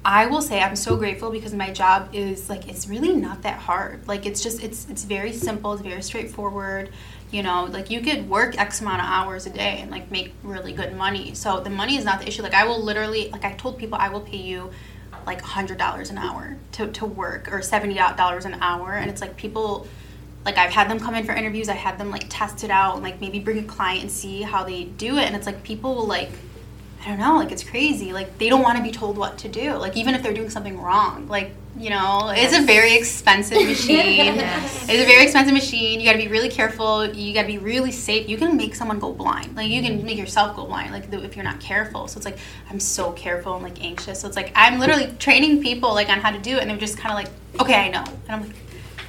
I 0.07 0.27
will 0.27 0.43
say 0.43 0.61
I'm 0.61 0.75
so 0.75 0.95
grateful 0.97 1.31
because 1.31 1.55
my 1.55 1.71
job 1.71 2.09
is 2.13 2.47
like 2.47 2.69
it's 2.69 2.87
really 2.87 3.11
not 3.15 3.41
that 3.41 3.57
hard. 3.57 4.07
Like 4.07 4.27
it's 4.27 4.43
just 4.43 4.63
it's 4.63 4.87
it's 4.87 5.03
very 5.03 5.33
simple, 5.33 5.73
it's 5.73 5.81
very 5.81 6.03
straightforward. 6.03 6.91
You 7.31 7.41
know, 7.41 7.65
like 7.65 7.89
you 7.89 8.01
could 8.01 8.29
work 8.29 8.55
X 8.55 8.81
amount 8.81 9.01
of 9.01 9.07
hours 9.07 9.47
a 9.47 9.49
day 9.49 9.79
and 9.81 9.89
like 9.89 10.11
make 10.11 10.31
really 10.43 10.73
good 10.73 10.95
money. 10.95 11.33
So 11.33 11.59
the 11.59 11.71
money 11.71 11.97
is 11.97 12.05
not 12.05 12.19
the 12.21 12.27
issue. 12.27 12.43
Like 12.43 12.53
I 12.53 12.65
will 12.65 12.83
literally 12.83 13.29
like 13.31 13.43
I 13.43 13.53
told 13.53 13.79
people 13.79 13.97
I 13.99 14.09
will 14.09 14.21
pay 14.21 14.37
you 14.37 14.69
like 15.25 15.41
hundred 15.41 15.79
dollars 15.79 16.11
an 16.11 16.19
hour 16.19 16.55
to, 16.73 16.85
to 16.91 17.05
work 17.07 17.51
or 17.51 17.63
seventy 17.63 17.95
dollars 17.95 18.45
an 18.45 18.53
hour 18.61 18.93
and 18.93 19.09
it's 19.09 19.21
like 19.21 19.35
people 19.35 19.87
like 20.45 20.59
I've 20.59 20.69
had 20.69 20.87
them 20.87 20.99
come 20.99 21.15
in 21.15 21.25
for 21.25 21.31
interviews, 21.31 21.67
I 21.67 21.73
had 21.73 21.97
them 21.97 22.11
like 22.11 22.27
test 22.29 22.63
it 22.63 22.69
out 22.69 22.93
and 22.93 23.03
like 23.03 23.19
maybe 23.21 23.39
bring 23.39 23.57
a 23.57 23.63
client 23.63 24.03
and 24.03 24.11
see 24.11 24.43
how 24.43 24.63
they 24.63 24.83
do 24.83 25.17
it 25.17 25.23
and 25.23 25.35
it's 25.35 25.47
like 25.47 25.63
people 25.63 25.95
will 25.95 26.05
like 26.05 26.29
I 27.05 27.09
don't 27.09 27.19
know, 27.19 27.35
like 27.35 27.51
it's 27.51 27.63
crazy. 27.63 28.13
Like 28.13 28.39
they 28.39 28.49
don't 28.49 28.63
want 28.63 28.77
to 28.77 28.83
be 28.83 28.91
told 28.91 29.15
what 29.15 29.37
to 29.39 29.47
do. 29.47 29.73
Like 29.73 29.95
even 29.95 30.15
if 30.15 30.23
they're 30.23 30.33
doing 30.33 30.49
something 30.49 30.81
wrong. 30.81 31.27
Like, 31.27 31.51
you 31.77 31.91
know, 31.91 32.31
it's 32.33 32.57
a 32.57 32.61
very 32.61 32.95
expensive 32.95 33.57
machine. 33.67 34.33
It's 34.37 34.89
a 34.89 35.05
very 35.05 35.23
expensive 35.23 35.53
machine. 35.53 35.99
You 35.99 36.07
got 36.07 36.13
to 36.13 36.17
be 36.17 36.29
really 36.29 36.49
careful. 36.49 37.05
You 37.05 37.31
got 37.35 37.41
to 37.41 37.47
be 37.47 37.59
really 37.59 37.91
safe. 37.91 38.27
You 38.27 38.37
can 38.37 38.57
make 38.57 38.73
someone 38.73 38.97
go 38.97 39.13
blind. 39.13 39.55
Like 39.55 39.69
you 39.69 39.83
can 39.83 39.97
mm-hmm. 39.97 40.05
make 40.05 40.17
yourself 40.17 40.55
go 40.55 40.65
blind 40.65 40.93
like 40.93 41.13
if 41.13 41.35
you're 41.35 41.45
not 41.45 41.59
careful. 41.59 42.07
So 42.07 42.17
it's 42.17 42.25
like 42.25 42.39
I'm 42.71 42.79
so 42.79 43.11
careful 43.11 43.53
and 43.53 43.63
like 43.63 43.83
anxious. 43.83 44.21
So 44.21 44.27
it's 44.27 44.35
like 44.35 44.51
I'm 44.55 44.79
literally 44.79 45.13
training 45.19 45.61
people 45.61 45.93
like 45.93 46.09
on 46.09 46.21
how 46.21 46.31
to 46.31 46.39
do 46.39 46.57
it 46.57 46.61
and 46.61 46.71
they're 46.71 46.77
just 46.77 46.97
kind 46.97 47.11
of 47.11 47.23
like, 47.23 47.61
"Okay, 47.61 47.75
I 47.75 47.89
know." 47.89 48.03
And 48.27 48.31
I'm 48.31 48.41
like, 48.47 48.55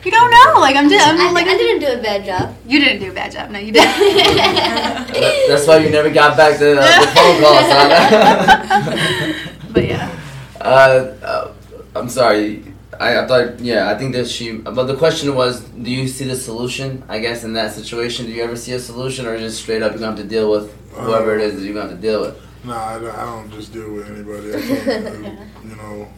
"You 0.06 0.12
don't 0.18 0.30
know." 0.30 0.60
Like 0.66 0.76
I'm 0.76 0.88
just 0.88 1.02
I'm 1.06 1.18
I, 1.18 1.30
like 1.38 1.48
I 1.48 1.56
didn't 1.58 1.80
do 1.86 1.90
a 1.98 2.02
bad 2.02 2.24
job. 2.24 2.54
You 2.66 2.78
didn't 2.78 3.00
do 3.04 3.10
a 3.10 3.14
bad 3.14 3.32
job. 3.32 3.50
No, 3.50 3.58
you 3.58 3.72
didn't. 3.72 3.90
That- 3.98 5.46
That's 5.48 5.66
why 5.66 5.78
you 5.78 5.90
never 5.90 6.10
got 6.10 6.36
back 6.36 6.58
the, 6.58 6.78
the 6.78 7.10
phone 7.14 7.36
calls. 7.42 7.66
Huh? 7.76 9.50
but 9.74 9.84
yeah. 9.86 10.08
uh, 10.60 11.12
uh, 11.22 11.52
I'm 11.94 12.08
sorry. 12.08 12.62
I, 12.98 13.18
I 13.22 13.26
thought, 13.26 13.60
yeah, 13.60 13.90
I 13.90 13.94
think 13.98 14.14
that 14.14 14.26
she. 14.26 14.52
But 14.56 14.84
the 14.84 14.96
question 14.96 15.34
was, 15.34 15.60
do 15.60 15.90
you 15.90 16.08
see 16.08 16.24
the 16.24 16.36
solution? 16.36 17.02
I 17.08 17.18
guess 17.18 17.44
in 17.44 17.52
that 17.54 17.72
situation, 17.72 18.26
do 18.26 18.32
you 18.32 18.42
ever 18.42 18.56
see 18.56 18.72
a 18.72 18.78
solution, 18.78 19.26
or 19.26 19.36
just 19.38 19.60
straight 19.62 19.82
up 19.82 19.92
you're 19.92 20.00
gonna 20.00 20.16
have 20.16 20.20
to 20.24 20.28
deal 20.36 20.50
with 20.50 20.72
whoever 20.92 21.34
it 21.36 21.42
is 21.42 21.56
that 21.56 21.64
you're 21.64 21.74
gonna 21.74 21.90
have 21.90 21.96
to 22.00 22.02
deal 22.08 22.20
with? 22.22 22.36
Nah, 22.64 22.94
I 22.94 22.98
don't, 22.98 23.14
I 23.14 23.24
don't 23.24 23.50
just 23.52 23.72
deal 23.72 23.92
with 23.92 24.08
anybody. 24.10 24.54
I 24.54 24.60
can't, 24.60 24.88
uh, 24.88 25.44
you 25.68 25.76
know, 25.76 26.08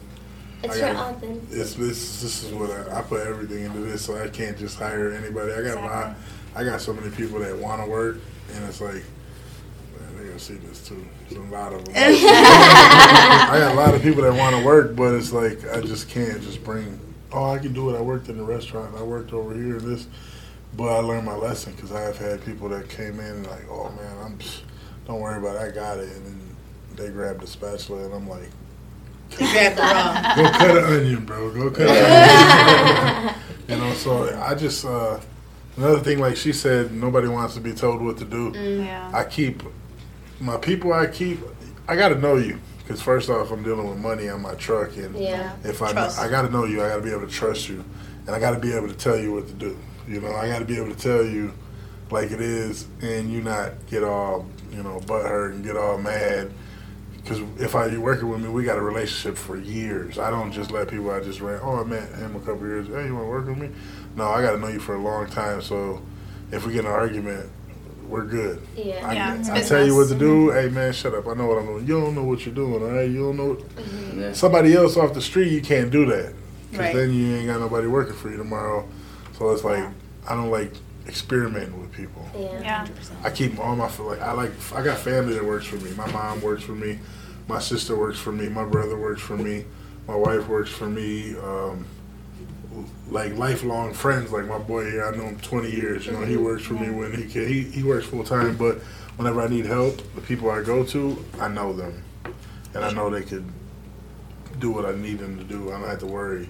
It's 0.63 0.75
I 0.75 0.77
your 0.79 0.93
got- 0.93 1.13
own 1.15 1.19
thing. 1.21 1.47
it's 1.51 1.73
this. 1.75 2.21
This 2.21 2.43
is 2.43 2.51
what 2.53 2.69
I, 2.71 2.99
I 2.99 3.01
put 3.01 3.25
everything 3.25 3.63
into 3.63 3.79
this, 3.79 4.03
so 4.05 4.21
I 4.21 4.27
can't 4.27 4.57
just 4.57 4.77
hire 4.77 5.11
anybody. 5.11 5.53
I 5.53 5.61
got 5.61 5.77
a 5.77 5.81
lot. 5.85 6.15
I 6.55 6.63
got 6.63 6.81
so 6.81 6.91
many 6.93 7.09
people 7.11 7.39
that 7.39 7.57
want 7.57 7.81
to 7.83 7.89
work, 7.89 8.17
and 8.53 8.65
it's 8.65 8.81
like, 8.81 8.95
man, 9.99 10.17
they 10.17 10.25
gonna 10.25 10.39
see 10.39 10.55
this 10.55 10.85
too. 10.85 11.05
There's 11.29 11.39
a 11.39 11.51
lot 11.51 11.71
of 11.73 11.85
them. 11.85 11.93
I 11.97 13.57
got 13.59 13.71
a 13.73 13.75
lot 13.75 13.93
of 13.95 14.01
people 14.01 14.23
that 14.23 14.33
want 14.33 14.55
to 14.57 14.65
work, 14.65 14.95
but 14.95 15.13
it's 15.13 15.31
like 15.31 15.65
I 15.73 15.79
just 15.81 16.09
can't 16.09 16.41
just 16.41 16.63
bring. 16.63 16.99
Oh, 17.31 17.51
I 17.51 17.59
can 17.59 17.73
do 17.73 17.93
it. 17.93 17.97
I 17.97 18.01
worked 18.01 18.27
in 18.27 18.37
the 18.37 18.43
restaurant. 18.43 18.95
I 18.97 19.03
worked 19.03 19.31
over 19.33 19.53
here. 19.53 19.77
and 19.77 19.81
This, 19.81 20.07
but 20.75 20.87
I 20.89 20.99
learned 20.99 21.25
my 21.25 21.35
lesson 21.35 21.73
because 21.73 21.91
I 21.91 22.01
have 22.01 22.17
had 22.17 22.43
people 22.43 22.67
that 22.69 22.89
came 22.89 23.19
in 23.19 23.25
and 23.27 23.47
like, 23.47 23.69
oh 23.69 23.89
man, 23.91 24.17
I'm. 24.25 24.39
Don't 25.07 25.21
worry 25.21 25.37
about 25.37 25.55
it. 25.55 25.71
I 25.71 25.71
got 25.73 25.99
it, 25.99 26.09
and 26.17 26.25
then 26.25 26.55
they 26.95 27.09
grabbed 27.09 27.39
the 27.41 27.47
spatula, 27.47 28.03
and 28.05 28.13
I'm 28.13 28.27
like. 28.27 28.49
Grab 29.37 29.75
the. 29.75 30.41
Go 30.43 30.49
cut 30.57 30.77
an 30.77 30.83
onion, 30.83 31.25
bro. 31.25 31.51
Go 31.53 31.71
cut 31.71 31.87
an 31.87 33.29
onion. 33.29 33.35
you 33.67 33.77
know, 33.77 33.93
so 33.93 34.39
I 34.41 34.55
just 34.55 34.85
uh, 34.85 35.19
another 35.77 35.99
thing, 35.99 36.19
like 36.19 36.35
she 36.37 36.51
said, 36.53 36.91
nobody 36.93 37.27
wants 37.27 37.53
to 37.55 37.61
be 37.61 37.73
told 37.73 38.01
what 38.01 38.17
to 38.17 38.25
do. 38.25 38.51
Yeah. 38.55 39.11
I 39.13 39.23
keep 39.23 39.63
my 40.39 40.57
people. 40.57 40.93
I 40.93 41.07
keep. 41.07 41.39
I 41.87 41.95
got 41.95 42.09
to 42.09 42.15
know 42.15 42.35
you 42.37 42.59
because 42.79 43.01
first 43.01 43.29
off, 43.29 43.51
I'm 43.51 43.63
dealing 43.63 43.87
with 43.89 43.97
money 43.99 44.29
on 44.29 44.41
my 44.41 44.55
truck, 44.55 44.95
and 44.97 45.15
Yeah. 45.17 45.55
if 45.63 45.81
I 45.81 45.91
Trust. 45.91 46.19
I 46.19 46.29
got 46.29 46.43
to 46.43 46.49
know 46.49 46.65
you, 46.65 46.83
I 46.83 46.89
got 46.89 46.95
to 46.97 47.01
be 47.01 47.11
able 47.11 47.27
to 47.27 47.31
trust 47.31 47.69
you, 47.69 47.83
and 48.25 48.35
I 48.35 48.39
got 48.39 48.51
to 48.51 48.59
be 48.59 48.73
able 48.73 48.87
to 48.87 48.93
tell 48.95 49.17
you 49.17 49.33
what 49.33 49.47
to 49.47 49.53
do. 49.53 49.77
You 50.07 50.21
know, 50.21 50.33
I 50.35 50.47
got 50.47 50.59
to 50.59 50.65
be 50.65 50.75
able 50.77 50.89
to 50.93 50.99
tell 50.99 51.23
you 51.23 51.53
like 52.11 52.31
it 52.31 52.41
is, 52.41 52.87
and 53.01 53.31
you 53.31 53.41
not 53.41 53.73
get 53.87 54.03
all 54.03 54.47
you 54.71 54.81
know 54.83 54.99
butthurt 55.05 55.51
and 55.51 55.63
get 55.63 55.77
all 55.77 55.97
mad. 55.99 56.51
Because 57.21 57.39
if 57.61 57.75
I 57.75 57.87
you 57.87 58.01
working 58.01 58.29
with 58.29 58.41
me, 58.41 58.49
we 58.49 58.63
got 58.63 58.77
a 58.77 58.81
relationship 58.81 59.37
for 59.37 59.57
years. 59.57 60.17
I 60.17 60.29
don't 60.29 60.51
just 60.51 60.71
let 60.71 60.87
people 60.89 61.11
I 61.11 61.19
just 61.19 61.41
ran. 61.41 61.59
Oh, 61.61 61.79
I 61.79 61.83
met 61.83 62.07
him 62.15 62.35
a 62.35 62.39
couple 62.39 62.65
years. 62.65 62.87
Hey, 62.87 63.05
you 63.05 63.13
want 63.13 63.25
to 63.25 63.29
work 63.29 63.47
with 63.47 63.57
me? 63.57 63.69
No, 64.15 64.29
I 64.29 64.41
got 64.41 64.51
to 64.53 64.59
know 64.59 64.67
you 64.67 64.79
for 64.79 64.95
a 64.95 65.01
long 65.01 65.27
time. 65.27 65.61
So 65.61 66.01
if 66.51 66.65
we 66.65 66.73
get 66.73 66.81
in 66.81 66.85
an 66.87 66.91
argument, 66.93 67.49
we're 68.07 68.25
good. 68.25 68.61
Yeah. 68.75 69.07
I, 69.07 69.13
Yeah, 69.13 69.35
it's 69.39 69.49
I 69.49 69.61
tell 69.61 69.85
you 69.85 69.95
what 69.95 70.07
to 70.09 70.15
business. 70.15 70.19
do. 70.19 70.47
Mm-hmm. 70.47 70.57
Hey 70.69 70.73
man, 70.73 70.93
shut 70.93 71.13
up. 71.13 71.27
I 71.27 71.33
know 71.35 71.45
what 71.45 71.59
I'm 71.59 71.65
doing. 71.67 71.87
You 71.87 71.99
don't 72.01 72.15
know 72.15 72.23
what 72.23 72.43
you're 72.45 72.55
doing. 72.55 72.81
All 72.81 72.89
right, 72.89 73.07
you 73.09 73.19
don't 73.19 73.37
know. 73.37 73.55
Mm-hmm. 73.55 74.21
Yeah. 74.21 74.33
Somebody 74.33 74.73
else 74.73 74.97
off 74.97 75.13
the 75.13 75.21
street, 75.21 75.51
you 75.51 75.61
can't 75.61 75.91
do 75.91 76.05
that. 76.07 76.33
Because 76.71 76.85
Right. 76.85 76.95
then 76.95 77.13
you 77.13 77.35
ain't 77.35 77.47
got 77.47 77.59
nobody 77.59 77.87
working 77.87 78.15
for 78.15 78.29
you 78.31 78.37
tomorrow. 78.37 78.87
So 79.37 79.51
it's 79.51 79.63
like 79.63 79.77
Yeah. 79.79 79.91
I 80.27 80.33
don't 80.35 80.49
like 80.49 80.71
experimenting 81.09 81.81
with 81.81 81.91
people. 81.91 82.23
Yeah. 82.37 82.61
Yeah. 82.61 82.87
I 83.23 83.31
keep 83.31 83.59
all 83.59 83.75
my 83.75 83.89
like 83.97 84.21
I 84.21 84.31
like 84.31 84.51
I 84.73 84.83
got 84.83 84.99
family 84.99 85.33
that 85.33 85.43
works 85.43 85.65
for 85.65 85.77
me. 85.77 85.91
My 85.91 86.09
mom 86.11 86.41
works 86.41 86.63
for 86.63 86.73
me. 86.73 86.99
My 87.47 87.59
sister 87.59 87.97
works 87.97 88.19
for 88.19 88.31
me. 88.31 88.47
My 88.47 88.63
brother 88.63 88.97
works 88.97 89.21
for 89.21 89.35
me. 89.35 89.65
My 90.07 90.15
wife 90.15 90.47
works 90.47 90.69
for 90.69 90.85
me. 90.87 91.35
Um, 91.37 91.85
like 93.09 93.35
lifelong 93.35 93.93
friends, 93.93 94.31
like 94.31 94.45
my 94.45 94.59
boy 94.59 94.89
here, 94.89 95.05
I 95.05 95.15
know 95.17 95.23
him 95.23 95.39
20 95.39 95.71
years. 95.71 96.05
You 96.05 96.11
know, 96.13 96.21
he 96.21 96.37
works 96.37 96.63
for 96.63 96.75
me 96.75 96.91
when 96.91 97.13
he 97.13 97.27
can. 97.27 97.47
He, 97.47 97.63
he 97.63 97.83
works 97.83 98.05
full 98.05 98.23
time, 98.23 98.55
but 98.55 98.77
whenever 99.17 99.41
I 99.41 99.47
need 99.47 99.65
help, 99.65 99.97
the 100.13 100.21
people 100.21 100.51
I 100.51 100.61
go 100.61 100.85
to, 100.85 101.25
I 101.39 101.47
know 101.47 101.73
them, 101.73 102.03
and 102.75 102.85
I 102.85 102.91
know 102.91 103.09
they 103.09 103.23
could 103.23 103.45
do 104.59 104.69
what 104.69 104.85
I 104.85 104.93
need 104.93 105.17
them 105.17 105.37
to 105.39 105.43
do. 105.43 105.71
I 105.71 105.79
don't 105.79 105.89
have 105.89 105.99
to 105.99 106.05
worry. 106.05 106.47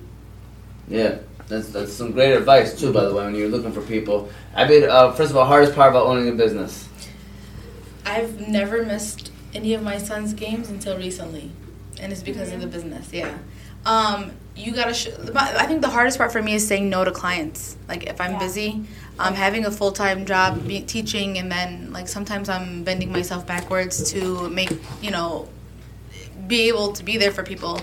Yeah, 0.88 1.20
that's 1.50 1.70
that's 1.70 1.92
some 1.92 2.12
great 2.12 2.32
advice 2.34 2.80
too. 2.80 2.94
By 2.94 3.04
the 3.06 3.14
way, 3.14 3.26
when 3.26 3.36
you're 3.36 3.50
looking 3.50 3.72
for 3.74 3.82
people, 3.82 4.30
I 4.56 4.68
mean, 4.68 4.84
uh, 4.90 5.12
first 5.12 5.32
of 5.32 5.38
all, 5.38 5.46
hardest 5.46 5.76
part 5.76 5.90
about 5.90 6.06
owning 6.06 6.30
a 6.30 6.32
business. 6.32 6.88
I've 8.06 8.48
never 8.48 8.84
missed 8.86 9.32
any 9.54 9.74
of 9.74 9.84
my 9.84 9.98
son's 9.98 10.34
games 10.34 10.70
until 10.70 10.98
recently, 10.98 11.52
and 12.00 12.12
it's 12.12 12.24
because 12.24 12.52
of 12.52 12.62
the 12.62 12.68
business. 12.68 13.12
Yeah. 13.12 13.38
Um, 13.86 14.32
you 14.56 14.74
gotta. 14.74 14.94
Sh- 14.94 15.10
I 15.36 15.66
think 15.66 15.82
the 15.82 15.90
hardest 15.90 16.18
part 16.18 16.32
for 16.32 16.42
me 16.42 16.54
is 16.54 16.68
saying 16.68 16.90
no 16.90 17.04
to 17.04 17.12
clients. 17.12 17.78
Like 17.88 18.04
if 18.08 18.20
I'm 18.22 18.34
Yeah. 18.34 18.40
busy, 18.40 18.86
um, 19.18 19.34
having 19.34 19.66
a 19.66 19.72
full 19.72 19.92
time 19.92 20.26
job, 20.26 20.68
be, 20.68 20.82
teaching, 20.82 21.38
and 21.38 21.52
then 21.52 21.92
like 21.94 22.08
sometimes 22.08 22.50
I'm 22.50 22.84
bending 22.84 23.12
myself 23.12 23.46
backwards 23.48 24.12
to 24.12 24.50
make 24.50 24.72
you 25.02 25.12
know 25.12 25.48
be 26.50 26.68
able 26.68 26.92
to 26.94 27.04
be 27.04 27.16
there 27.18 27.32
for 27.32 27.44
people. 27.44 27.80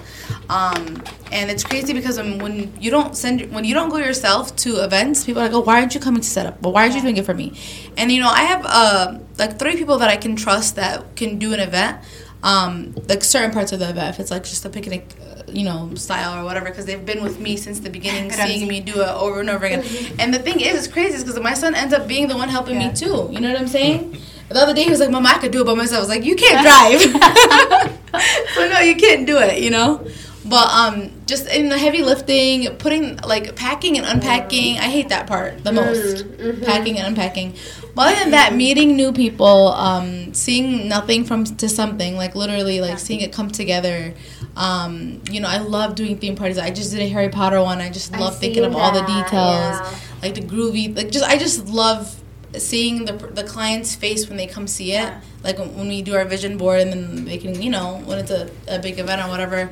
Um, 0.51 1.03
and 1.33 1.51
it's 1.51 1.65
crazy 1.65 1.93
because 1.95 2.19
when, 2.19 2.39
when 2.39 2.73
you 2.81 2.91
don't 2.91 3.17
send 3.17 3.51
when 3.53 3.65
you 3.65 3.75
don't 3.75 3.89
go 3.89 3.97
yourself 3.99 4.55
to 4.57 4.85
events, 4.85 5.25
people 5.25 5.41
are 5.41 5.47
like, 5.47 5.55
"Oh, 5.55 5.61
why 5.61 5.81
aren't 5.81 5.95
you 5.95 6.01
coming 6.01 6.21
to 6.21 6.29
set 6.29 6.47
up? 6.47 6.61
Well, 6.63 6.73
why 6.73 6.83
aren't 6.83 6.95
you 6.95 7.01
doing 7.01 7.17
it 7.17 7.25
for 7.25 7.35
me?" 7.35 7.55
And 7.97 8.13
you 8.13 8.21
know, 8.21 8.29
I 8.29 8.43
have 8.43 8.63
uh, 8.67 9.19
like 9.39 9.59
three 9.59 9.77
people 9.77 9.99
that 9.99 10.11
I 10.11 10.17
can 10.17 10.37
trust 10.37 10.77
that 10.77 11.17
can 11.17 11.39
do 11.39 11.55
an 11.55 11.61
event. 11.61 11.99
Um, 12.43 12.95
like 13.09 13.25
certain 13.25 13.51
parts 13.51 13.73
of 13.73 13.81
the 13.81 13.89
event, 13.89 14.15
if 14.15 14.21
it's 14.21 14.31
like 14.31 14.45
just 14.45 14.65
a 14.65 14.69
picnic, 14.69 15.05
uh, 15.21 15.43
you 15.49 15.65
know, 15.65 15.93
style 15.97 16.39
or 16.39 16.45
whatever, 16.45 16.67
because 16.67 16.85
they've 16.85 17.05
been 17.05 17.23
with 17.23 17.41
me 17.41 17.57
since 17.57 17.81
the 17.81 17.91
beginning, 17.91 18.31
seeing 18.31 18.69
me 18.69 18.79
do 18.81 19.01
it 19.01 19.09
over 19.09 19.41
and 19.41 19.51
over 19.51 19.65
again. 19.65 19.83
and 20.21 20.33
the 20.33 20.39
thing 20.39 20.61
is, 20.61 20.77
it's 20.77 20.87
crazy, 20.87 21.19
because 21.19 21.41
my 21.41 21.55
son 21.55 21.75
ends 21.75 21.93
up 21.93 22.07
being 22.07 22.29
the 22.29 22.37
one 22.37 22.49
helping 22.49 22.81
Yeah. 22.81 22.89
me 22.91 22.95
too. 22.95 23.29
You 23.33 23.41
know 23.41 23.51
what 23.51 23.61
I'm 23.61 23.67
saying? 23.67 24.17
The 24.49 24.61
other 24.61 24.75
day 24.75 24.85
he 24.85 24.91
was 24.91 25.01
like, 25.01 25.11
"Mama, 25.11 25.29
I 25.29 25.39
could 25.39 25.53
do 25.53 25.63
it 25.63 25.67
by 25.67 25.75
myself." 25.75 25.99
I 25.99 26.01
was 26.01 26.09
like, 26.09 26.25
"You 26.25 26.37
can't 26.37 26.63
drive." 26.63 27.01
so 28.55 28.69
no, 28.69 28.81
you 28.81 28.97
can't 28.97 29.27
do 29.27 29.39
it. 29.39 29.63
You 29.63 29.71
know. 29.71 30.07
But 30.49 30.69
um, 30.71 31.11
just 31.27 31.49
in 31.49 31.69
the 31.69 31.77
heavy 31.77 32.03
lifting, 32.03 32.77
putting 32.77 33.17
like 33.19 33.57
packing 33.57 33.99
and 33.99 34.07
unpacking, 34.07 34.79
I 34.79 34.85
hate 34.85 35.09
that 35.09 35.27
part 35.27 35.65
the 35.65 35.73
most. 35.73 36.25
Packing 36.63 36.99
and 36.99 37.09
unpacking. 37.09 37.57
But 37.97 38.09
other 38.13 38.21
than 38.21 38.31
that, 38.33 38.55
meeting 38.55 38.95
new 38.95 39.13
people, 39.13 39.69
um, 39.69 40.35
seeing 40.35 40.87
nothing 40.87 41.25
from 41.25 41.45
to 41.45 41.69
something, 41.69 42.15
like 42.15 42.35
literally, 42.37 42.81
like 42.81 42.99
seeing 42.99 43.23
it 43.23 43.33
come 43.33 43.51
together. 43.51 44.15
Um, 44.55 45.23
you 45.31 45.41
know, 45.41 45.49
I 45.49 45.59
love 45.59 45.97
doing 45.97 46.19
theme 46.19 46.37
parties. 46.37 46.59
I 46.59 46.71
just 46.71 46.93
did 46.93 47.01
a 47.01 47.09
Harry 47.09 47.31
Potter 47.31 47.61
one. 47.61 47.81
I 47.81 47.91
just 47.91 48.15
I 48.15 48.21
love 48.21 48.39
thinking 48.39 48.63
seen 48.63 48.71
of 48.71 48.77
all 48.77 48.93
the 48.93 49.01
details, 49.01 49.33
yeah. 49.33 49.99
like 50.23 50.35
the 50.35 50.43
groovy, 50.43 50.95
like 50.95 51.11
just 51.11 51.25
I 51.25 51.39
just 51.39 51.69
love 51.69 52.15
seeing 52.57 53.05
the 53.05 53.13
the 53.13 53.45
client's 53.45 53.95
face 53.95 54.29
when 54.29 54.37
they 54.37 54.47
come 54.47 54.67
see 54.67 54.93
it, 54.93 54.97
Yeah. 54.97 55.21
like 55.43 55.59
when, 55.59 55.75
when 55.77 55.89
we 55.89 56.03
do 56.03 56.15
our 56.15 56.25
vision 56.25 56.57
board, 56.57 56.81
and 56.81 56.93
then 56.93 57.25
they 57.25 57.39
can, 57.39 57.61
you 57.61 57.71
know, 57.71 58.01
when 58.05 58.19
it's 58.19 58.31
a, 58.31 58.51
a 58.69 58.79
big 58.79 58.99
event 58.99 59.23
or 59.23 59.29
whatever. 59.29 59.71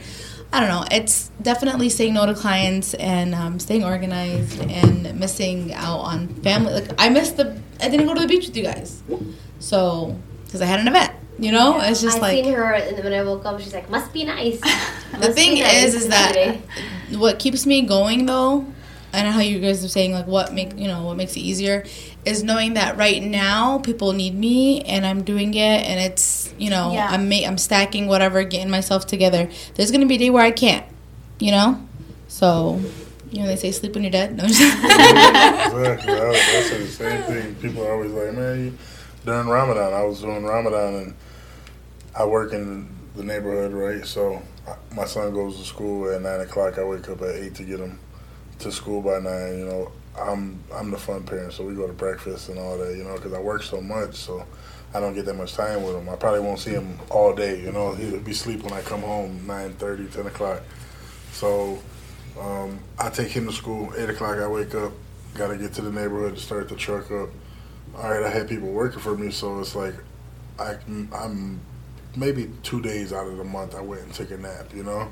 I 0.53 0.61
don't 0.61 0.69
know. 0.69 0.85
It's 0.93 1.31
definitely 1.43 1.89
saying 1.89 2.15
no 2.15 2.27
to 2.27 2.35
clients 2.35 2.95
and 2.95 3.35
um, 3.35 3.59
staying 3.59 3.83
organized 3.85 4.61
and 4.61 5.19
missing 5.19 5.73
out 5.75 5.99
on 5.99 6.29
family. 6.29 6.73
Like 6.75 6.91
I 6.99 7.09
missed 7.09 7.37
the. 7.37 7.59
I 7.81 7.89
didn't 7.89 8.07
go 8.07 8.15
to 8.15 8.21
the 8.21 8.29
beach 8.29 8.47
with 8.47 8.57
you 8.57 8.63
guys, 8.63 9.03
so 9.59 10.17
because 10.45 10.63
I 10.63 10.67
had 10.67 10.79
an 10.81 10.87
event. 10.89 11.13
You 11.41 11.51
know, 11.51 11.81
it's 11.81 12.01
just 12.01 12.19
I 12.19 12.21
like 12.21 12.45
seen 12.45 12.55
her 12.55 12.73
and 12.75 13.03
when 13.03 13.13
I 13.13 13.25
woke 13.25 13.45
up. 13.45 13.61
She's 13.61 13.75
like, 13.75 13.91
"Must 13.91 14.13
be 14.13 14.25
nice." 14.25 14.61
the 15.19 15.33
thing 15.33 15.59
nice 15.59 15.87
is, 15.87 15.95
is 15.97 16.09
that 16.09 16.57
what 17.11 17.41
keeps 17.41 17.67
me 17.67 17.83
going 17.83 18.27
though, 18.27 18.65
I 19.15 19.23
know 19.23 19.31
how 19.31 19.41
you 19.41 19.61
guys 19.61 19.85
are 19.85 19.89
saying 19.89 20.13
like 20.13 20.27
what 20.27 20.53
make 20.53 20.77
you 20.79 20.89
know 20.89 21.05
what 21.05 21.17
makes 21.17 21.37
it 21.37 21.41
easier, 21.41 21.85
is 22.25 22.43
knowing 22.43 22.75
that 22.75 22.97
right 22.97 23.23
now 23.23 23.79
people 23.79 24.13
need 24.13 24.35
me 24.35 24.83
and 24.83 25.07
I'm 25.07 25.23
doing 25.23 25.55
it 25.55 25.61
and 25.87 26.01
it's 26.01 26.53
you 26.59 26.71
know 26.71 26.93
Yeah. 26.93 27.09
I'm 27.11 27.29
ma- 27.29 27.45
I'm 27.47 27.59
stacking 27.59 28.07
whatever, 28.09 28.43
getting 28.45 28.71
myself 28.71 29.07
together. 29.07 29.49
There's 29.75 29.91
gonna 29.91 30.07
be 30.07 30.17
a 30.17 30.19
day 30.19 30.31
where 30.31 30.43
I 30.45 30.51
can't, 30.51 30.85
you 31.39 31.53
know, 31.53 31.81
so 32.29 32.81
you 33.31 33.41
know 33.41 33.47
they 33.47 33.57
say 33.57 33.71
sleep 33.73 33.95
when 33.95 34.03
you're 34.05 34.13
dead. 34.13 34.37
No, 34.37 34.45
I'm 34.45 34.49
just- 34.51 34.61
exactly. 34.85 36.13
I, 36.13 36.25
was- 36.29 36.37
I 36.37 36.63
said 36.69 36.81
the 36.83 36.87
same 36.89 37.23
thing. 37.25 37.55
People 37.57 37.85
are 37.87 37.93
always 37.93 38.11
like, 38.13 38.33
man, 38.35 38.65
you, 38.67 38.79
during 39.25 39.49
Ramadan, 39.49 39.93
I 39.95 40.03
was 40.03 40.21
doing 40.21 40.45
Ramadan 40.45 40.95
and 40.95 41.15
I 42.17 42.25
work 42.27 42.53
in 42.53 42.89
the 43.17 43.25
neighborhood, 43.25 43.73
right? 43.73 44.05
So 44.07 44.43
my 44.95 45.05
son 45.05 45.33
goes 45.35 45.59
to 45.59 45.65
school 45.65 46.11
at 46.15 46.23
nine 46.23 46.41
o'clock. 46.41 46.79
I 46.79 46.85
wake 46.85 47.09
up 47.09 47.23
at 47.23 47.35
eight 47.37 47.55
to 47.57 47.65
get 47.65 47.81
him 47.81 47.99
to 48.65 48.73
school 48.73 49.01
by 49.01 49.19
nine. 49.21 49.59
You 49.59 49.65
know, 49.67 49.93
I'm 50.19 50.63
I'm 50.73 50.91
the 50.91 50.99
fun 50.99 51.23
parent, 51.23 51.53
so 51.53 51.65
we 51.65 51.75
go 51.75 51.87
to 51.87 51.93
breakfast 51.93 52.49
and 52.49 52.59
all 52.59 52.77
that. 52.79 52.97
You 52.97 53.05
know, 53.05 53.15
because 53.15 53.33
I 53.33 53.41
work 53.41 53.63
so 53.63 53.81
much, 53.81 54.17
so 54.17 54.45
I 54.95 55.01
don't 55.01 55.15
get 55.15 55.25
that 55.27 55.35
much 55.35 55.55
time 55.55 55.83
with 55.83 55.97
him. 55.97 56.09
I 56.09 56.17
probably 56.17 56.41
won't 56.41 56.61
see 56.61 56.71
him 56.71 56.99
all 57.11 57.35
day. 57.35 57.61
You 57.61 57.73
know, 57.73 57.95
he'll 57.95 58.21
be 58.21 58.31
asleep 58.31 58.63
when 58.63 58.73
I 58.73 58.81
come 58.81 59.03
home, 59.03 59.41
9.30, 59.45 60.13
10 60.13 60.27
o'clock. 60.27 60.63
So 61.33 61.83
um, 62.41 62.79
I 62.99 63.11
take 63.11 63.29
him 63.29 63.47
to 63.47 63.53
school. 63.53 63.93
Eight 63.97 64.09
o'clock, 64.09 64.39
I 64.39 64.47
wake 64.47 64.75
up. 64.77 64.93
Got 65.35 65.49
to 65.49 65.57
get 65.57 65.73
to 65.75 65.83
the 65.83 65.91
neighborhood 65.91 66.37
to 66.37 66.41
start 66.41 66.69
the 66.69 66.77
truck 66.77 67.11
up. 67.11 67.31
All 67.97 68.11
right, 68.11 68.23
I 68.23 68.29
had 68.29 68.49
people 68.49 68.69
working 68.69 69.01
for 69.01 69.17
me, 69.17 69.33
so 69.33 69.59
it's 69.59 69.75
like 69.75 69.95
I, 70.61 70.77
I'm 71.13 71.61
maybe 72.17 72.51
two 72.63 72.81
days 72.81 73.13
out 73.13 73.27
of 73.27 73.37
the 73.37 73.45
month 73.45 73.75
I 73.75 73.81
went 73.81 74.03
and 74.03 74.15
took 74.15 74.31
a 74.31 74.37
nap. 74.37 74.73
You 74.73 74.85
know, 74.85 75.11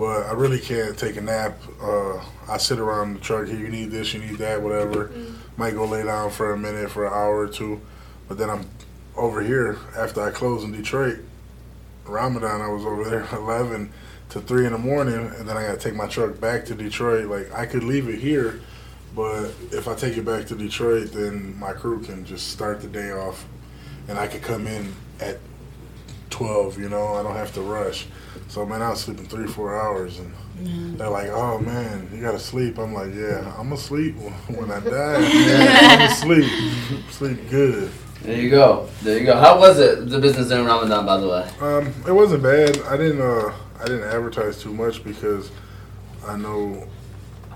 but 0.00 0.24
I 0.24 0.32
really 0.32 0.58
can't 0.58 0.96
take 0.96 1.18
a 1.18 1.20
nap. 1.20 1.60
Uh, 1.78 2.24
I 2.48 2.56
sit 2.56 2.78
around 2.78 3.12
the 3.12 3.20
truck. 3.20 3.46
Here, 3.46 3.58
you 3.58 3.68
need 3.68 3.90
this, 3.90 4.14
you 4.14 4.20
need 4.20 4.38
that, 4.38 4.62
whatever. 4.62 5.12
Might 5.58 5.74
go 5.74 5.84
lay 5.84 6.02
down 6.02 6.30
for 6.30 6.54
a 6.54 6.58
minute, 6.58 6.90
for 6.90 7.04
an 7.04 7.12
hour 7.12 7.40
or 7.40 7.48
two, 7.48 7.82
but 8.26 8.38
then 8.38 8.48
I'm 8.48 8.64
over 9.14 9.42
here 9.42 9.76
after 9.94 10.22
I 10.22 10.30
close 10.30 10.64
in 10.64 10.72
Detroit. 10.72 11.18
Ramadan, 12.06 12.62
I 12.62 12.68
was 12.68 12.86
over 12.86 13.04
there 13.04 13.28
eleven 13.32 13.92
to 14.30 14.40
three 14.40 14.64
in 14.64 14.72
the 14.72 14.78
morning, 14.78 15.34
and 15.36 15.46
then 15.46 15.58
I 15.58 15.66
got 15.66 15.78
to 15.78 15.78
take 15.78 15.94
my 15.94 16.06
truck 16.06 16.40
back 16.40 16.64
to 16.66 16.74
Detroit. 16.74 17.26
Like 17.26 17.52
I 17.52 17.66
could 17.66 17.84
leave 17.84 18.08
it 18.08 18.20
here, 18.20 18.62
but 19.14 19.50
if 19.70 19.86
I 19.86 19.94
take 19.94 20.16
it 20.16 20.24
back 20.24 20.46
to 20.46 20.54
Detroit, 20.54 21.12
then 21.12 21.58
my 21.58 21.74
crew 21.74 22.00
can 22.02 22.24
just 22.24 22.48
start 22.48 22.80
the 22.80 22.88
day 22.88 23.12
off, 23.12 23.44
and 24.08 24.18
I 24.18 24.28
could 24.28 24.40
come 24.40 24.66
in 24.66 24.94
at 25.20 25.36
twelve. 26.30 26.78
You 26.78 26.88
know, 26.88 27.14
I 27.14 27.22
don't 27.22 27.36
have 27.36 27.52
to 27.54 27.60
rush. 27.60 28.06
So 28.48 28.64
man, 28.66 28.82
I 28.82 28.90
was 28.90 29.00
sleeping 29.00 29.26
three, 29.26 29.46
four 29.46 29.80
hours, 29.80 30.18
and 30.18 30.98
they're 30.98 31.08
like, 31.08 31.28
"Oh 31.28 31.58
man, 31.58 32.08
you 32.12 32.20
gotta 32.20 32.38
sleep." 32.38 32.78
I'm 32.78 32.92
like, 32.92 33.14
"Yeah, 33.14 33.52
I'm 33.58 33.68
gonna 33.68 33.76
sleep 33.76 34.16
when 34.48 34.70
I 34.70 34.80
die. 34.80 35.20
yeah, 35.46 35.78
I'm 35.82 35.98
gonna 35.98 36.14
sleep, 36.14 36.50
sleep 37.10 37.50
good." 37.50 37.90
There 38.22 38.36
you 38.36 38.50
go. 38.50 38.88
There 39.02 39.18
you 39.18 39.24
go. 39.24 39.36
How 39.36 39.58
was 39.58 39.78
it, 39.78 40.10
the 40.10 40.18
business 40.18 40.50
in 40.50 40.64
Ramadan, 40.66 41.06
by 41.06 41.16
the 41.16 41.28
way? 41.28 41.50
Um, 41.60 41.94
it 42.06 42.12
wasn't 42.12 42.42
bad. 42.42 42.78
I 42.82 42.96
didn't 42.96 43.20
uh, 43.20 43.54
I 43.80 43.84
didn't 43.84 44.04
advertise 44.04 44.60
too 44.60 44.74
much 44.74 45.02
because 45.02 45.50
I 46.26 46.36
know 46.36 46.86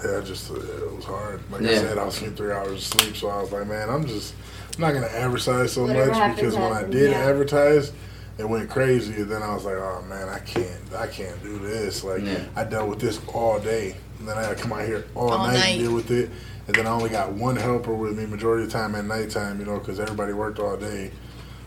yeah, 0.04 0.20
just 0.20 0.50
uh, 0.50 0.54
it 0.54 0.94
was 0.94 1.04
hard. 1.04 1.40
Like 1.50 1.62
I 1.62 1.74
said, 1.74 1.98
I 1.98 2.04
was 2.04 2.18
getting 2.18 2.34
three 2.34 2.52
hours 2.52 2.72
of 2.72 2.82
sleep, 2.82 3.16
so 3.16 3.28
I 3.28 3.40
was 3.40 3.52
like, 3.52 3.66
man, 3.66 3.88
I'm 3.90 4.06
just 4.06 4.34
I'm 4.74 4.80
not 4.80 4.94
gonna 4.94 5.06
advertise 5.06 5.72
so 5.72 5.82
Whatever 5.82 6.06
much 6.06 6.16
happens, 6.16 6.36
because 6.36 6.54
when 6.56 6.72
I 6.72 6.82
did 6.84 7.10
yeah. 7.12 7.18
advertise, 7.18 7.92
it 8.38 8.48
went 8.48 8.68
crazy. 8.70 9.14
And 9.14 9.30
then 9.30 9.42
I 9.42 9.54
was 9.54 9.64
like, 9.64 9.76
oh 9.76 10.02
man, 10.08 10.28
I 10.28 10.38
can't 10.40 10.94
I 10.96 11.06
can't 11.06 11.42
do 11.42 11.58
this. 11.58 12.04
Like 12.04 12.22
Yeah. 12.22 12.44
I 12.56 12.64
dealt 12.64 12.88
with 12.88 13.00
this 13.00 13.20
all 13.32 13.58
day, 13.58 13.96
and 14.18 14.28
then 14.28 14.36
I 14.36 14.42
had 14.42 14.56
to 14.56 14.62
come 14.62 14.72
out 14.72 14.86
here 14.86 15.04
all, 15.14 15.30
All 15.30 15.46
night, 15.46 15.54
night. 15.54 15.66
and 15.70 15.80
deal 15.80 15.94
with 15.94 16.10
it. 16.10 16.30
And 16.66 16.74
then 16.74 16.86
I 16.86 16.90
only 16.90 17.10
got 17.10 17.32
one 17.32 17.56
helper 17.56 17.94
with 17.94 18.16
me 18.16 18.24
majority 18.26 18.64
of 18.64 18.72
the 18.72 18.78
time 18.78 18.94
at 18.94 19.04
nighttime, 19.04 19.60
you 19.60 19.66
know, 19.66 19.78
because 19.78 20.00
everybody 20.00 20.32
worked 20.32 20.58
all 20.58 20.76
day. 20.76 21.10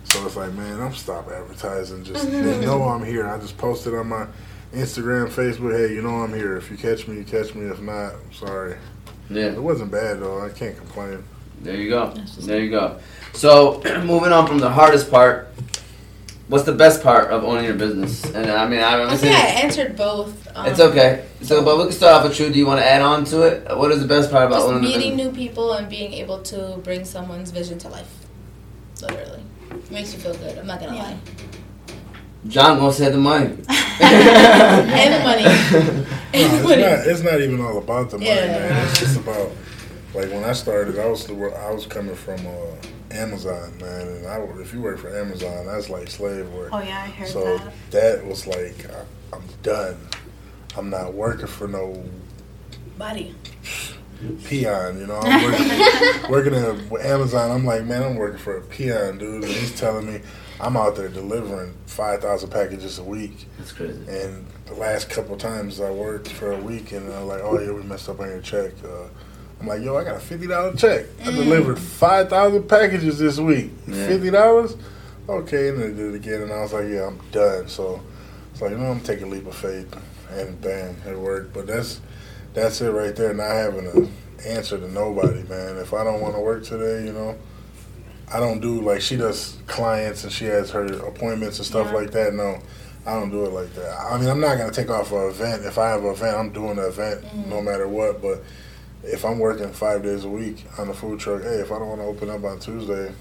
So 0.06 0.26
it's 0.26 0.36
like, 0.36 0.54
man, 0.54 0.80
I'm 0.82 0.94
stop 0.94 1.30
advertising. 1.30 2.04
Just 2.04 2.26
mm-hmm. 2.26 2.44
they 2.44 2.66
know 2.66 2.84
I'm 2.84 3.04
here. 3.04 3.28
I 3.28 3.38
just 3.38 3.58
posted 3.58 3.94
on 3.94 4.08
my 4.08 4.26
Instagram, 4.74 5.30
Facebook. 5.30 5.78
Hey, 5.78 5.94
you 5.94 6.02
know 6.02 6.22
I'm 6.24 6.34
here. 6.34 6.58
If 6.58 6.72
you 6.72 6.78
catch 6.78 7.08
me, 7.08 7.18
you 7.18 7.24
catch 7.24 7.54
me. 7.54 7.66
If 7.66 7.82
not, 7.82 8.14
I'm 8.14 8.34
sorry. 8.34 8.78
Yeah. 9.30 9.48
It 9.48 9.62
wasn't 9.62 9.92
bad 9.92 10.22
though. 10.22 10.44
I 10.44 10.50
can't 10.50 10.78
complain. 10.78 11.24
There 11.62 11.76
you 11.76 11.90
go. 11.90 12.14
There 12.40 12.60
you 12.60 12.70
go. 12.70 13.00
So, 13.34 13.82
moving 14.04 14.32
on 14.32 14.48
from 14.48 14.60
the 14.60 14.70
hardest 14.70 15.10
part, 15.10 15.50
what's 16.48 16.64
the 16.66 16.74
best 16.74 17.04
part 17.04 17.30
of 17.32 17.44
owning 17.44 17.66
your 17.66 17.76
business? 17.76 18.24
And 18.26 18.50
I 18.50 18.68
mean, 18.68 18.82
I'm 18.82 19.02
I 19.10 19.16
saying 19.16 19.34
think 19.34 19.36
I 19.36 19.48
answered 19.62 19.96
both. 19.96 20.48
Um, 20.56 20.66
it's 20.68 20.80
okay. 20.80 21.26
So, 21.42 21.64
but 21.64 21.78
we 21.78 21.84
can 21.84 21.92
start 21.94 22.14
off 22.16 22.30
with 22.30 22.40
you. 22.40 22.50
Do 22.52 22.58
you 22.58 22.66
want 22.66 22.80
to 22.80 22.86
add 22.86 23.02
on 23.02 23.26
to 23.26 23.42
it? 23.44 23.78
What 23.78 23.92
is 23.92 24.02
the 24.02 24.08
best 24.08 24.32
part 24.32 24.46
about 24.48 24.58
Just 24.58 24.68
owning 24.68 24.82
meeting 24.82 25.16
new 25.16 25.32
people 25.32 25.74
and 25.74 25.90
being 25.90 26.14
able 26.14 26.42
to 26.44 26.80
bring 26.84 27.06
someone's 27.06 27.52
vision 27.52 27.78
to 27.80 27.90
life. 27.90 28.12
Literally. 29.02 29.44
It 29.72 29.92
makes 29.92 30.14
you 30.14 30.20
feel 30.20 30.34
good. 30.36 30.58
I'm 30.58 30.66
not 30.68 30.80
gonna 30.80 30.96
Yeah. 30.96 31.04
lie. 31.04 31.18
John 32.48 32.80
gonna 32.80 32.94
say 32.94 33.10
the 33.12 33.18
money. 33.18 33.46
and 34.00 35.14
the 35.14 35.20
money. 35.24 35.44
No, 35.44 35.50
And 36.34 36.52
the 36.52 36.58
it's 36.58 36.64
not. 36.64 37.08
It's 37.08 37.22
not 37.24 37.42
even 37.42 37.60
all 37.62 37.78
about 37.78 38.10
the 38.10 38.18
money, 38.18 38.30
Yeah. 38.30 38.46
man. 38.48 38.88
It's 38.88 39.00
just 39.00 39.18
about 39.18 39.52
like 40.14 40.30
when 40.32 40.44
I 40.44 40.54
started. 40.54 40.98
I 40.98 41.06
was 41.08 41.26
the, 41.28 41.34
I 41.34 41.72
was 41.72 41.86
coming 41.86 42.16
from 42.16 42.40
uh, 42.48 42.52
Amazon, 43.12 43.78
man, 43.80 44.08
and 44.08 44.28
I 44.28 44.38
if 44.62 44.74
you 44.74 44.82
work 44.82 45.00
for 45.00 45.16
Amazon, 45.16 45.66
that's 45.66 45.90
like 45.90 46.10
slave 46.10 46.50
work. 46.52 46.70
Oh 46.74 46.80
yeah, 46.82 47.04
I 47.04 47.08
heard 47.10 47.28
So 47.28 47.58
that. 47.58 47.74
that 47.92 48.26
was 48.26 48.46
like 48.48 48.86
I, 48.92 49.36
I'm 49.36 49.44
done. 49.64 49.98
I'm 50.78 50.90
not 50.90 51.14
working 51.14 51.48
for 51.48 51.68
no 51.68 52.04
Body. 52.98 53.36
peon, 54.46 55.00
you 55.00 55.08
know. 55.08 55.20
I'm 55.22 55.44
working, 55.52 56.32
working 56.32 56.54
at 56.56 57.06
Amazon. 57.06 57.52
I'm 57.52 57.66
like, 57.66 57.86
man, 57.86 58.04
I'm 58.04 58.16
working 58.16 58.40
for 58.40 58.58
a 58.58 58.62
peon, 58.62 59.18
dude, 59.20 59.44
and 59.44 59.52
he's 59.54 59.78
telling 59.80 60.06
me 60.12 60.22
I'm 60.60 60.76
out 60.76 60.96
there 60.96 61.08
delivering 61.10 61.76
five 61.86 62.22
thousand 62.22 62.50
packages 62.50 62.98
a 63.00 63.04
week. 63.04 63.48
That's 63.58 63.72
crazy. 63.72 64.00
And 64.10 64.46
the 64.66 64.74
last 64.74 65.10
couple 65.10 65.38
times 65.38 65.80
I 65.80 65.92
worked 65.92 66.30
for 66.32 66.52
a 66.52 66.58
week, 66.60 66.92
and 66.92 67.10
they're 67.10 67.22
like, 67.22 67.42
oh 67.44 67.60
yeah, 67.60 67.72
we 67.72 67.84
messed 67.84 68.10
up 68.10 68.20
on 68.20 68.28
your 68.30 68.42
check. 68.42 68.74
Uh, 68.84 69.08
I'm 69.60 69.68
like, 69.68 69.82
yo, 69.82 69.98
I 69.98 70.04
got 70.04 70.18
a 70.18 70.20
fifty 70.20 70.48
dollar 70.48 70.76
check. 70.76 71.06
I 71.22 71.32
delivered 71.32 71.80
five 71.80 72.30
thousand 72.30 72.68
packages 72.68 73.18
this 73.20 73.40
week. 73.40 73.72
Yeah. 73.88 74.08
Fifty 74.08 74.30
dollars? 74.30 74.76
Okay, 75.28 75.70
and 75.70 75.82
they 75.82 75.88
did 75.88 76.14
it 76.14 76.16
again, 76.16 76.44
and 76.44 76.54
I 76.54 76.62
was 76.62 76.74
like, 76.74 76.88
yeah, 76.88 77.08
I'm 77.08 77.20
done. 77.32 77.68
So 77.68 78.02
it's 78.52 78.62
like, 78.62 78.72
you 78.72 78.78
know, 78.78 78.92
I'm 78.92 79.02
taking 79.02 79.26
a 79.26 79.30
leap 79.30 79.46
of 79.48 79.56
faith, 79.56 79.94
and 80.32 80.60
bam, 80.62 80.96
it 81.06 81.18
worked. 81.18 81.54
But 81.54 81.68
that's 81.68 82.02
that's 82.54 82.82
it 82.82 82.90
right 82.92 83.16
there. 83.16 83.34
Not 83.34 83.50
having 83.50 83.88
an 83.88 84.12
answer 84.46 84.78
to 84.78 84.88
nobody, 84.92 85.44
man. 85.44 85.78
If 85.78 85.94
I 85.94 86.04
don't 86.04 86.22
want 86.22 86.36
to 86.36 86.42
work 86.42 86.64
today, 86.64 87.06
you 87.06 87.14
know. 87.14 87.38
I 88.32 88.42
don't 88.42 88.60
do 88.60 88.82
like 88.82 89.00
she 89.00 89.16
does 89.16 89.58
clients 89.68 90.26
and 90.26 90.34
she 90.34 90.46
has 90.46 90.72
her 90.72 90.86
appointments 91.08 91.60
and 91.60 91.66
stuff 91.66 91.88
Yeah. 91.88 91.94
like 91.94 92.12
that. 92.12 92.34
No, 92.34 92.60
I 93.06 93.14
don't 93.14 93.32
do 93.32 93.46
it 93.46 93.54
like 93.54 93.74
that. 93.76 93.98
I 94.02 94.18
mean, 94.20 94.28
I'm 94.28 94.42
not 94.42 94.58
gonna 94.58 94.72
take 94.74 94.90
off 94.90 95.14
an 95.14 95.30
event. 95.30 95.64
If 95.64 95.78
I 95.78 95.90
have 95.90 96.04
an 96.04 96.12
event, 96.12 96.36
I'm 96.36 96.50
doing 96.52 96.76
the 96.76 96.90
event 96.90 97.24
mm. 97.24 97.48
no 97.48 97.62
matter 97.62 97.88
what. 97.88 98.22
But 98.22 98.44
if 99.04 99.24
I'm 99.26 99.40
working 99.40 99.72
five 99.72 100.04
days 100.04 100.24
a 100.24 100.30
week 100.30 100.66
on 100.78 100.88
the 100.88 100.94
food 100.94 101.20
truck, 101.20 101.44
hey, 101.44 101.60
if 101.60 101.72
I 101.72 101.80
don't 101.80 101.90
want 101.90 102.02
to 102.02 102.06
open 102.06 102.30
up 102.30 102.44
on 102.44 102.60
Tuesday, 102.60 103.14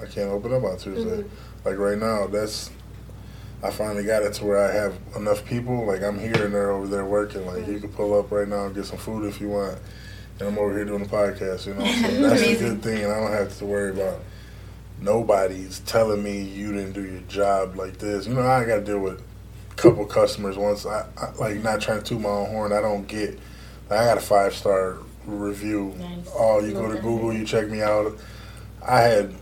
I 0.00 0.06
can't 0.06 0.30
open 0.30 0.52
up 0.52 0.64
on 0.64 0.76
Tuesday. 0.76 1.22
Mm-hmm. 1.22 1.68
Like 1.68 1.78
right 1.78 1.98
now, 1.98 2.26
that's 2.26 2.70
I 3.62 3.70
finally 3.70 4.04
got 4.04 4.24
it 4.24 4.34
to 4.34 4.44
where 4.44 4.58
I 4.58 4.72
have 4.72 4.98
enough 5.14 5.44
people. 5.44 5.86
Like 5.86 6.02
I'm 6.02 6.18
here 6.18 6.44
and 6.44 6.52
they're 6.52 6.72
over 6.72 6.88
there 6.88 7.04
working. 7.04 7.46
Like 7.46 7.66
you 7.66 7.74
mm-hmm. 7.74 7.80
can 7.80 7.92
pull 7.92 8.18
up 8.18 8.30
right 8.30 8.48
now 8.48 8.66
and 8.66 8.74
get 8.74 8.86
some 8.86 8.98
food 8.98 9.24
if 9.26 9.40
you 9.40 9.48
want. 9.50 9.78
And 10.40 10.48
I'm 10.48 10.58
over 10.58 10.74
here 10.74 10.84
doing 10.84 11.04
the 11.04 11.08
podcast, 11.08 11.66
you 11.66 11.74
know. 11.74 11.84
So 12.10 12.28
that's 12.28 12.42
a 12.42 12.56
good 12.56 12.82
thing, 12.82 13.04
and 13.04 13.12
I 13.12 13.20
don't 13.20 13.32
have 13.32 13.56
to 13.58 13.64
worry 13.64 13.90
about 13.90 14.20
nobody's 15.00 15.80
telling 15.80 16.22
me 16.22 16.42
you 16.42 16.72
didn't 16.72 16.92
do 16.92 17.04
your 17.04 17.20
job 17.22 17.76
like 17.76 17.98
this. 17.98 18.26
You 18.26 18.34
know, 18.34 18.42
I 18.42 18.64
got 18.64 18.76
to 18.76 18.84
deal 18.84 18.98
with 18.98 19.20
a 19.70 19.74
couple 19.74 20.04
customers 20.06 20.56
once. 20.56 20.86
I, 20.86 21.06
I 21.16 21.32
like 21.38 21.62
not 21.62 21.80
trying 21.80 21.98
to 21.98 22.04
toot 22.04 22.20
my 22.20 22.28
own 22.28 22.50
horn. 22.50 22.72
I 22.72 22.80
don't 22.80 23.06
get. 23.06 23.38
Like, 23.88 24.00
I 24.00 24.04
got 24.06 24.18
a 24.18 24.22
five 24.22 24.54
star 24.54 24.98
review. 25.26 25.94
Nice. 25.98 26.30
Oh, 26.34 26.60
you 26.60 26.72
go 26.72 26.90
to 26.90 27.00
Google, 27.00 27.32
you 27.32 27.44
check 27.44 27.68
me 27.68 27.82
out. 27.82 28.16
I 28.86 29.00
had 29.00 29.34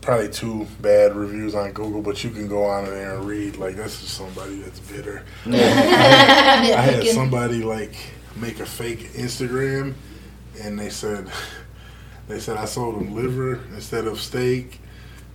probably 0.00 0.30
two 0.30 0.66
bad 0.80 1.14
reviews 1.14 1.54
on 1.54 1.72
Google, 1.72 2.00
but 2.00 2.22
you 2.24 2.30
can 2.30 2.48
go 2.48 2.64
on 2.64 2.84
there 2.84 3.16
and 3.16 3.26
read. 3.26 3.56
Like 3.56 3.76
that's 3.76 4.00
just 4.00 4.14
somebody 4.14 4.60
that's 4.60 4.80
bitter. 4.80 5.22
I 5.46 5.50
had 5.50 7.06
somebody 7.08 7.62
like 7.62 7.94
make 8.36 8.60
a 8.60 8.66
fake 8.66 9.10
Instagram, 9.14 9.94
and 10.62 10.78
they 10.78 10.90
said 10.90 11.30
They 12.28 12.40
said 12.40 12.56
I 12.56 12.64
sold 12.64 12.96
them 12.96 13.14
liver 13.14 13.60
instead 13.74 14.06
of 14.06 14.20
steak, 14.20 14.80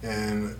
and 0.03 0.55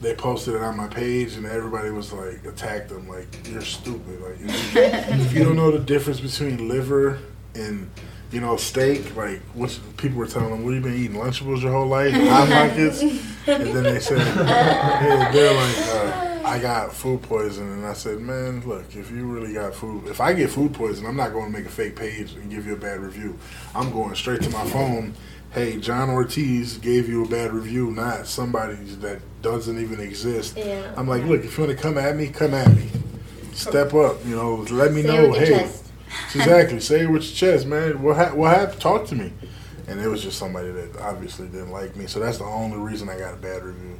they 0.00 0.14
posted 0.14 0.54
it 0.54 0.62
on 0.62 0.76
my 0.76 0.86
page, 0.86 1.34
and 1.34 1.44
everybody 1.44 1.90
was 1.90 2.12
like 2.12 2.44
attacked 2.44 2.88
them 2.88 3.08
like 3.08 3.26
you're 3.50 3.62
stupid. 3.62 4.20
Like 4.20 4.36
if 4.40 5.32
you 5.32 5.44
don't 5.44 5.56
know 5.56 5.70
the 5.72 5.80
difference 5.80 6.20
between 6.20 6.68
liver 6.68 7.18
and 7.54 7.90
you 8.32 8.40
know 8.40 8.56
steak, 8.56 9.14
like 9.16 9.40
what 9.54 9.78
people 9.98 10.18
were 10.18 10.26
telling 10.26 10.50
them, 10.50 10.64
what 10.64 10.74
have 10.74 10.84
you 10.84 10.90
been 10.90 10.98
eating 11.00 11.16
Lunchables 11.16 11.62
your 11.62 11.72
whole 11.72 11.86
life, 11.86 12.12
hot 12.14 12.48
pockets, 12.48 13.02
and 13.02 13.20
then 13.46 13.82
they 13.84 14.00
said 14.00 14.18
hey, 14.98 15.32
they're 15.32 15.54
like. 15.54 15.76
Uh, 15.88 16.28
I 16.44 16.58
got 16.58 16.92
food 16.92 17.22
poisoning, 17.22 17.72
and 17.72 17.86
I 17.86 17.92
said, 17.92 18.18
"Man, 18.18 18.62
look, 18.66 18.84
if 18.96 19.10
you 19.12 19.24
really 19.26 19.54
got 19.54 19.74
food, 19.74 20.08
if 20.08 20.20
I 20.20 20.32
get 20.32 20.50
food 20.50 20.74
poisoning, 20.74 21.08
I'm 21.08 21.16
not 21.16 21.32
going 21.32 21.50
to 21.50 21.56
make 21.56 21.66
a 21.66 21.70
fake 21.70 21.94
page 21.94 22.32
and 22.32 22.50
give 22.50 22.66
you 22.66 22.72
a 22.74 22.76
bad 22.76 22.98
review. 23.00 23.38
I'm 23.76 23.92
going 23.92 24.14
straight 24.16 24.42
to 24.42 24.50
my 24.50 24.64
phone. 24.66 25.14
Hey, 25.52 25.78
John 25.78 26.10
Ortiz 26.10 26.78
gave 26.78 27.08
you 27.08 27.24
a 27.24 27.28
bad 27.28 27.52
review, 27.52 27.92
not 27.92 28.26
somebody 28.26 28.74
that 28.74 29.20
doesn't 29.40 29.78
even 29.78 30.00
exist. 30.00 30.56
Yeah. 30.56 30.92
I'm 30.96 31.06
like, 31.06 31.24
look, 31.24 31.44
if 31.44 31.56
you 31.56 31.64
want 31.64 31.76
to 31.76 31.82
come 31.82 31.96
at 31.96 32.16
me, 32.16 32.26
come 32.28 32.54
at 32.54 32.74
me. 32.74 32.88
Step 33.52 33.94
up, 33.94 34.16
you 34.26 34.34
know. 34.34 34.56
Let 34.70 34.92
me 34.92 35.02
know. 35.02 35.24
it 35.24 35.30
with 35.30 35.48
your 35.48 35.58
Hey, 35.58 35.64
chest. 35.64 35.81
exactly. 36.34 36.80
Say 36.80 37.00
it 37.02 37.10
with 37.10 37.22
your 37.24 37.34
chest, 37.34 37.66
man. 37.66 38.02
What 38.02 38.16
ha- 38.16 38.34
what 38.34 38.56
happened? 38.56 38.80
Talk 38.80 39.06
to 39.08 39.14
me. 39.14 39.32
And 39.88 40.00
it 40.00 40.06
was 40.08 40.22
just 40.22 40.38
somebody 40.38 40.70
that 40.70 40.96
obviously 41.00 41.48
didn't 41.48 41.70
like 41.70 41.96
me. 41.96 42.06
So 42.06 42.20
that's 42.20 42.38
the 42.38 42.44
only 42.44 42.78
reason 42.78 43.08
I 43.08 43.18
got 43.18 43.34
a 43.34 43.36
bad 43.36 43.62
review. 43.64 43.98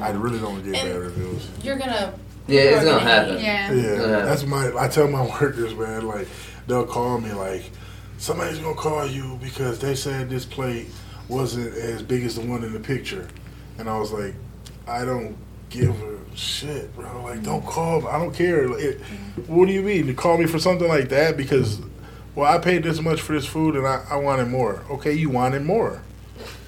I 0.00 0.10
really 0.10 0.38
don't 0.38 0.62
get 0.64 0.74
And- 0.82 0.92
bad 0.92 1.00
reviews. 1.00 1.48
You're 1.62 1.76
gonna. 1.78 2.14
Yeah, 2.46 2.60
it's 2.60 2.84
gonna 2.84 3.00
happen. 3.00 3.34
Yeah. 3.38 3.72
Yeah, 3.72 3.82
Yeah. 3.92 4.06
that's 4.24 4.44
my. 4.44 4.72
I 4.78 4.88
tell 4.88 5.06
my 5.08 5.22
workers, 5.40 5.74
man, 5.74 6.06
like 6.06 6.28
they'll 6.66 6.86
call 6.86 7.20
me, 7.20 7.32
like 7.32 7.70
somebody's 8.18 8.58
gonna 8.58 8.74
call 8.74 9.06
you 9.06 9.38
because 9.42 9.78
they 9.78 9.94
said 9.94 10.28
this 10.30 10.44
plate 10.44 10.88
wasn't 11.28 11.74
as 11.76 12.02
big 12.02 12.24
as 12.24 12.36
the 12.36 12.40
one 12.40 12.64
in 12.64 12.72
the 12.72 12.80
picture, 12.80 13.28
and 13.78 13.88
I 13.88 13.98
was 13.98 14.12
like, 14.12 14.34
I 14.86 15.04
don't 15.04 15.36
give 15.70 16.00
a 16.02 16.36
shit, 16.36 16.94
bro. 16.94 17.22
Like, 17.22 17.42
don't 17.42 17.64
call. 17.64 18.02
Me. 18.02 18.08
I 18.08 18.18
don't 18.18 18.34
care. 18.34 18.68
Like, 18.68 18.80
it, 18.80 19.00
what 19.46 19.66
do 19.66 19.72
you 19.72 19.82
mean? 19.82 20.06
You 20.06 20.14
call 20.14 20.38
me 20.38 20.46
for 20.46 20.58
something 20.58 20.88
like 20.88 21.08
that 21.10 21.36
because, 21.36 21.80
well, 22.34 22.52
I 22.52 22.58
paid 22.58 22.82
this 22.82 23.00
much 23.00 23.20
for 23.20 23.32
this 23.32 23.46
food 23.46 23.76
and 23.76 23.86
I, 23.86 24.04
I 24.10 24.16
wanted 24.16 24.48
more. 24.48 24.84
Okay, 24.90 25.12
you 25.12 25.30
wanted 25.30 25.62
more. 25.62 26.02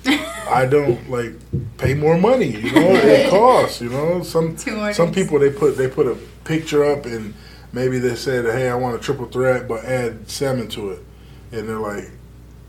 I 0.07 0.67
don't 0.67 1.09
like 1.11 1.35
pay 1.79 1.95
more 1.95 2.19
money. 2.19 2.49
You 2.49 2.73
know, 2.73 2.91
it 2.95 3.31
costs. 3.31 3.81
You 3.81 3.91
know, 3.91 4.23
some 4.23 4.57
some 4.93 5.13
people 5.13 5.39
they 5.39 5.51
put 5.51 5.77
they 5.77 5.89
put 5.89 6.07
a 6.07 6.17
picture 6.45 6.85
up 6.85 7.07
and 7.07 7.35
maybe 7.73 7.99
they 7.99 8.17
said, 8.17 8.47
"Hey, 8.47 8.69
I 8.69 8.75
want 8.75 8.97
a 8.97 8.99
triple 8.99 9.27
threat, 9.27 9.69
but 9.69 9.85
add 9.85 10.29
salmon 10.29 10.69
to 10.69 10.91
it," 10.91 11.05
and 11.53 11.69
they're 11.69 11.79
like, 11.79 12.11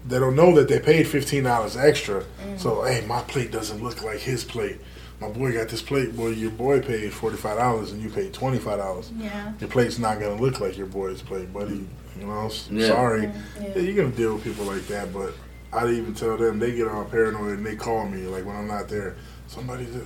they 0.07 0.19
don't 0.19 0.35
know 0.35 0.53
that 0.55 0.67
they 0.67 0.79
paid 0.79 1.07
fifteen 1.07 1.43
dollars 1.43 1.77
extra. 1.77 2.23
Mm. 2.45 2.59
So, 2.59 2.83
hey, 2.83 3.05
my 3.05 3.21
plate 3.21 3.51
doesn't 3.51 3.81
look 3.83 4.03
like 4.03 4.19
his 4.19 4.43
plate. 4.43 4.77
My 5.21 5.29
boy 5.29 5.53
got 5.53 5.69
this 5.69 5.81
plate. 5.83 6.15
Boy, 6.17 6.29
your 6.29 6.49
boy 6.51 6.81
paid 6.81 7.13
forty 7.13 7.37
five 7.37 7.57
dollars 7.57 7.91
and 7.91 8.01
you 8.01 8.09
paid 8.09 8.33
twenty 8.33 8.57
five 8.57 8.79
dollars. 8.79 9.11
Yeah. 9.17 9.53
Your 9.59 9.69
plate's 9.69 9.99
not 9.99 10.19
gonna 10.19 10.41
look 10.41 10.59
like 10.59 10.77
your 10.77 10.87
boy's 10.87 11.21
plate, 11.21 11.53
buddy. 11.53 11.87
You 12.19 12.25
know, 12.25 12.47
s- 12.47 12.67
Yeah. 12.71 12.87
sorry. 12.87 13.23
Yeah. 13.61 13.67
Yeah, 13.75 13.81
you're 13.81 14.03
gonna 14.03 14.15
deal 14.15 14.33
with 14.33 14.43
people 14.43 14.65
like 14.65 14.87
that, 14.87 15.13
but 15.13 15.33
I 15.71 15.81
didn't 15.81 15.97
even 15.99 16.13
tell 16.15 16.37
them 16.37 16.57
they 16.59 16.71
get 16.73 16.87
all 16.87 17.05
paranoid 17.05 17.57
and 17.59 17.65
they 17.65 17.75
call 17.75 18.07
me 18.07 18.23
like 18.23 18.45
when 18.45 18.55
I'm 18.55 18.67
not 18.67 18.89
there. 18.89 19.15
Somebody 19.47 19.85
do. 19.85 20.05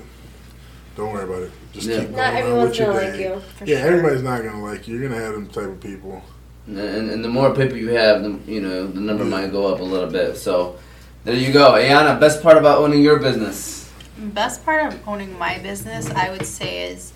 Don't 0.98 1.12
worry 1.14 1.24
about 1.24 1.44
it. 1.44 1.52
Just 1.74 1.88
Yeah. 1.88 2.00
keep 2.00 2.06
going 2.08 2.18
Not 2.18 2.34
on 2.34 2.36
everyone's 2.40 2.70
with 2.70 2.80
your 2.80 2.88
gonna 2.88 3.00
like 3.06 3.14
day. 3.14 3.24
you. 3.24 3.42
For 3.58 3.66
yeah, 3.66 3.78
sure. 3.80 3.88
everybody's 3.88 4.22
not 4.24 4.44
gonna 4.44 4.64
like 4.64 4.88
you. 4.88 4.98
You're 5.00 5.10
gonna 5.10 5.22
have 5.22 5.34
them 5.34 5.48
type 5.48 5.64
of 5.66 5.80
people. 5.80 6.22
And, 6.68 6.80
and 6.80 7.24
the 7.24 7.30
more 7.30 7.52
people 7.54 7.78
you 7.78 7.90
have, 7.90 8.22
the 8.24 8.38
you 8.52 8.60
know 8.60 8.88
the 8.88 9.00
number 9.00 9.24
might 9.24 9.52
go 9.52 9.74
up 9.74 9.80
a 9.80 9.84
little 9.84 10.10
bit. 10.10 10.36
So 10.36 10.76
there 11.24 11.36
you 11.36 11.54
go, 11.54 11.72
Ayana. 11.74 12.20
Best 12.20 12.42
part 12.44 12.58
about 12.58 12.80
owning 12.80 13.02
your 13.02 13.20
business. 13.20 13.85
Best 14.18 14.64
part 14.64 14.94
of 14.94 15.08
owning 15.08 15.38
my 15.38 15.60
business, 15.60 16.10
I 16.10 16.30
would 16.30 16.46
say, 16.46 16.92
is 16.92 17.14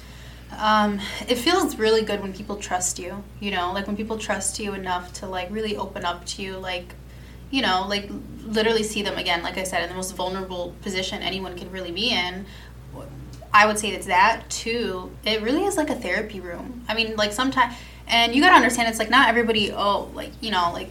um, 0.57 0.99
it 1.27 1.35
feels 1.35 1.77
really 1.77 2.01
good 2.03 2.21
when 2.21 2.33
people 2.33 2.57
trust 2.57 2.99
you. 2.99 3.23
You 3.39 3.51
know, 3.51 3.71
like 3.71 3.87
when 3.87 3.95
people 3.95 4.17
trust 4.17 4.59
you 4.59 4.73
enough 4.73 5.13
to 5.13 5.27
like 5.27 5.49
really 5.51 5.77
open 5.77 6.05
up 6.05 6.25
to 6.25 6.41
you, 6.41 6.57
like 6.57 6.93
you 7.51 7.61
know, 7.61 7.85
like 7.87 8.09
literally 8.43 8.83
see 8.83 9.01
them 9.01 9.17
again. 9.17 9.43
Like 9.43 9.57
I 9.57 9.63
said, 9.63 9.83
in 9.83 9.89
the 9.89 9.95
most 9.95 10.15
vulnerable 10.15 10.75
position 10.81 11.21
anyone 11.21 11.57
can 11.57 11.71
really 11.71 11.91
be 11.91 12.11
in. 12.11 12.45
I 13.51 13.65
would 13.65 13.79
say 13.79 13.89
it's 13.89 14.05
that 14.05 14.43
too. 14.49 15.11
It 15.25 15.41
really 15.41 15.63
is 15.63 15.75
like 15.75 15.89
a 15.89 15.95
therapy 15.95 16.39
room. 16.39 16.83
I 16.87 16.93
mean, 16.93 17.15
like 17.15 17.31
sometimes, 17.31 17.73
and 18.07 18.35
you 18.35 18.41
gotta 18.41 18.55
understand, 18.55 18.89
it's 18.89 18.99
like 18.99 19.09
not 19.09 19.29
everybody. 19.29 19.71
Oh, 19.71 20.11
like 20.13 20.31
you 20.41 20.51
know, 20.51 20.71
like 20.73 20.89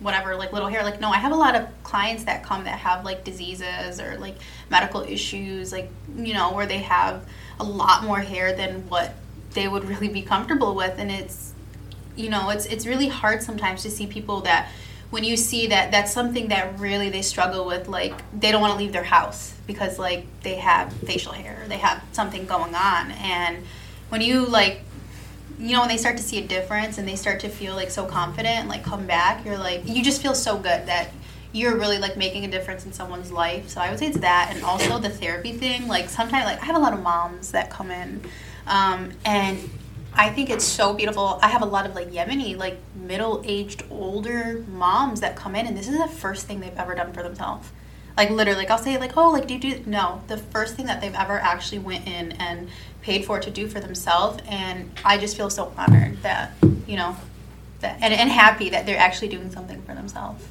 whatever, 0.00 0.34
like 0.36 0.52
little 0.52 0.68
hair. 0.68 0.82
Like 0.82 1.00
no, 1.00 1.10
I 1.10 1.18
have 1.18 1.32
a 1.32 1.36
lot 1.36 1.54
of 1.54 1.68
clients 1.82 2.24
that 2.24 2.42
come 2.42 2.64
that 2.64 2.78
have 2.78 3.04
like 3.04 3.24
diseases 3.24 4.00
or 4.00 4.18
like 4.18 4.34
medical 4.70 5.02
issues, 5.02 5.72
like 5.72 5.90
you 6.16 6.34
know, 6.34 6.52
where 6.52 6.66
they 6.66 6.78
have 6.78 7.24
a 7.58 7.64
lot 7.64 8.04
more 8.04 8.20
hair 8.20 8.54
than 8.54 8.88
what 8.88 9.14
they 9.52 9.68
would 9.68 9.84
really 9.84 10.08
be 10.08 10.22
comfortable 10.22 10.74
with, 10.74 10.94
and 10.98 11.10
it's 11.10 11.54
you 12.16 12.28
know, 12.28 12.50
it's 12.50 12.66
it's 12.66 12.86
really 12.86 13.08
hard 13.08 13.42
sometimes 13.42 13.82
to 13.82 13.90
see 13.90 14.06
people 14.06 14.40
that 14.42 14.70
when 15.10 15.24
you 15.24 15.36
see 15.36 15.66
that 15.66 15.90
that's 15.90 16.12
something 16.12 16.48
that 16.48 16.78
really 16.78 17.10
they 17.10 17.22
struggle 17.22 17.66
with 17.66 17.88
like 17.88 18.14
they 18.38 18.50
don't 18.52 18.60
want 18.60 18.72
to 18.72 18.78
leave 18.78 18.92
their 18.92 19.04
house 19.04 19.54
because 19.66 19.98
like 19.98 20.24
they 20.42 20.54
have 20.54 20.92
facial 20.92 21.32
hair 21.32 21.64
they 21.68 21.78
have 21.78 22.02
something 22.12 22.46
going 22.46 22.74
on 22.74 23.10
and 23.12 23.64
when 24.08 24.20
you 24.20 24.46
like 24.46 24.82
you 25.60 25.72
know 25.72 25.80
when 25.80 25.88
they 25.88 25.96
start 25.96 26.16
to 26.16 26.22
see 26.22 26.38
a 26.38 26.46
difference 26.46 26.98
and 26.98 27.06
they 27.06 27.16
start 27.16 27.40
to 27.40 27.48
feel 27.48 27.74
like 27.74 27.90
so 27.90 28.04
confident 28.04 28.60
and 28.60 28.68
like 28.68 28.82
come 28.82 29.06
back 29.06 29.44
you're 29.44 29.58
like 29.58 29.86
you 29.86 30.02
just 30.02 30.22
feel 30.22 30.34
so 30.34 30.56
good 30.56 30.86
that 30.86 31.10
you're 31.52 31.76
really 31.76 31.98
like 31.98 32.16
making 32.16 32.44
a 32.44 32.50
difference 32.50 32.86
in 32.86 32.92
someone's 32.92 33.30
life 33.30 33.68
so 33.68 33.80
i 33.80 33.90
would 33.90 33.98
say 33.98 34.06
it's 34.06 34.18
that 34.18 34.50
and 34.54 34.64
also 34.64 34.98
the 34.98 35.10
therapy 35.10 35.52
thing 35.52 35.86
like 35.86 36.08
sometimes 36.08 36.44
like 36.44 36.60
i 36.62 36.64
have 36.64 36.76
a 36.76 36.78
lot 36.78 36.92
of 36.92 37.02
moms 37.02 37.52
that 37.52 37.70
come 37.70 37.90
in 37.90 38.20
um, 38.66 39.10
and 39.24 39.68
I 40.14 40.30
think 40.30 40.50
it's 40.50 40.64
so 40.64 40.92
beautiful. 40.92 41.38
I 41.42 41.48
have 41.48 41.62
a 41.62 41.66
lot 41.66 41.86
of 41.86 41.94
like 41.94 42.10
Yemeni, 42.10 42.56
like 42.56 42.78
middle 42.94 43.42
aged, 43.44 43.84
older 43.90 44.64
moms 44.68 45.20
that 45.20 45.36
come 45.36 45.54
in, 45.54 45.66
and 45.66 45.76
this 45.76 45.88
is 45.88 45.98
the 45.98 46.08
first 46.08 46.46
thing 46.46 46.60
they've 46.60 46.76
ever 46.76 46.94
done 46.94 47.12
for 47.12 47.22
themselves. 47.22 47.70
Like 48.16 48.30
literally, 48.30 48.58
like 48.58 48.70
I'll 48.70 48.78
say, 48.78 48.98
like, 48.98 49.16
oh, 49.16 49.30
like 49.30 49.46
do 49.46 49.54
you 49.54 49.60
do? 49.60 49.82
No, 49.86 50.22
the 50.26 50.36
first 50.36 50.76
thing 50.76 50.86
that 50.86 51.00
they've 51.00 51.14
ever 51.14 51.38
actually 51.38 51.78
went 51.78 52.06
in 52.06 52.32
and 52.32 52.68
paid 53.02 53.24
for 53.24 53.40
to 53.40 53.50
do 53.50 53.66
for 53.68 53.80
themselves, 53.80 54.42
and 54.48 54.90
I 55.04 55.18
just 55.18 55.36
feel 55.36 55.50
so 55.50 55.72
honored 55.76 56.22
that 56.22 56.52
you 56.86 56.96
know 56.96 57.16
that 57.80 57.98
and, 58.00 58.12
and 58.14 58.30
happy 58.30 58.70
that 58.70 58.86
they're 58.86 58.98
actually 58.98 59.28
doing 59.28 59.50
something 59.50 59.80
for 59.82 59.94
themselves. 59.94 60.44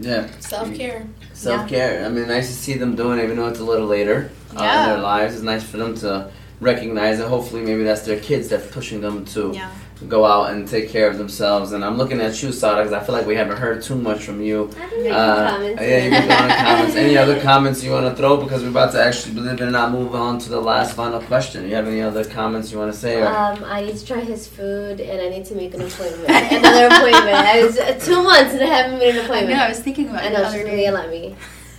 Yeah, 0.00 0.30
Self 0.40 0.74
care. 0.74 1.06
self 1.34 1.68
care. 1.68 2.06
I 2.06 2.08
mean, 2.08 2.26
nice 2.28 2.48
to 2.48 2.54
see 2.54 2.74
them 2.74 2.96
doing 2.96 3.18
it, 3.18 3.24
even 3.24 3.36
though 3.36 3.48
it's 3.48 3.60
a 3.60 3.64
little 3.64 3.86
later 3.86 4.30
uh, 4.56 4.62
in 4.62 4.88
their 4.88 4.98
lives. 4.98 5.34
It's 5.34 5.42
nice 5.42 5.62
for 5.62 5.76
them 5.76 5.94
to 5.96 6.30
recognize 6.60 7.20
it. 7.20 7.28
Hopefully, 7.28 7.62
maybe 7.62 7.82
that's 7.82 8.02
their 8.02 8.18
kids 8.20 8.48
that's 8.48 8.66
pushing 8.72 9.00
them 9.02 9.24
to 9.26 9.52
Yeah. 9.54 9.70
Go 10.08 10.24
out 10.24 10.50
and 10.52 10.66
take 10.68 10.88
care 10.90 11.08
of 11.08 11.18
themselves. 11.18 11.72
And 11.72 11.84
I'm 11.84 11.96
looking 11.96 12.20
at 12.20 12.42
you, 12.42 12.52
Sada, 12.52 12.82
because 12.82 12.92
I 12.92 13.04
feel 13.04 13.14
like 13.14 13.26
we 13.26 13.34
haven't 13.36 13.56
heard 13.58 13.82
too 13.82 13.94
much 13.96 14.24
from 14.24 14.42
you. 14.42 14.70
I 14.80 14.86
can 14.88 15.12
Uh, 15.12 15.50
comments. 15.50 15.82
yeah, 15.82 15.96
you 16.04 16.10
can 16.10 16.28
go 16.28 16.34
on 16.34 16.50
comments. 16.50 16.96
Any 16.96 17.16
other 17.16 17.40
comments 17.40 17.82
you 17.84 17.90
want 17.92 18.06
to 18.06 18.14
throw? 18.14 18.36
Because 18.36 18.62
we're 18.62 18.70
about 18.70 18.92
to 18.92 19.02
actually, 19.02 19.34
believe 19.34 19.52
it 19.54 19.60
or 19.60 19.70
not, 19.70 19.90
move 19.92 20.14
on 20.14 20.38
to 20.40 20.48
the 20.50 20.60
last 20.60 20.94
final 20.94 21.20
question. 21.20 21.68
You 21.68 21.74
have 21.76 21.86
any 21.86 22.02
other 22.02 22.24
comments 22.24 22.70
you 22.72 22.78
want 22.78 22.92
to 22.92 22.98
say? 22.98 23.20
Or? 23.22 23.26
Um, 23.26 23.64
I 23.64 23.82
need 23.82 23.96
to 23.96 24.04
try 24.06 24.20
his 24.20 24.46
food, 24.46 25.00
and 25.00 25.20
I 25.20 25.28
need 25.28 25.44
to 25.46 25.54
make 25.54 25.74
an 25.74 25.82
appointment. 25.82 26.28
Another 26.30 26.86
appointment. 26.86 27.36
I 27.36 27.64
was 27.64 27.78
uh, 27.78 27.92
two 28.00 28.22
months 28.22 28.52
and 28.54 28.62
I 28.62 28.66
haven't 28.66 28.98
made 28.98 29.16
an 29.16 29.24
appointment. 29.24 29.56
know. 29.56 29.64
I 29.64 29.68
was 29.68 29.80
thinking 29.80 30.08
about 30.08 30.22
I 30.22 30.26
it 30.26 30.32
know 30.32 30.42
the 30.42 30.52
she's 30.52 30.64
gonna 30.64 30.76
yell 30.76 30.96
at 30.96 31.10
me. 31.10 31.34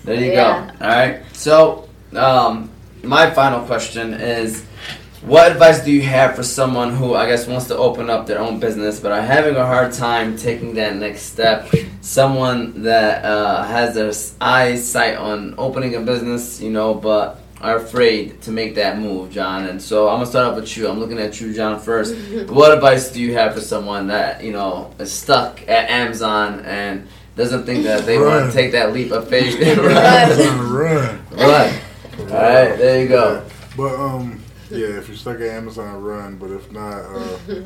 There 0.06 0.16
you 0.16 0.32
Yeah. 0.32 0.70
go. 0.80 0.86
All 0.86 0.92
right. 0.92 1.22
So, 1.34 1.88
um, 2.16 2.70
my 3.04 3.30
final 3.32 3.62
question 3.62 4.14
is 4.14 4.64
what 5.26 5.52
advice 5.52 5.84
do 5.84 5.92
you 5.92 6.02
have 6.02 6.36
for 6.36 6.44
someone 6.44 6.96
who, 6.96 7.16
I 7.16 7.28
guess, 7.28 7.48
wants 7.48 7.68
to 7.68 7.78
open 7.78 8.10
up 8.10 8.28
their 8.28 8.40
own 8.40 8.60
business 8.60 9.00
but 9.00 9.12
are 9.12 9.22
having 9.22 9.56
a 9.56 9.66
hard 9.66 9.94
time 9.94 10.38
taking 10.38 10.74
that 10.76 10.96
next 10.98 11.24
step? 11.24 11.70
Someone 12.02 12.84
that 12.84 13.24
uh, 13.24 13.64
has 13.64 13.96
their 13.96 14.10
s- 14.10 14.36
eyes 14.42 14.86
sight 14.86 15.16
on 15.16 15.56
opening 15.58 15.96
a 15.96 16.02
business, 16.02 16.60
you 16.62 16.70
know, 16.72 16.94
but 16.94 17.40
are 17.62 17.78
afraid 17.78 18.42
to 18.42 18.52
make 18.52 18.76
that 18.76 19.00
move, 19.00 19.32
John. 19.32 19.66
And 19.68 19.82
so 19.82 20.10
I'm 20.10 20.16
gonna 20.16 20.26
start 20.26 20.48
off 20.48 20.56
with 20.58 20.76
you. 20.76 20.90
I'm 20.90 21.00
looking 21.00 21.18
at 21.18 21.40
you, 21.40 21.54
John, 21.54 21.80
first. 21.80 22.14
what 22.50 22.74
advice 22.74 23.10
do 23.10 23.22
you 23.22 23.34
have 23.36 23.54
for 23.54 23.62
someone 23.62 24.08
that 24.08 24.44
you 24.44 24.52
know 24.52 24.94
is 25.00 25.14
stuck 25.14 25.62
at 25.70 25.90
Amazon 25.90 26.60
and 26.66 27.08
doesn't 27.38 27.66
think 27.66 27.86
that 27.86 28.06
they 28.06 28.20
want 28.20 28.52
to 28.52 28.56
take 28.56 28.74
that 28.74 28.92
leap 28.92 29.12
of 29.14 29.30
faith? 29.30 29.56
Trying 29.76 29.78
to 30.38 30.50
run. 30.64 31.26
Run. 31.32 31.74
All 32.20 32.26
right, 32.26 32.76
there 32.78 33.02
you 33.02 33.08
go. 33.08 33.46
But 33.78 33.96
um, 33.96 34.43
yeah, 34.74 34.88
if 35.00 35.08
you're 35.08 35.18
stuck 35.18 35.36
at 35.38 35.48
Amazon, 35.48 36.02
run. 36.02 36.38
But 36.38 36.52
if 36.52 36.72
not, 36.72 37.00
uh, 37.00 37.38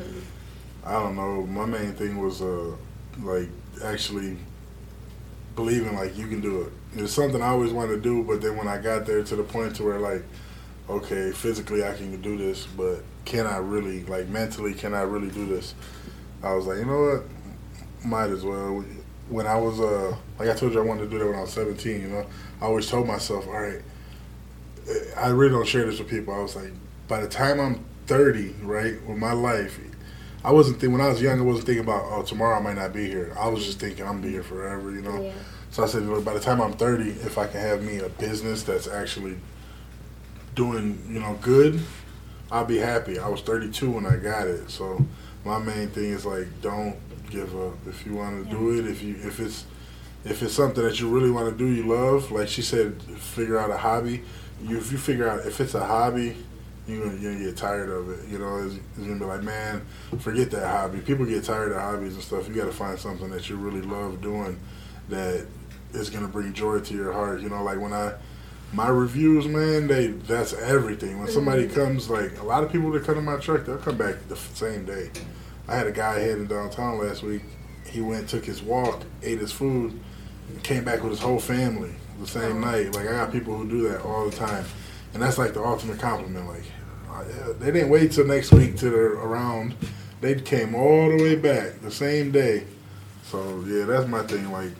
I 0.84 0.92
don't 0.92 1.16
know. 1.16 1.46
My 1.46 1.66
main 1.66 1.92
thing 1.92 2.22
was 2.22 2.40
uh, 2.42 2.74
like 3.22 3.48
actually 3.84 4.36
believing 5.56 5.94
like 5.96 6.16
you 6.16 6.28
can 6.28 6.40
do 6.40 6.62
it. 6.62 6.72
It's 6.94 7.12
something 7.12 7.42
I 7.42 7.48
always 7.48 7.72
wanted 7.72 7.96
to 7.96 8.00
do, 8.00 8.22
but 8.22 8.40
then 8.40 8.56
when 8.56 8.68
I 8.68 8.78
got 8.78 9.06
there 9.06 9.22
to 9.22 9.36
the 9.36 9.42
point 9.42 9.76
to 9.76 9.82
where 9.84 9.98
like, 9.98 10.22
okay, 10.88 11.32
physically 11.32 11.84
I 11.84 11.94
can 11.94 12.20
do 12.22 12.38
this, 12.38 12.66
but 12.66 13.02
can 13.24 13.46
I 13.46 13.58
really 13.58 14.04
like 14.04 14.28
mentally 14.28 14.72
can 14.72 14.94
I 14.94 15.02
really 15.02 15.28
do 15.28 15.46
this? 15.46 15.74
I 16.42 16.54
was 16.54 16.66
like, 16.66 16.78
you 16.78 16.86
know 16.86 17.00
what, 17.00 17.24
might 18.04 18.30
as 18.30 18.44
well. 18.44 18.84
when 19.28 19.46
I 19.46 19.56
was 19.56 19.80
uh 19.80 20.16
like 20.38 20.48
I 20.48 20.54
told 20.54 20.72
you 20.72 20.80
I 20.80 20.84
wanted 20.84 21.02
to 21.02 21.10
do 21.10 21.18
that 21.18 21.26
when 21.26 21.34
I 21.36 21.42
was 21.42 21.52
17. 21.52 22.00
You 22.00 22.08
know, 22.08 22.26
I 22.60 22.64
always 22.64 22.88
told 22.88 23.06
myself, 23.06 23.46
all 23.46 23.60
right, 23.60 23.82
I 25.16 25.28
really 25.28 25.50
don't 25.50 25.66
share 25.66 25.84
this 25.84 25.98
with 25.98 26.08
people. 26.08 26.32
I 26.32 26.38
was 26.40 26.56
like, 26.56 26.72
by 27.08 27.20
the 27.20 27.28
time 27.28 27.58
I'm 27.58 27.84
30, 28.06 28.54
right, 28.62 29.02
with 29.06 29.18
my 29.18 29.32
life, 29.32 29.80
I 30.44 30.52
wasn't 30.52 30.76
thinking 30.76 30.92
when 30.92 31.00
I 31.00 31.08
was 31.08 31.20
young. 31.20 31.40
I 31.40 31.42
wasn't 31.42 31.66
thinking 31.66 31.84
about 31.84 32.04
oh 32.06 32.22
tomorrow 32.22 32.58
I 32.58 32.62
might 32.62 32.76
not 32.76 32.92
be 32.92 33.08
here. 33.08 33.34
I 33.38 33.48
was 33.48 33.64
just 33.66 33.80
thinking 33.80 34.04
I'm 34.04 34.16
gonna 34.16 34.26
be 34.26 34.32
here 34.32 34.42
forever. 34.42 34.90
You 34.92 35.02
know. 35.02 35.20
Yeah. 35.20 35.32
So 35.70 35.82
I 35.82 35.86
said, 35.86 36.04
look, 36.04 36.24
by 36.24 36.32
the 36.32 36.40
time 36.40 36.62
I'm 36.62 36.72
30, 36.72 37.10
if 37.10 37.36
I 37.36 37.46
can 37.46 37.60
have 37.60 37.82
me 37.82 37.98
a 37.98 38.08
business 38.08 38.62
that's 38.62 38.88
actually 38.88 39.36
doing, 40.54 41.04
you 41.08 41.20
know, 41.20 41.38
good, 41.42 41.80
I'll 42.50 42.64
be 42.64 42.78
happy. 42.78 43.18
I 43.18 43.28
was 43.28 43.42
32 43.42 43.90
when 43.90 44.06
I 44.06 44.16
got 44.16 44.46
it. 44.46 44.70
So 44.70 45.04
my 45.44 45.58
main 45.58 45.88
thing 45.88 46.12
is 46.12 46.24
like, 46.24 46.46
don't 46.62 46.96
give 47.30 47.54
up. 47.60 47.74
If 47.86 48.06
you 48.06 48.14
want 48.14 48.44
to 48.44 48.50
do 48.50 48.78
it, 48.78 48.86
if 48.86 49.02
you 49.02 49.16
if 49.16 49.40
it's 49.40 49.66
if 50.24 50.42
it's 50.42 50.54
something 50.54 50.82
that 50.82 51.00
you 51.00 51.08
really 51.08 51.30
want 51.30 51.50
to 51.50 51.56
do, 51.56 51.66
you 51.70 51.86
love. 51.86 52.30
Like 52.30 52.48
she 52.48 52.62
said, 52.62 53.02
figure 53.02 53.58
out 53.58 53.70
a 53.70 53.76
hobby. 53.76 54.22
You 54.62 54.78
if 54.78 54.90
you 54.90 54.98
figure 54.98 55.28
out 55.28 55.46
if 55.46 55.60
it's 55.60 55.74
a 55.74 55.84
hobby, 55.84 56.36
you're 56.88 57.04
gonna, 57.04 57.18
you're 57.18 57.32
gonna 57.32 57.44
get 57.44 57.56
tired 57.56 57.90
of 57.90 58.10
it. 58.10 58.28
You 58.28 58.38
know, 58.38 58.58
it's, 58.58 58.74
it's 58.74 59.06
gonna 59.06 59.18
be 59.18 59.24
like, 59.24 59.42
man, 59.42 59.84
forget 60.18 60.50
that 60.52 60.66
hobby. 60.66 61.00
People 61.00 61.26
get 61.26 61.44
tired 61.44 61.72
of 61.72 61.80
hobbies 61.80 62.14
and 62.14 62.22
stuff. 62.22 62.48
You 62.48 62.54
got 62.54 62.64
to 62.64 62.72
find 62.72 62.98
something 62.98 63.30
that 63.30 63.48
you 63.48 63.56
really 63.56 63.82
love 63.82 64.20
doing 64.22 64.58
that 65.08 65.46
is 65.92 66.10
gonna 66.10 66.28
bring 66.28 66.52
joy 66.52 66.80
to 66.80 66.94
your 66.94 67.12
heart. 67.12 67.40
You 67.40 67.50
know, 67.50 67.62
like 67.62 67.80
when 67.80 67.92
I 67.92 68.14
my 68.72 68.88
reviews, 68.88 69.46
man, 69.46 69.86
they 69.86 70.08
that's 70.08 70.52
everything. 70.52 71.18
When 71.18 71.28
somebody 71.28 71.64
mm-hmm. 71.64 71.74
comes, 71.74 72.10
like 72.10 72.38
a 72.38 72.44
lot 72.44 72.64
of 72.64 72.72
people 72.72 72.90
that 72.92 73.04
come 73.04 73.14
to 73.14 73.22
my 73.22 73.36
truck, 73.36 73.64
they'll 73.64 73.78
come 73.78 73.96
back 73.96 74.16
the 74.28 74.36
same 74.36 74.84
day. 74.84 75.10
I 75.66 75.76
had 75.76 75.86
a 75.86 75.92
guy 75.92 76.18
heading 76.18 76.46
downtown 76.46 76.98
last 76.98 77.22
week. 77.22 77.42
He 77.86 78.00
went, 78.00 78.28
took 78.28 78.44
his 78.44 78.62
walk, 78.62 79.04
ate 79.22 79.38
his 79.38 79.52
food, 79.52 79.98
and 80.48 80.62
came 80.62 80.84
back 80.84 81.02
with 81.02 81.12
his 81.12 81.20
whole 81.20 81.38
family 81.38 81.90
the 82.20 82.26
same 82.26 82.60
night. 82.60 82.94
Like 82.94 83.08
I 83.08 83.12
got 83.12 83.32
people 83.32 83.56
who 83.56 83.68
do 83.68 83.88
that 83.88 84.02
all 84.02 84.28
the 84.28 84.36
time, 84.36 84.64
and 85.14 85.22
that's 85.22 85.38
like 85.38 85.54
the 85.54 85.64
ultimate 85.64 85.98
compliment. 85.98 86.46
Like 86.46 86.64
they 87.58 87.70
didn't 87.72 87.90
wait 87.90 88.12
till 88.12 88.26
next 88.26 88.52
week 88.52 88.76
till 88.76 88.90
they're 88.92 89.12
around. 89.14 89.74
They 90.20 90.34
came 90.40 90.74
all 90.74 91.08
the 91.10 91.22
way 91.22 91.36
back 91.36 91.80
the 91.80 91.90
same 91.90 92.30
day. 92.32 92.64
So 93.24 93.62
yeah, 93.66 93.84
that's 93.84 94.08
my 94.08 94.22
thing. 94.22 94.50
Like 94.50 94.70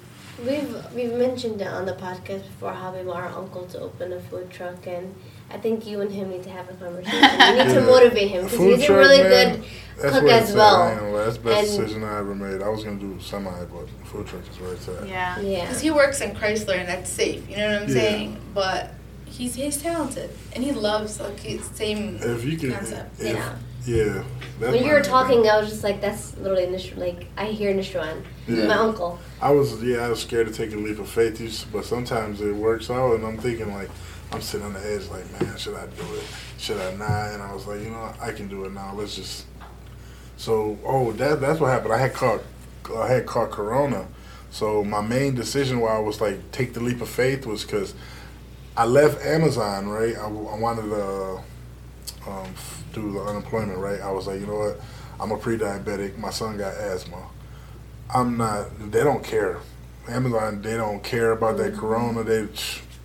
We've 0.44 0.76
we've 0.94 1.12
mentioned 1.14 1.60
it 1.60 1.66
on 1.66 1.84
the 1.84 1.94
podcast 1.94 2.42
before 2.44 2.72
how 2.72 2.94
we 2.94 3.02
want 3.02 3.18
our 3.24 3.28
uncle 3.38 3.66
to 3.66 3.80
open 3.80 4.12
a 4.12 4.20
food 4.20 4.48
truck, 4.50 4.86
and 4.86 5.12
I 5.50 5.58
think 5.58 5.84
you 5.84 6.00
and 6.00 6.12
him 6.12 6.30
need 6.30 6.44
to 6.44 6.50
have 6.50 6.68
a 6.70 6.74
conversation. 6.74 7.20
You 7.20 7.64
need 7.64 7.74
to 7.74 7.80
motivate 7.86 8.28
him 8.28 8.44
because 8.44 8.56
Food 8.56 8.78
he's 8.78 8.88
a 8.88 8.96
really 8.96 9.22
man, 9.24 9.56
good 9.56 9.64
That's 10.00 10.14
cook 10.14 10.22
where 10.24 10.34
as 10.36 10.42
it's 10.44 10.52
at. 10.52 10.56
well. 10.56 10.82
I 10.82 10.92
ain't 10.92 11.12
That's 11.16 11.36
the 11.38 11.42
best 11.42 11.70
And- 11.72 11.80
decision 11.80 12.04
I 12.04 12.18
ever 12.20 12.34
made. 12.36 12.62
I 12.62 12.68
was 12.68 12.84
gonna 12.84 13.00
do 13.00 13.18
semi, 13.20 13.50
but 13.64 13.88
food 14.06 14.28
truck 14.28 14.42
is 14.48 14.60
where 14.60 14.74
it's 14.74 14.86
at. 14.88 15.08
Yeah. 15.08 15.40
Yeah. 15.40 15.62
Because 15.62 15.80
he 15.80 15.90
works 15.90 16.20
in 16.20 16.30
Chrysler 16.36 16.76
and 16.78 16.88
that's 16.88 17.10
safe. 17.10 17.48
You 17.50 17.56
know 17.56 17.72
what 17.72 17.82
I'm 17.82 17.88
Yeah. 17.88 17.94
saying? 17.94 18.36
But 18.54 18.94
he's 19.30 19.54
he's 19.54 19.80
talented 19.80 20.30
and 20.54 20.62
he 20.64 20.72
loves 20.72 21.20
like 21.20 21.38
his 21.40 21.64
same 21.64 22.18
If 22.20 22.44
you 22.44 22.56
can, 22.56 22.72
concept. 22.72 23.20
if, 23.20 23.26
Yeah. 23.36 23.54
yeah. 23.86 24.24
That's 24.60 24.72
when 24.72 24.84
you 24.84 24.92
were 24.92 25.02
talking, 25.02 25.42
thing. 25.42 25.50
I 25.50 25.60
was 25.60 25.68
just 25.70 25.84
like, 25.84 26.00
"That's 26.00 26.36
literally 26.38 26.66
Nish- 26.66 26.96
like 26.96 27.26
I 27.36 27.46
hear 27.46 27.72
Nishwan, 27.72 28.22
Yeah. 28.48 28.66
my 28.66 28.74
uncle." 28.74 29.18
I 29.40 29.50
was, 29.52 29.80
yeah, 29.84 29.98
I 29.98 30.08
was 30.08 30.20
scared 30.20 30.48
to 30.48 30.52
take 30.52 30.72
a 30.72 30.76
leap 30.76 30.98
of 30.98 31.08
faith, 31.08 31.64
but 31.72 31.84
sometimes 31.84 32.40
it 32.40 32.52
works 32.54 32.90
out, 32.90 33.14
and 33.14 33.24
I'm 33.24 33.38
thinking 33.38 33.72
like, 33.72 33.88
I'm 34.32 34.42
sitting 34.42 34.66
on 34.66 34.72
the 34.72 34.80
edge, 34.84 35.06
like, 35.08 35.30
man, 35.40 35.56
should 35.56 35.76
I 35.76 35.86
do 35.86 36.02
it? 36.16 36.24
Should 36.58 36.78
I 36.80 36.92
not? 36.96 37.32
And 37.34 37.42
I 37.42 37.52
was 37.54 37.66
like, 37.68 37.80
you 37.80 37.90
know. 37.90 38.12
I 38.20 38.32
can 38.32 38.48
do 38.48 38.64
it 38.64 38.72
now. 38.72 38.92
Let's 38.96 39.14
just. 39.14 39.44
So, 40.36 40.76
oh, 40.84 41.12
that 41.12 41.40
that's 41.40 41.60
what 41.60 41.68
happened. 41.68 41.92
I 41.94 41.98
had 41.98 42.12
caught, 42.14 42.40
I 42.96 43.08
had 43.08 43.26
caught 43.26 43.50
Corona. 43.50 44.06
So 44.50 44.82
my 44.82 45.00
main 45.02 45.34
decision 45.34 45.78
why 45.80 45.94
I 45.94 45.98
was 45.98 46.20
like 46.20 46.50
take 46.52 46.72
the 46.74 46.80
leap 46.80 47.00
of 47.00 47.08
faith 47.08 47.44
was 47.46 47.64
because 47.64 47.94
I 48.78 48.84
left 48.84 49.26
Amazon, 49.26 49.88
right? 49.88 50.16
I 50.16 50.28
wanted 50.28 50.82
to 50.82 51.40
um, 52.28 52.54
do 52.92 53.10
the 53.10 53.20
unemployment, 53.22 53.76
right? 53.76 54.00
I 54.00 54.12
was 54.12 54.28
like, 54.28 54.40
you 54.40 54.46
know 54.46 54.54
what? 54.54 54.80
I'm 55.18 55.32
a 55.32 55.36
pre-diabetic. 55.36 56.16
My 56.16 56.30
son 56.30 56.56
got 56.56 56.74
asthma. 56.74 57.26
I'm 58.14 58.36
not. 58.36 58.92
They 58.92 59.02
don't 59.02 59.24
care. 59.24 59.58
Amazon. 60.08 60.62
They 60.62 60.76
don't 60.76 61.02
care 61.02 61.32
about 61.32 61.56
that 61.56 61.74
Corona. 61.74 62.22
They 62.22 62.46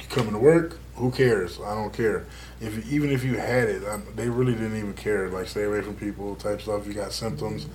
coming 0.09 0.33
to 0.33 0.39
work. 0.39 0.77
Who 0.97 1.09
cares? 1.09 1.59
I 1.59 1.73
don't 1.73 1.91
care. 1.91 2.27
If 2.61 2.87
even 2.91 3.09
if 3.09 3.23
you 3.23 3.39
had 3.39 3.67
it, 3.67 3.83
I, 3.83 3.97
they 4.15 4.29
really 4.29 4.53
didn't 4.53 4.77
even 4.77 4.93
care. 4.93 5.27
Like 5.29 5.47
stay 5.47 5.63
away 5.63 5.81
from 5.81 5.95
people 5.95 6.35
type 6.35 6.61
stuff. 6.61 6.85
You 6.85 6.93
got 6.93 7.13
symptoms. 7.13 7.65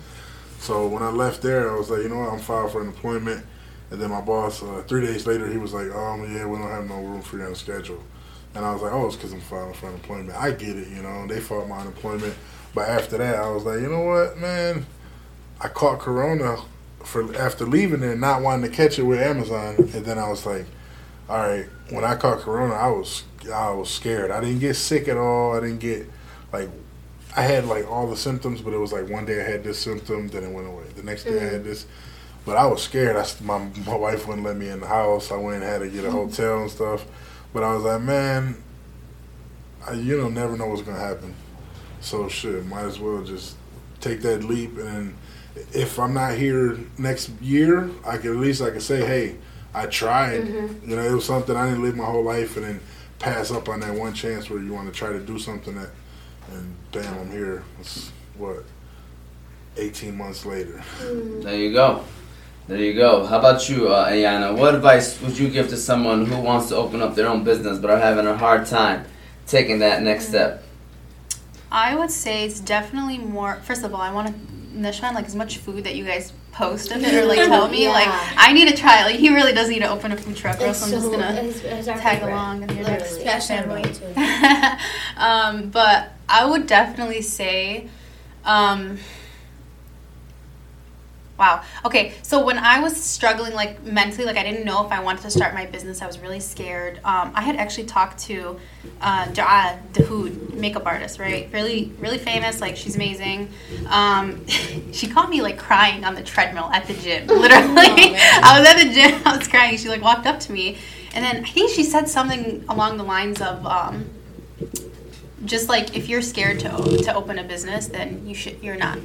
So 0.59 0.87
when 0.87 1.03
I 1.03 1.09
left 1.09 1.41
there, 1.41 1.69
I 1.69 1.75
was 1.77 1.89
like, 1.89 2.03
you 2.03 2.07
know 2.07 2.19
what? 2.19 2.31
I'm 2.31 2.39
filed 2.39 2.71
for 2.71 2.79
unemployment. 2.79 3.45
And 3.91 3.99
then 3.99 4.11
my 4.11 4.21
boss, 4.21 4.61
uh, 4.61 4.83
three 4.87 5.05
days 5.05 5.25
later, 5.25 5.47
he 5.47 5.57
was 5.57 5.73
like, 5.73 5.91
um, 5.91 6.21
yeah, 6.33 6.45
we 6.45 6.57
don't 6.57 6.69
have 6.69 6.87
no 6.87 6.97
room 6.97 7.21
for 7.21 7.37
you 7.37 7.43
on 7.43 7.51
the 7.51 7.55
schedule. 7.55 8.01
And 8.55 8.65
I 8.65 8.73
was 8.73 8.81
like, 8.81 8.91
oh, 8.91 9.07
it's 9.07 9.15
because 9.15 9.33
I'm 9.33 9.41
filing 9.41 9.73
for 9.73 9.87
unemployment. 9.87 10.37
I 10.37 10.51
get 10.51 10.75
it, 10.75 10.87
you 10.89 11.01
know. 11.01 11.27
They 11.27 11.39
fought 11.39 11.67
my 11.67 11.79
unemployment. 11.79 12.33
But 12.73 12.89
after 12.89 13.17
that, 13.17 13.35
I 13.35 13.49
was 13.49 13.63
like, 13.63 13.81
you 13.81 13.89
know 13.89 14.01
what, 14.01 14.37
man? 14.37 14.85
I 15.59 15.67
caught 15.67 15.99
Corona 15.99 16.57
for 17.03 17.35
after 17.35 17.65
leaving 17.65 18.01
there, 18.01 18.15
not 18.15 18.41
wanting 18.41 18.69
to 18.69 18.75
catch 18.75 18.99
it 18.99 19.03
with 19.03 19.19
Amazon. 19.19 19.75
And 19.77 20.05
then 20.05 20.17
I 20.17 20.29
was 20.29 20.45
like, 20.45 20.65
all 21.27 21.37
right, 21.37 21.65
when 21.89 22.03
I 22.03 22.15
caught 22.15 22.39
Corona, 22.39 22.73
I 22.73 22.87
was 22.87 23.23
I 23.53 23.71
was 23.71 23.89
scared. 23.89 24.31
I 24.31 24.41
didn't 24.41 24.59
get 24.59 24.75
sick 24.75 25.07
at 25.07 25.17
all. 25.17 25.55
I 25.55 25.59
didn't 25.61 25.79
get 25.79 26.09
like 26.51 26.69
I 27.35 27.43
had 27.43 27.65
like 27.65 27.89
all 27.89 28.07
the 28.09 28.17
symptoms, 28.17 28.61
but 28.61 28.73
it 28.73 28.77
was 28.77 28.91
like 28.91 29.09
one 29.09 29.25
day 29.25 29.39
I 29.41 29.49
had 29.49 29.63
this 29.63 29.79
symptom, 29.79 30.27
then 30.29 30.43
it 30.43 30.51
went 30.51 30.67
away. 30.67 30.85
The 30.95 31.03
next 31.03 31.25
day 31.25 31.39
I 31.39 31.51
had 31.51 31.63
this, 31.63 31.85
but 32.45 32.57
I 32.57 32.65
was 32.65 32.81
scared. 32.81 33.15
I 33.15 33.21
s 33.21 33.39
my 33.41 33.59
my 33.85 33.95
wife 33.95 34.27
wouldn't 34.27 34.45
let 34.45 34.57
me 34.57 34.69
in 34.69 34.79
the 34.79 34.87
house. 34.87 35.31
I 35.31 35.37
went 35.37 35.57
and 35.57 35.63
had 35.63 35.79
to 35.79 35.89
get 35.89 36.03
a 36.03 36.07
mm-hmm. 36.07 36.17
hotel 36.17 36.61
and 36.61 36.71
stuff. 36.71 37.05
But 37.53 37.63
I 37.63 37.73
was 37.73 37.83
like, 37.83 38.01
man, 38.01 38.61
I, 39.87 39.93
you 39.93 40.17
don't 40.17 40.33
never 40.33 40.55
know 40.57 40.67
what's 40.67 40.81
gonna 40.81 40.99
happen. 40.99 41.33
So 42.01 42.27
shit, 42.29 42.65
might 42.65 42.85
as 42.85 42.99
well 42.99 43.23
just 43.23 43.55
take 43.99 44.21
that 44.21 44.43
leap. 44.43 44.77
And 44.77 45.15
if 45.73 45.99
I'm 45.99 46.13
not 46.13 46.35
here 46.35 46.77
next 46.97 47.29
year, 47.41 47.89
I 48.05 48.17
can 48.17 48.31
at 48.31 48.37
least 48.37 48.61
I 48.61 48.69
can 48.69 48.81
say, 48.81 49.05
hey, 49.05 49.35
I 49.73 49.85
tried. 49.87 50.41
Mm-hmm. 50.41 50.89
You 50.89 50.95
know, 50.95 51.03
it 51.03 51.13
was 51.13 51.25
something 51.25 51.55
I 51.55 51.67
didn't 51.67 51.83
live 51.83 51.95
my 51.95 52.05
whole 52.05 52.23
life, 52.23 52.55
and 52.55 52.65
then 52.65 52.79
pass 53.19 53.51
up 53.51 53.67
on 53.69 53.81
that 53.81 53.93
one 53.93 54.13
chance 54.13 54.49
where 54.49 54.61
you 54.61 54.73
want 54.73 54.91
to 54.91 54.97
try 54.97 55.11
to 55.11 55.19
do 55.19 55.37
something 55.37 55.75
that, 55.75 55.89
and 56.51 56.75
damn, 56.91 57.19
I'm 57.19 57.31
here. 57.31 57.63
It's 57.79 58.11
what, 58.37 58.63
18 59.77 60.15
months 60.15 60.45
later. 60.45 60.81
Mm-hmm. 60.99 61.41
There 61.41 61.55
you 61.55 61.73
go. 61.73 62.03
There 62.69 62.77
you 62.77 62.93
go. 62.93 63.25
How 63.25 63.39
about 63.39 63.67
you, 63.67 63.87
uh, 63.89 64.09
Ayana? 64.11 64.55
What 64.55 64.75
advice 64.75 65.19
would 65.21 65.35
you 65.35 65.49
give 65.49 65.69
to 65.69 65.75
someone 65.77 66.27
who 66.27 66.39
wants 66.39 66.69
to 66.69 66.75
open 66.75 67.01
up 67.01 67.15
their 67.15 67.27
own 67.27 67.43
business 67.43 67.79
but 67.79 67.89
are 67.89 67.97
having 67.97 68.27
a 68.27 68.37
hard 68.37 68.67
time 68.67 69.05
taking 69.47 69.79
that 69.79 70.03
next 70.03 70.27
step? 70.27 70.63
I 71.71 71.95
would 71.95 72.11
say 72.11 72.45
it's 72.45 72.59
definitely 72.59 73.17
more. 73.17 73.55
First 73.63 73.83
of 73.83 73.95
all, 73.95 74.01
I 74.01 74.13
want 74.13 74.27
to 74.27 74.33
Nishan 74.77 75.15
like 75.15 75.25
as 75.25 75.35
much 75.35 75.57
food 75.57 75.83
that 75.85 75.95
you 75.95 76.05
guys 76.05 76.31
post 76.51 76.91
of 76.91 77.03
it 77.03 77.11
or 77.11 77.25
like 77.25 77.37
tell 77.39 77.67
me. 77.69 77.83
Yeah. 77.85 77.89
Like 77.91 78.07
I 78.37 78.53
need 78.53 78.69
to 78.69 78.77
try. 78.77 79.03
Like 79.03 79.15
he 79.15 79.33
really 79.33 79.51
does 79.53 79.67
need 79.67 79.79
to 79.79 79.89
open 79.89 80.11
a 80.11 80.17
food 80.17 80.35
truck, 80.37 80.59
or 80.61 80.65
else 80.65 80.83
It's 80.83 80.93
I'm 80.93 80.99
just 80.99 81.11
gonna 81.11 81.31
it's- 81.41 81.61
it's 81.63 81.87
tag 81.87 82.19
favorite, 82.19 82.33
along 82.33 82.61
in 82.69 82.69
your 82.77 82.85
next 82.85 83.17
literally. 83.17 83.23
Passionate 83.25 83.65
family. 83.65 83.81
about 83.81 83.97
it, 85.17 85.17
um, 85.17 85.69
but 85.71 86.13
I 86.29 86.45
would 86.45 86.67
definitely 86.67 87.23
say, 87.23 87.87
um, 88.45 88.99
wow. 91.39 91.63
Okay, 91.85 92.13
so 92.21 92.45
when 92.45 92.57
I 92.57 92.81
was 92.81 93.01
struggling, 93.01 93.53
like 93.53 93.81
mentally, 93.83 94.25
like 94.25 94.37
I 94.37 94.43
didn't 94.43 94.65
know 94.65 94.85
if 94.85 94.91
I 94.91 95.01
wanted 95.01 95.21
to 95.21 95.31
start 95.31 95.53
my 95.53 95.65
business. 95.65 96.01
I 96.01 96.07
was 96.07 96.19
really 96.19 96.41
scared. 96.41 96.97
Um, 97.05 97.31
I 97.33 97.41
had 97.41 97.55
actually 97.55 97.85
talked 97.85 98.19
to 98.25 98.59
uh, 99.01 99.25
Ja'a 99.27 99.79
Dahoud, 99.93 100.53
makeup 100.53 100.85
artist, 100.85 101.17
right? 101.17 101.49
Really, 101.51 101.93
really 101.99 102.17
famous. 102.17 102.59
Like 102.59 102.75
she's 102.75 102.95
amazing. 102.95 103.49
Um, 103.87 104.45
she 104.91 105.07
caught 105.07 105.29
me 105.29 105.41
like 105.41 105.57
crying 105.57 106.03
on 106.03 106.13
the 106.13 106.23
treadmill 106.23 106.69
at 106.73 106.85
the 106.85 106.93
gym. 106.95 107.25
Literally, 107.27 108.15
I 108.17 108.59
was 108.59 108.67
at 108.67 108.77
the 108.77 108.93
gym. 108.93 109.21
I 109.25 109.37
was 109.37 109.47
crying. 109.47 109.77
She 109.77 109.87
like 109.87 110.01
walked 110.01 110.27
up 110.27 110.39
to 110.41 110.51
me, 110.51 110.77
and 111.13 111.23
then 111.23 111.45
I 111.45 111.49
think 111.49 111.71
she 111.71 111.83
said 111.83 112.09
something 112.09 112.65
along 112.67 112.97
the 112.97 113.05
lines 113.05 113.41
of. 113.41 113.65
Um, 113.65 114.09
just 115.45 115.69
like 115.69 115.95
if 115.95 116.09
you're 116.09 116.21
scared 116.21 116.59
to 116.59 116.69
to 117.03 117.15
open 117.15 117.39
a 117.39 117.43
business, 117.45 117.87
then 117.87 118.27
you 118.27 118.35
should 118.35 118.61
you're 118.61 118.75
not 118.75 118.99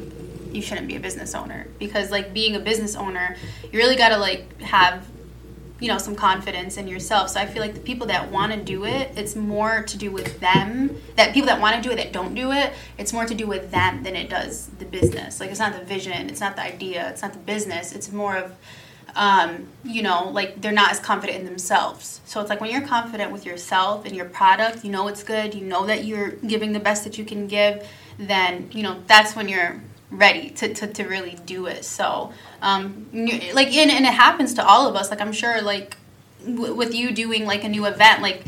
you 0.55 0.63
shouldn't 0.63 0.89
be 0.89 0.97
a 0.97 1.01
business 1.01 1.35
owner 1.35 1.67
because 1.79 2.11
like 2.11 2.33
being 2.33 2.57
a 2.57 2.61
business 2.61 2.95
owner, 2.95 3.37
you 3.65 3.79
really 3.79 3.97
got 3.97 4.11
to 4.11 4.19
like 4.19 4.61
have 4.61 5.07
you 5.81 5.89
know 5.89 5.99
some 5.99 6.15
confidence 6.15 6.77
in 6.77 6.89
yourself. 6.89 7.31
So 7.31 7.41
I 7.41 7.47
feel 7.47 7.61
like 7.61 7.75
the 7.75 7.81
people 7.81 8.07
that 8.07 8.31
want 8.31 8.53
to 8.53 8.63
do 8.63 8.85
it, 8.85 9.11
it's 9.17 9.37
more 9.37 9.83
to 9.83 9.99
do 9.99 10.11
with 10.11 10.41
them. 10.41 10.97
That 11.17 11.35
people 11.35 11.49
that 11.49 11.61
want 11.61 11.77
to 11.77 11.83
do 11.83 11.93
it 11.93 11.97
that 11.97 12.13
don't 12.13 12.35
do 12.35 12.53
it, 12.53 12.73
it's 12.97 13.13
more 13.13 13.27
to 13.27 13.35
do 13.35 13.47
with 13.47 13.71
them 13.71 14.03
than 14.03 14.17
it 14.17 14.31
does 14.31 14.69
the 14.79 14.85
business. 14.85 15.41
Like 15.41 15.51
it's 15.51 15.61
not 15.61 15.79
the 15.79 15.85
vision, 15.85 16.31
it's 16.31 16.41
not 16.41 16.57
the 16.57 16.63
idea, 16.63 17.11
it's 17.11 17.23
not 17.23 17.33
the 17.33 17.39
business. 17.41 17.93
It's 17.93 18.13
more 18.13 18.37
of 18.37 18.57
um, 19.17 19.69
you 19.85 20.03
know, 20.03 20.29
like 20.31 20.61
they're 20.61 20.73
not 20.73 20.91
as 20.91 20.99
confident 20.99 21.39
in 21.39 21.45
themselves. 21.45 22.21
So 22.25 22.41
it's 22.41 22.51
like 22.51 22.61
when 22.61 22.71
you're 22.71 22.87
confident 22.87 23.31
with 23.31 23.47
yourself 23.47 24.05
and 24.07 24.15
your 24.15 24.25
product, 24.25 24.85
you 24.85 24.91
know 24.91 25.07
it's 25.09 25.23
good, 25.23 25.55
you 25.55 25.65
know 25.65 25.87
that 25.87 26.05
you're 26.05 26.31
giving 26.31 26.73
the 26.73 26.81
best 26.81 27.05
that 27.05 27.17
you 27.19 27.25
can 27.25 27.47
give, 27.47 27.87
then, 28.19 28.71
you 28.73 28.83
know, 28.83 29.03
that's 29.07 29.37
when 29.37 29.49
you're 29.49 29.81
ready 30.11 30.51
to, 30.51 30.73
to, 30.75 30.87
to 30.87 31.05
really 31.05 31.37
do 31.47 31.67
it. 31.67 31.85
So, 31.85 32.33
um, 32.63 33.07
like, 33.13 33.73
and, 33.73 33.91
and 33.91 34.05
it 34.05 34.13
happens 34.15 34.55
to 34.55 34.65
all 34.67 34.89
of 34.89 34.97
us. 34.97 35.11
Like, 35.11 35.21
I'm 35.21 35.33
sure, 35.33 35.61
like, 35.63 35.97
w- 36.45 36.75
with 36.75 36.95
you 36.95 37.13
doing 37.13 37.47
like 37.47 37.65
a 37.65 37.69
new 37.69 37.87
event, 37.87 38.23
like, 38.23 38.45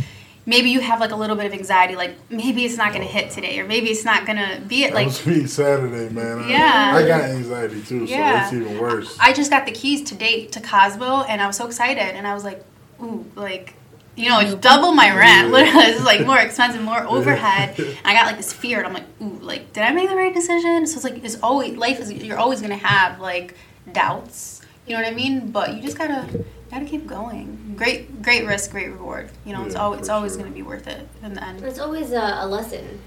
maybe 0.48 0.70
you 0.70 0.78
have 0.80 1.00
like 1.00 1.11
a 1.11 1.16
little 1.16 1.34
bit 1.34 1.44
of 1.46 1.52
anxiety, 1.52 1.96
like 1.96 2.14
maybe 2.30 2.64
it's 2.64 2.76
not 2.76 2.92
gonna 2.92 3.04
hit 3.04 3.32
today, 3.32 3.59
or 3.59 3.66
maybe 3.66 3.88
it's 3.88 4.04
not 4.04 4.24
gonna 4.26 4.61
be 4.68 4.84
it. 4.84 4.88
That 4.90 4.94
Like, 4.94 5.07
was 5.26 5.52
Saturday, 5.52 6.09
man. 6.14 6.38
I- 6.44 6.48
Yeah. 6.48 6.92
I, 6.94 7.07
got 7.07 7.22
anxiety 7.22 7.82
too, 7.82 8.04
Yeah. 8.04 8.48
so 8.48 8.57
it's 8.57 8.64
even 8.66 8.80
worse. 8.80 9.16
I 9.18 9.32
just 9.32 9.50
got 9.50 9.66
the 9.66 9.72
keys 9.72 10.02
today 10.02 10.46
to 10.46 10.61
Cosmo, 10.61 11.22
and 11.22 11.42
I 11.42 11.48
was 11.48 11.57
so 11.57 11.66
excited, 11.66 12.14
and 12.14 12.26
I 12.28 12.34
was 12.34 12.44
like, 12.44 12.62
ooh, 13.02 13.24
like. 13.34 13.74
You 14.17 14.31
know, 14.31 14.41
it's 14.41 14.55
double 14.55 14.93
my 14.93 15.14
rent. 15.14 15.51
Literally, 15.53 15.85
it's 15.87 16.05
like 16.05 16.25
more 16.27 16.39
expensive, 16.39 16.83
more 16.83 17.03
overhead. 17.07 17.79
And 17.79 17.97
I 18.05 18.14
got 18.14 18.27
like 18.27 18.37
this 18.39 18.53
fear, 18.53 18.79
and 18.79 18.87
I'm 18.87 18.95
like, 18.95 19.05
ooh, 19.21 19.39
like, 19.45 19.73
did 19.73 19.83
I 19.83 19.93
make 19.93 20.09
the 20.09 20.17
right 20.17 20.33
decision? 20.35 20.87
So 20.87 20.97
it's 20.97 21.05
like, 21.05 21.23
it's 21.23 21.39
always 21.43 21.77
life 21.77 22.01
is. 22.01 22.11
You're 22.12 22.39
always 22.39 22.61
gonna 22.62 22.77
have 22.77 23.21
like 23.21 23.55
doubts. 23.93 24.62
You 24.87 24.95
know 24.97 25.03
what 25.03 25.12
I 25.12 25.14
mean? 25.14 25.51
But 25.51 25.75
you 25.75 25.83
just 25.83 25.99
gotta 25.99 26.45
gotta 26.71 26.85
keep 26.87 27.07
going. 27.07 27.75
Great, 27.77 28.23
great 28.23 28.47
risk, 28.47 28.71
great 28.71 28.91
reward. 28.91 29.31
You 29.45 29.53
know, 29.53 29.64
it's 29.64 29.75
Yeah, 29.75 29.83
always 29.83 30.01
it's 30.01 30.09
always 30.09 30.33
sure. 30.33 30.43
gonna 30.43 30.55
be 30.55 30.62
worth 30.62 30.87
it 30.87 31.07
in 31.23 31.35
the 31.35 31.45
end. 31.45 31.62
It's 31.62 31.79
always 31.79 32.12
a, 32.12 32.39
a 32.41 32.47
lesson, 32.47 32.99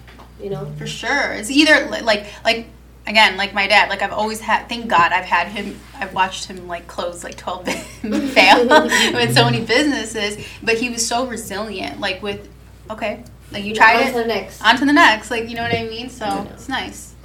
you 0.41 0.49
know. 0.49 0.71
For 0.77 0.85
sure. 0.87 1.31
It's 1.33 1.49
either 1.49 1.87
like 1.89 2.03
like 2.43 2.67
again, 3.09 3.35
like 3.35 3.53
my 3.53 3.67
dad, 3.67 3.89
like 3.89 4.01
I've 4.01 4.13
always 4.13 4.39
had 4.39 4.69
thank 4.69 4.87
God 4.87 5.11
I've 5.11 5.25
had 5.25 5.47
him 5.47 5.77
I've 5.95 6.13
watched 6.13 6.45
him 6.45 6.67
like 6.67 6.87
close 6.87 7.23
like 7.23 7.35
12 7.35 7.67
fail 8.33 8.67
with 9.13 9.33
so 9.35 9.43
many 9.45 9.61
businesses, 9.65 10.45
but 10.63 10.77
he 10.77 10.89
was 10.89 11.05
so 11.05 11.27
resilient 11.27 11.99
like 11.99 12.21
with 12.21 12.47
okay, 12.89 13.23
like 13.51 13.63
you 13.65 13.75
tried 13.75 14.01
On 14.07 14.13
to 14.13 14.19
the 14.19 14.25
next. 14.25 14.61
on 14.61 14.77
to 14.77 14.85
the 14.85 14.93
next, 14.93 15.29
like 15.31 15.49
you 15.49 15.55
know 15.55 15.63
what 15.63 15.75
I 15.75 15.83
mean? 15.83 16.09
So 16.09 16.25
Yeah. 16.25 16.43
it's 16.53 16.69
nice. 16.69 17.15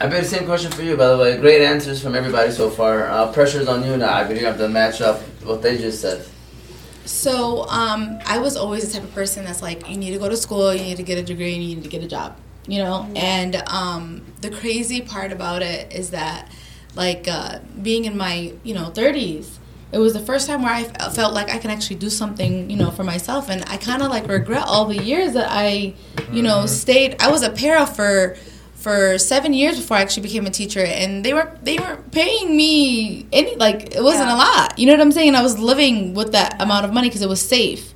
I 0.00 0.06
bet 0.08 0.22
the 0.24 0.28
same 0.28 0.46
question 0.46 0.72
for 0.72 0.82
you, 0.82 0.96
by 0.96 1.08
the 1.08 1.18
way. 1.18 1.36
Great 1.36 1.62
answers 1.62 2.02
from 2.02 2.16
everybody 2.16 2.50
so 2.50 2.70
far. 2.70 3.06
Uh, 3.08 3.30
pressure's 3.30 3.68
on 3.68 3.84
you 3.84 3.96
now. 3.96 4.12
I 4.14 4.24
bet 4.24 4.36
you 4.40 4.46
have 4.46 4.56
to 4.58 4.68
match 4.68 5.00
up 5.00 5.20
what 5.44 5.62
they 5.62 5.78
just 5.78 6.00
said. 6.00 6.24
So 7.04 7.68
um, 7.68 8.18
I 8.26 8.38
was 8.38 8.56
always 8.56 8.86
the 8.86 8.94
type 8.98 9.04
of 9.08 9.14
person 9.14 9.44
that's 9.44 9.62
like, 9.62 9.88
you 9.88 9.96
need 9.96 10.10
to 10.12 10.18
go 10.18 10.28
to 10.28 10.36
school, 10.36 10.74
you 10.74 10.82
need 10.82 10.96
to 10.96 11.02
get 11.04 11.18
a 11.18 11.22
degree, 11.22 11.54
and 11.54 11.62
you 11.62 11.76
need 11.76 11.82
to 11.84 11.88
get 11.88 12.02
a 12.02 12.08
job. 12.08 12.36
You 12.66 12.78
know, 12.78 13.08
and 13.16 13.56
um, 13.66 14.22
the 14.40 14.48
crazy 14.50 15.00
part 15.00 15.32
about 15.32 15.62
it 15.62 15.92
is 15.92 16.10
that, 16.10 16.48
like, 16.94 17.26
uh, 17.26 17.58
being 17.82 18.04
in 18.04 18.16
my 18.16 18.52
you 18.62 18.72
know 18.74 18.86
thirties, 18.86 19.58
it 19.90 19.98
was 19.98 20.12
the 20.12 20.20
first 20.20 20.46
time 20.46 20.62
where 20.62 20.72
I 20.72 20.84
felt 20.84 21.34
like 21.34 21.50
I 21.50 21.58
can 21.58 21.70
actually 21.70 21.96
do 21.96 22.08
something, 22.08 22.70
you 22.70 22.76
know, 22.76 22.90
for 22.92 23.02
myself, 23.02 23.50
and 23.50 23.64
I 23.68 23.78
kind 23.78 24.00
of 24.00 24.10
like 24.10 24.28
regret 24.28 24.62
all 24.66 24.84
the 24.84 24.96
years 24.96 25.32
that 25.32 25.48
I, 25.50 25.94
you 26.30 26.42
know, 26.42 26.66
stayed. 26.66 27.16
I 27.20 27.30
was 27.32 27.42
a 27.42 27.50
para 27.50 27.84
for 27.86 28.36
for 28.76 29.16
seven 29.18 29.52
years 29.54 29.76
before 29.78 29.96
I 29.96 30.00
actually 30.02 30.22
became 30.24 30.46
a 30.46 30.50
teacher, 30.50 30.84
and 30.84 31.24
they 31.24 31.34
were 31.34 31.50
they 31.64 31.78
weren't 31.78 32.12
paying 32.12 32.56
me 32.56 33.26
any 33.32 33.56
like 33.56 33.94
it 33.96 34.02
wasn't 34.04 34.28
Yeah. 34.28 34.36
a 34.36 34.38
lot. 34.38 34.78
You 34.78 34.86
know 34.86 34.92
what 34.92 35.00
I'm 35.00 35.12
saying? 35.12 35.28
And 35.28 35.36
I 35.36 35.42
was 35.42 35.58
living 35.58 36.14
with 36.14 36.30
that 36.32 36.62
amount 36.62 36.84
of 36.84 36.92
money 36.92 37.08
because 37.08 37.22
it 37.22 37.28
was 37.28 37.42
safe. 37.42 37.91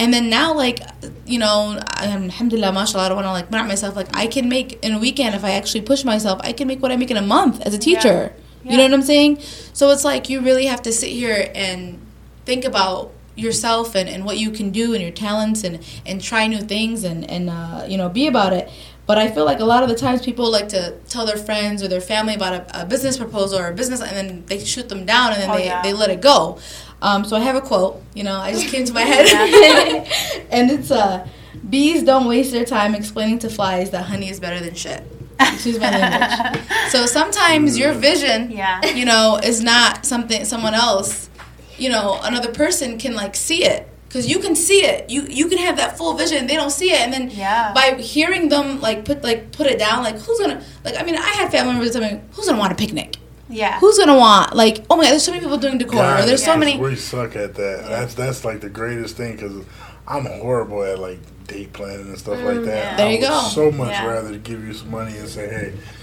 And 0.00 0.14
then 0.14 0.30
now, 0.30 0.54
like, 0.54 0.80
you 1.26 1.38
know, 1.38 1.78
alhamdulillah, 1.98 2.72
mashallah, 2.72 3.04
I 3.04 3.08
don't 3.10 3.16
want 3.16 3.26
to 3.26 3.32
like 3.32 3.50
not 3.50 3.66
myself. 3.68 3.94
Like, 3.96 4.08
I 4.16 4.26
can 4.26 4.48
make 4.48 4.82
in 4.84 4.94
a 4.94 4.98
weekend 4.98 5.34
if 5.34 5.44
I 5.44 5.52
actually 5.60 5.82
push 5.82 6.04
myself, 6.04 6.40
I 6.42 6.52
can 6.58 6.66
make 6.66 6.80
what 6.82 6.90
I 6.90 6.96
make 6.96 7.10
in 7.10 7.18
a 7.18 7.22
month 7.36 7.60
as 7.66 7.74
a 7.74 7.78
teacher. 7.78 8.32
You 8.64 8.76
know 8.78 8.84
what 8.84 8.94
I'm 8.94 9.02
saying? 9.02 9.40
So 9.72 9.90
it's 9.90 10.04
like 10.04 10.28
you 10.30 10.40
really 10.40 10.66
have 10.66 10.82
to 10.82 10.92
sit 10.92 11.10
here 11.10 11.50
and 11.54 11.98
think 12.44 12.64
about 12.64 13.12
yourself 13.36 13.94
and, 13.94 14.08
and 14.08 14.24
what 14.24 14.36
you 14.38 14.50
can 14.50 14.70
do 14.70 14.92
and 14.94 15.02
your 15.02 15.12
talents 15.12 15.64
and, 15.64 15.78
and 16.06 16.20
try 16.20 16.46
new 16.46 16.60
things 16.60 17.04
and, 17.04 17.28
and 17.30 17.48
uh, 17.50 17.84
you 17.88 17.96
know, 17.98 18.08
be 18.08 18.26
about 18.26 18.52
it. 18.54 18.70
But 19.06 19.18
I 19.18 19.30
feel 19.30 19.44
like 19.44 19.60
a 19.60 19.64
lot 19.64 19.82
of 19.82 19.88
the 19.88 19.96
times 19.96 20.22
people 20.24 20.50
like 20.52 20.68
to 20.68 20.94
tell 21.08 21.26
their 21.26 21.36
friends 21.36 21.82
or 21.82 21.88
their 21.88 22.00
family 22.02 22.34
about 22.34 22.52
a, 22.54 22.82
a 22.82 22.86
business 22.86 23.16
proposal 23.18 23.58
or 23.58 23.66
a 23.68 23.74
business, 23.74 24.00
and 24.00 24.14
then 24.16 24.44
they 24.46 24.58
shoot 24.62 24.88
them 24.88 25.04
down 25.04 25.32
and 25.32 25.42
then 25.42 25.50
Oh, 25.50 25.56
they, 25.56 25.64
yeah. 25.64 25.82
they 25.82 25.92
let 25.92 26.10
it 26.10 26.20
go. 26.20 26.58
Um, 27.02 27.24
so 27.24 27.36
I 27.36 27.40
have 27.40 27.56
a 27.56 27.60
quote, 27.60 28.02
you 28.14 28.24
know, 28.24 28.36
I 28.36 28.52
just 28.52 28.68
came 28.68 28.84
to 28.84 28.92
my 28.92 29.00
head, 29.02 29.26
and 30.50 30.70
it's 30.70 30.90
uh, 30.90 31.26
bees 31.68 32.02
don't 32.02 32.26
waste 32.26 32.52
their 32.52 32.64
time 32.64 32.94
explaining 32.94 33.38
to 33.40 33.48
flies 33.50 33.90
that 33.90 34.04
honey 34.06 34.28
is 34.28 34.38
better 34.40 34.60
than 34.60 34.74
shit. 34.74 35.02
Excuse 35.40 35.78
my 35.80 35.90
language. 35.90 36.60
So 36.90 37.06
sometimes 37.06 37.78
your 37.78 37.92
vision, 37.94 38.50
Yeah. 38.50 38.84
you 38.84 39.06
know, 39.06 39.40
is 39.42 39.62
not 39.62 40.04
something 40.04 40.44
someone 40.44 40.74
else, 40.74 41.30
you 41.78 41.88
know, 41.88 42.20
another 42.22 42.52
person 42.52 42.98
can 42.98 43.14
like 43.14 43.34
see 43.34 43.64
it 43.64 43.88
because 44.06 44.28
you 44.28 44.38
can 44.40 44.54
see 44.54 44.84
it. 44.84 45.08
You 45.08 45.22
you 45.22 45.48
can 45.48 45.56
have 45.56 45.78
that 45.78 45.96
full 45.96 46.12
vision. 46.12 46.46
They 46.46 46.56
don't 46.56 46.70
see 46.70 46.90
it, 46.92 47.00
and 47.00 47.10
then 47.12 47.30
Yeah. 47.30 47.72
by 47.72 47.94
hearing 47.94 48.50
them 48.50 48.82
like 48.82 49.06
put 49.06 49.22
like 49.24 49.52
put 49.52 49.66
it 49.66 49.78
down, 49.78 50.02
like 50.04 50.18
who's 50.18 50.38
gonna 50.38 50.62
like? 50.84 51.00
I 51.00 51.04
mean, 51.04 51.16
I 51.16 51.28
had 51.40 51.50
family 51.50 51.72
members 51.72 51.92
tell 51.92 52.02
me, 52.02 52.20
who's 52.32 52.46
gonna 52.46 52.58
want 52.58 52.72
a 52.72 52.76
picnic? 52.76 53.16
Yeah. 53.50 53.78
Who's 53.80 53.98
gonna 53.98 54.16
want 54.16 54.54
like? 54.54 54.84
Oh 54.88 54.96
my 54.96 55.04
God, 55.04 55.10
there's 55.12 55.24
so 55.24 55.32
many 55.32 55.42
people 55.42 55.58
doing 55.58 55.78
decor. 55.78 55.98
or 56.02 56.24
there's 56.24 56.44
so 56.44 56.56
many. 56.56 56.78
We 56.78 56.96
suck 56.96 57.36
at 57.36 57.54
that. 57.56 57.84
That's 57.88 58.14
that's 58.14 58.44
like 58.44 58.60
the 58.60 58.70
greatest 58.70 59.16
thing 59.16 59.32
because 59.36 59.64
I'm 60.06 60.24
horrible 60.26 60.82
at 60.84 60.98
like 60.98 61.18
date 61.46 61.72
planning 61.72 62.06
and 62.06 62.18
stuff 62.18 62.38
like 62.42 62.58
mm, 62.58 62.64
that. 62.66 62.76
yeah. 62.76 62.96
There 62.96 63.06
I 63.06 63.10
you 63.10 63.18
would 63.20 63.28
go. 63.28 63.40
So 63.48 63.70
much 63.72 63.90
Yeah. 63.90 64.06
rather 64.06 64.38
give 64.38 64.64
you 64.64 64.72
some 64.72 64.90
money 64.90 65.16
and 65.18 65.28
say, 65.28 65.48
hey, 65.48 65.74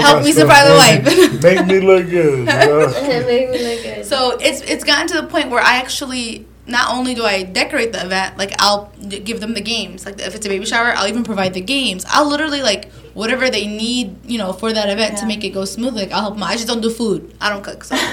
Help 0.00 0.22
me 0.24 0.32
stuff, 0.32 0.42
surprise 0.48 0.68
the 0.68 1.04
make 1.04 1.16
me- 1.18 1.28
wife. 1.28 1.42
Make 1.42 1.66
me 1.66 1.80
look 1.80 2.08
good. 2.08 2.38
You 2.38 2.44
know? 2.44 2.88
it 2.94 3.50
me 3.50 3.58
look 3.74 3.82
good. 3.82 4.06
So 4.06 4.38
it's 4.40 4.60
it's 4.62 4.84
gotten 4.84 5.08
to 5.08 5.20
the 5.20 5.26
point 5.26 5.50
where 5.50 5.60
I 5.62 5.76
actually 5.78 6.46
not 6.68 6.92
only 6.92 7.14
do 7.14 7.24
I 7.24 7.44
decorate 7.44 7.92
the 7.92 8.04
event, 8.04 8.36
like 8.38 8.52
I'll 8.58 8.92
give 9.08 9.40
them 9.40 9.54
the 9.54 9.60
games. 9.60 10.04
Like 10.04 10.20
if 10.20 10.34
it's 10.34 10.46
a 10.46 10.48
baby 10.48 10.64
shower, 10.64 10.92
I'll 10.96 11.06
even 11.08 11.22
provide 11.22 11.54
the 11.54 11.60
games. 11.60 12.04
I'll 12.08 12.28
literally 12.28 12.60
like 12.62 12.90
whatever 13.14 13.48
they 13.50 13.66
need, 13.66 14.16
you 14.26 14.36
know, 14.38 14.52
for 14.52 14.72
that 14.72 14.90
event 14.90 15.18
to 15.18 15.26
make 15.26 15.44
it 15.44 15.50
go 15.50 15.64
smoothly. 15.64 16.02
Like 16.02 16.12
I'll 16.12 16.22
help 16.22 16.34
them. 16.34 16.42
I 16.42 16.54
just 16.54 16.66
don't 16.66 16.80
do 16.80 16.90
food. 16.90 17.34
I 17.40 17.50
don't 17.50 17.62
cook. 17.62 17.84
So 17.84 17.94
um, 17.94 18.02
You 18.02 18.08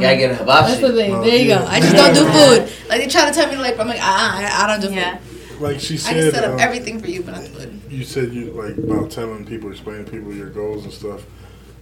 gotta 0.00 0.16
get 0.16 0.30
a 0.32 0.34
hibachi. 0.34 0.66
that's 0.68 0.80
the 0.80 0.92
thing. 0.92 1.14
Oh, 1.14 1.22
there 1.24 1.36
you 1.36 1.48
go. 1.48 1.64
I 1.64 1.80
just 1.80 1.94
don't 1.94 2.14
do 2.14 2.24
food. 2.24 2.88
Like 2.88 3.00
they 3.00 3.06
try 3.06 3.28
to 3.28 3.32
tell 3.34 3.48
me 3.48 3.56
like 3.56 3.78
I'm 3.78 3.86
like 3.86 4.00
ah, 4.02 4.38
I, 4.38 4.64
I 4.64 4.66
don't 4.66 4.80
do 4.80 4.88
food. 4.88 4.96
Yeah. 4.96 5.18
like 5.60 5.78
she 5.80 5.94
I 5.94 5.98
said, 5.98 6.14
can 6.14 6.32
set 6.32 6.44
up 6.44 6.52
um, 6.54 6.60
everything 6.60 7.00
for 7.00 7.08
you, 7.08 7.22
but 7.22 7.32
not 7.32 7.42
the 7.44 7.50
food. 7.50 7.80
you 7.88 8.04
said 8.04 8.32
you 8.32 8.50
like 8.50 8.76
about 8.76 9.10
telling 9.12 9.44
people, 9.46 9.70
explaining 9.70 10.06
people 10.06 10.34
your 10.34 10.50
goals 10.50 10.84
and 10.84 10.92
stuff. 10.92 11.24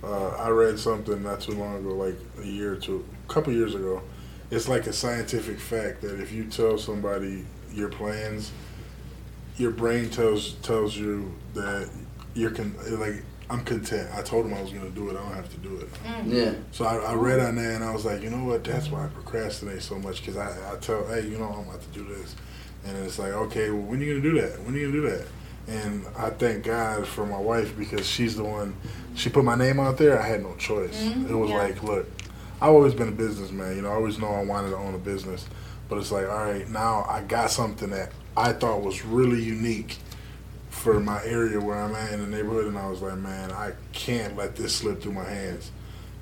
Uh, 0.04 0.28
I 0.36 0.50
read 0.50 0.78
something 0.78 1.22
not 1.22 1.40
too 1.40 1.52
long 1.52 1.76
ago, 1.78 1.94
like 1.94 2.14
a 2.40 2.46
year 2.46 2.74
or 2.74 2.76
two, 2.76 3.04
a 3.28 3.32
couple 3.32 3.52
years 3.52 3.74
ago. 3.74 4.02
It's 4.51 4.68
like 4.68 4.86
a 4.86 4.92
scientific 4.92 5.59
fact 5.59 6.03
that 6.03 6.20
if 6.20 6.32
you 6.32 6.44
tell 6.44 6.78
somebody 6.78 7.44
your 7.72 7.88
plans, 7.88 8.53
your 9.57 9.70
brain 9.70 10.11
tells 10.11 10.55
tells 10.55 10.97
you 10.97 11.34
that 11.55 11.90
you're 12.34 12.51
con- 12.51 12.76
like 12.99 13.22
I'm 13.49 13.64
content. 13.64 14.11
I 14.14 14.22
told 14.22 14.47
him 14.47 14.55
I 14.55 14.61
was 14.61 14.72
going 14.72 14.84
to 14.84 14.90
do 14.90 15.09
it. 15.09 15.12
I 15.12 15.20
don't 15.20 15.34
have 15.34 15.49
to 15.51 15.57
do 15.59 15.76
it. 15.76 15.92
Mm. 16.03 16.32
Yeah. 16.32 16.53
So 16.72 16.84
I, 16.84 16.97
I 16.97 17.14
read 17.14 17.38
on 17.38 17.55
there 17.55 17.72
and 17.72 17.84
I 17.84 17.92
was 17.92 18.05
like, 18.05 18.22
you 18.22 18.30
know 18.30 18.44
what? 18.44 18.64
That's 18.64 18.90
why 18.90 19.05
I 19.05 19.07
procrastinate 19.09 19.82
so 19.82 19.99
much 19.99 20.20
because 20.20 20.36
I, 20.36 20.49
I 20.72 20.76
tell, 20.78 21.07
hey, 21.07 21.28
you 21.28 21.38
know, 21.38 21.44
I'm 21.44 21.68
about 21.68 21.80
to 21.80 21.99
do 21.99 22.05
this, 22.05 22.34
and 22.84 22.97
it's 23.05 23.18
like, 23.18 23.32
okay, 23.32 23.70
well, 23.70 23.82
when 23.82 24.01
are 24.01 24.05
you 24.05 24.20
gonna 24.20 24.34
do 24.34 24.40
that? 24.40 24.61
When 24.62 24.74
are 24.74 24.78
you 24.78 24.90
gonna 24.90 25.03
do 25.03 25.11
that? 25.11 25.26
And 25.68 26.05
I 26.16 26.30
thank 26.30 26.64
God 26.64 27.07
for 27.07 27.26
my 27.26 27.38
wife 27.38 27.76
because 27.76 28.07
she's 28.07 28.36
the 28.36 28.44
one. 28.44 28.76
She 29.14 29.30
put 29.30 29.44
my 29.44 29.57
name 29.57 29.80
out 29.80 29.99
there. 29.99 30.20
I 30.20 30.26
had 30.26 30.42
no 30.42 30.55
choice. 30.57 31.03
Mm-hmm. 31.03 31.26
it 31.26 31.36
was 31.36 31.51
yeah. 31.51 31.57
like, 31.57 31.82
look, 31.82 32.07
I've 32.61 32.70
always 32.70 32.94
been 32.94 33.09
a 33.09 33.12
businessman. 33.12 33.76
You 33.76 33.82
know, 33.82 33.90
I 33.90 33.94
always 33.94 34.18
know 34.18 34.28
I 34.28 34.42
wanted 34.42 34.70
to 34.70 34.76
own 34.76 34.94
a 34.94 34.98
business, 34.98 35.46
but 35.88 35.98
it's 35.98 36.11
like, 36.11 36.28
all 36.28 36.44
right, 36.44 36.68
now 36.68 37.04
I 37.09 37.22
got 37.22 37.50
something 37.50 37.90
that 37.90 38.12
I 38.36 38.52
thought 38.52 38.82
was 38.82 39.04
really 39.04 39.42
unique 39.42 39.98
for 40.70 41.00
my 41.00 41.22
area 41.24 41.61
where 41.61 41.76
I'm 41.76 41.94
at 41.94 42.12
in 42.12 42.20
the 42.20 42.26
neighborhood, 42.26 42.66
and 42.66 42.78
I 42.78 42.88
was 42.88 43.02
like, 43.02 43.18
man, 43.18 43.50
I 43.50 43.72
can't 43.92 44.36
let 44.36 44.57
this 44.57 44.74
slip 44.74 45.02
through 45.02 45.12
my 45.12 45.24
hands. 45.24 45.70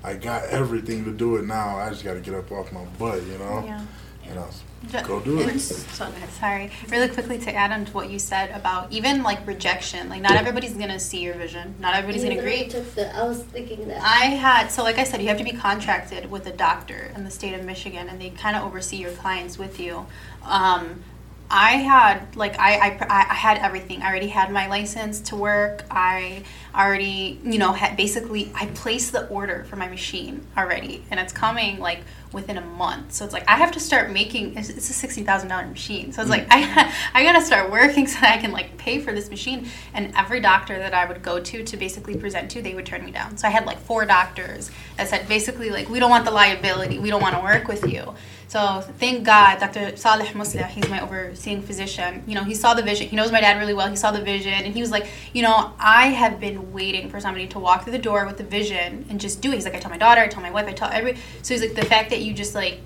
I 0.03 0.15
got 0.15 0.45
everything 0.45 1.03
to 1.05 1.11
do 1.11 1.35
it 1.37 1.45
now. 1.45 1.77
I 1.77 1.89
just 1.89 2.03
got 2.03 2.13
to 2.13 2.19
get 2.19 2.33
up 2.33 2.51
off 2.51 2.71
my 2.71 2.85
butt, 2.99 3.23
you 3.23 3.37
know. 3.37 3.63
Yeah. 3.65 3.85
And 4.29 4.39
I 4.39 4.43
was, 4.43 4.63
Go 5.07 5.19
do 5.19 5.39
it. 5.39 5.59
so- 5.59 6.11
Sorry, 6.39 6.69
really 6.89 7.07
quickly 7.09 7.37
to 7.39 7.53
add 7.53 7.71
on 7.71 7.85
to 7.85 7.91
what 7.93 8.09
you 8.09 8.19
said 8.19 8.51
about 8.51 8.91
even 8.91 9.23
like 9.23 9.45
rejection. 9.47 10.09
Like 10.09 10.21
not 10.21 10.33
everybody's 10.33 10.73
gonna 10.73 10.99
see 10.99 11.19
your 11.21 11.33
vision. 11.35 11.75
Not 11.79 11.95
everybody's 11.95 12.23
You 12.23 12.29
gonna 12.29 12.41
agree. 12.41 12.63
literally 12.65 12.85
took 12.85 12.95
the- 12.95 13.15
I 13.15 13.23
was 13.23 13.43
thinking 13.43 13.87
that. 13.87 14.01
I 14.01 14.25
had 14.35 14.67
so 14.71 14.83
like 14.83 14.97
I 14.97 15.03
said, 15.03 15.21
you 15.21 15.27
have 15.29 15.37
to 15.37 15.43
be 15.43 15.53
contracted 15.53 16.29
with 16.29 16.45
a 16.47 16.51
doctor 16.51 17.11
in 17.15 17.23
the 17.23 17.31
state 17.31 17.53
of 17.53 17.63
Michigan, 17.65 18.09
and 18.09 18.19
they 18.21 18.29
kind 18.31 18.55
of 18.55 18.63
oversee 18.63 18.97
your 18.97 19.11
clients 19.11 19.57
with 19.57 19.79
you. 19.79 20.05
Um, 20.43 21.03
I 21.49 21.73
had 21.73 22.35
like 22.35 22.57
I, 22.59 22.97
I 22.99 23.05
I 23.29 23.33
had 23.35 23.57
everything. 23.59 24.01
I 24.01 24.09
already 24.09 24.27
had 24.29 24.51
my 24.51 24.67
license 24.67 25.19
to 25.29 25.35
work. 25.35 25.83
I 25.91 26.43
already 26.75 27.39
you 27.43 27.57
know 27.57 27.75
basically 27.95 28.51
I 28.55 28.67
placed 28.67 29.11
the 29.11 29.27
order 29.27 29.65
for 29.69 29.75
my 29.75 29.87
machine 29.87 30.45
already, 30.57 31.03
and 31.09 31.19
it's 31.19 31.33
coming 31.33 31.79
like 31.79 31.99
within 32.31 32.57
a 32.57 32.61
month. 32.61 33.13
So 33.13 33.25
it's 33.25 33.33
like 33.33 33.47
I 33.47 33.55
have 33.55 33.71
to 33.71 33.79
start 33.79 34.11
making. 34.11 34.57
It's, 34.57 34.69
it's 34.69 34.89
a 34.89 34.93
sixty 34.93 35.23
thousand 35.23 35.49
dollar 35.49 35.65
machine. 35.65 36.11
So 36.11 36.21
it's 36.21 36.29
like 36.29 36.47
mm. 36.47 36.51
I 36.51 36.93
I 37.13 37.23
gotta 37.23 37.41
start 37.41 37.71
working 37.71 38.05
so 38.11 38.19
that 38.19 38.37
I 38.37 38.41
can 38.41 38.51
like 38.51 38.77
pay 38.77 38.99
for 38.99 39.13
this 39.13 39.29
machine. 39.29 39.67
And 39.93 40.13
every 40.15 40.39
doctor 40.39 40.77
that 40.77 40.93
I 40.93 41.05
would 41.05 41.23
go 41.23 41.39
to 41.39 41.63
to 41.63 41.77
basically 41.77 42.15
present 42.15 42.51
to, 42.51 42.61
they 42.61 42.75
would 42.75 42.85
turn 42.85 43.03
me 43.05 43.11
down. 43.11 43.37
So 43.37 43.47
I 43.47 43.51
had 43.51 43.65
like 43.65 43.79
four 43.79 44.05
doctors 44.05 44.69
that 44.97 45.07
said 45.07 45.27
basically 45.27 45.69
like 45.69 45.89
we 45.89 45.99
don't 45.99 46.09
want 46.09 46.25
the 46.25 46.31
liability. 46.31 46.99
We 46.99 47.09
don't 47.09 47.21
want 47.21 47.35
to 47.35 47.41
work 47.41 47.67
with 47.67 47.87
you. 47.87 48.13
So 48.47 48.81
thank 48.99 49.25
God, 49.25 49.59
Dr. 49.59 49.97
Saleh 49.97 50.27
Musleh, 50.27 50.67
he's 50.67 50.87
my 50.87 51.01
overseeing 51.01 51.61
physician. 51.61 52.23
You 52.27 52.35
know, 52.35 52.43
he 52.43 52.53
saw 52.53 52.73
the 52.73 52.83
vision. 52.83 53.07
He 53.07 53.15
knows 53.15 53.31
my 53.31 53.41
dad 53.41 53.59
really 53.59 53.73
well. 53.73 53.89
He 53.89 53.95
saw 53.95 54.11
the 54.11 54.21
vision, 54.21 54.53
and 54.53 54.73
he 54.73 54.81
was 54.81 54.91
like, 54.91 55.07
you 55.33 55.41
know, 55.41 55.73
I 55.79 56.07
have 56.07 56.39
been 56.39 56.64
waiting 56.71 57.09
for 57.09 57.19
somebody 57.19 57.47
to 57.47 57.59
walk 57.59 57.83
through 57.83 57.93
the 57.93 57.99
door 57.99 58.25
with 58.25 58.37
the 58.37 58.43
vision 58.43 59.05
and 59.09 59.19
just 59.19 59.41
do 59.41 59.51
it. 59.51 59.55
He's 59.55 59.65
like, 59.65 59.75
I 59.75 59.79
tell 59.79 59.91
my 59.91 59.97
daughter, 59.97 60.21
I 60.21 60.27
tell 60.27 60.41
my 60.41 60.51
wife, 60.51 60.67
I 60.67 60.73
tell 60.73 60.89
every. 60.91 61.17
So 61.41 61.53
he's 61.53 61.61
like, 61.61 61.75
the 61.75 61.85
fact 61.85 62.09
that 62.09 62.21
you 62.21 62.33
just 62.33 62.55
like 62.55 62.79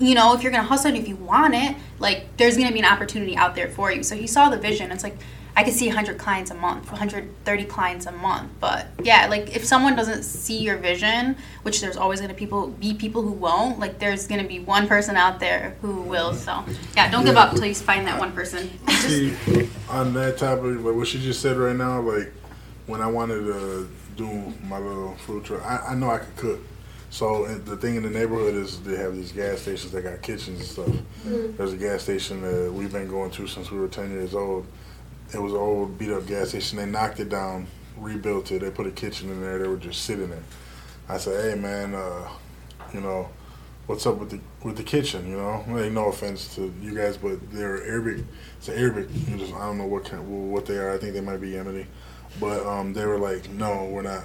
you 0.00 0.14
know, 0.14 0.34
if 0.34 0.42
you're 0.42 0.50
gonna 0.50 0.64
hustle 0.64 0.88
and 0.88 0.96
if 0.96 1.06
you 1.06 1.16
want 1.16 1.54
it, 1.54 1.76
like 1.98 2.36
there's 2.38 2.56
gonna 2.56 2.72
be 2.72 2.78
an 2.78 2.86
opportunity 2.86 3.36
out 3.36 3.54
there 3.54 3.68
for 3.68 3.92
you. 3.92 4.02
So 4.02 4.16
he 4.16 4.26
saw 4.26 4.48
the 4.48 4.56
vision. 4.56 4.90
It's 4.90 5.04
like 5.04 5.16
I 5.54 5.62
could 5.62 5.74
see 5.74 5.88
100 5.88 6.16
clients 6.16 6.50
a 6.50 6.54
month, 6.54 6.90
130 6.90 7.64
clients 7.64 8.06
a 8.06 8.12
month. 8.12 8.50
But 8.60 8.86
yeah, 9.02 9.26
like 9.26 9.54
if 9.54 9.64
someone 9.64 9.94
doesn't 9.96 10.22
see 10.22 10.58
your 10.58 10.78
vision, 10.78 11.36
which 11.62 11.82
there's 11.82 11.98
always 11.98 12.20
gonna 12.20 12.34
people 12.34 12.68
be 12.68 12.94
people 12.94 13.20
who 13.20 13.32
won't. 13.32 13.78
Like 13.78 13.98
there's 13.98 14.26
gonna 14.26 14.46
be 14.46 14.58
one 14.58 14.88
person 14.88 15.16
out 15.16 15.38
there 15.38 15.76
who 15.82 16.00
will. 16.02 16.32
So 16.32 16.64
yeah, 16.96 17.10
don't 17.10 17.26
give 17.26 17.36
up 17.36 17.52
until 17.52 17.66
you 17.66 17.74
find 17.74 18.06
that 18.06 18.18
one 18.18 18.32
person. 18.32 18.70
See, 18.88 19.36
on 19.90 20.14
that 20.14 20.38
topic, 20.38 20.80
like 20.80 20.94
what 20.94 21.06
she 21.06 21.20
just 21.20 21.42
said 21.42 21.58
right 21.58 21.76
now, 21.76 22.00
like 22.00 22.32
when 22.90 23.00
I 23.00 23.06
wanted 23.06 23.44
to 23.44 23.88
do 24.16 24.52
my 24.64 24.78
little 24.78 25.14
food 25.14 25.44
truck, 25.44 25.64
I, 25.64 25.90
I 25.90 25.94
know 25.94 26.10
I 26.10 26.18
could 26.18 26.36
cook. 26.36 26.60
So 27.10 27.46
the 27.46 27.76
thing 27.76 27.96
in 27.96 28.02
the 28.02 28.10
neighborhood 28.10 28.54
is 28.54 28.80
they 28.82 28.96
have 28.96 29.14
these 29.14 29.32
gas 29.32 29.62
stations 29.62 29.90
that 29.92 30.02
got 30.02 30.22
kitchens 30.22 30.60
and 30.60 30.68
stuff. 30.68 31.56
There's 31.56 31.72
a 31.72 31.76
gas 31.76 32.02
station 32.02 32.42
that 32.42 32.72
we've 32.72 32.92
been 32.92 33.08
going 33.08 33.30
to 33.32 33.46
since 33.46 33.70
we 33.70 33.78
were 33.78 33.88
10 33.88 34.10
years 34.10 34.34
old. 34.34 34.66
It 35.32 35.38
was 35.38 35.52
an 35.52 35.58
old 35.58 35.98
beat 35.98 36.10
up 36.10 36.26
gas 36.26 36.50
station. 36.50 36.78
They 36.78 36.86
knocked 36.86 37.18
it 37.20 37.28
down, 37.28 37.66
rebuilt 37.96 38.52
it. 38.52 38.60
They 38.60 38.70
put 38.70 38.86
a 38.86 38.92
kitchen 38.92 39.30
in 39.30 39.40
there. 39.40 39.58
They 39.58 39.68
were 39.68 39.76
just 39.76 40.04
sitting 40.04 40.30
there. 40.30 40.42
I 41.08 41.18
said, 41.18 41.52
hey 41.52 41.60
man, 41.60 41.94
uh, 41.94 42.28
you 42.94 43.00
know, 43.00 43.28
what's 43.86 44.06
up 44.06 44.18
with 44.18 44.30
the 44.30 44.40
with 44.62 44.76
the 44.76 44.84
kitchen? 44.84 45.28
You 45.28 45.36
know, 45.36 45.64
hey, 45.66 45.90
no 45.90 46.06
offense 46.06 46.54
to 46.54 46.72
you 46.80 46.94
guys, 46.94 47.16
but 47.16 47.50
they're 47.50 47.84
Arabic. 47.84 48.24
It's 48.58 48.68
Arabic. 48.68 49.08
You 49.28 49.36
just, 49.36 49.52
I 49.52 49.66
don't 49.66 49.78
know 49.78 49.86
what 49.86 50.04
kind, 50.04 50.52
what 50.52 50.66
they 50.66 50.76
are. 50.76 50.92
I 50.92 50.98
think 50.98 51.14
they 51.14 51.20
might 51.20 51.40
be 51.40 51.50
Yemeni, 51.50 51.86
but 52.38 52.64
um, 52.66 52.92
they 52.92 53.04
were 53.06 53.18
like, 53.18 53.48
no, 53.50 53.86
we're 53.86 54.02
not. 54.02 54.24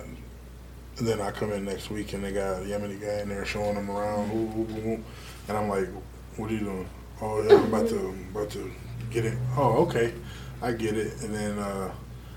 And 0.97 1.07
then 1.07 1.19
I 1.19 1.31
come 1.31 1.51
in 1.51 1.65
next 1.65 1.89
week 1.89 2.13
and 2.13 2.23
they 2.23 2.31
got 2.31 2.61
a 2.61 2.65
Yemeni 2.65 3.01
guy 3.01 3.21
in 3.21 3.29
there 3.29 3.45
showing 3.45 3.75
them 3.75 3.91
around, 3.91 4.31
woo, 4.31 4.45
woo, 4.45 4.63
woo, 4.63 4.81
woo. 4.81 5.03
and 5.47 5.57
I'm 5.57 5.67
like, 5.67 5.89
what 6.37 6.49
are 6.49 6.53
you 6.53 6.59
doing? 6.59 6.89
Oh 7.21 7.41
yeah, 7.43 7.55
I'm 7.55 7.65
about 7.65 7.87
to 7.89 8.15
about 8.31 8.49
to 8.51 8.71
get 9.09 9.25
it. 9.25 9.37
Oh 9.57 9.85
okay, 9.87 10.13
I 10.61 10.73
get 10.73 10.97
it. 10.97 11.21
And 11.21 11.33
then 11.33 11.59
uh, 11.59 11.93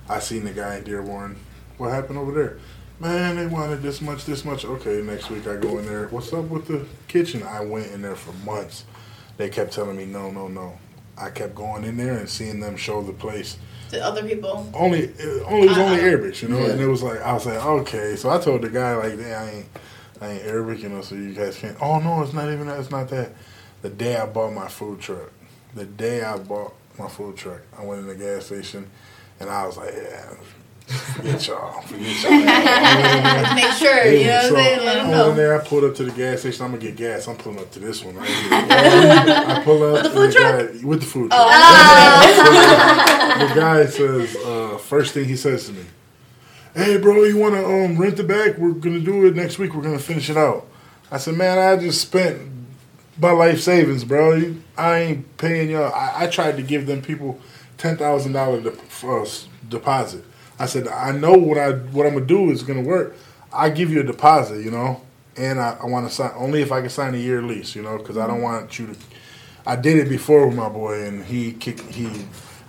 I 0.09 0.21
seen 0.21 0.45
the 0.45 0.53
guy 0.53 0.77
in 0.77 0.85
Dearborn. 0.85 1.37
What 1.79 1.93
happened 1.93 2.19
over 2.19 2.33
there? 2.33 2.59
Man, 3.01 3.37
they 3.37 3.47
wanted 3.47 3.83
this 3.83 4.01
much, 4.01 4.25
this 4.25 4.45
much. 4.45 4.65
Okay, 4.65 5.03
next 5.03 5.31
week 5.31 5.47
I 5.47 5.57
go 5.57 5.79
in 5.79 5.87
there. 5.87 6.09
What's 6.09 6.33
up 6.33 6.47
with 6.47 6.67
the 6.67 6.85
kitchen? 7.07 7.45
I 7.45 7.65
went 7.65 7.93
in 7.93 8.03
there 8.03 8.17
for 8.17 8.33
months. 8.45 8.85
They 9.37 9.49
kept 9.49 9.73
telling 9.73 9.97
me 9.97 10.05
no, 10.05 10.31
no, 10.31 10.49
no. 10.49 10.79
I 11.17 11.31
kept 11.31 11.55
going 11.55 11.85
in 11.85 11.97
there 11.97 12.19
and 12.19 12.29
seeing 12.29 12.61
them 12.61 12.77
show 12.77 13.03
the 13.03 13.13
place. 13.13 13.57
To 13.91 14.05
other 14.05 14.23
people. 14.23 14.71
Only, 14.75 15.01
it 15.05 15.43
only 15.47 15.67
it 15.67 15.69
was 15.71 15.79
only 15.79 15.99
Uh-uh. 16.01 16.07
Arabic, 16.07 16.43
you 16.43 16.49
know. 16.49 16.59
Yeah. 16.59 16.73
And 16.73 16.81
it 16.81 16.87
was 16.87 17.03
like 17.03 17.21
I 17.21 17.33
was 17.33 17.47
like, 17.47 17.65
okay. 17.65 18.17
So 18.17 18.29
I 18.31 18.39
told 18.39 18.63
the 18.63 18.69
guy 18.71 18.95
like, 18.97 19.17
"Damn, 19.19 19.43
I 19.43 19.51
ain't, 19.51 19.67
I 20.21 20.27
ain't 20.33 20.43
Arabic, 20.45 20.83
you 20.83 20.89
know. 20.91 21.01
So 21.01 21.15
you 21.15 21.33
guys 21.33 21.57
can't. 21.57 21.77
Oh 21.81 21.99
no, 21.99 22.23
it's 22.23 22.33
not 22.35 22.53
even 22.53 22.67
that. 22.67 22.79
It's 22.81 22.91
not 22.91 23.09
that. 23.09 23.33
The 23.83 23.89
day 23.91 24.17
I 24.17 24.27
bought 24.27 24.53
my 24.53 24.69
food 24.69 25.01
truck, 25.01 25.31
the 25.75 25.85
day 25.85 26.23
I 26.23 26.37
bought 26.37 26.75
my 26.99 27.09
food 27.09 27.37
truck, 27.37 27.61
I 27.79 27.85
went 27.85 28.01
in 28.01 28.07
the 28.09 28.15
gas 28.17 28.47
station, 28.47 28.91
and 29.39 29.49
I 29.49 29.67
was 29.67 29.77
like, 29.77 29.95
yeah, 29.95 30.35
forget 30.89 31.47
y'all, 31.47 31.81
forget 31.83 32.23
y'all. 33.45 33.55
Make 33.55 33.73
sure, 33.73 34.05
you 34.07 34.25
know 34.25 34.25
Yeah, 34.25 34.51
what 34.51 34.59
I'm 34.59 34.65
saying? 34.65 34.87
Let 34.87 34.95
them 34.95 35.07
I 35.07 35.09
went 35.09 35.11
in 35.11 35.11
know. 35.11 35.35
there. 35.35 35.61
I 35.61 35.65
pulled 35.65 35.85
up 35.85 35.95
to 35.97 36.05
the 36.05 36.11
gas 36.13 36.41
station. 36.41 36.65
I'm 36.65 36.71
gonna 36.73 36.83
get 36.83 36.97
gas. 36.97 37.29
I'm 37.29 37.37
pulling 37.37 37.59
up 37.59 37.71
to 37.73 37.81
this 37.81 38.03
one. 38.05 38.17
Right 38.17 38.29
here. 38.29 38.49
I 38.53 39.63
pull 39.65 39.83
up 39.83 39.93
With 39.95 40.03
the 40.05 40.11
food 40.11 40.25
and 40.25 40.35
guy- 40.83 40.87
with 40.87 41.01
the 41.01 41.07
food 41.07 41.31
truck. 41.31 41.41
Oh. 41.43 43.37
the 43.49 43.55
guy 43.61 43.87
says, 43.87 44.37
uh, 44.37 44.79
first 44.79 45.15
thing 45.15 45.27
he 45.27 45.37
says 45.37 45.67
to 45.67 45.73
me, 45.73 45.85
"Hey, 46.75 46.97
bro, 46.99 47.25
you 47.25 47.37
want 47.37 47.55
to 47.55 47.65
um, 47.65 47.99
rent 47.99 48.17
the 48.17 48.25
back? 48.25 48.59
We're 48.59 48.73
gonna 48.73 49.01
do 49.01 49.27
it 49.27 49.37
next 49.37 49.59
week. 49.59 49.75
We're 49.75 49.83
gonna 49.83 49.99
finish 49.99 50.31
it 50.31 50.37
out." 50.37 50.67
I 51.11 51.19
said, 51.19 51.37
"Man, 51.37 51.59
I 51.59 51.81
just 51.81 52.01
spent 52.01 52.41
my 53.21 53.33
life 53.33 53.61
savings, 53.61 54.05
bro. 54.05 54.55
I 54.77 54.99
ain't 54.99 55.37
paying 55.39 55.71
y'all. 55.71 55.93
I, 55.93 56.25
I 56.25 56.27
tried 56.29 56.57
to 56.57 56.63
give 56.63 56.87
them 56.87 57.03
people 57.03 57.41
ten 57.77 57.97
thousand 57.97 58.33
dollar 58.33 58.61
deposit. 59.69 60.25
I 60.59 60.67
said, 60.67 60.89
I 60.89 61.13
know 61.13 61.33
what 61.33 61.59
I 61.59 61.73
what 61.73 62.07
I'm 62.07 62.15
gonna 62.15 62.27
do 62.27 62.51
is 62.51 62.63
gonna 62.63 62.83
work. 62.83 63.17
I 63.53 63.71
give 63.71 63.91
you 63.91 64.01
a 64.01 64.05
deposit, 64.05 64.65
you 64.65 64.71
know, 64.71 65.01
and 65.37 65.61
I, 65.61 65.79
I 65.81 65.87
want 65.87 66.09
to 66.09 66.15
sign 66.15 66.33
only 66.35 66.63
if 66.63 66.73
I 66.73 66.81
can 66.81 66.91
sign 66.91 67.15
a 67.15 67.19
year 67.19 67.41
lease, 67.43 67.75
you 67.75 67.83
know, 67.83 67.97
because 67.99 68.19
I 68.19 68.27
don't 68.27 68.43
want 68.43 68.79
you 68.79 68.89
to. 68.89 68.97
I 69.67 69.77
did 69.77 69.97
it 69.99 70.09
before 70.09 70.47
with 70.47 70.57
my 70.57 70.69
boy, 70.69 71.03
and 71.05 71.25
he 71.25 71.53
kicked 71.53 71.81
he. 71.81 72.11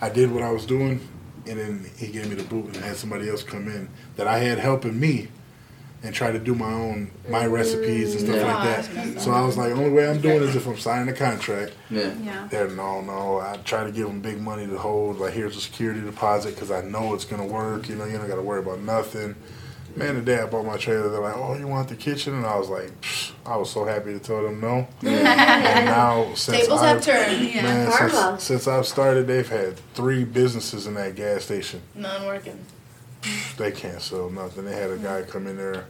I 0.02 0.10
did 0.10 0.32
what 0.32 0.44
I 0.44 0.52
was 0.52 0.66
doing, 0.66 1.02
and 1.48 1.60
then 1.60 1.90
he 1.98 2.08
gave 2.08 2.30
me 2.30 2.36
the 2.36 2.44
boot 2.44 2.66
and 2.66 2.78
had 2.78 2.96
somebody 2.96 3.30
else 3.30 3.44
come 3.44 3.68
in 3.68 3.90
that 4.16 4.28
I 4.28 4.40
had 4.40 4.60
helping 4.60 5.00
me, 5.00 5.30
and 6.02 6.16
try 6.16 6.32
to 6.32 6.40
do 6.40 6.56
my 6.56 6.72
own 6.72 7.12
my 7.28 7.46
recipes 7.46 8.16
and 8.16 8.24
stuff 8.24 8.36
Yeah. 8.38 8.56
like 8.56 8.94
that. 9.16 9.22
So 9.22 9.32
I 9.32 9.42
was 9.42 9.58
like, 9.58 9.72
only 9.74 9.90
way 9.90 10.10
I'm 10.10 10.22
doing 10.22 10.42
is 10.44 10.56
if 10.56 10.66
I'm 10.66 10.78
signing 10.78 11.10
a 11.10 11.14
contract. 11.18 11.74
Yeah. 11.90 12.14
Yeah. 12.24 12.48
They're 12.50 12.70
no, 12.70 13.02
no. 13.02 13.40
I 13.40 13.58
try 13.66 13.84
to 13.84 13.92
give 13.92 14.08
them 14.08 14.22
big 14.22 14.40
money 14.40 14.66
to 14.68 14.78
hold. 14.78 15.20
Like 15.20 15.34
here's 15.34 15.58
a 15.58 15.62
security 15.62 16.02
deposit 16.02 16.56
because 16.56 16.72
I 16.72 16.82
know 16.82 17.14
it's 17.14 17.26
gonna 17.26 17.46
work. 17.46 17.90
You 17.90 17.96
know, 17.96 18.06
you 18.06 18.18
don't 18.18 18.28
got 18.30 18.36
to 18.38 18.42
worry 18.42 18.60
about 18.60 18.80
nothing. 18.80 19.36
Man, 19.96 20.16
the 20.16 20.22
day 20.22 20.40
I 20.40 20.46
bought 20.46 20.66
my 20.68 20.78
trailer, 20.78 21.10
they're 21.10 21.20
like, 21.20 21.36
"Oh, 21.36 21.56
you 21.58 21.68
want 21.68 21.90
the 21.90 21.96
kitchen?" 21.96 22.36
And 22.36 22.46
I 22.46 22.58
was 22.58 22.70
like, 22.70 22.92
Psh, 23.02 23.32
I 23.44 23.58
was 23.58 23.72
so 23.72 23.84
happy 23.86 24.14
to 24.14 24.20
tell 24.20 24.44
them 24.44 24.62
no. 24.62 24.88
and 25.02 25.86
now 25.88 26.32
since 26.36 26.60
Tables 26.60 26.80
I've, 26.82 27.04
have 27.04 27.04
turned. 27.04 27.42
Yeah. 27.44 27.64
man, 27.64 27.92
Karma. 27.92 28.14
since, 28.14 28.44
since 28.44 28.68
I've 28.68 28.86
started, 28.86 29.26
they've 29.26 29.50
had 29.50 29.78
three 29.96 30.24
businesses 30.26 30.86
in 30.86 30.94
that 30.94 31.16
gas 31.16 31.44
station. 31.44 31.82
None 31.96 32.26
working. 32.28 32.60
They 33.58 33.72
can't 33.72 34.02
sell 34.02 34.30
nothing. 34.30 34.66
They 34.66 34.76
had 34.76 34.92
a 34.92 34.98
guy 34.98 35.24
come 35.24 35.48
in 35.48 35.58
there, 35.58 35.88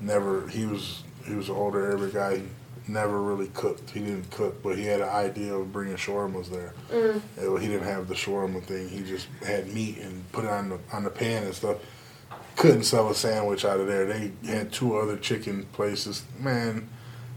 never. 0.00 0.48
He 0.48 0.64
was 0.66 1.02
he 1.26 1.34
was 1.34 1.48
an 1.48 1.54
older 1.56 1.84
Arabic 1.84 2.14
guy. 2.14 2.42
Never 2.86 3.20
really 3.22 3.48
cooked. 3.48 3.90
He 3.90 4.00
didn't 4.00 4.30
cook, 4.30 4.62
but 4.62 4.76
he 4.76 4.84
had 4.84 5.00
an 5.00 5.08
idea 5.08 5.54
of 5.54 5.72
bringing 5.72 5.96
shawarmas 5.96 6.50
there. 6.50 6.74
Mm. 6.92 7.22
Uh, 7.38 7.56
He 7.56 7.66
didn't 7.68 7.86
have 7.86 8.08
the 8.08 8.14
shawarma 8.14 8.62
thing. 8.62 8.90
He 8.90 9.02
just 9.02 9.26
had 9.46 9.72
meat 9.72 9.98
and 9.98 10.30
put 10.32 10.44
it 10.44 10.50
on 10.50 10.68
the 10.68 10.78
on 10.92 11.04
the 11.04 11.10
pan 11.10 11.44
and 11.44 11.54
stuff. 11.54 11.78
Couldn't 12.56 12.84
sell 12.84 13.08
a 13.10 13.14
sandwich 13.14 13.64
out 13.64 13.80
of 13.80 13.86
there. 13.86 14.04
They 14.06 14.32
had 14.46 14.70
two 14.70 14.96
other 14.98 15.16
chicken 15.16 15.64
places. 15.72 16.24
Man, 16.38 16.88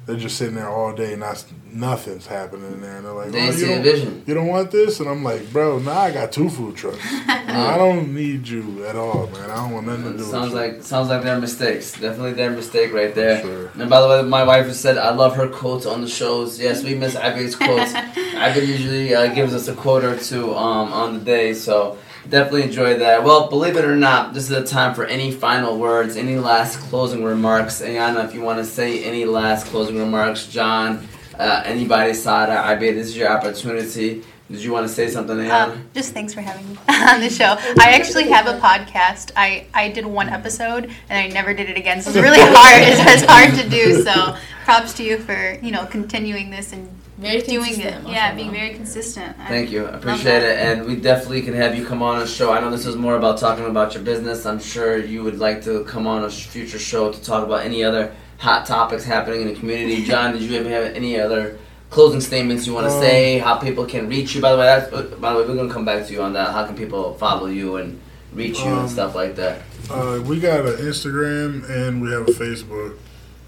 they're 0.08 0.16
just 0.16 0.38
sitting 0.38 0.55
there 0.55 0.70
all 0.70 0.93
day. 0.93 1.16
Not 1.16 1.43
nothing's 1.72 2.26
happening 2.26 2.72
in 2.72 2.82
there. 2.82 2.97
And 2.97 3.05
they're 3.05 3.14
like, 3.14 3.32
They 3.32 3.47
"Oh, 3.47 3.51
didn't 3.51 3.60
you 3.60 3.68
don't- 3.68 3.84
vision. 3.84 4.24
you 4.26 4.34
don't 4.34 4.47
want 4.47 4.72
this? 4.72 4.99
And 4.99 5.08
I'm 5.08 5.24
like, 5.24 5.51
bro, 5.51 5.78
now 5.80 5.91
I 5.99 6.12
got 6.12 6.32
two 6.32 6.49
food 6.49 6.76
trucks. 6.76 6.97
I 7.28 7.76
don't 7.78 8.16
need 8.16 8.47
you 8.47 8.86
at 8.86 8.95
all, 8.95 9.28
man. 9.28 9.51
I 9.51 9.55
don't 9.58 9.72
want 9.74 9.86
nothing 9.88 10.14
to 10.14 10.18
do 10.18 10.24
Sounds 10.24 10.53
with 10.53 10.64
you. 10.64 10.74
like 10.74 10.84
sounds 10.84 11.10
like 11.10 11.24
their 11.24 11.39
mistakes. 11.39 11.91
Definitely 11.93 12.34
their 12.34 12.51
mistake 12.51 12.93
right 12.93 13.14
there. 13.14 13.41
Sure. 13.41 13.72
And 13.80 13.89
by 13.89 14.01
the 14.01 14.08
way, 14.08 14.22
my 14.24 14.43
wife 14.43 14.66
has 14.68 14.80
said 14.80 14.97
I 14.97 15.12
love 15.14 15.36
her 15.36 15.47
quotes 15.47 15.86
on 15.86 16.01
the 16.01 16.08
shows. 16.08 16.60
Yes, 16.60 16.84
we 16.84 16.95
miss 16.95 17.16
Abby's 17.16 17.55
quotes. 17.55 17.93
Abby 18.38 18.62
usually 18.66 19.14
uh, 19.14 19.28
gives 19.34 19.53
us 19.53 19.68
a 19.68 19.76
quote 19.76 20.03
or 20.03 20.18
two 20.18 20.55
um, 20.55 20.93
on 20.93 21.14
the 21.16 21.20
day, 21.20 21.53
so 21.53 21.97
definitely 22.30 22.64
enjoy 22.64 22.98
that. 23.00 23.24
Well, 23.24 23.50
believe 23.50 23.78
it 23.78 23.86
or 23.86 23.96
not, 23.96 24.34
this 24.34 24.44
is 24.44 24.50
the 24.50 24.66
time 24.66 24.94
for 24.94 25.06
any 25.06 25.32
final 25.32 25.78
words, 25.78 26.16
any 26.16 26.38
last 26.38 26.78
closing 26.90 27.24
remarks. 27.24 27.82
Ayana, 27.82 28.26
if 28.26 28.34
you 28.34 28.42
want 28.42 28.60
to 28.60 28.66
say 28.66 29.04
any 29.04 29.26
last 29.26 29.68
closing 29.68 29.98
remarks, 29.98 30.48
John, 30.48 31.08
uh, 31.38 31.64
anybody, 31.66 32.14
Sada, 32.14 32.54
Abby, 32.54 32.92
this 32.92 33.08
is 33.08 33.18
your 33.18 33.30
opportunity. 33.30 34.24
Did 34.50 34.64
you 34.64 34.72
want 34.72 34.88
to 34.88 34.93
say 34.93 35.10
something, 35.10 35.36
Ayana? 35.36 35.74
Um, 35.74 35.89
just 35.93 36.14
thanks 36.14 36.34
for 36.34 36.39
having 36.39 36.70
me 36.70 36.78
on 36.89 37.20
the 37.20 37.30
show. 37.30 37.58
I 37.80 37.91
actually 37.91 38.30
have 38.30 38.48
a 38.48 38.58
podcast. 38.60 39.32
I, 39.36 39.68
I 39.74 39.89
did 39.89 40.06
one 40.06 40.30
episode 40.30 40.86
and 41.10 41.20
I 41.20 41.28
never 41.28 41.54
did 41.54 41.70
it 41.70 41.78
again. 41.78 42.02
So 42.02 42.12
it's 42.12 42.20
really 42.20 42.39
hard. 42.41 42.82
It's, 42.84 43.24
it's 43.24 43.30
hard 43.30 43.56
to 43.56 43.70
do. 43.70 44.02
So 44.04 44.38
props 44.64 44.93
to 44.95 45.04
you 45.04 45.18
for 45.18 45.58
you 45.62 45.72
know 45.72 45.86
continuing 45.86 46.50
this 46.50 46.72
and 46.72 46.89
Very 47.18 47.41
doing 47.41 47.74
it. 47.74 47.80
Yeah, 47.86 47.99
mashallah. 47.99 48.36
being 48.36 48.52
very 48.52 48.74
consistent. 48.74 49.38
I 49.38 49.48
Thank 49.48 49.72
you. 49.72 49.86
I 49.86 49.98
appreciate 49.98 50.44
it. 50.44 50.60
And 50.60 50.86
we 50.86 50.95
definitely 50.95 51.41
can 51.41 51.53
have 51.53 51.76
you 51.76 51.86
come 51.86 52.02
on 52.02 52.22
a 52.22 52.28
show. 52.28 52.53
I 52.53 52.61
know 52.61 52.69
this 52.69 52.86
was 52.86 52.95
more 52.95 53.18
about 53.18 53.40
talking 53.40 53.65
about 53.65 53.95
your 53.95 54.03
business. 54.03 54.45
I'm 54.45 54.60
sure 54.60 54.98
you 54.98 55.24
would 55.24 55.40
like 55.40 55.61
to 55.65 55.84
come 55.84 56.07
on 56.07 56.24
a 56.24 56.30
future 56.30 56.80
show 56.80 57.11
to 57.11 57.22
talk 57.22 57.44
about 57.45 57.65
any 57.65 57.84
other 57.84 58.15
hot 58.38 58.65
topics 58.65 59.03
happening 59.03 59.41
in 59.41 59.48
the 59.49 59.56
community. 59.56 60.03
John, 60.11 60.32
did 60.34 60.41
you 60.44 60.57
ever 60.57 60.69
have 60.69 60.95
any 60.95 61.19
other 61.19 61.60
closing 61.89 62.22
statements 62.22 62.68
you 62.68 62.73
want 62.73 62.88
to 62.88 62.93
Um, 62.93 63.01
say? 63.01 63.38
How 63.39 63.55
people 63.57 63.85
can 63.85 64.07
reach 64.09 64.35
you? 64.35 64.41
By 64.41 64.51
the 64.51 64.57
way, 64.57 64.65
that's 64.65 64.91
uh, 64.93 65.03
by 65.19 65.34
the 65.34 65.39
way, 65.39 65.47
we're 65.47 65.55
gonna 65.55 65.73
come 65.73 65.85
back 65.85 66.05
to 66.07 66.14
you 66.14 66.22
on 66.22 66.34
that. 66.34 66.51
How 66.51 66.65
can 66.65 66.76
people 66.76 67.14
follow 67.15 67.47
you 67.47 67.77
and 67.77 67.99
reach 68.34 68.59
you 68.59 68.65
Um, 68.65 68.80
and 68.80 68.89
stuff 68.89 69.15
like 69.15 69.35
that? 69.38 69.61
Uh, 69.89 70.22
we 70.26 70.39
got 70.39 70.61
an 70.65 70.76
Instagram 70.77 71.68
and 71.69 72.01
we 72.01 72.11
have 72.11 72.27
a 72.27 72.31
Facebook. 72.31 72.93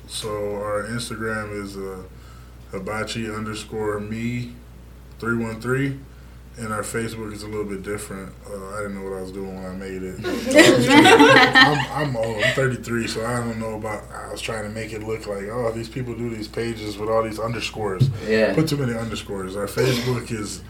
So 0.08 0.30
our 0.56 0.88
Instagram 0.90 1.64
is 1.64 1.76
uh, 1.78 1.98
hibachi 2.72 3.30
underscore 3.30 4.00
me 4.00 4.54
three 5.20 5.36
one 5.38 5.60
three, 5.62 6.00
and 6.60 6.74
our 6.74 6.82
Facebook 6.82 7.32
is 7.34 7.44
a 7.44 7.48
little 7.48 7.66
bit 7.66 7.84
different. 7.84 8.32
Uh, 8.50 8.76
I 8.76 8.82
didn't 8.82 8.96
know 8.96 9.10
what 9.10 9.18
I 9.18 9.22
was 9.22 9.32
doing 9.32 9.56
when 9.56 9.66
I 9.66 9.76
made 9.76 10.04
it. 10.04 10.20
I'm, 11.56 12.10
I'm 12.10 12.16
old. 12.18 12.44
I'm 12.44 12.54
33, 12.54 13.08
so 13.08 13.26
I 13.26 13.38
don't 13.40 13.60
know 13.60 13.76
about. 13.76 14.04
I 14.12 14.32
was 14.32 14.42
trying 14.42 14.64
to 14.64 14.70
make 14.70 14.94
it 14.94 15.04
look 15.04 15.28
like 15.28 15.44
oh 15.46 15.72
these 15.72 15.90
people 15.90 16.16
do 16.16 16.30
these 16.30 16.48
pages 16.48 16.98
with 16.98 17.10
all 17.10 17.24
these 17.24 17.40
underscores. 17.40 18.10
Yeah. 18.28 18.54
Put 18.54 18.68
too 18.68 18.78
many 18.78 18.94
underscores. 18.98 19.56
Our 19.56 19.68
Facebook 19.68 20.32
is 20.32 20.62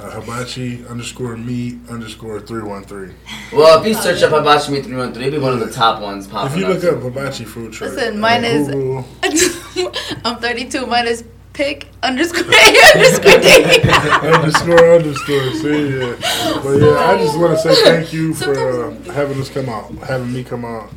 uh, 0.00 0.20
hibachi 0.20 0.86
underscore 0.86 1.36
me 1.36 1.78
underscore 1.90 2.40
three 2.40 2.62
one 2.62 2.84
three. 2.84 3.12
Well, 3.52 3.80
if 3.80 3.86
you 3.86 3.94
search 3.94 4.22
up 4.22 4.30
Hibachi 4.32 4.72
Me 4.72 4.82
313, 4.82 5.22
it'll 5.28 5.38
be 5.40 5.42
one 5.44 5.52
of 5.52 5.60
the 5.60 5.70
top 5.72 6.00
ones 6.02 6.26
popping 6.26 6.64
up. 6.64 6.70
If 6.70 6.82
you 6.84 6.90
look 6.90 6.96
up 6.98 7.02
hibachi 7.02 7.44
food 7.44 7.72
truck, 7.72 7.92
Listen, 7.92 8.20
mine 8.20 8.44
on 8.44 9.04
is- 9.22 9.60
I'm 10.24 10.36
32. 10.38 10.86
Mine 10.86 11.06
is 11.08 11.24
pick 11.54 11.88
underscore 12.02 12.44
underscore 12.94 13.40
D. 13.40 13.80
underscore 14.22 14.94
underscore. 14.96 15.52
See, 15.52 15.98
yeah. 15.98 16.60
But 16.62 16.76
yeah, 16.80 16.96
I 16.98 17.16
just 17.18 17.38
want 17.38 17.56
to 17.56 17.58
say 17.58 17.74
thank 17.82 18.12
you 18.12 18.34
for 18.34 18.52
uh, 18.88 18.94
having 19.12 19.40
us 19.40 19.48
come 19.48 19.68
out, 19.70 19.90
having 20.06 20.32
me 20.32 20.44
come 20.44 20.64
out, 20.64 20.90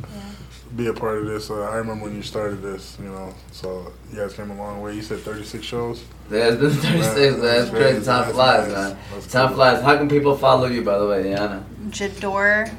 be 0.76 0.88
a 0.88 0.92
part 0.92 1.18
of 1.18 1.26
this. 1.26 1.50
Uh, 1.50 1.62
I 1.62 1.76
remember 1.76 2.04
when 2.04 2.14
you 2.16 2.22
started 2.22 2.60
this, 2.62 2.98
you 3.00 3.08
know. 3.08 3.32
So 3.52 3.92
you 4.12 4.18
guys 4.18 4.34
came 4.34 4.50
a 4.50 4.56
long 4.56 4.82
way. 4.82 4.94
You 4.94 5.02
said 5.02 5.20
36 5.20 5.64
shows. 5.64 6.04
There's 6.28 6.58
been 6.58 6.70
36. 6.72 7.14
Right. 7.14 7.40
That's 7.40 7.70
crazy. 7.70 8.04
Time 8.04 8.22
That's 8.22 8.32
flies, 8.32 8.68
nice. 8.68 8.76
man. 8.92 8.98
That's 9.14 9.26
Time 9.32 9.46
cool. 9.48 9.56
flies. 9.56 9.82
How 9.82 9.96
can 9.96 10.08
people 10.08 10.36
follow 10.36 10.66
you, 10.66 10.82
by 10.82 10.98
the 10.98 11.06
way, 11.06 11.22
Diana? 11.22 11.64
Jador 11.88 12.70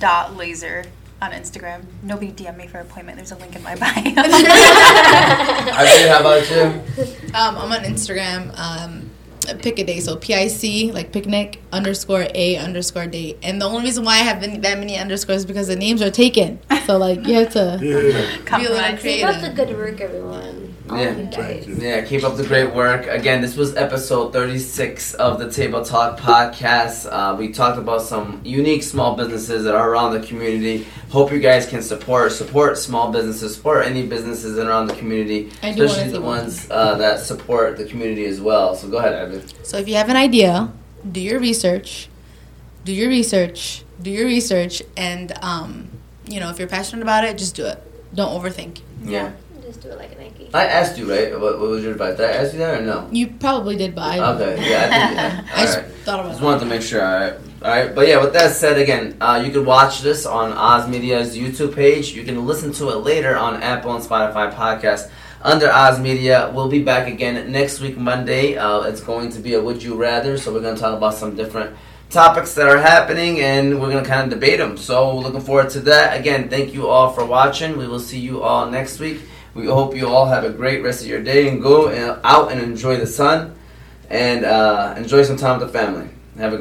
dot 0.00 0.36
laser 0.36 0.84
on 1.22 1.30
Instagram. 1.30 1.84
Nobody 2.02 2.32
DM 2.32 2.56
me 2.56 2.66
for 2.66 2.78
appointment. 2.80 3.16
There's 3.16 3.30
a 3.32 3.36
link 3.36 3.54
in 3.54 3.62
my 3.62 3.76
bio. 3.76 3.92
I 3.94 4.02
how 6.10 6.20
about 6.20 6.50
you? 6.50 6.62
Um, 7.34 7.56
I'm 7.56 7.72
on 7.72 7.84
Instagram. 7.84 8.56
Um, 8.58 9.10
pick 9.60 9.78
a 9.78 9.84
day, 9.84 10.00
so 10.00 10.16
P 10.16 10.34
I 10.34 10.48
C 10.48 10.90
like 10.92 11.12
picnic 11.12 11.60
underscore 11.72 12.26
a 12.34 12.56
underscore 12.56 13.06
date. 13.06 13.38
And 13.42 13.60
the 13.60 13.66
only 13.66 13.84
reason 13.84 14.04
why 14.04 14.14
I 14.14 14.18
have 14.18 14.40
been 14.40 14.60
that 14.62 14.78
many 14.78 14.98
underscores 14.98 15.38
is 15.38 15.46
because 15.46 15.68
the 15.68 15.76
names 15.76 16.02
are 16.02 16.10
taken. 16.10 16.58
So 16.86 16.98
like 16.98 17.24
you 17.26 17.34
have 17.34 17.52
to 17.52 17.58
Yeah. 17.58 17.76
be 17.78 17.92
a 17.92 17.96
little 17.98 18.44
Compromise. 18.44 19.02
Keep 19.02 19.24
up 19.24 19.40
the 19.40 19.50
good 19.50 19.70
work, 19.76 20.00
everyone. 20.00 20.71
All 20.90 20.98
Yeah. 20.98 21.14
Thank 21.30 21.66
you. 21.68 21.76
Yeah, 21.76 22.04
keep 22.04 22.24
up 22.24 22.36
the 22.36 22.46
great 22.46 22.74
work. 22.74 23.06
Again, 23.06 23.40
this 23.40 23.56
was 23.56 23.76
episode 23.76 24.32
36 24.32 25.14
of 25.14 25.38
the 25.38 25.50
Table 25.50 25.84
Talk 25.84 26.18
podcast. 26.18 27.08
Uh, 27.10 27.36
we 27.36 27.52
talked 27.52 27.78
about 27.78 28.02
some 28.02 28.40
unique 28.44 28.82
small 28.82 29.16
businesses 29.16 29.64
that 29.64 29.74
are 29.74 29.90
around 29.90 30.12
the 30.12 30.26
community. 30.26 30.86
Hope 31.10 31.30
you 31.32 31.38
guys 31.38 31.66
can 31.66 31.82
support 31.82 32.32
support 32.32 32.78
small 32.78 33.12
businesses, 33.12 33.54
support 33.54 33.86
any 33.86 34.06
businesses 34.06 34.56
that 34.56 34.66
are 34.66 34.70
around 34.70 34.88
the 34.88 34.94
community, 34.96 35.50
I 35.62 35.72
do 35.72 35.84
especially 35.84 36.10
the 36.10 36.20
one 36.20 36.32
ones 36.38 36.66
uh, 36.70 36.96
that 36.96 37.20
support 37.20 37.76
the 37.76 37.84
community 37.84 38.24
as 38.24 38.40
well. 38.40 38.74
So 38.74 38.88
go 38.88 38.98
ahead, 38.98 39.14
Evan. 39.14 39.42
So 39.64 39.78
if 39.78 39.88
you 39.88 39.94
have 39.96 40.08
an 40.08 40.16
idea, 40.16 40.72
do 41.10 41.20
your 41.20 41.38
research, 41.38 42.08
do 42.84 42.92
your 42.92 43.08
research, 43.08 43.84
do 44.00 44.10
your 44.10 44.26
research, 44.26 44.82
and 44.96 45.32
um, 45.42 45.90
you 46.26 46.40
know 46.40 46.50
if 46.50 46.58
you're 46.58 46.68
passionate 46.68 47.02
about 47.02 47.24
it, 47.24 47.38
just 47.38 47.54
do 47.54 47.66
it. 47.66 47.82
Don't 48.14 48.32
overthink. 48.38 48.80
Yeah. 49.04 49.32
Just 49.72 49.84
do 49.84 49.88
it 49.88 49.96
like 49.96 50.12
a 50.12 50.16
Nike. 50.16 50.50
I 50.52 50.66
asked 50.66 50.98
you, 50.98 51.10
right? 51.10 51.32
What, 51.32 51.58
what 51.58 51.70
was 51.70 51.82
your 51.82 51.92
advice? 51.92 52.18
Did 52.18 52.28
I 52.28 52.32
ask 52.34 52.52
you 52.52 52.58
that 52.58 52.82
or 52.82 52.84
no? 52.84 53.08
You 53.10 53.28
probably 53.28 53.74
did, 53.74 53.94
but 53.94 54.02
I, 54.02 54.34
Okay, 54.34 54.70
yeah, 54.70 54.80
I 54.84 55.06
think 55.06 55.16
yeah. 55.16 55.46
I 55.54 55.62
just 55.62 55.78
All 55.78 55.82
right. 55.84 55.92
thought 56.04 56.20
about 56.20 56.26
it. 56.26 56.28
Just 56.32 56.42
it. 56.42 56.44
wanted 56.44 56.60
to 56.60 56.66
make 56.66 56.82
sure. 56.82 57.02
All 57.02 57.20
right, 57.20 57.32
all 57.62 57.70
right. 57.70 57.94
But 57.94 58.06
yeah, 58.06 58.20
with 58.20 58.34
that 58.34 58.54
said, 58.54 58.76
again, 58.76 59.16
uh, 59.18 59.42
you 59.42 59.50
can 59.50 59.64
watch 59.64 60.02
this 60.02 60.26
on 60.26 60.52
Oz 60.52 60.86
Media's 60.90 61.38
YouTube 61.38 61.74
page. 61.74 62.12
You 62.12 62.22
can 62.22 62.44
listen 62.44 62.70
to 62.74 62.90
it 62.90 62.96
later 62.96 63.34
on 63.34 63.62
Apple 63.62 63.94
and 63.94 64.04
Spotify 64.04 64.52
podcast 64.52 65.10
under 65.40 65.72
Oz 65.72 65.98
Media. 65.98 66.52
We'll 66.54 66.68
be 66.68 66.82
back 66.82 67.08
again 67.08 67.50
next 67.50 67.80
week, 67.80 67.96
Monday. 67.96 68.58
Uh, 68.58 68.82
it's 68.82 69.00
going 69.00 69.30
to 69.30 69.40
be 69.40 69.54
a 69.54 69.62
Would 69.62 69.82
You 69.82 69.94
Rather, 69.94 70.36
so 70.36 70.52
we're 70.52 70.60
going 70.60 70.74
to 70.74 70.80
talk 70.82 70.94
about 70.94 71.14
some 71.14 71.34
different 71.34 71.74
topics 72.10 72.54
that 72.56 72.68
are 72.68 72.76
happening, 72.76 73.40
and 73.40 73.80
we're 73.80 73.90
going 73.90 74.04
to 74.04 74.10
kind 74.10 74.30
of 74.30 74.38
debate 74.38 74.58
them. 74.58 74.76
So 74.76 75.16
looking 75.16 75.40
forward 75.40 75.70
to 75.70 75.80
that. 75.80 76.20
Again, 76.20 76.50
thank 76.50 76.74
you 76.74 76.88
all 76.88 77.14
for 77.14 77.24
watching. 77.24 77.78
We 77.78 77.88
will 77.88 78.00
see 78.00 78.18
you 78.20 78.42
all 78.42 78.70
next 78.70 79.00
week. 79.00 79.22
We 79.54 79.66
hope 79.66 79.94
you 79.94 80.08
all 80.08 80.26
have 80.26 80.44
a 80.44 80.50
great 80.50 80.82
rest 80.82 81.02
of 81.02 81.08
your 81.08 81.22
day 81.22 81.48
and 81.48 81.62
go 81.62 81.88
out 82.24 82.50
and 82.50 82.60
enjoy 82.60 82.96
the 82.96 83.06
sun 83.06 83.54
and 84.08 84.44
uh, 84.44 84.94
enjoy 84.96 85.22
some 85.24 85.36
time 85.36 85.58
with 85.58 85.70
the 85.70 85.78
family. 85.78 86.08
Have 86.38 86.52
a 86.52 86.56
good 86.56 86.56
one. 86.56 86.60